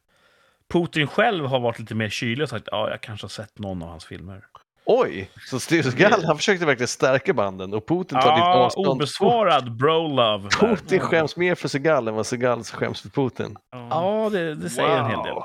Putin 0.69 1.07
själv 1.07 1.45
har 1.45 1.59
varit 1.59 1.79
lite 1.79 1.95
mer 1.95 2.09
kylig 2.09 2.43
och 2.43 2.49
sagt 2.49 2.67
ja, 2.71 2.89
jag 2.89 3.01
kanske 3.01 3.23
har 3.23 3.29
sett 3.29 3.59
någon 3.59 3.81
av 3.81 3.89
hans 3.89 4.05
filmer. 4.05 4.45
Oj, 4.85 5.29
så 5.49 5.59
Steve 5.59 5.83
Seagal 5.91 6.23
han 6.25 6.37
försökte 6.37 6.65
verkligen 6.65 6.87
stärka 6.87 7.33
banden 7.33 7.73
och 7.73 7.87
Putin 7.87 8.19
tar 8.21 8.27
Ja, 8.37 8.53
avstånd. 8.53 8.87
obesvarad 8.87 9.71
bro-love. 9.77 10.49
Putin 10.49 10.99
skäms 10.99 11.37
mer 11.37 11.55
för 11.55 11.67
Seagal 11.67 12.07
än 12.07 12.15
vad 12.15 12.25
Seagal 12.25 12.63
skäms 12.63 13.01
för 13.01 13.09
Putin. 13.09 13.57
Ja. 13.71 14.29
Det, 14.31 14.55
det 14.55 14.69
säger 14.69 14.97
en 14.97 15.05
hel 15.05 15.23
del. 15.23 15.35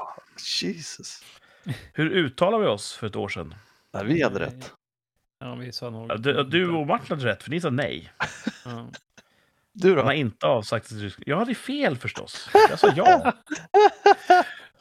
Jesus. 0.62 1.22
Hur 1.92 2.10
uttalar 2.10 2.58
vi 2.58 2.66
oss 2.66 2.92
för 2.96 3.06
ett 3.06 3.16
år 3.16 3.28
sedan? 3.28 3.54
Nej, 3.94 4.04
vi 4.04 4.22
hade 4.22 4.40
rätt. 4.40 4.72
ja, 5.40 5.54
vi 5.54 5.72
sa 5.72 5.90
nog... 5.90 6.20
Du, 6.22 6.44
du 6.44 6.70
och 6.70 6.86
Martin 6.86 7.16
hade 7.18 7.28
rätt, 7.30 7.42
för 7.42 7.50
ni 7.50 7.60
sa 7.60 7.70
nej. 7.70 8.12
Ja. 8.64 8.86
Du 9.72 9.88
Han 9.88 9.96
då? 9.96 10.02
har 10.02 10.12
inte 10.12 10.46
avsagt 10.46 10.92
ryska... 10.92 11.22
Jag 11.26 11.36
hade 11.36 11.54
fel 11.54 11.96
förstås. 11.96 12.50
Jag 12.70 12.78
sa 12.78 12.92
ja. 12.96 13.32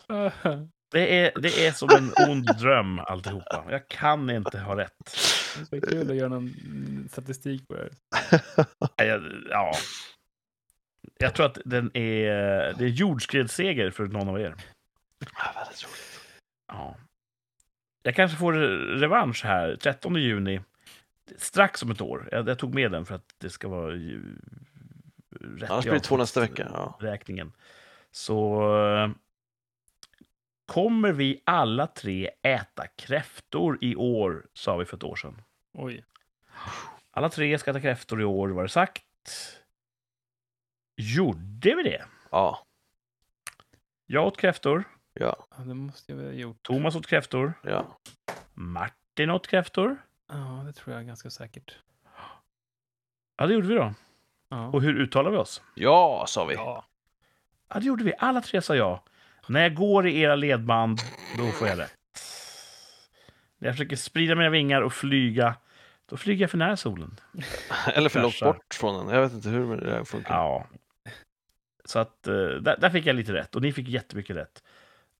Det 0.91 1.19
är, 1.19 1.41
det 1.41 1.67
är 1.67 1.71
som 1.71 1.89
en 1.89 2.29
ond 2.29 2.57
dröm 2.59 2.99
alltihopa. 2.99 3.65
Jag 3.69 3.87
kan 3.87 4.29
inte 4.29 4.59
ha 4.59 4.77
rätt. 4.77 5.17
Det 5.69 5.77
är 5.77 5.81
kul 5.81 6.11
att 6.11 6.15
göra 6.17 6.29
någon 6.29 6.53
statistik 7.11 7.67
på 7.67 7.73
det 7.73 7.89
här. 8.97 9.45
Ja. 9.49 9.71
Jag 11.17 11.35
tror 11.35 11.45
att 11.45 11.57
den 11.65 11.97
är, 11.97 12.23
det 12.77 12.83
är 12.85 12.89
jordskredsseger 12.89 13.91
för 13.91 14.05
någon 14.05 14.29
av 14.29 14.39
er. 14.39 14.55
Ah, 15.33 15.53
väldigt 15.59 15.83
roligt. 15.83 16.19
Ja. 16.67 16.95
Jag 18.03 18.15
kanske 18.15 18.37
får 18.37 18.53
revansch 18.99 19.43
här, 19.45 19.75
13 19.75 20.15
juni. 20.15 20.61
Strax 21.37 21.83
om 21.83 21.91
ett 21.91 22.01
år. 22.01 22.29
Jag, 22.31 22.49
jag 22.49 22.59
tog 22.59 22.75
med 22.75 22.91
den 22.91 23.05
för 23.05 23.15
att 23.15 23.35
det 23.37 23.49
ska 23.49 23.67
vara 23.67 23.93
rätt 25.43 25.71
Annars 25.71 25.83
blir 25.85 25.93
det 25.93 25.99
två 25.99 26.17
nästa 26.17 26.39
vecka. 26.39 26.67
Ja. 26.73 26.95
avräkningen. 26.99 27.53
Så 28.11 28.61
kommer 30.65 31.11
vi 31.11 31.41
alla 31.43 31.87
tre 31.87 32.29
äta 32.41 32.87
kräftor 32.87 33.77
i 33.81 33.95
år, 33.95 34.47
sa 34.53 34.77
vi 34.77 34.85
för 34.85 34.97
ett 34.97 35.03
år 35.03 35.15
sedan. 35.15 35.41
Oj. 35.73 36.05
Alla 37.11 37.29
tre 37.29 37.59
ska 37.59 37.71
äta 37.71 37.81
kräftor 37.81 38.21
i 38.21 38.25
år, 38.25 38.49
var 38.49 38.63
det 38.63 38.69
sagt. 38.69 39.05
Gjorde 40.95 41.75
vi 41.75 41.83
det? 41.83 42.05
ja. 42.31 42.65
Jag 44.05 44.27
åt 44.27 44.37
kräftor, 44.37 44.83
Ja. 45.13 45.47
Ja, 45.57 45.63
det 45.63 45.73
måste 45.73 46.11
jag 46.11 46.17
väl 46.17 46.25
ha 46.25 46.33
gjort. 46.33 46.63
Thomas 46.63 46.95
åt 46.95 47.07
kräftor, 47.07 47.53
Ja. 47.63 47.97
Martin 48.53 49.29
åt 49.29 49.47
kräftor. 49.47 49.97
Ja, 50.27 50.63
det 50.65 50.73
tror 50.73 50.95
jag 50.95 51.05
ganska 51.05 51.29
säkert. 51.29 51.77
Ja, 53.37 53.47
det 53.47 53.53
gjorde 53.53 53.67
vi 53.67 53.75
då. 53.75 53.93
Ja. 54.51 54.67
Och 54.67 54.81
hur 54.81 54.99
uttalar 54.99 55.31
vi 55.31 55.37
oss? 55.37 55.61
Ja, 55.75 56.25
sa 56.27 56.45
vi. 56.45 56.55
ja. 56.55 56.85
Ja, 57.73 57.79
det 57.79 57.85
gjorde 57.85 58.03
vi. 58.03 58.13
Alla 58.17 58.41
tre 58.41 58.61
sa 58.61 58.75
ja. 58.75 59.03
När 59.47 59.61
jag 59.61 59.75
går 59.75 60.07
i 60.07 60.21
era 60.21 60.35
ledband, 60.35 60.99
då 61.37 61.47
får 61.47 61.67
jag 61.67 61.79
rätt. 61.79 61.93
När 63.57 63.67
jag 63.67 63.75
försöker 63.75 63.95
sprida 63.95 64.35
mina 64.35 64.49
vingar 64.49 64.81
och 64.81 64.93
flyga, 64.93 65.55
då 66.09 66.17
flyger 66.17 66.43
jag 66.43 66.51
för 66.51 66.57
nära 66.57 66.77
solen. 66.77 67.19
Eller 67.93 68.09
för 68.09 68.21
långt 68.21 68.39
bort 68.39 68.73
från 68.73 69.05
den. 69.05 69.15
Jag 69.15 69.21
vet 69.21 69.33
inte 69.33 69.49
hur 69.49 69.77
det 69.77 69.89
där 69.89 70.03
funkar. 70.03 70.35
Ja. 70.35 70.67
Så 71.85 71.99
att 71.99 72.27
eh, 72.27 72.33
där, 72.33 72.77
där 72.77 72.89
fick 72.89 73.05
jag 73.05 73.15
lite 73.15 73.33
rätt 73.33 73.55
och 73.55 73.61
ni 73.61 73.71
fick 73.73 73.87
jättemycket 73.87 74.35
rätt. 74.35 74.63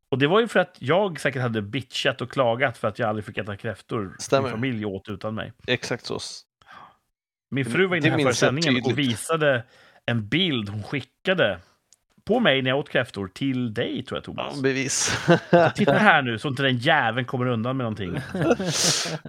Och 0.09 0.17
det 0.17 0.27
var 0.27 0.39
ju 0.39 0.47
för 0.47 0.59
att 0.59 0.75
jag 0.79 1.19
säkert 1.19 1.41
hade 1.41 1.61
bitchat 1.61 2.21
och 2.21 2.31
klagat 2.31 2.77
för 2.77 2.87
att 2.87 2.99
jag 2.99 3.09
aldrig 3.09 3.25
fick 3.25 3.37
äta 3.37 3.57
kräftor. 3.57 4.15
Stämmer. 4.19 4.43
Min 4.47 4.51
familj 4.51 4.85
åt 4.85 5.09
utan 5.09 5.35
mig. 5.35 5.53
Exakt 5.67 6.05
så. 6.05 6.19
Min 7.51 7.65
fru 7.65 7.87
var 7.87 7.95
inne 7.95 8.09
här 8.09 8.19
före 8.19 8.33
sändningen 8.33 8.81
och 8.85 8.97
visade 8.99 9.63
en 10.05 10.27
bild 10.27 10.69
hon 10.69 10.83
skickade 10.83 11.59
på 12.23 12.39
mig 12.39 12.61
när 12.61 12.69
jag 12.69 12.79
åt 12.79 12.89
kräftor 12.89 13.27
till 13.27 13.73
dig, 13.73 14.03
tror 14.05 14.17
jag, 14.17 14.23
Thomas. 14.23 14.53
Ja, 14.55 14.61
bevis. 14.61 15.27
Titta 15.75 15.93
här 15.93 16.21
nu, 16.21 16.39
så 16.39 16.47
inte 16.47 16.63
den 16.63 16.77
jäveln 16.77 17.25
kommer 17.25 17.45
undan 17.47 17.77
med 17.77 17.83
någonting. 17.83 18.13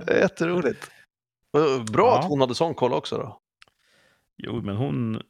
Jätteroligt. 0.07 0.91
Bra 1.93 2.07
Ja. 2.07 2.19
att 2.19 2.25
hon 2.25 2.41
hade 2.41 2.55
sån 2.55 2.75
koll 2.75 2.93
också 2.93 3.17
då. 3.17 3.41
Jo, 4.37 4.61
men 4.63 4.77
hon... 4.77 5.23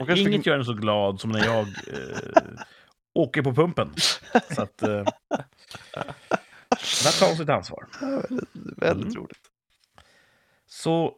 Hon 0.00 0.10
Inget 0.16 0.32
fick- 0.32 0.46
gör 0.46 0.54
henne 0.54 0.64
så 0.64 0.72
glad 0.74 1.20
som 1.20 1.30
när 1.30 1.44
jag 1.44 1.58
eh, 1.60 2.42
åker 3.14 3.42
på 3.42 3.54
pumpen. 3.54 3.94
Så 4.54 4.62
att... 4.62 4.82
Eh, 4.82 4.88
där 7.04 7.20
tar 7.20 7.26
hon 7.26 7.36
sitt 7.36 7.48
ansvar. 7.48 7.86
Ja, 8.00 8.06
väldigt 8.06 8.48
väldigt 8.76 9.06
Mm. 9.06 9.16
roligt. 9.22 9.38
Så 10.66 11.14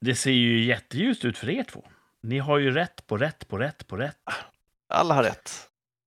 det 0.00 0.14
ser 0.14 0.30
ju 0.30 0.64
jätteljust 0.64 1.24
ut 1.24 1.38
för 1.38 1.50
er 1.50 1.62
två. 1.62 1.84
Ni 2.20 2.38
har 2.38 2.58
ju 2.58 2.70
rätt 2.70 3.06
på 3.06 3.16
rätt 3.16 3.48
på 3.48 3.58
rätt 3.58 3.86
på 3.86 3.96
rätt. 3.96 4.18
Alla 4.88 5.14
har 5.14 5.22
rätt. 5.22 5.50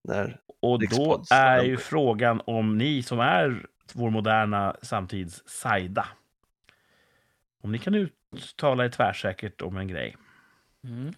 När... 0.04 0.40
Och 0.62 0.88
då 0.90 1.24
är 1.32 1.64
ju 1.64 1.78
frågan 1.78 2.42
om 2.46 2.78
ni 2.78 3.04
som 3.04 3.20
är 3.20 3.66
vår 3.94 4.10
moderna 4.10 4.76
samtids 4.82 5.44
Saida. 5.46 6.08
Om 7.62 7.72
ni 7.72 7.80
kan 7.80 7.96
uttala 7.96 8.86
er 8.86 8.90
tvärsäkert 8.90 9.62
om 9.62 9.78
en 9.78 9.88
grej. 9.88 10.18
Mm. 10.84 11.14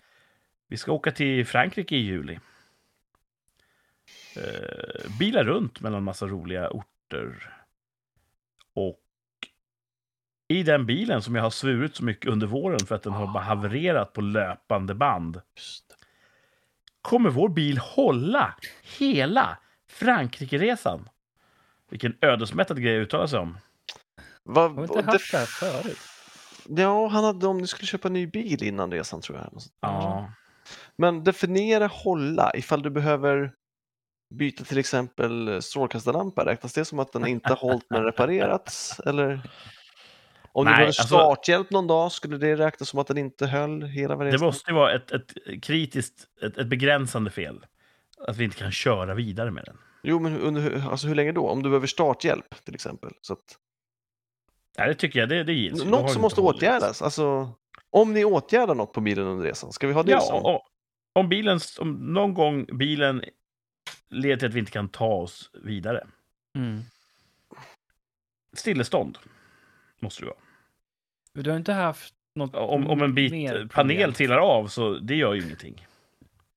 Vi 0.68 0.78
ska 0.78 0.91
åka 0.91 1.12
till 1.12 1.45
Frankrike 1.45 1.95
i 1.95 2.00
juli. 2.00 2.40
Eh, 4.36 5.18
bila 5.20 5.44
runt 5.44 5.82
mellan 5.82 6.04
massa 6.04 6.28
roliga 6.28 6.70
orter. 6.70 7.54
Och 8.74 9.02
i 10.48 10.64
den 10.64 10.86
bilen 10.86 11.22
som 11.22 11.36
jag 11.36 11.44
har 11.44 11.49
svurit 11.49 11.95
så 11.95 12.03
mycket 12.03 12.32
under 12.32 12.48
våren 12.48 12.80
för 12.80 12.95
att 12.95 13.03
den 13.03 13.14
har 13.14 13.28
bara 13.34 13.44
havererat 13.44 14.14
på 14.14 14.22
löpande 14.22 14.95
band. 14.95 15.41
Kommer 17.02 17.30
vår 17.30 17.49
bil 17.49 17.78
hålla 17.78 18.56
hela 18.99 19.57
Frankrike-resan? 19.91 21.10
Vilken 21.90 22.18
ödesmättad 22.22 22.82
grej 22.84 22.98
att 23.02 23.03
uttala 23.06 23.28
sig 23.28 23.40
om. 23.40 23.57
Vad- 24.44 24.72
Har 24.72 24.76
vi 24.78 24.82
inte 24.82 25.02
det- 25.02 25.11
haft 25.11 25.32
det 25.32 25.38
här 25.38 25.45
förut? 25.45 25.98
Ja, 26.68 27.07
han 27.07 27.24
hade 27.24 27.48
om 27.48 27.57
ni 27.57 27.68
skulle 27.68 27.88
köpa 27.88 28.07
en 28.07 28.14
ny 28.14 28.28
bil 28.28 28.64
innan 28.64 28.91
resan 28.91 29.22
tror 29.22 29.38
jag. 29.38 29.61
Ja. 29.82 30.32
Men 30.95 31.24
definiera 31.24 31.88
hålla 31.88 32.52
ifall 32.56 32.82
du 32.82 32.90
behöver 32.90 33.52
byta 34.36 34.64
till 34.64 34.78
exempel 34.78 35.61
strålkastarlampa. 35.61 36.45
Räknas 36.45 36.74
det 36.74 36.86
som 36.86 36.99
att 36.99 37.11
den 37.14 37.28
inte 37.28 37.49
har 37.49 37.56
hållit 37.56 37.86
den 37.90 38.03
reparerats? 38.03 38.99
Eller 39.06 39.41
om 40.55 40.65
du 40.65 40.71
Nej, 40.71 40.75
behöver 40.77 40.88
alltså- 40.88 41.03
starthjälp 41.03 41.69
någon 41.69 41.88
dag, 41.88 42.11
skulle 42.11 42.38
det 42.38 42.55
räknas 42.55 42.89
som 42.89 42.99
att 42.99 43.07
den 43.07 43.17
inte 43.17 43.47
höll 43.47 43.81
hela 43.84 44.15
Det 44.15 44.25
resan? 44.25 44.45
måste 44.45 44.71
ju 44.71 44.75
vara 44.75 44.93
ett, 44.95 45.11
ett 45.11 45.34
kritiskt, 45.61 46.27
ett, 46.41 46.57
ett 46.57 46.67
begränsande 46.67 47.31
fel. 47.31 47.65
Att 48.27 48.38
vi 48.38 48.43
inte 48.43 48.57
kan 48.57 48.71
köra 48.71 49.13
vidare 49.13 49.51
med 49.51 49.65
den. 49.65 49.77
Jo, 50.03 50.19
men 50.19 50.38
under, 50.39 50.89
alltså 50.91 51.07
hur 51.07 51.15
länge 51.15 51.31
då? 51.31 51.49
Om 51.49 51.63
du 51.63 51.69
behöver 51.69 51.88
starthjälp 51.88 52.65
till 52.65 52.75
exempel. 52.75 53.11
Så 53.21 53.34
att, 53.34 53.57
Nej, 54.77 54.88
det 54.88 54.93
tycker 54.95 55.19
jag, 55.19 55.30
det, 55.30 55.43
det 55.43 55.53
gills. 55.53 55.84
något 55.85 56.07
det 56.07 56.13
som 56.13 56.21
måste 56.21 56.41
hållit. 56.41 56.57
åtgärdas. 56.57 57.01
Alltså, 57.01 57.49
om 57.89 58.13
ni 58.13 58.25
åtgärdar 58.25 58.75
något 58.75 58.93
på 58.93 59.01
bilen 59.01 59.25
under 59.27 59.45
resan, 59.45 59.71
ska 59.73 59.88
vi 59.88 59.93
ha 59.93 60.03
det 60.03 60.11
Ja, 60.11 60.19
som? 60.19 60.35
och, 60.35 60.55
och, 60.55 60.61
om 61.13 61.30
bilen, 61.30 61.59
om 61.80 62.13
någon 62.13 62.34
gång 62.34 62.65
bilen 62.77 63.23
leder 64.09 64.38
till 64.38 64.47
att 64.47 64.53
vi 64.53 64.59
inte 64.59 64.71
kan 64.71 64.89
ta 64.89 65.13
oss 65.13 65.49
vidare. 65.53 66.07
Mm. 66.57 66.81
Stillestånd 68.53 69.17
måste 69.99 70.21
det 70.21 70.25
vara. 70.25 70.38
Du 71.34 71.49
har 71.49 71.57
inte 71.57 71.73
haft 71.73 72.14
något 72.35 72.55
Om, 72.55 72.88
om 72.88 73.01
en 73.01 73.14
bit 73.14 73.72
panel 73.72 74.14
trillar 74.14 74.38
av, 74.38 74.68
så 74.68 74.93
det 74.93 75.15
gör 75.15 75.34
ju 75.34 75.41
ingenting. 75.43 75.88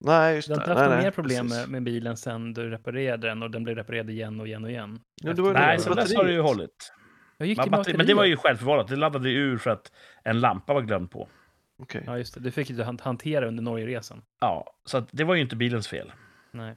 Nej, 0.01 0.35
just 0.35 0.49
Du 0.49 0.55
har 0.55 0.59
det. 0.59 0.63
inte 0.65 0.71
haft 0.73 0.89
Nej, 0.91 0.97
nej, 0.97 1.05
mer 1.07 1.11
problem 1.11 1.49
precis. 1.49 1.69
med, 1.69 1.83
bilen 1.83 2.17
sen 2.17 2.55
du 2.55 2.71
reparerade 2.71 3.29
den 3.29 3.43
och 3.43 3.51
den 3.51 3.65
blev 3.65 3.77
reparerad 3.77 4.11
igen 4.11 4.41
och 4.41 4.47
igen 4.47 4.65
och 4.65 4.71
igen? 4.71 5.01
Ja, 5.23 5.33
det 5.33 5.43
var 5.43 5.55
det 5.55 5.61
Nej, 5.61 5.79
så 5.79 5.95
dess 5.95 6.15
har 6.17 6.25
det 6.25 6.33
ju 6.33 6.41
hållit. 6.41 6.93
Jag 7.39 7.49
gick 7.49 7.65
det 7.65 7.71
batteri, 7.71 7.97
men 7.97 8.07
det 8.07 8.15
var 8.15 8.25
ju 8.25 8.37
självförvållat. 8.37 8.89
Det 8.89 8.97
laddade 8.97 9.31
ur 9.31 9.59
för 9.59 9.71
att 9.71 9.93
en 10.25 10.41
lampa 10.41 10.75
var 10.75 10.83
glömd 10.83 11.11
på. 11.11 11.29
Okej. 11.79 12.03
Ja, 12.07 12.19
just 12.19 12.35
det. 12.35 12.41
Du 12.41 12.51
fick 12.51 12.71
ju 12.71 12.83
han- 12.83 12.99
hantera 13.03 13.49
under 13.49 13.63
Norgeresan. 13.63 14.23
Ja, 14.41 14.75
så 14.85 14.99
att 14.99 15.09
det 15.11 15.25
var 15.25 15.35
ju 15.35 15.41
inte 15.41 15.57
bilens 15.57 15.89
fel. 15.89 16.13
Nej. 16.51 16.75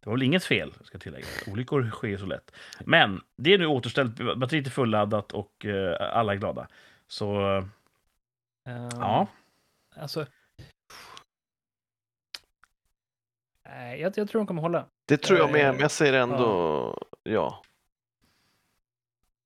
Det 0.00 0.10
var 0.10 0.12
väl 0.16 0.22
inget 0.22 0.44
fel, 0.44 0.72
ska 0.82 0.94
jag 0.94 1.02
tillägga. 1.02 1.26
Olyckor 1.46 1.90
sker 1.90 2.16
så 2.16 2.26
lätt. 2.26 2.50
Men 2.84 3.20
det 3.38 3.54
är 3.54 3.58
nu 3.58 3.66
återställt. 3.66 4.36
Batteriet 4.36 4.66
är 4.66 4.70
fulladdat 4.70 5.32
och 5.32 5.66
eh, 5.66 6.16
alla 6.18 6.32
är 6.32 6.36
glada. 6.36 6.68
Så 7.08 7.62
Ehm, 8.66 8.88
ja, 9.00 9.26
Alltså... 9.96 10.26
Nej, 13.64 14.00
jag, 14.00 14.18
jag 14.18 14.28
tror 14.28 14.40
de 14.40 14.46
kommer 14.46 14.62
hålla. 14.62 14.86
Det 15.04 15.16
tror 15.16 15.38
jag 15.38 15.52
med, 15.52 15.66
Eh, 15.66 15.72
men 15.72 15.80
jag 15.80 15.90
säger 15.90 16.12
ändå 16.12 17.08
ja. 17.22 17.62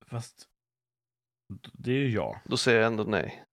fast 0.06 0.48
det 1.72 1.90
är 1.90 1.96
ju 1.96 2.10
jag. 2.10 2.40
Då 2.44 2.56
säger 2.56 2.78
jag 2.78 2.86
ändå 2.86 3.04
nej. 3.04 3.44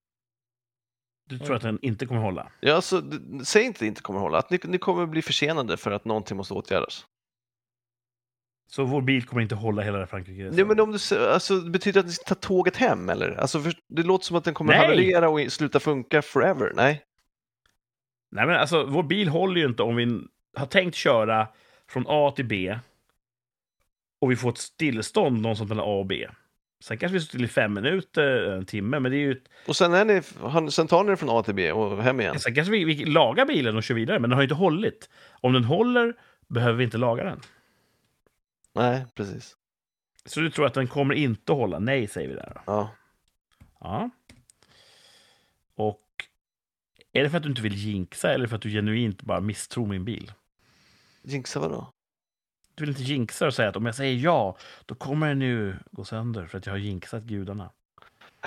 Du 1.26 1.40
tror 1.40 1.56
att 1.56 1.62
den 1.62 1.80
inte 1.82 2.06
kommer 2.06 2.22
hålla? 2.22 2.52
Ja, 2.60 2.76
alltså, 2.76 3.04
säg 3.46 3.64
inte 3.64 3.78
att 3.78 3.80
det 3.80 3.88
inte 3.88 4.02
kommer 4.02 4.20
hålla. 4.20 4.38
Att 4.38 4.50
ni, 4.50 4.60
ni 4.64 4.78
kommer 4.78 5.06
bli 5.06 5.22
försenade 5.22 5.78
för 5.78 5.92
att 5.92 6.06
någonting 6.06 6.38
måste 6.38 6.54
åtgärdas. 6.54 7.08
Så 8.68 8.84
vår 8.84 9.02
bil 9.02 9.26
kommer 9.26 9.42
inte 9.42 9.56
hålla 9.56 9.82
hela 9.82 10.08
Frankrike? 10.08 10.50
Nej, 10.54 10.66
men 10.66 10.80
om 10.80 10.92
du, 10.92 11.28
alltså, 11.28 11.60
det 11.60 11.70
betyder 11.70 12.00
att 12.00 12.06
ni 12.06 12.12
ska 12.12 12.24
ta 12.24 12.36
tåget 12.36 12.76
hem, 12.76 13.10
eller? 13.10 13.32
Alltså, 13.32 13.60
för, 13.60 13.74
det 13.88 14.04
låter 14.04 14.26
som 14.26 14.38
att 14.38 14.44
den 14.44 14.54
kommer 14.54 14.74
Nej. 14.74 14.82
haverera 14.82 15.30
och 15.30 15.52
sluta 15.52 15.80
funka 15.80 16.22
forever. 16.22 16.72
Nej. 16.76 17.04
Nej, 18.32 18.48
men 18.48 18.56
alltså 18.56 18.86
vår 18.86 19.04
bil 19.04 19.28
håller 19.28 19.62
ju 19.62 19.68
inte 19.68 19.84
om 19.84 19.96
vi 19.96 20.22
har 20.56 20.66
tänkt 20.66 20.96
köra 20.96 21.48
från 21.90 22.06
A 22.08 22.34
till 22.36 22.46
B 22.46 22.78
och 24.20 24.32
vi 24.32 24.36
får 24.36 24.50
ett 24.50 24.58
stillestånd 24.58 25.42
någonstans 25.42 25.70
mellan 25.70 25.86
A 25.86 26.00
och 26.00 26.06
B. 26.06 26.28
Sen 26.84 26.98
kanske 26.98 27.14
vi 27.14 27.20
står 27.20 27.32
till 27.32 27.46
i 27.46 27.48
fem 27.48 27.74
minuter, 27.74 28.44
en 28.52 28.66
timme, 28.66 29.00
men 29.00 29.12
det 29.12 29.18
är 29.18 29.20
ju... 29.20 29.42
Och 29.68 29.76
sen, 29.76 29.94
är 29.94 30.06
ni, 30.06 30.22
sen 30.72 30.88
tar 30.88 31.04
ni 31.04 31.10
det 31.10 31.18
från 31.18 31.30
A 31.30 31.44
till 31.44 31.54
B 31.54 31.72
och 31.72 32.04
hem 32.04 32.22
igen. 32.22 32.40
Sen 32.40 32.56
kanske 32.56 32.72
vi, 32.72 32.84
vi 32.84 33.06
lagar 33.06 33.46
bilen 33.46 33.78
och 33.78 33.84
kör 33.84 33.96
vidare, 33.96 34.20
men 34.20 34.30
den 34.30 34.38
har 34.38 34.42
ju 34.42 34.46
inte 34.46 34.56
hållit. 34.56 35.10
Om 35.32 35.54
den 35.54 35.64
håller 35.64 36.14
behöver 36.48 36.78
vi 36.78 36.84
inte 36.84 36.98
laga 36.98 37.24
den. 37.24 37.40
Nej, 38.78 39.06
precis. 39.16 39.56
Så 40.26 40.40
du 40.40 40.50
tror 40.50 40.66
att 40.66 40.74
den 40.74 40.88
kommer 40.88 41.14
inte 41.16 41.52
att 41.52 41.58
hålla? 41.58 41.80
Nej, 41.80 42.08
säger 42.08 42.28
vi 42.30 42.36
där. 42.36 42.52
Då. 42.56 42.62
Ja. 42.66 42.90
Ja. 43.80 44.10
Och 45.76 46.04
är 47.14 47.24
det 47.24 47.30
för 47.30 47.38
att 47.38 47.44
du 47.44 47.50
inte 47.50 47.62
vill 47.62 47.76
jinxa 47.76 48.34
eller 48.34 48.48
för 48.48 48.56
att 48.56 48.62
du 48.62 48.70
genuint 48.70 49.22
bara 49.22 49.40
misstror 49.42 49.88
min 49.88 50.06
bil? 50.06 50.32
Jinxa 51.24 51.60
vadå? 51.60 51.94
Du 52.76 52.84
vill 52.84 52.90
inte 52.90 53.04
jinxa 53.04 53.48
och 53.48 53.54
säga 53.54 53.70
att 53.70 53.76
om 53.76 53.86
jag 53.86 53.96
säger 53.96 54.16
ja, 54.16 54.58
då 54.86 54.96
kommer 54.96 55.28
den 55.28 55.42
ju 55.42 55.76
gå 55.92 56.06
sönder 56.06 56.46
för 56.48 56.58
att 56.58 56.66
jag 56.66 56.74
har 56.74 56.78
jinxat 56.78 57.24
gudarna. 57.24 57.72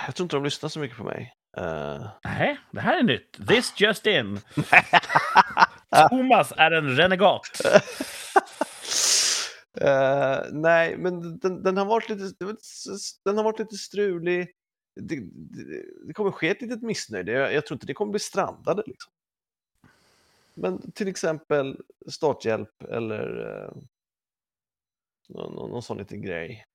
Jag 0.06 0.14
tror 0.14 0.24
inte 0.24 0.36
de 0.36 0.44
lyssnar 0.44 0.68
så 0.68 0.80
mycket 0.80 0.96
på 0.96 1.04
mig. 1.04 1.34
Eh, 1.56 2.06
Nej, 2.24 2.58
det 2.70 2.80
här 2.80 2.98
är 2.98 3.02
nytt. 3.02 3.48
This 3.48 3.80
just 3.80 4.06
in. 4.06 4.40
Thomas 6.10 6.52
är 6.56 6.70
en 6.70 6.96
renegat. 6.96 7.60
Eh, 9.76 10.38
nej, 10.52 10.96
men 10.96 11.38
den, 11.38 11.62
den, 11.62 11.76
har 11.76 11.84
varit 11.84 12.08
lite, 12.08 12.34
den 13.24 13.36
har 13.36 13.44
varit 13.44 13.58
lite 13.58 13.76
strulig. 13.76 14.48
Det, 15.00 15.16
det, 15.32 15.84
det 16.06 16.12
kommer 16.12 16.30
ske 16.30 16.48
ett 16.48 16.62
litet 16.62 16.82
missnöje. 16.82 17.32
Jag, 17.32 17.54
jag 17.54 17.66
tror 17.66 17.76
inte 17.76 17.86
det 17.86 17.94
kommer 17.94 18.10
bli 18.10 18.20
strandade. 18.20 18.82
Liksom. 18.86 19.12
Men 20.54 20.92
till 20.92 21.08
exempel 21.08 21.80
starthjälp 22.08 22.82
eller 22.82 23.46
eh, 23.46 23.82
någon, 25.28 25.54
någon, 25.54 25.70
någon 25.70 25.82
sån 25.82 25.98
liten 25.98 26.22
grej. 26.22 26.66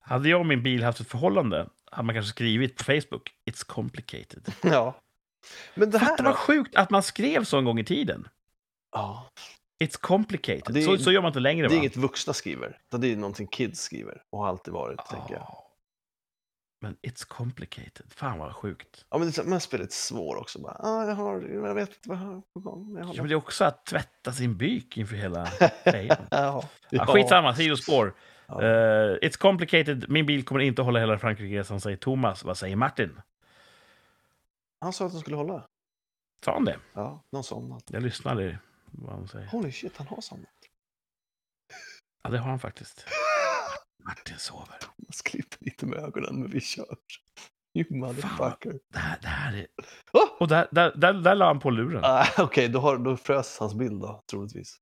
Hade 0.00 0.28
jag 0.28 0.40
och 0.40 0.46
min 0.46 0.62
bil 0.62 0.82
haft 0.82 1.00
ett 1.00 1.08
förhållande 1.08 1.68
hade 1.90 2.06
man 2.06 2.14
kanske 2.14 2.30
skrivit 2.30 2.76
på 2.76 2.84
Facebook 2.84 3.34
It's 3.50 3.66
complicated. 3.66 4.52
Ja. 4.62 5.00
Men 5.74 5.90
det 5.90 5.98
här 5.98 6.06
Fatta 6.06 6.22
vad 6.22 6.36
sjukt 6.36 6.76
att 6.76 6.90
man 6.90 7.02
skrev 7.02 7.44
så 7.44 7.58
en 7.58 7.64
gång 7.64 7.78
i 7.78 7.84
tiden. 7.84 8.28
Ja, 8.92 9.30
It's 9.84 10.00
complicated. 10.00 10.74
Det 10.74 10.80
är- 10.80 10.84
så, 10.84 10.98
så 10.98 11.12
gör 11.12 11.22
man 11.22 11.28
inte 11.28 11.40
längre, 11.40 11.68
det 11.68 11.74
är 11.74 11.76
va? 11.76 11.80
inget 11.82 11.96
vuxna 11.96 12.32
skriver, 12.32 12.78
det 12.90 13.12
är 13.12 13.16
någonting 13.16 13.46
kids 13.46 13.80
skriver 13.80 14.22
och 14.30 14.38
har 14.38 14.48
alltid 14.48 14.74
varit, 14.74 15.06
tänker 15.06 15.34
jag. 15.34 15.42
Ja. 15.42 15.62
Men 16.80 16.96
it's 17.02 17.26
complicated. 17.28 18.06
Fan 18.12 18.38
vad 18.38 18.56
sjukt. 18.56 19.04
Ja, 19.10 19.18
men 19.18 19.30
det, 19.30 19.44
man 19.44 19.60
spelar 19.60 19.82
lite 19.84 19.94
svår 19.94 20.36
också. 20.36 20.58
Bara, 20.60 20.76
ah, 20.80 21.06
jag, 21.08 21.14
har, 21.14 21.40
jag 21.42 21.74
vet 21.74 21.88
inte 21.88 22.08
vad 22.08 22.18
jag 22.18 22.22
har 22.24 22.42
på 22.54 22.60
gång. 22.60 22.96
Ja, 23.00 23.12
men 23.16 23.28
det 23.28 23.32
är 23.32 23.36
också 23.36 23.64
att 23.64 23.86
tvätta 23.86 24.32
sin 24.32 24.56
byk 24.56 24.96
inför 24.96 25.16
hela 25.16 25.48
grejen. 25.84 26.16
Ja, 26.30 26.68
Ja, 26.90 27.06
skitsamma, 27.06 27.54
sidospår. 27.54 28.14
Ja. 28.46 28.54
Uh, 28.54 29.16
it's 29.22 29.38
complicated. 29.38 30.04
Min 30.10 30.26
bil 30.26 30.44
kommer 30.44 30.60
inte 30.60 30.82
att 30.82 30.86
hålla 30.86 31.00
hela 31.00 31.18
Frankrike-resan, 31.18 31.80
säger 31.80 31.96
Thomas. 31.96 32.44
Vad 32.44 32.58
säger 32.58 32.76
Martin? 32.76 33.20
Han 34.80 34.92
sa 34.92 35.06
att 35.06 35.12
han 35.12 35.20
skulle 35.20 35.36
hålla. 35.36 35.66
Sa 36.44 36.52
han 36.52 36.64
det? 36.64 36.76
Ja, 36.92 37.22
någon 37.32 37.44
somnat. 37.44 37.84
Jag 37.90 38.02
lyssnade 38.02 38.58
vad 38.98 39.14
han 39.14 39.28
säger. 39.28 39.46
Holy 39.46 39.72
shit, 39.72 39.96
han 39.96 40.06
har 40.06 40.20
somnat. 40.20 40.48
Ja, 42.22 42.30
det 42.30 42.38
har 42.38 42.50
han 42.50 42.58
faktiskt. 42.60 43.06
Martin 44.04 44.38
sover. 44.38 44.76
Han 44.80 45.06
sliter 45.12 45.58
lite 45.60 45.86
med 45.86 45.98
ögonen, 45.98 46.40
men 46.40 46.50
vi 46.50 46.60
kör. 46.60 46.96
You 47.74 47.96
motherfucker. 47.96 48.78
Det 48.92 48.98
här, 48.98 49.18
det 49.22 49.28
här 49.28 49.56
är... 49.56 49.66
Va? 50.12 50.20
Och 50.40 50.48
där, 50.48 50.68
där, 50.70 50.92
där, 50.96 51.12
där 51.12 51.34
la 51.34 51.46
han 51.46 51.60
på 51.60 51.70
luren. 51.70 52.00
Ah, 52.04 52.26
Okej, 52.38 52.68
då, 52.68 52.80
har- 52.80 52.98
då 52.98 53.16
frös 53.16 53.58
hans 53.58 53.74
bild 53.74 54.00
då, 54.00 54.22
troligtvis. 54.30 54.76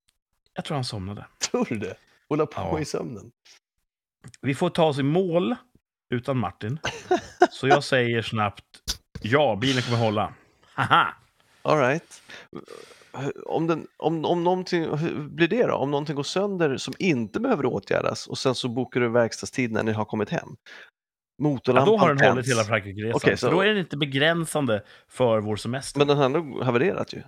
Jag 0.55 0.65
tror 0.65 0.75
han 0.75 0.85
somnade. 0.85 1.27
Tror 1.51 1.65
du 1.69 1.79
det? 1.79 1.97
Hålla 2.29 2.47
på 2.47 2.61
Ja. 2.61 2.81
i 2.81 2.85
sömnen? 2.85 3.33
Vi 4.41 4.55
får 4.55 4.71
ta 4.71 4.85
oss 4.85 4.99
i 4.99 5.03
mål 5.03 5.57
utan 6.11 6.37
Martin. 6.39 6.79
Så 7.51 7.69
jag 7.69 7.85
säger 7.85 8.23
snabbt 8.23 8.65
ja, 9.23 9.57
bilen 9.61 9.83
kommer 9.83 9.99
hålla. 9.99 10.35
Haha! 10.63 11.15
All 11.63 11.79
right. 11.79 12.23
Om, 13.47 13.67
den, 13.67 13.87
om, 13.97 14.25
om 14.25 14.45
någonting, 14.45 14.87
blir 15.35 15.49
det 15.49 15.67
då? 15.67 15.75
Om 15.75 15.91
någonting 15.91 16.17
går 16.17 16.23
sönder 16.23 16.77
som 16.77 16.95
inte 16.99 17.41
behöver 17.41 17.67
åtgärdas 17.67 18.27
och 18.27 18.39
sen 18.39 18.55
så 18.55 18.69
bokar 18.69 19.01
du 19.01 19.09
verkstadstid 19.09 19.73
när 19.73 19.83
ni 19.83 19.93
har 19.93 20.05
kommit 20.05 20.31
hem. 20.31 20.49
Ja, 21.37 21.43
Motorlampan 21.45 21.93
då 21.93 21.99
har 21.99 22.15
den 22.15 22.31
hållit 22.31 22.49
hela 22.49 22.65
Frankrike-resan. 22.65 23.17
Okej, 23.17 23.37
så- 23.37 23.51
Då 23.51 23.61
är 23.61 23.67
den 23.67 23.79
inte 23.79 23.97
begränsande 23.97 24.83
för 25.09 25.41
vår 25.41 25.57
semester. 25.57 25.99
Men 25.99 26.09
den 26.09 26.17
har 26.17 26.25
ändå 26.25 26.65
havererat 26.65 27.13
ju. 27.13 27.23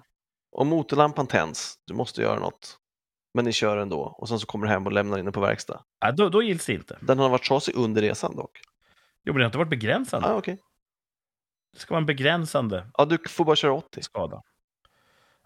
Om 0.57 0.69
motorlampan 0.69 1.27
tänds, 1.27 1.75
du 1.87 1.95
måste 1.95 2.23
göra 2.23 2.39
något. 2.39 2.79
Men 3.35 3.45
ni 3.45 3.53
kör 3.53 3.77
ändå 3.77 4.01
och 4.01 4.29
sen 4.29 4.39
så 4.39 4.47
kommer 4.47 4.67
du 4.67 4.73
hem 4.73 4.87
och 4.87 4.93
lämnar 4.93 5.19
in 5.19 5.25
den 5.25 5.33
på 5.33 5.41
verkstad. 5.41 5.81
Ja, 6.01 6.13
då, 6.13 6.29
då 6.29 6.43
gills 6.43 6.67
det 6.67 6.73
inte. 6.73 6.99
Den 7.01 7.19
har 7.19 7.29
varit 7.29 7.45
trasig 7.45 7.77
under 7.77 8.03
resan 8.03 8.37
dock. 8.37 8.61
Jo, 9.25 9.33
men 9.33 9.35
det 9.37 9.43
har 9.45 9.47
inte 9.47 9.59
varit 9.59 9.71
begränsande. 9.71 10.29
Ah, 10.29 10.35
okej. 10.35 10.59
Det 11.73 11.79
ska 11.79 11.95
vara 11.95 12.01
en 12.01 12.07
begränsande 12.07 12.87
Ja, 12.99 13.05
du 13.05 13.19
får 13.29 13.45
bara 13.45 13.57
köra 13.57 13.73
80. 13.75 14.03
skada. 14.03 14.43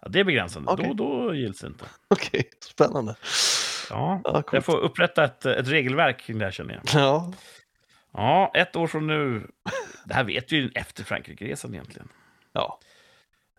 Ja, 0.01 0.09
det 0.09 0.19
är 0.19 0.23
begränsande. 0.23 0.71
Okej. 0.71 0.93
Då, 0.95 1.25
då 1.27 1.35
gills 1.35 1.59
det 1.59 1.67
inte. 1.67 1.85
Okej, 2.07 2.49
spännande. 2.59 3.15
Ja, 3.89 4.21
Ja, 4.23 4.43
jag 4.51 4.65
får 4.65 4.77
upprätta 4.77 5.23
ett, 5.23 5.45
ett 5.45 5.67
regelverk 5.67 6.19
kring 6.21 6.39
det 6.39 6.45
här 6.45 6.51
känner 6.51 6.73
jag. 6.73 7.01
Ja, 7.01 7.33
Ja, 8.13 8.51
ett 8.53 8.75
år 8.75 8.87
från 8.87 9.07
nu. 9.07 9.47
Det 10.05 10.13
här 10.13 10.23
vet 10.23 10.51
vi 10.51 10.57
ju 10.57 10.71
efter 10.75 11.03
Frankrike-resan 11.03 11.73
egentligen. 11.73 12.07
ja. 12.51 12.79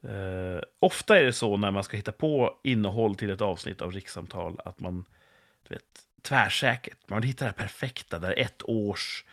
Eh, 0.09 0.61
ofta 0.81 1.19
är 1.19 1.25
det 1.25 1.33
så 1.33 1.57
när 1.57 1.71
man 1.71 1.85
ska 1.85 1.97
hitta 1.97 2.13
på 2.13 2.61
innehåll 2.65 3.15
till 3.15 3.31
ett 3.31 3.41
avsnitt 3.41 3.83
av 3.83 3.93
rikssamtal 3.93 4.61
att 4.65 4.81
man, 4.81 5.05
du 5.69 5.75
vet, 5.75 5.85
tvärsäkert, 6.23 6.99
man 7.07 7.21
vill 7.21 7.29
hitta 7.29 7.45
det 7.45 7.53
perfekta 7.53 8.19
där 8.19 8.39
ett 8.39 8.63
års 8.65 9.25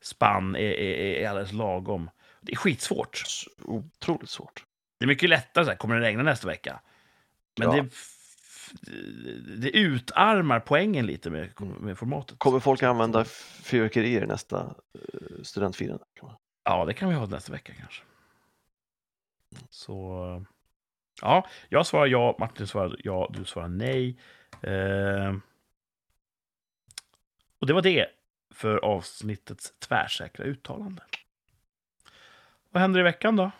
spann 0.00 0.56
är, 0.56 0.60
är, 0.60 1.22
är 1.22 1.28
alldeles 1.28 1.52
lagom. 1.52 2.10
Det 2.40 2.52
är 2.52 2.56
skitsvårt. 2.56 3.22
Otroligt 3.62 4.30
svårt. 4.30 4.64
Det 4.98 5.04
är 5.04 5.06
mycket 5.06 5.28
lättare 5.28 5.64
så 5.64 5.70
här, 5.70 5.78
kommer 5.78 5.94
det 5.94 6.00
regna 6.00 6.22
nästa 6.22 6.46
vecka? 6.46 6.80
Men 7.58 7.76
Ja. 7.76 7.82
det, 7.82 9.56
det 9.56 9.70
utarmar 9.70 10.60
poängen 10.60 11.06
lite 11.06 11.30
med, 11.30 11.60
med 11.60 11.98
formatet. 11.98 12.38
Kommer 12.38 12.60
folk 12.60 12.82
använda 12.82 13.24
fyrverkerier 13.64 14.26
nästa 14.26 14.74
eh, 14.94 15.42
studentfirande? 15.42 16.04
Ja, 16.64 16.84
det 16.84 16.94
kan 16.94 17.08
vi 17.08 17.14
ha 17.14 17.26
nästa 17.26 17.52
vecka 17.52 17.72
kanske. 17.74 18.02
Så... 19.70 20.44
Ja, 21.22 21.46
jag 21.68 21.86
svarar 21.86 22.06
ja, 22.06 22.36
Martin 22.38 22.66
svarar 22.66 22.96
ja, 22.98 23.30
du 23.32 23.44
svarar 23.44 23.68
nej. 23.68 24.20
Eh, 24.62 25.34
och 27.58 27.66
det 27.66 27.72
var 27.72 27.82
det 27.82 28.06
för 28.54 28.76
avsnittets 28.76 29.74
tvärsäkra 29.78 30.44
uttalande. 30.44 31.02
Vad 32.70 32.80
händer 32.80 33.00
i 33.00 33.02
veckan 33.02 33.36
då? 33.36 33.50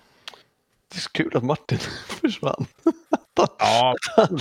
Det 0.88 0.96
är 0.96 1.00
så 1.00 1.10
kul 1.10 1.36
att 1.36 1.44
Martin 1.44 1.78
försvann. 2.20 2.66
Ja. 3.58 3.96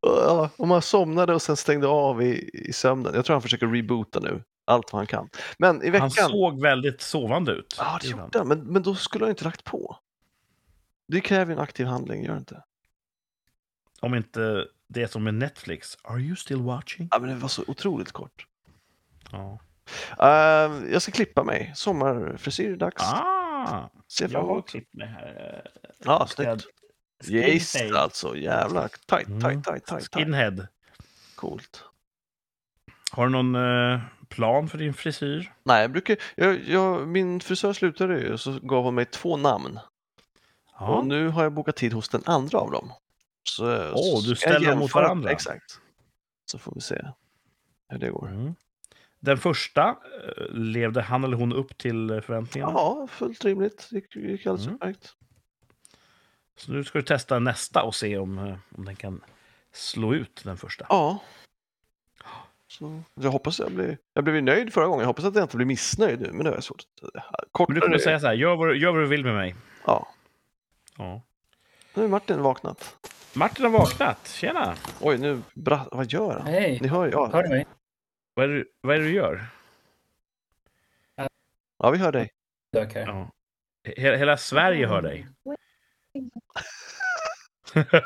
Ja, 0.00 0.50
om 0.56 0.70
han 0.70 0.82
somnade 0.82 1.34
och 1.34 1.42
sen 1.42 1.56
stängde 1.56 1.86
av 1.86 2.22
i, 2.22 2.50
i 2.52 2.72
sömnen. 2.72 3.14
Jag 3.14 3.24
tror 3.24 3.34
han 3.34 3.42
försöker 3.42 3.66
reboota 3.66 4.20
nu, 4.20 4.42
allt 4.64 4.92
vad 4.92 5.00
han 5.00 5.06
kan. 5.06 5.28
Men 5.58 5.82
i 5.82 5.90
veckan... 5.90 6.10
han 6.18 6.30
såg 6.30 6.62
väldigt 6.62 7.00
sovande 7.00 7.52
ut. 7.52 7.76
Ja, 7.78 7.98
det 8.02 8.08
gjorde 8.08 8.38
han. 8.38 8.48
Men, 8.48 8.58
men 8.58 8.82
då 8.82 8.94
skulle 8.94 9.24
han 9.24 9.30
inte 9.30 9.44
lagt 9.44 9.64
på. 9.64 9.98
Det 11.08 11.20
kräver 11.20 11.52
en 11.52 11.58
aktiv 11.58 11.86
handling, 11.86 12.24
gör 12.24 12.32
det 12.32 12.38
inte? 12.38 12.62
Om 14.00 14.14
inte 14.14 14.66
det 14.88 15.02
är 15.02 15.06
som 15.06 15.24
med 15.24 15.34
Netflix. 15.34 15.98
Are 16.02 16.20
you 16.20 16.36
still 16.36 16.62
watching? 16.62 17.08
Ja, 17.10 17.18
men 17.18 17.28
det 17.28 17.34
var 17.36 17.48
så 17.48 17.64
otroligt 17.66 18.12
kort. 18.12 18.46
Ja. 19.32 19.58
Uh, 20.20 20.92
jag 20.92 21.02
ska 21.02 21.12
klippa 21.12 21.44
mig. 21.44 21.72
Sommarfrisyr 21.74 22.72
är 22.72 22.76
dags. 22.76 23.02
Ah, 23.02 23.90
Se 24.12 24.26
jag 24.30 24.42
har 24.42 24.62
klippt 24.62 24.94
mig 24.94 25.06
här. 25.08 25.70
Ja, 26.04 26.26
Ska 26.26 26.42
jag- 26.42 26.60
snyggt. 26.60 26.68
Yes, 27.30 27.76
alltså. 27.94 28.36
Jävlar. 28.36 28.88
Tight, 29.06 29.26
Mm. 29.28 29.40
tight, 29.40 29.64
tight, 29.64 29.86
tight. 29.86 30.00
tight. 30.12 30.14
Skinhead. 30.14 30.66
Coolt. 31.34 31.84
Har 33.12 33.26
du 33.26 33.32
någon 33.32 33.54
eh, 33.54 34.00
plan 34.28 34.68
för 34.68 34.78
din 34.78 34.94
frisyr? 34.94 35.52
Nej, 35.64 35.82
jag 35.82 35.92
brukar... 35.92 36.16
Jag, 36.34 36.60
jag, 36.68 37.08
min 37.08 37.40
frisör 37.40 37.72
slutade 37.72 38.20
ju, 38.20 38.38
så 38.38 38.58
gav 38.62 38.84
hon 38.84 38.94
mig 38.94 39.04
två 39.04 39.36
namn. 39.36 39.78
Och 40.78 41.06
nu 41.06 41.28
har 41.28 41.42
jag 41.42 41.52
bokat 41.52 41.76
tid 41.76 41.92
hos 41.92 42.08
den 42.08 42.22
andra 42.26 42.58
av 42.58 42.70
dem. 42.70 42.92
Så, 43.50 43.90
Åh, 43.94 44.20
så 44.20 44.28
du 44.28 44.36
ställer 44.36 44.70
dem 44.70 44.78
mot 44.78 44.94
varandra. 44.94 45.30
Exakt. 45.30 45.78
Så 46.50 46.58
får 46.58 46.72
vi 46.74 46.80
se 46.80 47.02
hur 47.88 47.98
det 47.98 48.10
går. 48.10 48.28
Mm. 48.28 48.54
Den 49.24 49.38
första, 49.38 49.88
eh, 49.88 50.44
levde 50.54 51.02
han 51.02 51.24
eller 51.24 51.36
hon 51.36 51.52
upp 51.52 51.78
till 51.78 52.20
förväntningarna? 52.26 52.72
Ja, 52.72 53.06
fullt 53.10 53.44
rimligt. 53.44 53.88
Det 53.90 53.96
gick, 53.96 54.16
gick 54.16 54.46
alldeles 54.46 54.66
Mm. 54.66 54.74
utmärkt. 54.76 55.12
Så 56.56 56.72
nu 56.72 56.84
ska 56.84 56.98
du 56.98 57.02
testa 57.04 57.38
nästa 57.38 57.82
och 57.82 57.94
se 57.94 58.18
om, 58.18 58.38
eh, 58.38 58.54
om 58.76 58.84
den 58.84 58.96
kan 58.96 59.20
slå 59.72 60.14
ut 60.14 60.40
den 60.44 60.56
första. 60.56 60.86
Ja. 60.88 61.18
Så 62.68 63.02
jag 63.14 63.30
hoppas 63.30 63.58
jag 63.58 63.72
blir... 63.72 63.98
Jag 64.14 64.24
blev 64.24 64.42
nöjd 64.42 64.72
förra 64.72 64.86
gången. 64.86 65.00
Jag 65.00 65.06
hoppas 65.06 65.24
att 65.24 65.34
jag 65.34 65.44
inte 65.44 65.56
blir 65.56 65.66
missnöjd 65.66 66.20
nu, 66.20 66.32
men 66.32 66.44
det 66.44 66.54
är 66.54 66.60
svårt. 66.60 66.82
Kortare... 67.52 67.66
Men 67.68 67.74
du 67.74 67.80
kommer 67.80 67.98
säga 67.98 68.20
så 68.20 68.26
här, 68.26 68.34
gör 68.34 68.56
vad, 68.56 68.68
du- 68.68 68.78
gör 68.78 68.92
vad 68.92 69.00
du 69.02 69.06
vill 69.06 69.24
med 69.24 69.34
mig. 69.34 69.54
Ja. 69.86 70.08
Ja. 70.98 71.22
Nu 71.94 72.04
är 72.04 72.08
Martin 72.08 72.42
vaknat. 72.42 72.96
Martin 73.34 73.64
har 73.64 73.72
vaknat, 73.72 74.28
tjena! 74.28 74.74
Oj, 75.00 75.18
nu... 75.18 75.42
Bra... 75.54 75.86
Vad 75.92 76.12
gör 76.12 76.38
han? 76.38 76.46
Hej, 76.46 76.78
Ni 76.82 76.88
hör 76.88 77.04
ju. 77.04 77.10
Ja. 77.12 77.30
hör 77.32 77.42
ni 77.42 77.48
mig? 77.48 77.66
Vad 78.34 78.44
är, 78.44 78.48
det, 78.48 78.64
vad 78.80 78.96
är 78.96 79.00
det 79.00 79.04
du 79.06 79.12
gör? 79.14 79.46
ja, 81.78 81.90
vi 81.90 81.98
hör 81.98 82.12
dig. 82.12 82.30
Här. 82.72 83.06
Ja. 83.06 83.30
Hela, 83.84 84.16
hela 84.16 84.36
Sverige 84.36 84.86
hör 84.86 85.02
dig. 85.02 85.28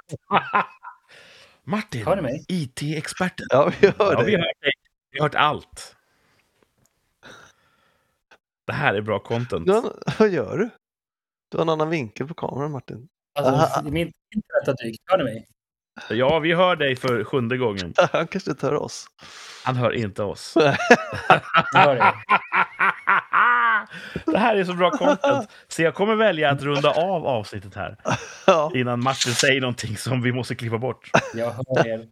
Martin, 1.65 2.05
Hör 2.07 2.17
ni 2.17 2.23
mig? 2.23 2.45
IT-experten. 2.49 3.47
Ja, 3.51 3.73
vi 3.81 3.87
hör 3.87 3.95
Ja, 4.13 4.23
dig. 4.23 4.27
vi 4.27 4.37
har. 4.37 4.53
Vi 5.11 5.19
har 5.19 5.25
hört 5.27 5.35
allt. 5.35 5.97
Det 8.65 8.73
här 8.73 8.95
är 8.95 9.01
bra 9.01 9.19
content. 9.19 9.69
Har... 9.69 9.93
Vad 10.19 10.29
gör 10.31 10.59
du? 10.59 10.69
Du 11.49 11.57
har 11.59 11.63
en 11.63 11.69
annan 11.69 11.91
vinkel 11.91 12.27
på 12.29 12.35
kameran, 12.35 12.71
Martin. 12.71 13.09
Alltså, 13.35 13.83
min 13.83 14.13
internet 14.35 14.67
har 14.67 14.85
dykt. 14.85 15.03
Hör 15.07 15.19
ni 15.19 15.25
mig? 15.25 15.47
Ja, 16.11 16.39
vi 16.39 16.55
hör 16.55 16.77
dig 16.77 16.97
för 16.97 17.25
sjunde 17.25 17.57
gången. 17.57 17.95
Han 18.13 18.27
kanske 18.27 18.51
inte 18.51 18.67
hör 18.67 18.75
oss. 18.75 19.07
Han 19.65 19.77
hör 19.77 19.93
inte 19.93 20.23
oss. 20.23 20.55
Det 24.27 24.39
här 24.39 24.57
är 24.57 24.65
så 24.65 24.75
bra 24.75 24.91
content. 24.91 25.51
Så 25.69 25.83
jag 25.83 25.95
kommer 25.95 26.15
välja 26.15 26.51
att 26.51 26.63
runda 26.63 26.91
av 26.91 27.27
avsnittet 27.27 27.75
här. 27.75 27.97
Ja. 28.47 28.73
Innan 28.75 29.03
Martin 29.03 29.35
säger 29.35 29.61
någonting 29.61 29.97
som 29.97 30.23
vi 30.23 30.33
måste 30.33 30.55
klippa 30.55 30.79
bort. 30.79 31.11
Jag 31.35 31.51
hör 31.51 31.87
er. 31.87 32.07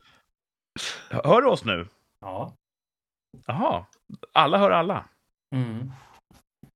Hör 1.11 1.43
du 1.43 1.48
oss 1.48 1.65
nu? 1.65 1.86
Ja. 2.20 2.55
Jaha. 3.47 3.85
Alla 4.32 4.59
hör 4.59 4.70
alla. 4.70 5.05
Mm. 5.52 5.93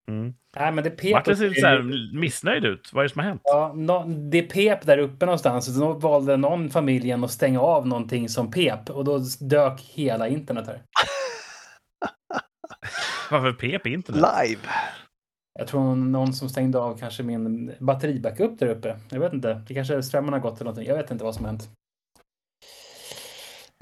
Mm. 0.08 0.34
Nej, 0.56 0.72
men 0.72 0.84
det 0.84 0.90
pep 0.90 1.12
Martin 1.12 1.36
ser 1.36 1.48
lite 1.48 1.60
så 1.60 1.66
här 1.66 2.12
missnöjd 2.18 2.64
ut. 2.64 2.90
Vad 2.92 3.04
är 3.04 3.08
det 3.08 3.12
som 3.12 3.18
har 3.18 3.26
hänt? 3.28 3.40
Ja, 3.44 3.72
nå- 3.76 4.04
det 4.30 4.42
pep 4.42 4.86
där 4.86 4.98
uppe 4.98 5.26
någonstans. 5.26 5.74
Så 5.74 5.80
då 5.80 5.92
valde 5.92 6.36
någon 6.36 6.70
familjen 6.70 7.24
att 7.24 7.30
stänga 7.30 7.60
av 7.60 7.86
någonting 7.86 8.28
som 8.28 8.50
pep 8.50 8.90
och 8.90 9.04
då 9.04 9.20
dök 9.40 9.80
hela 9.80 10.28
internet 10.28 10.66
här. 10.66 10.82
Varför 13.30 13.52
pep 13.52 13.86
internet? 13.86 14.20
Live. 14.46 14.60
Jag 15.58 15.68
tror 15.68 15.94
någon 15.96 16.32
som 16.32 16.48
stängde 16.48 16.78
av 16.78 16.98
kanske 16.98 17.22
min 17.22 17.72
batteribackup 17.78 18.58
där 18.58 18.66
uppe. 18.66 18.96
Jag 19.10 19.20
vet 19.20 19.32
inte. 19.32 19.62
Det 19.68 19.74
kanske 19.74 20.02
strömmen 20.02 20.32
har 20.32 20.40
gått 20.40 20.54
eller 20.54 20.64
någonting. 20.64 20.88
Jag 20.88 20.96
vet 20.96 21.10
inte 21.10 21.24
vad 21.24 21.34
som 21.34 21.44
har 21.44 21.52
hänt. 21.52 21.68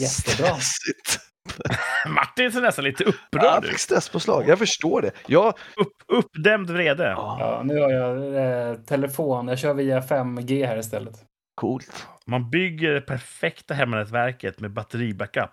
Jättebra. 0.03 0.47
Stressigt. 0.47 1.19
Martin 2.09 2.53
ser 2.53 2.61
nästan 2.61 2.85
lite 2.85 3.05
Ja, 3.05 3.09
upprörd 3.11 3.45
Jag 3.45 3.65
fick 3.65 3.73
ut. 3.75 3.81
stresspåslag. 3.81 4.49
Jag 4.49 4.59
förstår 4.59 5.03
det. 5.03 5.11
Jag... 5.27 5.49
Upp, 5.77 5.93
uppdämd 6.07 6.71
vrede. 6.71 7.05
Ja, 7.05 7.37
Ja, 7.41 7.63
nu 7.65 7.81
har 7.81 7.91
jag 7.91 8.35
eh, 8.71 8.75
telefon. 8.75 9.49
Jag 9.49 9.59
kör 9.59 9.75
via 9.75 10.01
5G 10.01 10.67
här 10.67 10.79
istället. 10.79 11.15
coolt. 11.55 12.07
Man 12.27 12.51
bygger 12.51 12.93
det 12.93 13.01
perfekta 13.01 13.75
hemnätverket 13.75 14.61
med 14.61 14.71
batteribackup. 14.73 15.51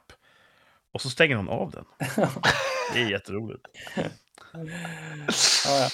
Och 0.93 1.01
så 1.01 1.09
stänger 1.09 1.35
någon 1.35 1.49
av 1.49 1.71
den. 1.71 1.85
Det 2.93 3.01
är 3.01 3.09
jätteroligt. 3.09 3.65
Ja, 3.95 4.03
ja. 5.65 5.89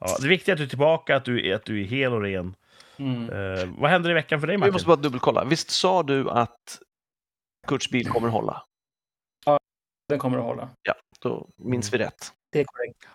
Ja, 0.00 0.16
det 0.20 0.28
viktiga 0.28 0.52
är 0.52 0.54
att 0.54 0.58
du 0.58 0.64
är 0.64 0.68
tillbaka, 0.68 1.16
att 1.16 1.24
du 1.24 1.48
är, 1.50 1.54
att 1.54 1.64
du 1.64 1.80
är 1.80 1.84
hel 1.84 2.12
och 2.12 2.20
ren. 2.22 2.54
Mm. 2.98 3.30
Eh, 3.30 3.68
vad 3.78 3.90
händer 3.90 4.10
i 4.10 4.14
veckan 4.14 4.40
för 4.40 4.46
dig, 4.46 4.54
Vi 4.56 4.58
Martin? 4.58 4.72
måste 4.72 4.86
bara 4.86 4.96
dubbelkolla. 4.96 5.44
Visst 5.44 5.70
sa 5.70 6.02
du 6.02 6.30
att 6.30 6.78
Kurts 7.66 7.90
bil 7.90 8.08
kommer 8.08 8.28
hålla? 8.28 8.62
Den 10.08 10.18
kommer 10.18 10.38
att 10.38 10.44
hålla. 10.44 10.70
Då 11.20 11.48
minns 11.56 11.94
vi 11.94 11.98
rätt. 11.98 12.32
Det 12.52 12.60
är 12.60 12.64
korrekt. 12.64 13.08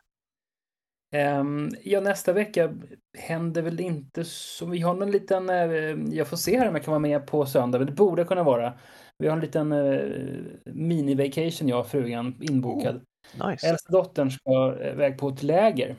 Ehm, 1.13 1.69
ja, 1.83 2.01
nästa 2.01 2.33
vecka 2.33 2.73
händer 3.17 3.61
väl 3.61 3.79
inte 3.79 4.25
så... 4.25 4.65
Vi 4.65 4.79
har 4.79 4.93
någon 4.93 5.11
liten... 5.11 5.49
eh, 5.49 6.15
jag 6.15 6.27
får 6.27 6.37
se 6.37 6.59
här 6.59 6.67
om 6.67 6.75
jag 6.75 6.83
kan 6.83 6.91
vara 6.91 6.99
med 6.99 7.27
på 7.27 7.45
söndag, 7.45 7.77
men 7.77 7.87
det 7.87 7.93
borde 7.93 8.23
kunna 8.23 8.43
vara. 8.43 8.73
Vi 9.17 9.27
har 9.27 9.35
en 9.35 9.41
liten 9.41 9.71
uh, 9.71 10.45
mini-vacation, 10.65 11.67
jag 11.67 11.79
och 11.79 11.87
frugan, 11.87 12.37
inbokad. 12.41 13.01
Nice. 13.49 13.67
Äldsta 13.67 13.91
dottern 13.91 14.31
ska 14.31 14.77
eh, 14.79 14.91
iväg 14.91 15.17
på 15.17 15.29
ett 15.29 15.43
läger. 15.43 15.95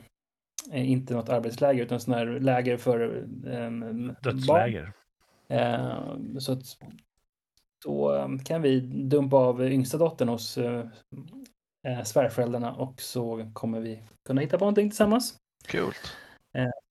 Eh, 0.71 0.91
inte 0.91 1.13
något 1.13 1.29
arbetsläger, 1.29 1.83
utan 1.83 1.99
sån 1.99 2.13
här 2.13 2.25
läger 2.25 2.77
för 2.77 2.99
um, 3.45 3.79
barn. 3.79 4.15
Dödsläger. 4.23 4.93
Eh, 5.47 6.17
så 6.39 6.53
att 6.53 6.63
då 7.85 8.15
eh, 8.15 8.27
kan 8.45 8.61
vi 8.61 8.79
dumpa 8.79 9.37
av 9.37 9.63
yngsta 9.63 9.97
dottern 9.97 10.29
hos 10.29 10.57
eh, 10.57 10.85
eh, 11.87 12.03
svärföräldrarna 12.03 12.73
och 12.73 13.01
så 13.01 13.51
kommer 13.53 13.79
vi 13.79 14.03
kunna 14.27 14.41
hitta 14.41 14.57
på 14.57 14.65
någonting 14.65 14.89
tillsammans. 14.89 15.35
Kul. 15.67 15.93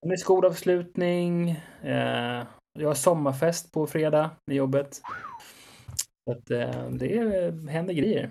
Det 0.02 0.12
är 0.12 0.16
skolavslutning. 0.16 1.50
Eh, 1.82 2.46
jag 2.78 2.88
har 2.88 2.94
sommarfest 2.94 3.72
på 3.72 3.86
fredag 3.86 4.30
i 4.50 4.54
jobbet. 4.54 5.00
Så 6.24 6.32
att, 6.32 6.50
eh, 6.50 6.88
det 6.90 7.16
är, 7.18 7.68
händer 7.68 7.94
grejer. 7.94 8.30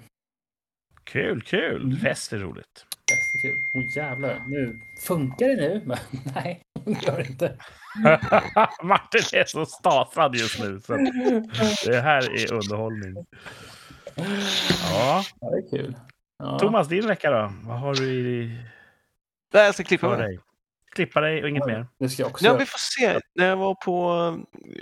Kul, 1.03 1.41
kul. 1.41 1.97
Fest 1.97 2.33
är 2.33 2.37
roligt. 2.37 2.85
Fest 3.11 3.35
är 3.35 3.49
kul. 3.49 3.57
Åh 3.75 3.97
jävlar, 3.97 4.43
nu 4.47 4.79
funkar 5.07 5.47
det 5.47 5.55
nu? 5.55 5.81
Men, 5.85 5.97
nej, 6.35 6.61
det 6.70 6.70
gör 6.85 7.17
det 7.17 7.27
inte. 7.27 7.57
Martin 8.83 9.21
är 9.39 9.45
så 9.45 9.65
stafad 9.65 10.35
just 10.35 10.59
nu. 10.59 10.79
Så 10.79 10.93
det 11.89 12.01
här 12.01 12.31
är 12.43 12.53
underhållning. 12.53 13.25
Ja. 14.15 15.23
Ja, 15.41 15.49
det 15.49 15.57
är 15.57 15.69
kul. 15.69 15.95
Ja. 16.37 16.59
Thomas, 16.59 16.87
din 16.87 17.07
vecka 17.07 17.31
då? 17.31 17.53
Vad 17.63 17.79
har 17.79 17.95
du 17.95 18.09
i 18.13 18.57
Där 19.51 19.63
jag 19.65 19.73
ska 19.73 19.83
klippa 19.83 20.09
mig. 20.09 20.17
dig? 20.17 20.39
Klippa 20.95 21.21
dig 21.21 21.43
och 21.43 21.49
inget 21.49 21.65
mer? 21.65 21.87
Det 21.99 22.09
ska 22.09 22.21
jag 22.23 22.29
också 22.29 22.45
Ja, 22.45 22.53
vi 22.57 22.65
får 22.65 22.79
se. 22.79 23.19
När 23.35 23.45
jag 23.47 23.57
var 23.57 23.75
på, 23.75 24.11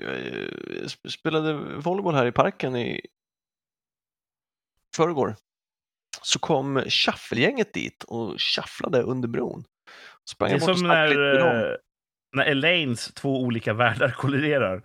eh, 0.03 0.83
sp- 0.83 1.09
spelade 1.09 1.53
volleyboll 1.77 2.15
här 2.15 2.25
i 2.25 2.31
parken 2.31 2.75
i 2.75 3.01
förrgår 4.95 5.35
så 6.21 6.39
kom 6.39 6.83
Shufflegänget 6.89 7.73
dit 7.73 8.03
och 8.03 8.35
shufflade 8.41 9.01
under 9.01 9.27
bron. 9.27 9.63
Sprang 10.29 10.49
Det 10.49 10.55
är 10.55 10.67
jag 10.67 10.77
som 10.77 10.87
när, 10.87 11.35
eh, 11.71 11.75
när 12.33 12.45
Elaines 12.45 13.13
två 13.13 13.41
olika 13.41 13.73
världar 13.73 14.09
kolliderar. 14.11 14.81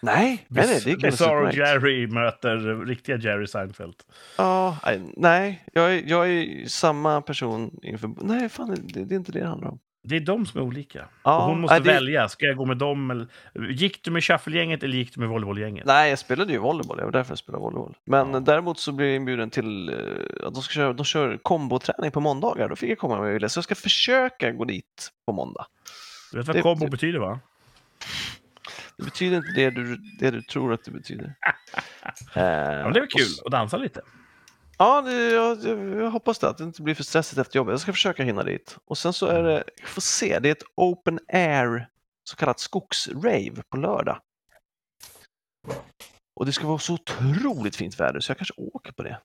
Nej, 0.00 0.44
nej, 0.48 0.66
nej, 0.66 0.80
det 0.84 0.90
gick 0.90 1.02
Bizarro. 1.02 1.50
Jerry 1.52 2.06
möter 2.06 2.86
riktiga 2.86 3.16
Jerry 3.16 3.46
Seinfeld. 3.46 3.94
Ja, 4.38 4.76
nej, 5.16 5.64
jag 5.72 5.94
är, 5.94 6.02
jag 6.06 6.28
är 6.30 6.68
samma 6.68 7.22
person 7.22 7.78
inför... 7.82 8.10
Nej, 8.20 8.48
fan, 8.48 8.74
det, 8.86 9.04
det 9.04 9.14
är 9.14 9.18
inte 9.18 9.32
det 9.32 9.40
det 9.40 9.46
handlar 9.46 9.68
om. 9.68 9.78
Det 10.08 10.16
är 10.16 10.20
de 10.20 10.46
som 10.46 10.60
är 10.60 10.64
olika. 10.64 11.04
Ja, 11.24 11.36
och 11.38 11.44
hon 11.44 11.60
måste 11.60 11.78
det- 11.78 11.92
välja. 11.92 12.28
Ska 12.28 12.46
jag 12.46 12.56
gå 12.56 12.64
med 12.64 12.76
dem? 12.76 13.10
Eller... 13.10 13.26
Gick 13.70 14.04
du 14.04 14.10
med 14.10 14.24
shufflegänget 14.24 14.82
eller 14.82 14.96
gick 14.96 15.14
du 15.14 15.20
med 15.20 15.28
volleybollgänget? 15.28 15.86
Nej, 15.86 16.10
jag 16.10 16.18
spelade 16.18 16.52
ju 16.52 16.58
volleyboll, 16.58 16.96
det 16.96 17.04
var 17.04 17.12
därför 17.12 17.30
jag 17.30 17.38
spelade 17.38 17.62
volleyboll. 17.62 17.94
Men 18.06 18.32
Ja. 18.32 18.40
däremot 18.40 18.78
så 18.78 18.92
blev 18.92 19.08
jag 19.08 19.16
inbjuden 19.16 19.50
till 19.50 19.88
eh, 19.88 20.46
att 20.46 20.54
de, 20.54 20.62
ska 20.62 20.72
köra, 20.72 20.92
de 20.92 21.04
kör 21.04 21.38
komboträning 21.42 22.10
på 22.10 22.20
måndagar. 22.20 22.68
Då 22.68 22.76
fick 22.76 22.90
jag 22.90 22.98
komma 22.98 23.20
med 23.20 23.32
ville. 23.32 23.48
Så 23.48 23.58
jag 23.58 23.64
ska 23.64 23.74
försöka 23.74 24.50
gå 24.50 24.64
dit 24.64 25.10
på 25.26 25.32
måndag. 25.32 25.66
Du 26.36 26.40
vet 26.40 26.46
vad 26.46 26.56
det- 26.56 26.62
kombo 26.62 26.88
betyder 26.88 27.18
va? 27.18 27.40
Det 28.96 29.04
betyder 29.04 29.36
inte 29.36 29.52
det 29.56 29.70
du, 29.70 29.96
det 29.96 30.30
du 30.30 30.42
tror 30.42 30.72
att 30.72 30.84
det 30.84 30.90
betyder. 30.90 31.34
Eh, 32.34 32.42
Ja, 32.42 32.84
men 32.84 32.92
det 32.92 33.00
väl 33.00 33.02
och 33.02 33.10
kul 33.10 33.26
att 33.44 33.50
dansa 33.52 33.76
lite. 33.76 34.00
Ja, 34.78 35.02
det, 35.02 35.12
jag, 35.30 35.64
jag, 36.02 36.10
hoppas 36.10 36.38
det, 36.38 36.48
att 36.48 36.58
det 36.58 36.64
inte 36.64 36.82
blir 36.82 36.94
för 36.94 37.02
stressigt 37.04 37.38
efter 37.38 37.56
jobbet. 37.56 37.72
Jag 37.72 37.80
ska 37.80 37.92
försöka 37.92 38.22
hinna 38.24 38.42
dit. 38.42 38.78
Och 38.84 38.98
sen 38.98 39.12
så 39.12 39.26
är 39.26 39.42
det, 39.42 39.64
jag 39.80 39.88
får 39.88 40.00
se, 40.00 40.38
det 40.38 40.48
är 40.48 40.52
ett 40.52 40.62
open 40.74 41.18
air 41.32 41.88
så 42.24 42.36
kallat 42.36 42.60
skogsrave 42.60 43.62
på 43.68 43.76
lördag. 43.76 44.20
Och 46.34 46.46
det 46.46 46.52
ska 46.52 46.66
vara 46.66 46.78
så 46.78 46.94
otroligt 46.94 47.76
fint 47.76 48.00
väder 48.00 48.20
så 48.20 48.30
jag 48.30 48.36
kanske 48.38 48.54
åker 48.56 48.92
på 48.92 49.02
det. 49.02 49.20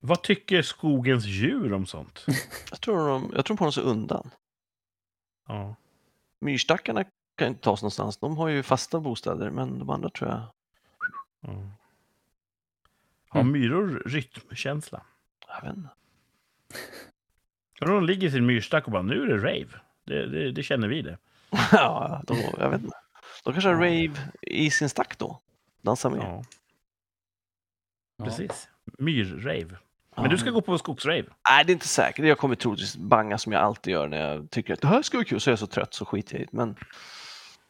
Vad 0.00 0.22
tycker 0.22 0.62
skogens 0.62 1.24
djur 1.24 1.72
om 1.72 1.86
sånt? 1.86 2.26
Jag 2.70 2.80
tror, 2.80 3.08
de, 3.08 3.32
jag 3.36 3.44
tror 3.44 3.56
på 3.56 3.64
dem 3.64 3.72
så 3.72 3.80
undan. 3.80 4.30
Ja. 5.46 5.74
Myrstackarna 6.40 7.04
kan 7.36 7.48
inte 7.48 7.60
tas 7.60 7.82
någonstans. 7.82 8.16
De 8.16 8.36
har 8.36 8.48
ju 8.48 8.62
fasta 8.62 9.00
bostäder, 9.00 9.50
men 9.50 9.78
de 9.78 9.90
andra 9.90 10.08
tror 10.10 10.30
jag... 10.30 10.40
ja. 11.40 11.70
Har 13.28 13.40
Mm. 13.40 13.52
myror 13.52 14.02
rytmkänsla? 14.06 15.02
Jag 15.48 15.62
vet 15.68 15.76
inte. 15.76 15.88
De 17.80 18.04
ligger 18.04 18.28
i 18.28 18.30
sin 18.30 18.46
myrstack 18.46 18.86
och 18.86 18.92
bara 18.92 19.02
nu 19.02 19.22
är 19.22 19.26
det 19.26 19.36
rave. 19.36 19.80
Det, 20.04 20.26
det, 20.26 20.52
det 20.52 20.62
känner 20.62 20.88
vi 20.88 21.02
det. 21.02 21.18
ja, 21.72 22.22
de, 22.26 22.36
jag 22.58 22.70
vet 22.70 22.82
inte. 22.82 22.96
De 23.44 23.52
kanske 23.52 23.68
har 23.68 23.74
rave 23.76 24.28
i 24.42 24.70
sin 24.70 24.88
stack 24.88 25.18
då. 25.18 25.40
Dansa 25.82 26.10
med. 26.10 26.18
Ja. 26.20 26.44
precis. 28.24 28.68
Myrrave. 28.98 29.78
Men 30.16 30.30
du 30.30 30.38
ska 30.38 30.50
gå 30.50 30.60
på 30.60 30.78
skogsrave? 30.78 31.24
Nej, 31.50 31.64
det 31.64 31.70
är 31.70 31.74
inte 31.74 31.88
säkert. 31.88 32.24
Jag 32.26 32.38
kommer 32.38 32.54
troligtvis 32.56 32.96
banga 32.96 33.38
som 33.38 33.52
jag 33.52 33.62
alltid 33.62 33.92
gör 33.92 34.08
när 34.08 34.30
jag 34.34 34.50
tycker 34.50 34.72
att 34.74 34.80
det 34.80 34.88
här 34.88 35.02
ska 35.02 35.16
vara 35.18 35.24
kul. 35.24 35.40
Så 35.40 35.50
är 35.50 35.52
jag 35.52 35.58
så 35.58 35.66
trött 35.66 35.94
så 35.94 36.04
skiter 36.04 36.34
jag 36.34 36.42
i 36.42 36.44
det. 36.44 36.52
Men 36.56 36.76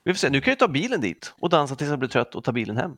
vi 0.04 0.12
får 0.12 0.18
se. 0.18 0.30
Nu 0.30 0.40
kan 0.40 0.50
jag 0.50 0.58
ta 0.58 0.68
bilen 0.68 1.00
dit 1.00 1.34
och 1.38 1.50
dansa 1.50 1.76
tills 1.76 1.90
jag 1.90 1.98
blir 1.98 2.08
trött 2.08 2.34
och 2.34 2.44
ta 2.44 2.52
bilen 2.52 2.76
hem. 2.76 2.96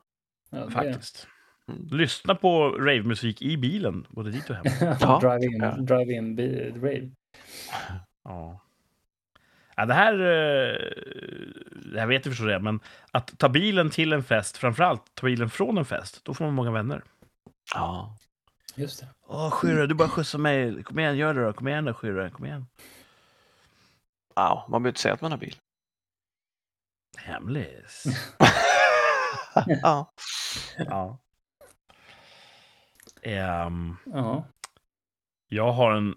Ja, 0.50 0.70
Faktiskt. 0.70 1.26
Mm. 1.68 1.86
Lyssna 1.90 2.34
på 2.34 2.68
ravemusik 2.70 3.42
i 3.42 3.56
bilen, 3.56 4.06
både 4.10 4.30
dit 4.30 4.50
och 4.50 4.56
hem. 4.56 4.64
Ja. 5.00 5.18
drive 5.20 5.44
in, 5.54 5.60
Ja. 5.62 5.70
drive 5.76 6.12
in 6.12 6.36
rave. 6.74 7.10
Ja. 8.24 8.60
Ja, 9.76 9.86
det 9.86 9.94
här, 9.94 10.12
eh, 10.12 10.78
det 11.92 12.00
här 12.00 12.06
vet 12.06 12.24
du 12.24 12.30
förstås 12.30 12.46
redan, 12.46 12.62
men 12.64 12.80
att 13.10 13.38
ta 13.38 13.48
bilen 13.48 13.90
till 13.90 14.12
en 14.12 14.24
fest, 14.24 14.56
framförallt 14.56 15.02
ta 15.14 15.26
bilen 15.26 15.50
från 15.50 15.78
en 15.78 15.84
fest, 15.84 16.20
då 16.24 16.34
får 16.34 16.44
man 16.44 16.54
många 16.54 16.70
vänner. 16.70 17.02
Ja. 17.74 18.16
Just 18.74 19.00
det. 19.00 19.06
Åh, 19.26 19.50
Skyrre, 19.50 19.86
du 19.86 19.94
bara 19.94 20.08
skjutsar 20.08 20.38
mig. 20.38 20.82
Kom 20.82 20.98
igen, 20.98 21.16
gör 21.16 21.34
det 21.34 21.44
då. 21.44 21.52
Kom 21.52 21.68
igen 21.68 21.84
då, 21.84 21.94
Skyrre. 21.94 22.30
Kom 22.30 22.44
igen. 22.46 22.66
Wow, 24.36 24.62
man 24.68 24.82
behöver 24.82 24.88
inte 24.88 25.00
säga 25.00 25.14
att 25.14 25.20
man 25.20 25.30
har 25.30 25.38
bil. 25.38 25.56
Hemlis. 27.18 28.04
ja. 29.82 30.12
ja. 30.78 31.18
Ehm, 33.22 33.96
Ja. 34.06 34.44
jag 35.48 35.72
har 35.72 35.92
en 35.92 36.14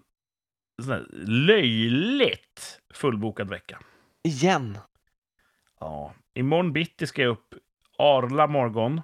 sån 0.82 0.92
här 0.92 1.06
löjligt 1.26 2.80
fullbokad 2.94 3.50
vecka. 3.50 3.78
Igen. 4.22 4.78
Ja. 5.80 6.12
Imorgon 6.34 6.72
bitti 6.72 7.06
ska 7.06 7.22
jag 7.22 7.30
upp 7.30 7.54
arla 7.98 8.46
morgon 8.46 9.00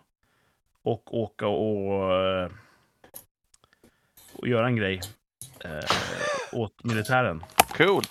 och 0.83 1.15
åka 1.15 1.47
och, 1.47 2.15
eh, 2.15 2.51
och 4.39 4.49
göra 4.49 4.67
en 4.67 4.77
grej 4.77 5.01
eh, 5.65 5.71
åt 6.53 6.85
militären. 6.85 7.43
Cool. 7.77 8.03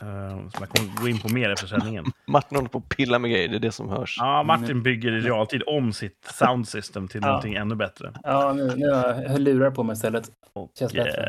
Eh, 0.00 0.28
som 0.28 0.50
jag 0.60 0.68
kommer 0.68 1.00
gå 1.00 1.08
in 1.08 1.18
på 1.18 1.28
mer 1.28 1.50
efter 1.50 1.66
sändningen. 1.66 2.04
Martin 2.26 2.56
håller 2.56 2.68
på 2.68 2.78
att 2.78 2.88
pilla 2.88 3.18
med 3.18 3.30
grejer, 3.30 3.48
det 3.48 3.56
är 3.56 3.60
det 3.60 3.72
som 3.72 3.88
hörs. 3.88 4.16
Ja, 4.18 4.42
Martin 4.42 4.82
bygger 4.82 5.12
i 5.12 5.20
realtid 5.20 5.62
om 5.66 5.92
sitt 5.92 6.28
sound 6.38 6.68
system 6.68 7.08
till 7.08 7.20
Ja. 7.22 7.26
någonting 7.28 7.54
ännu 7.54 7.74
bättre. 7.74 8.12
Ja, 8.22 8.52
nu, 8.52 8.72
nu 8.76 8.90
har 8.90 9.22
jag 9.22 9.40
lurar 9.40 9.70
på 9.70 9.82
mig 9.82 9.92
istället. 9.94 10.30
Och, 10.52 10.72
Känns 10.78 10.92
bättre. 10.92 11.22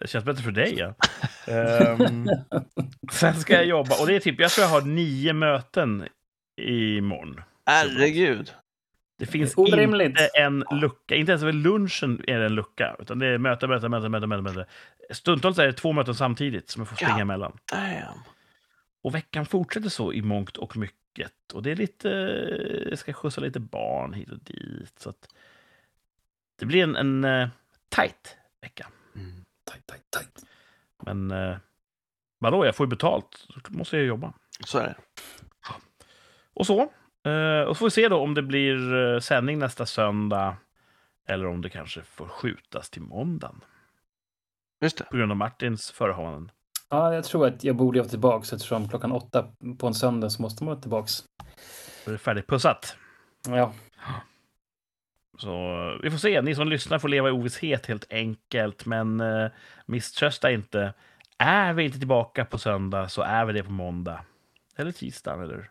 eh, 0.00 0.06
känns 0.06 0.24
bättre 0.24 0.42
för 0.42 0.50
dig, 0.50 0.74
ja. 0.78 0.94
Ehm, 1.52 2.28
sen 3.12 3.34
ska 3.34 3.52
jag 3.54 3.66
jobba, 3.66 4.00
och 4.00 4.06
det 4.06 4.16
är 4.16 4.20
typ, 4.20 4.40
jag 4.40 4.50
tror 4.50 4.64
jag 4.66 4.70
har 4.72 4.80
nio 4.82 5.32
möten 5.32 6.08
imorgon. 6.62 7.40
Herregud. 7.66 8.52
Det 9.18 9.26
finns 9.26 9.56
Orimligt. 9.56 10.08
inte 10.08 10.26
en 10.26 10.64
lucka, 10.70 11.14
inte 11.14 11.32
ens 11.32 11.42
vid 11.42 11.54
lunchen 11.54 12.24
är 12.26 12.38
det 12.38 12.46
en 12.46 12.54
lucka, 12.54 12.96
utan 12.98 13.18
det 13.18 13.26
är 13.26 13.38
möte, 13.38 13.66
möte, 13.66 13.88
möte, 13.88 14.08
möte, 14.08 14.26
möte, 14.26 14.42
möte. 14.42 14.66
Stundtals 15.10 15.58
är 15.58 15.66
det 15.66 15.72
två 15.72 15.92
möten 15.92 16.14
samtidigt 16.14 16.70
som 16.70 16.80
jag 16.80 16.88
får 16.88 16.96
springa 16.96 17.10
Ja. 17.12 17.20
emellan. 17.20 17.58
Damn. 17.72 18.18
Och 19.02 19.14
veckan 19.14 19.46
fortsätter 19.46 19.88
så 19.88 20.12
i 20.12 20.22
mångt 20.22 20.56
och 20.56 20.76
mycket. 20.76 21.32
Och 21.54 21.62
det 21.62 21.70
är 21.70 21.76
lite, 21.76 22.08
jag 22.90 22.98
ska 22.98 23.12
skjutsa 23.12 23.40
lite 23.40 23.60
barn 23.60 24.12
hit 24.12 24.30
och 24.30 24.38
dit. 24.38 24.98
Så 24.98 25.10
att 25.10 25.34
det 26.58 26.66
blir 26.66 26.82
en, 26.82 26.96
en 26.96 27.24
uh, 27.24 27.48
tight 27.88 28.36
vecka. 28.60 28.88
Mm. 29.16 29.44
Tajt, 29.64 29.86
tajt, 29.86 30.10
tajt. 30.10 30.44
Men 31.02 31.30
uh, 31.30 31.56
vadå, 32.38 32.66
jag 32.66 32.76
får 32.76 32.86
ju 32.86 32.90
betalt. 32.90 33.46
Så 33.54 33.60
måste 33.68 33.96
jag 33.96 34.06
jobba. 34.06 34.32
Så 34.66 34.78
är 34.78 34.84
det. 34.84 34.96
Och 36.54 36.66
så. 36.66 36.92
Eh, 37.28 37.68
och 37.68 37.76
så 37.76 37.78
får 37.78 37.86
vi 37.86 37.90
se 37.90 38.08
då 38.08 38.16
om 38.16 38.34
det 38.34 38.42
blir 38.42 38.94
eh, 38.94 39.20
sändning 39.20 39.58
nästa 39.58 39.86
söndag. 39.86 40.56
Eller 41.28 41.46
om 41.46 41.62
det 41.62 41.70
kanske 41.70 42.02
får 42.02 42.26
skjutas 42.28 42.90
till 42.90 43.02
måndagen. 43.02 43.60
Just 44.80 44.98
det. 44.98 45.04
På 45.04 45.16
grund 45.16 45.32
av 45.32 45.36
Martins 45.36 45.90
förehavanden. 45.90 46.50
Ja, 46.90 47.14
jag 47.14 47.24
tror 47.24 47.46
att 47.46 47.64
jag 47.64 47.76
borde 47.76 47.98
vara 47.98 48.08
tillbaka 48.08 48.56
eftersom 48.56 48.88
klockan 48.88 49.12
åtta 49.12 49.46
på 49.78 49.86
en 49.86 49.94
söndag 49.94 50.30
så 50.30 50.42
måste 50.42 50.64
man 50.64 50.74
vara 50.74 50.80
tillbaka. 50.80 51.08
Då 52.04 52.10
är 52.10 52.12
det 52.12 52.18
färdigpussat. 52.18 52.96
Ja, 53.48 53.72
Så 55.38 55.50
eh, 55.50 56.02
vi 56.02 56.10
får 56.10 56.18
se. 56.18 56.42
Ni 56.42 56.54
som 56.54 56.68
lyssnar 56.68 56.98
får 56.98 57.08
leva 57.08 57.28
i 57.28 57.32
ovisshet 57.32 57.86
helt 57.86 58.12
enkelt. 58.12 58.86
Men 58.86 59.20
uh, 59.20 59.50
misströsta 59.86 60.50
inte. 60.50 60.94
Är 61.38 61.72
vi 61.72 61.84
inte 61.84 61.98
tillbaka 61.98 62.44
på 62.44 62.58
söndag 62.58 63.08
så 63.08 63.22
är 63.22 63.44
vi 63.44 63.52
det 63.52 63.62
på 63.62 63.72
måndag. 63.72 64.20
Eller 64.76 64.92
tisdag, 64.92 65.42
eller 65.42 65.70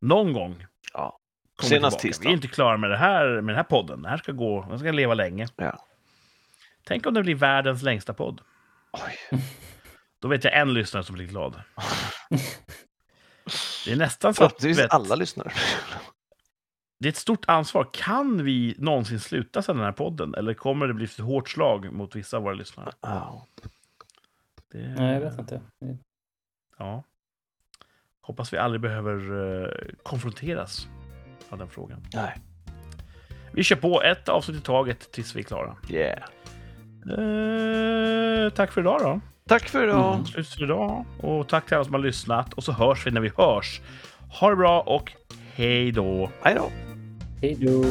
någon 0.00 0.32
gång. 0.32 0.66
Ja. 0.92 1.18
Senast 1.62 1.98
tisdag. 1.98 2.22
Vi 2.22 2.28
är 2.28 2.32
inte 2.32 2.48
klara 2.48 2.76
med 2.76 2.90
det 2.90 2.96
här, 2.96 3.26
med 3.26 3.44
den 3.44 3.56
här 3.56 3.62
podden. 3.62 4.02
Den 4.02 4.10
här 4.10 4.18
ska 4.18 4.32
gå, 4.32 4.66
den 4.68 4.78
ska 4.78 4.92
leva 4.92 5.14
länge. 5.14 5.48
Ja. 5.56 5.86
Tänk 6.84 7.06
om 7.06 7.14
det 7.14 7.22
blir 7.22 7.34
världens 7.34 7.82
längsta 7.82 8.14
podd. 8.14 8.40
Oj. 8.92 9.40
Då 10.18 10.28
vet 10.28 10.44
jag 10.44 10.58
en 10.58 10.74
lyssnare 10.74 11.04
som 11.04 11.14
blir 11.14 11.26
glad. 11.26 11.62
Det 13.84 13.92
är 13.92 13.96
nästan 13.96 14.34
så 14.34 14.44
att, 14.44 14.64
vet, 14.64 14.92
alla 14.92 15.14
lyssnare. 15.14 15.52
det 16.98 17.08
är 17.08 17.10
ett 17.10 17.16
stort 17.16 17.44
ansvar. 17.48 17.90
Kan 17.92 18.44
vi 18.44 18.74
någonsin 18.78 19.20
sluta 19.20 19.62
sedan 19.62 19.76
den 19.76 19.84
här 19.84 19.92
podden? 19.92 20.34
Eller 20.34 20.54
kommer 20.54 20.86
det 20.86 20.94
bli 20.94 21.04
ett 21.04 21.18
hårt 21.18 21.48
slag 21.48 21.92
mot 21.92 22.16
vissa 22.16 22.36
av 22.36 22.42
våra 22.42 22.54
lyssnare? 22.54 22.92
Ja. 23.00 23.46
Det, 24.72 24.78
Nej, 24.78 25.14
jag 25.14 25.20
vet 25.20 25.38
inte. 25.38 25.60
Ja. 26.78 27.02
Hoppas 28.22 28.52
vi 28.52 28.58
aldrig 28.58 28.80
behöver 28.80 29.14
eh, 29.62 29.68
konfronteras 30.02 30.88
av 31.50 31.58
den 31.58 31.68
frågan. 31.68 32.06
Nej. 32.14 32.38
Vi 33.52 33.62
kör 33.62 33.76
på 33.76 34.02
ett 34.02 34.28
avsnitt 34.28 34.56
i 34.56 34.60
taget 34.60 35.12
tills 35.12 35.36
vi 35.36 35.40
är 35.40 35.44
klara. 35.44 35.76
Yeah. 35.90 36.22
Eh, 37.10 38.50
tack 38.50 38.72
för 38.72 38.80
idag 38.80 39.00
då. 39.00 39.20
Tack 39.48 39.68
för 39.68 39.84
idag. 39.84 40.14
Mm. 40.14 40.26
Slut 40.26 40.48
för 40.48 40.64
idag. 40.64 41.04
Och 41.20 41.48
tack 41.48 41.66
till 41.66 41.74
alla 41.74 41.84
som 41.84 41.94
har 41.94 42.00
lyssnat. 42.00 42.54
Och 42.54 42.64
så 42.64 42.72
hörs 42.72 43.06
vi 43.06 43.10
när 43.10 43.20
vi 43.20 43.30
hörs. 43.36 43.80
Ha 44.40 44.50
det 44.50 44.56
bra 44.56 44.80
och 44.80 45.12
hej 45.54 45.92
då. 45.92 46.30
Hej 46.42 46.54
då. 46.54 46.70
Hej 47.40 47.56
då! 47.60 47.82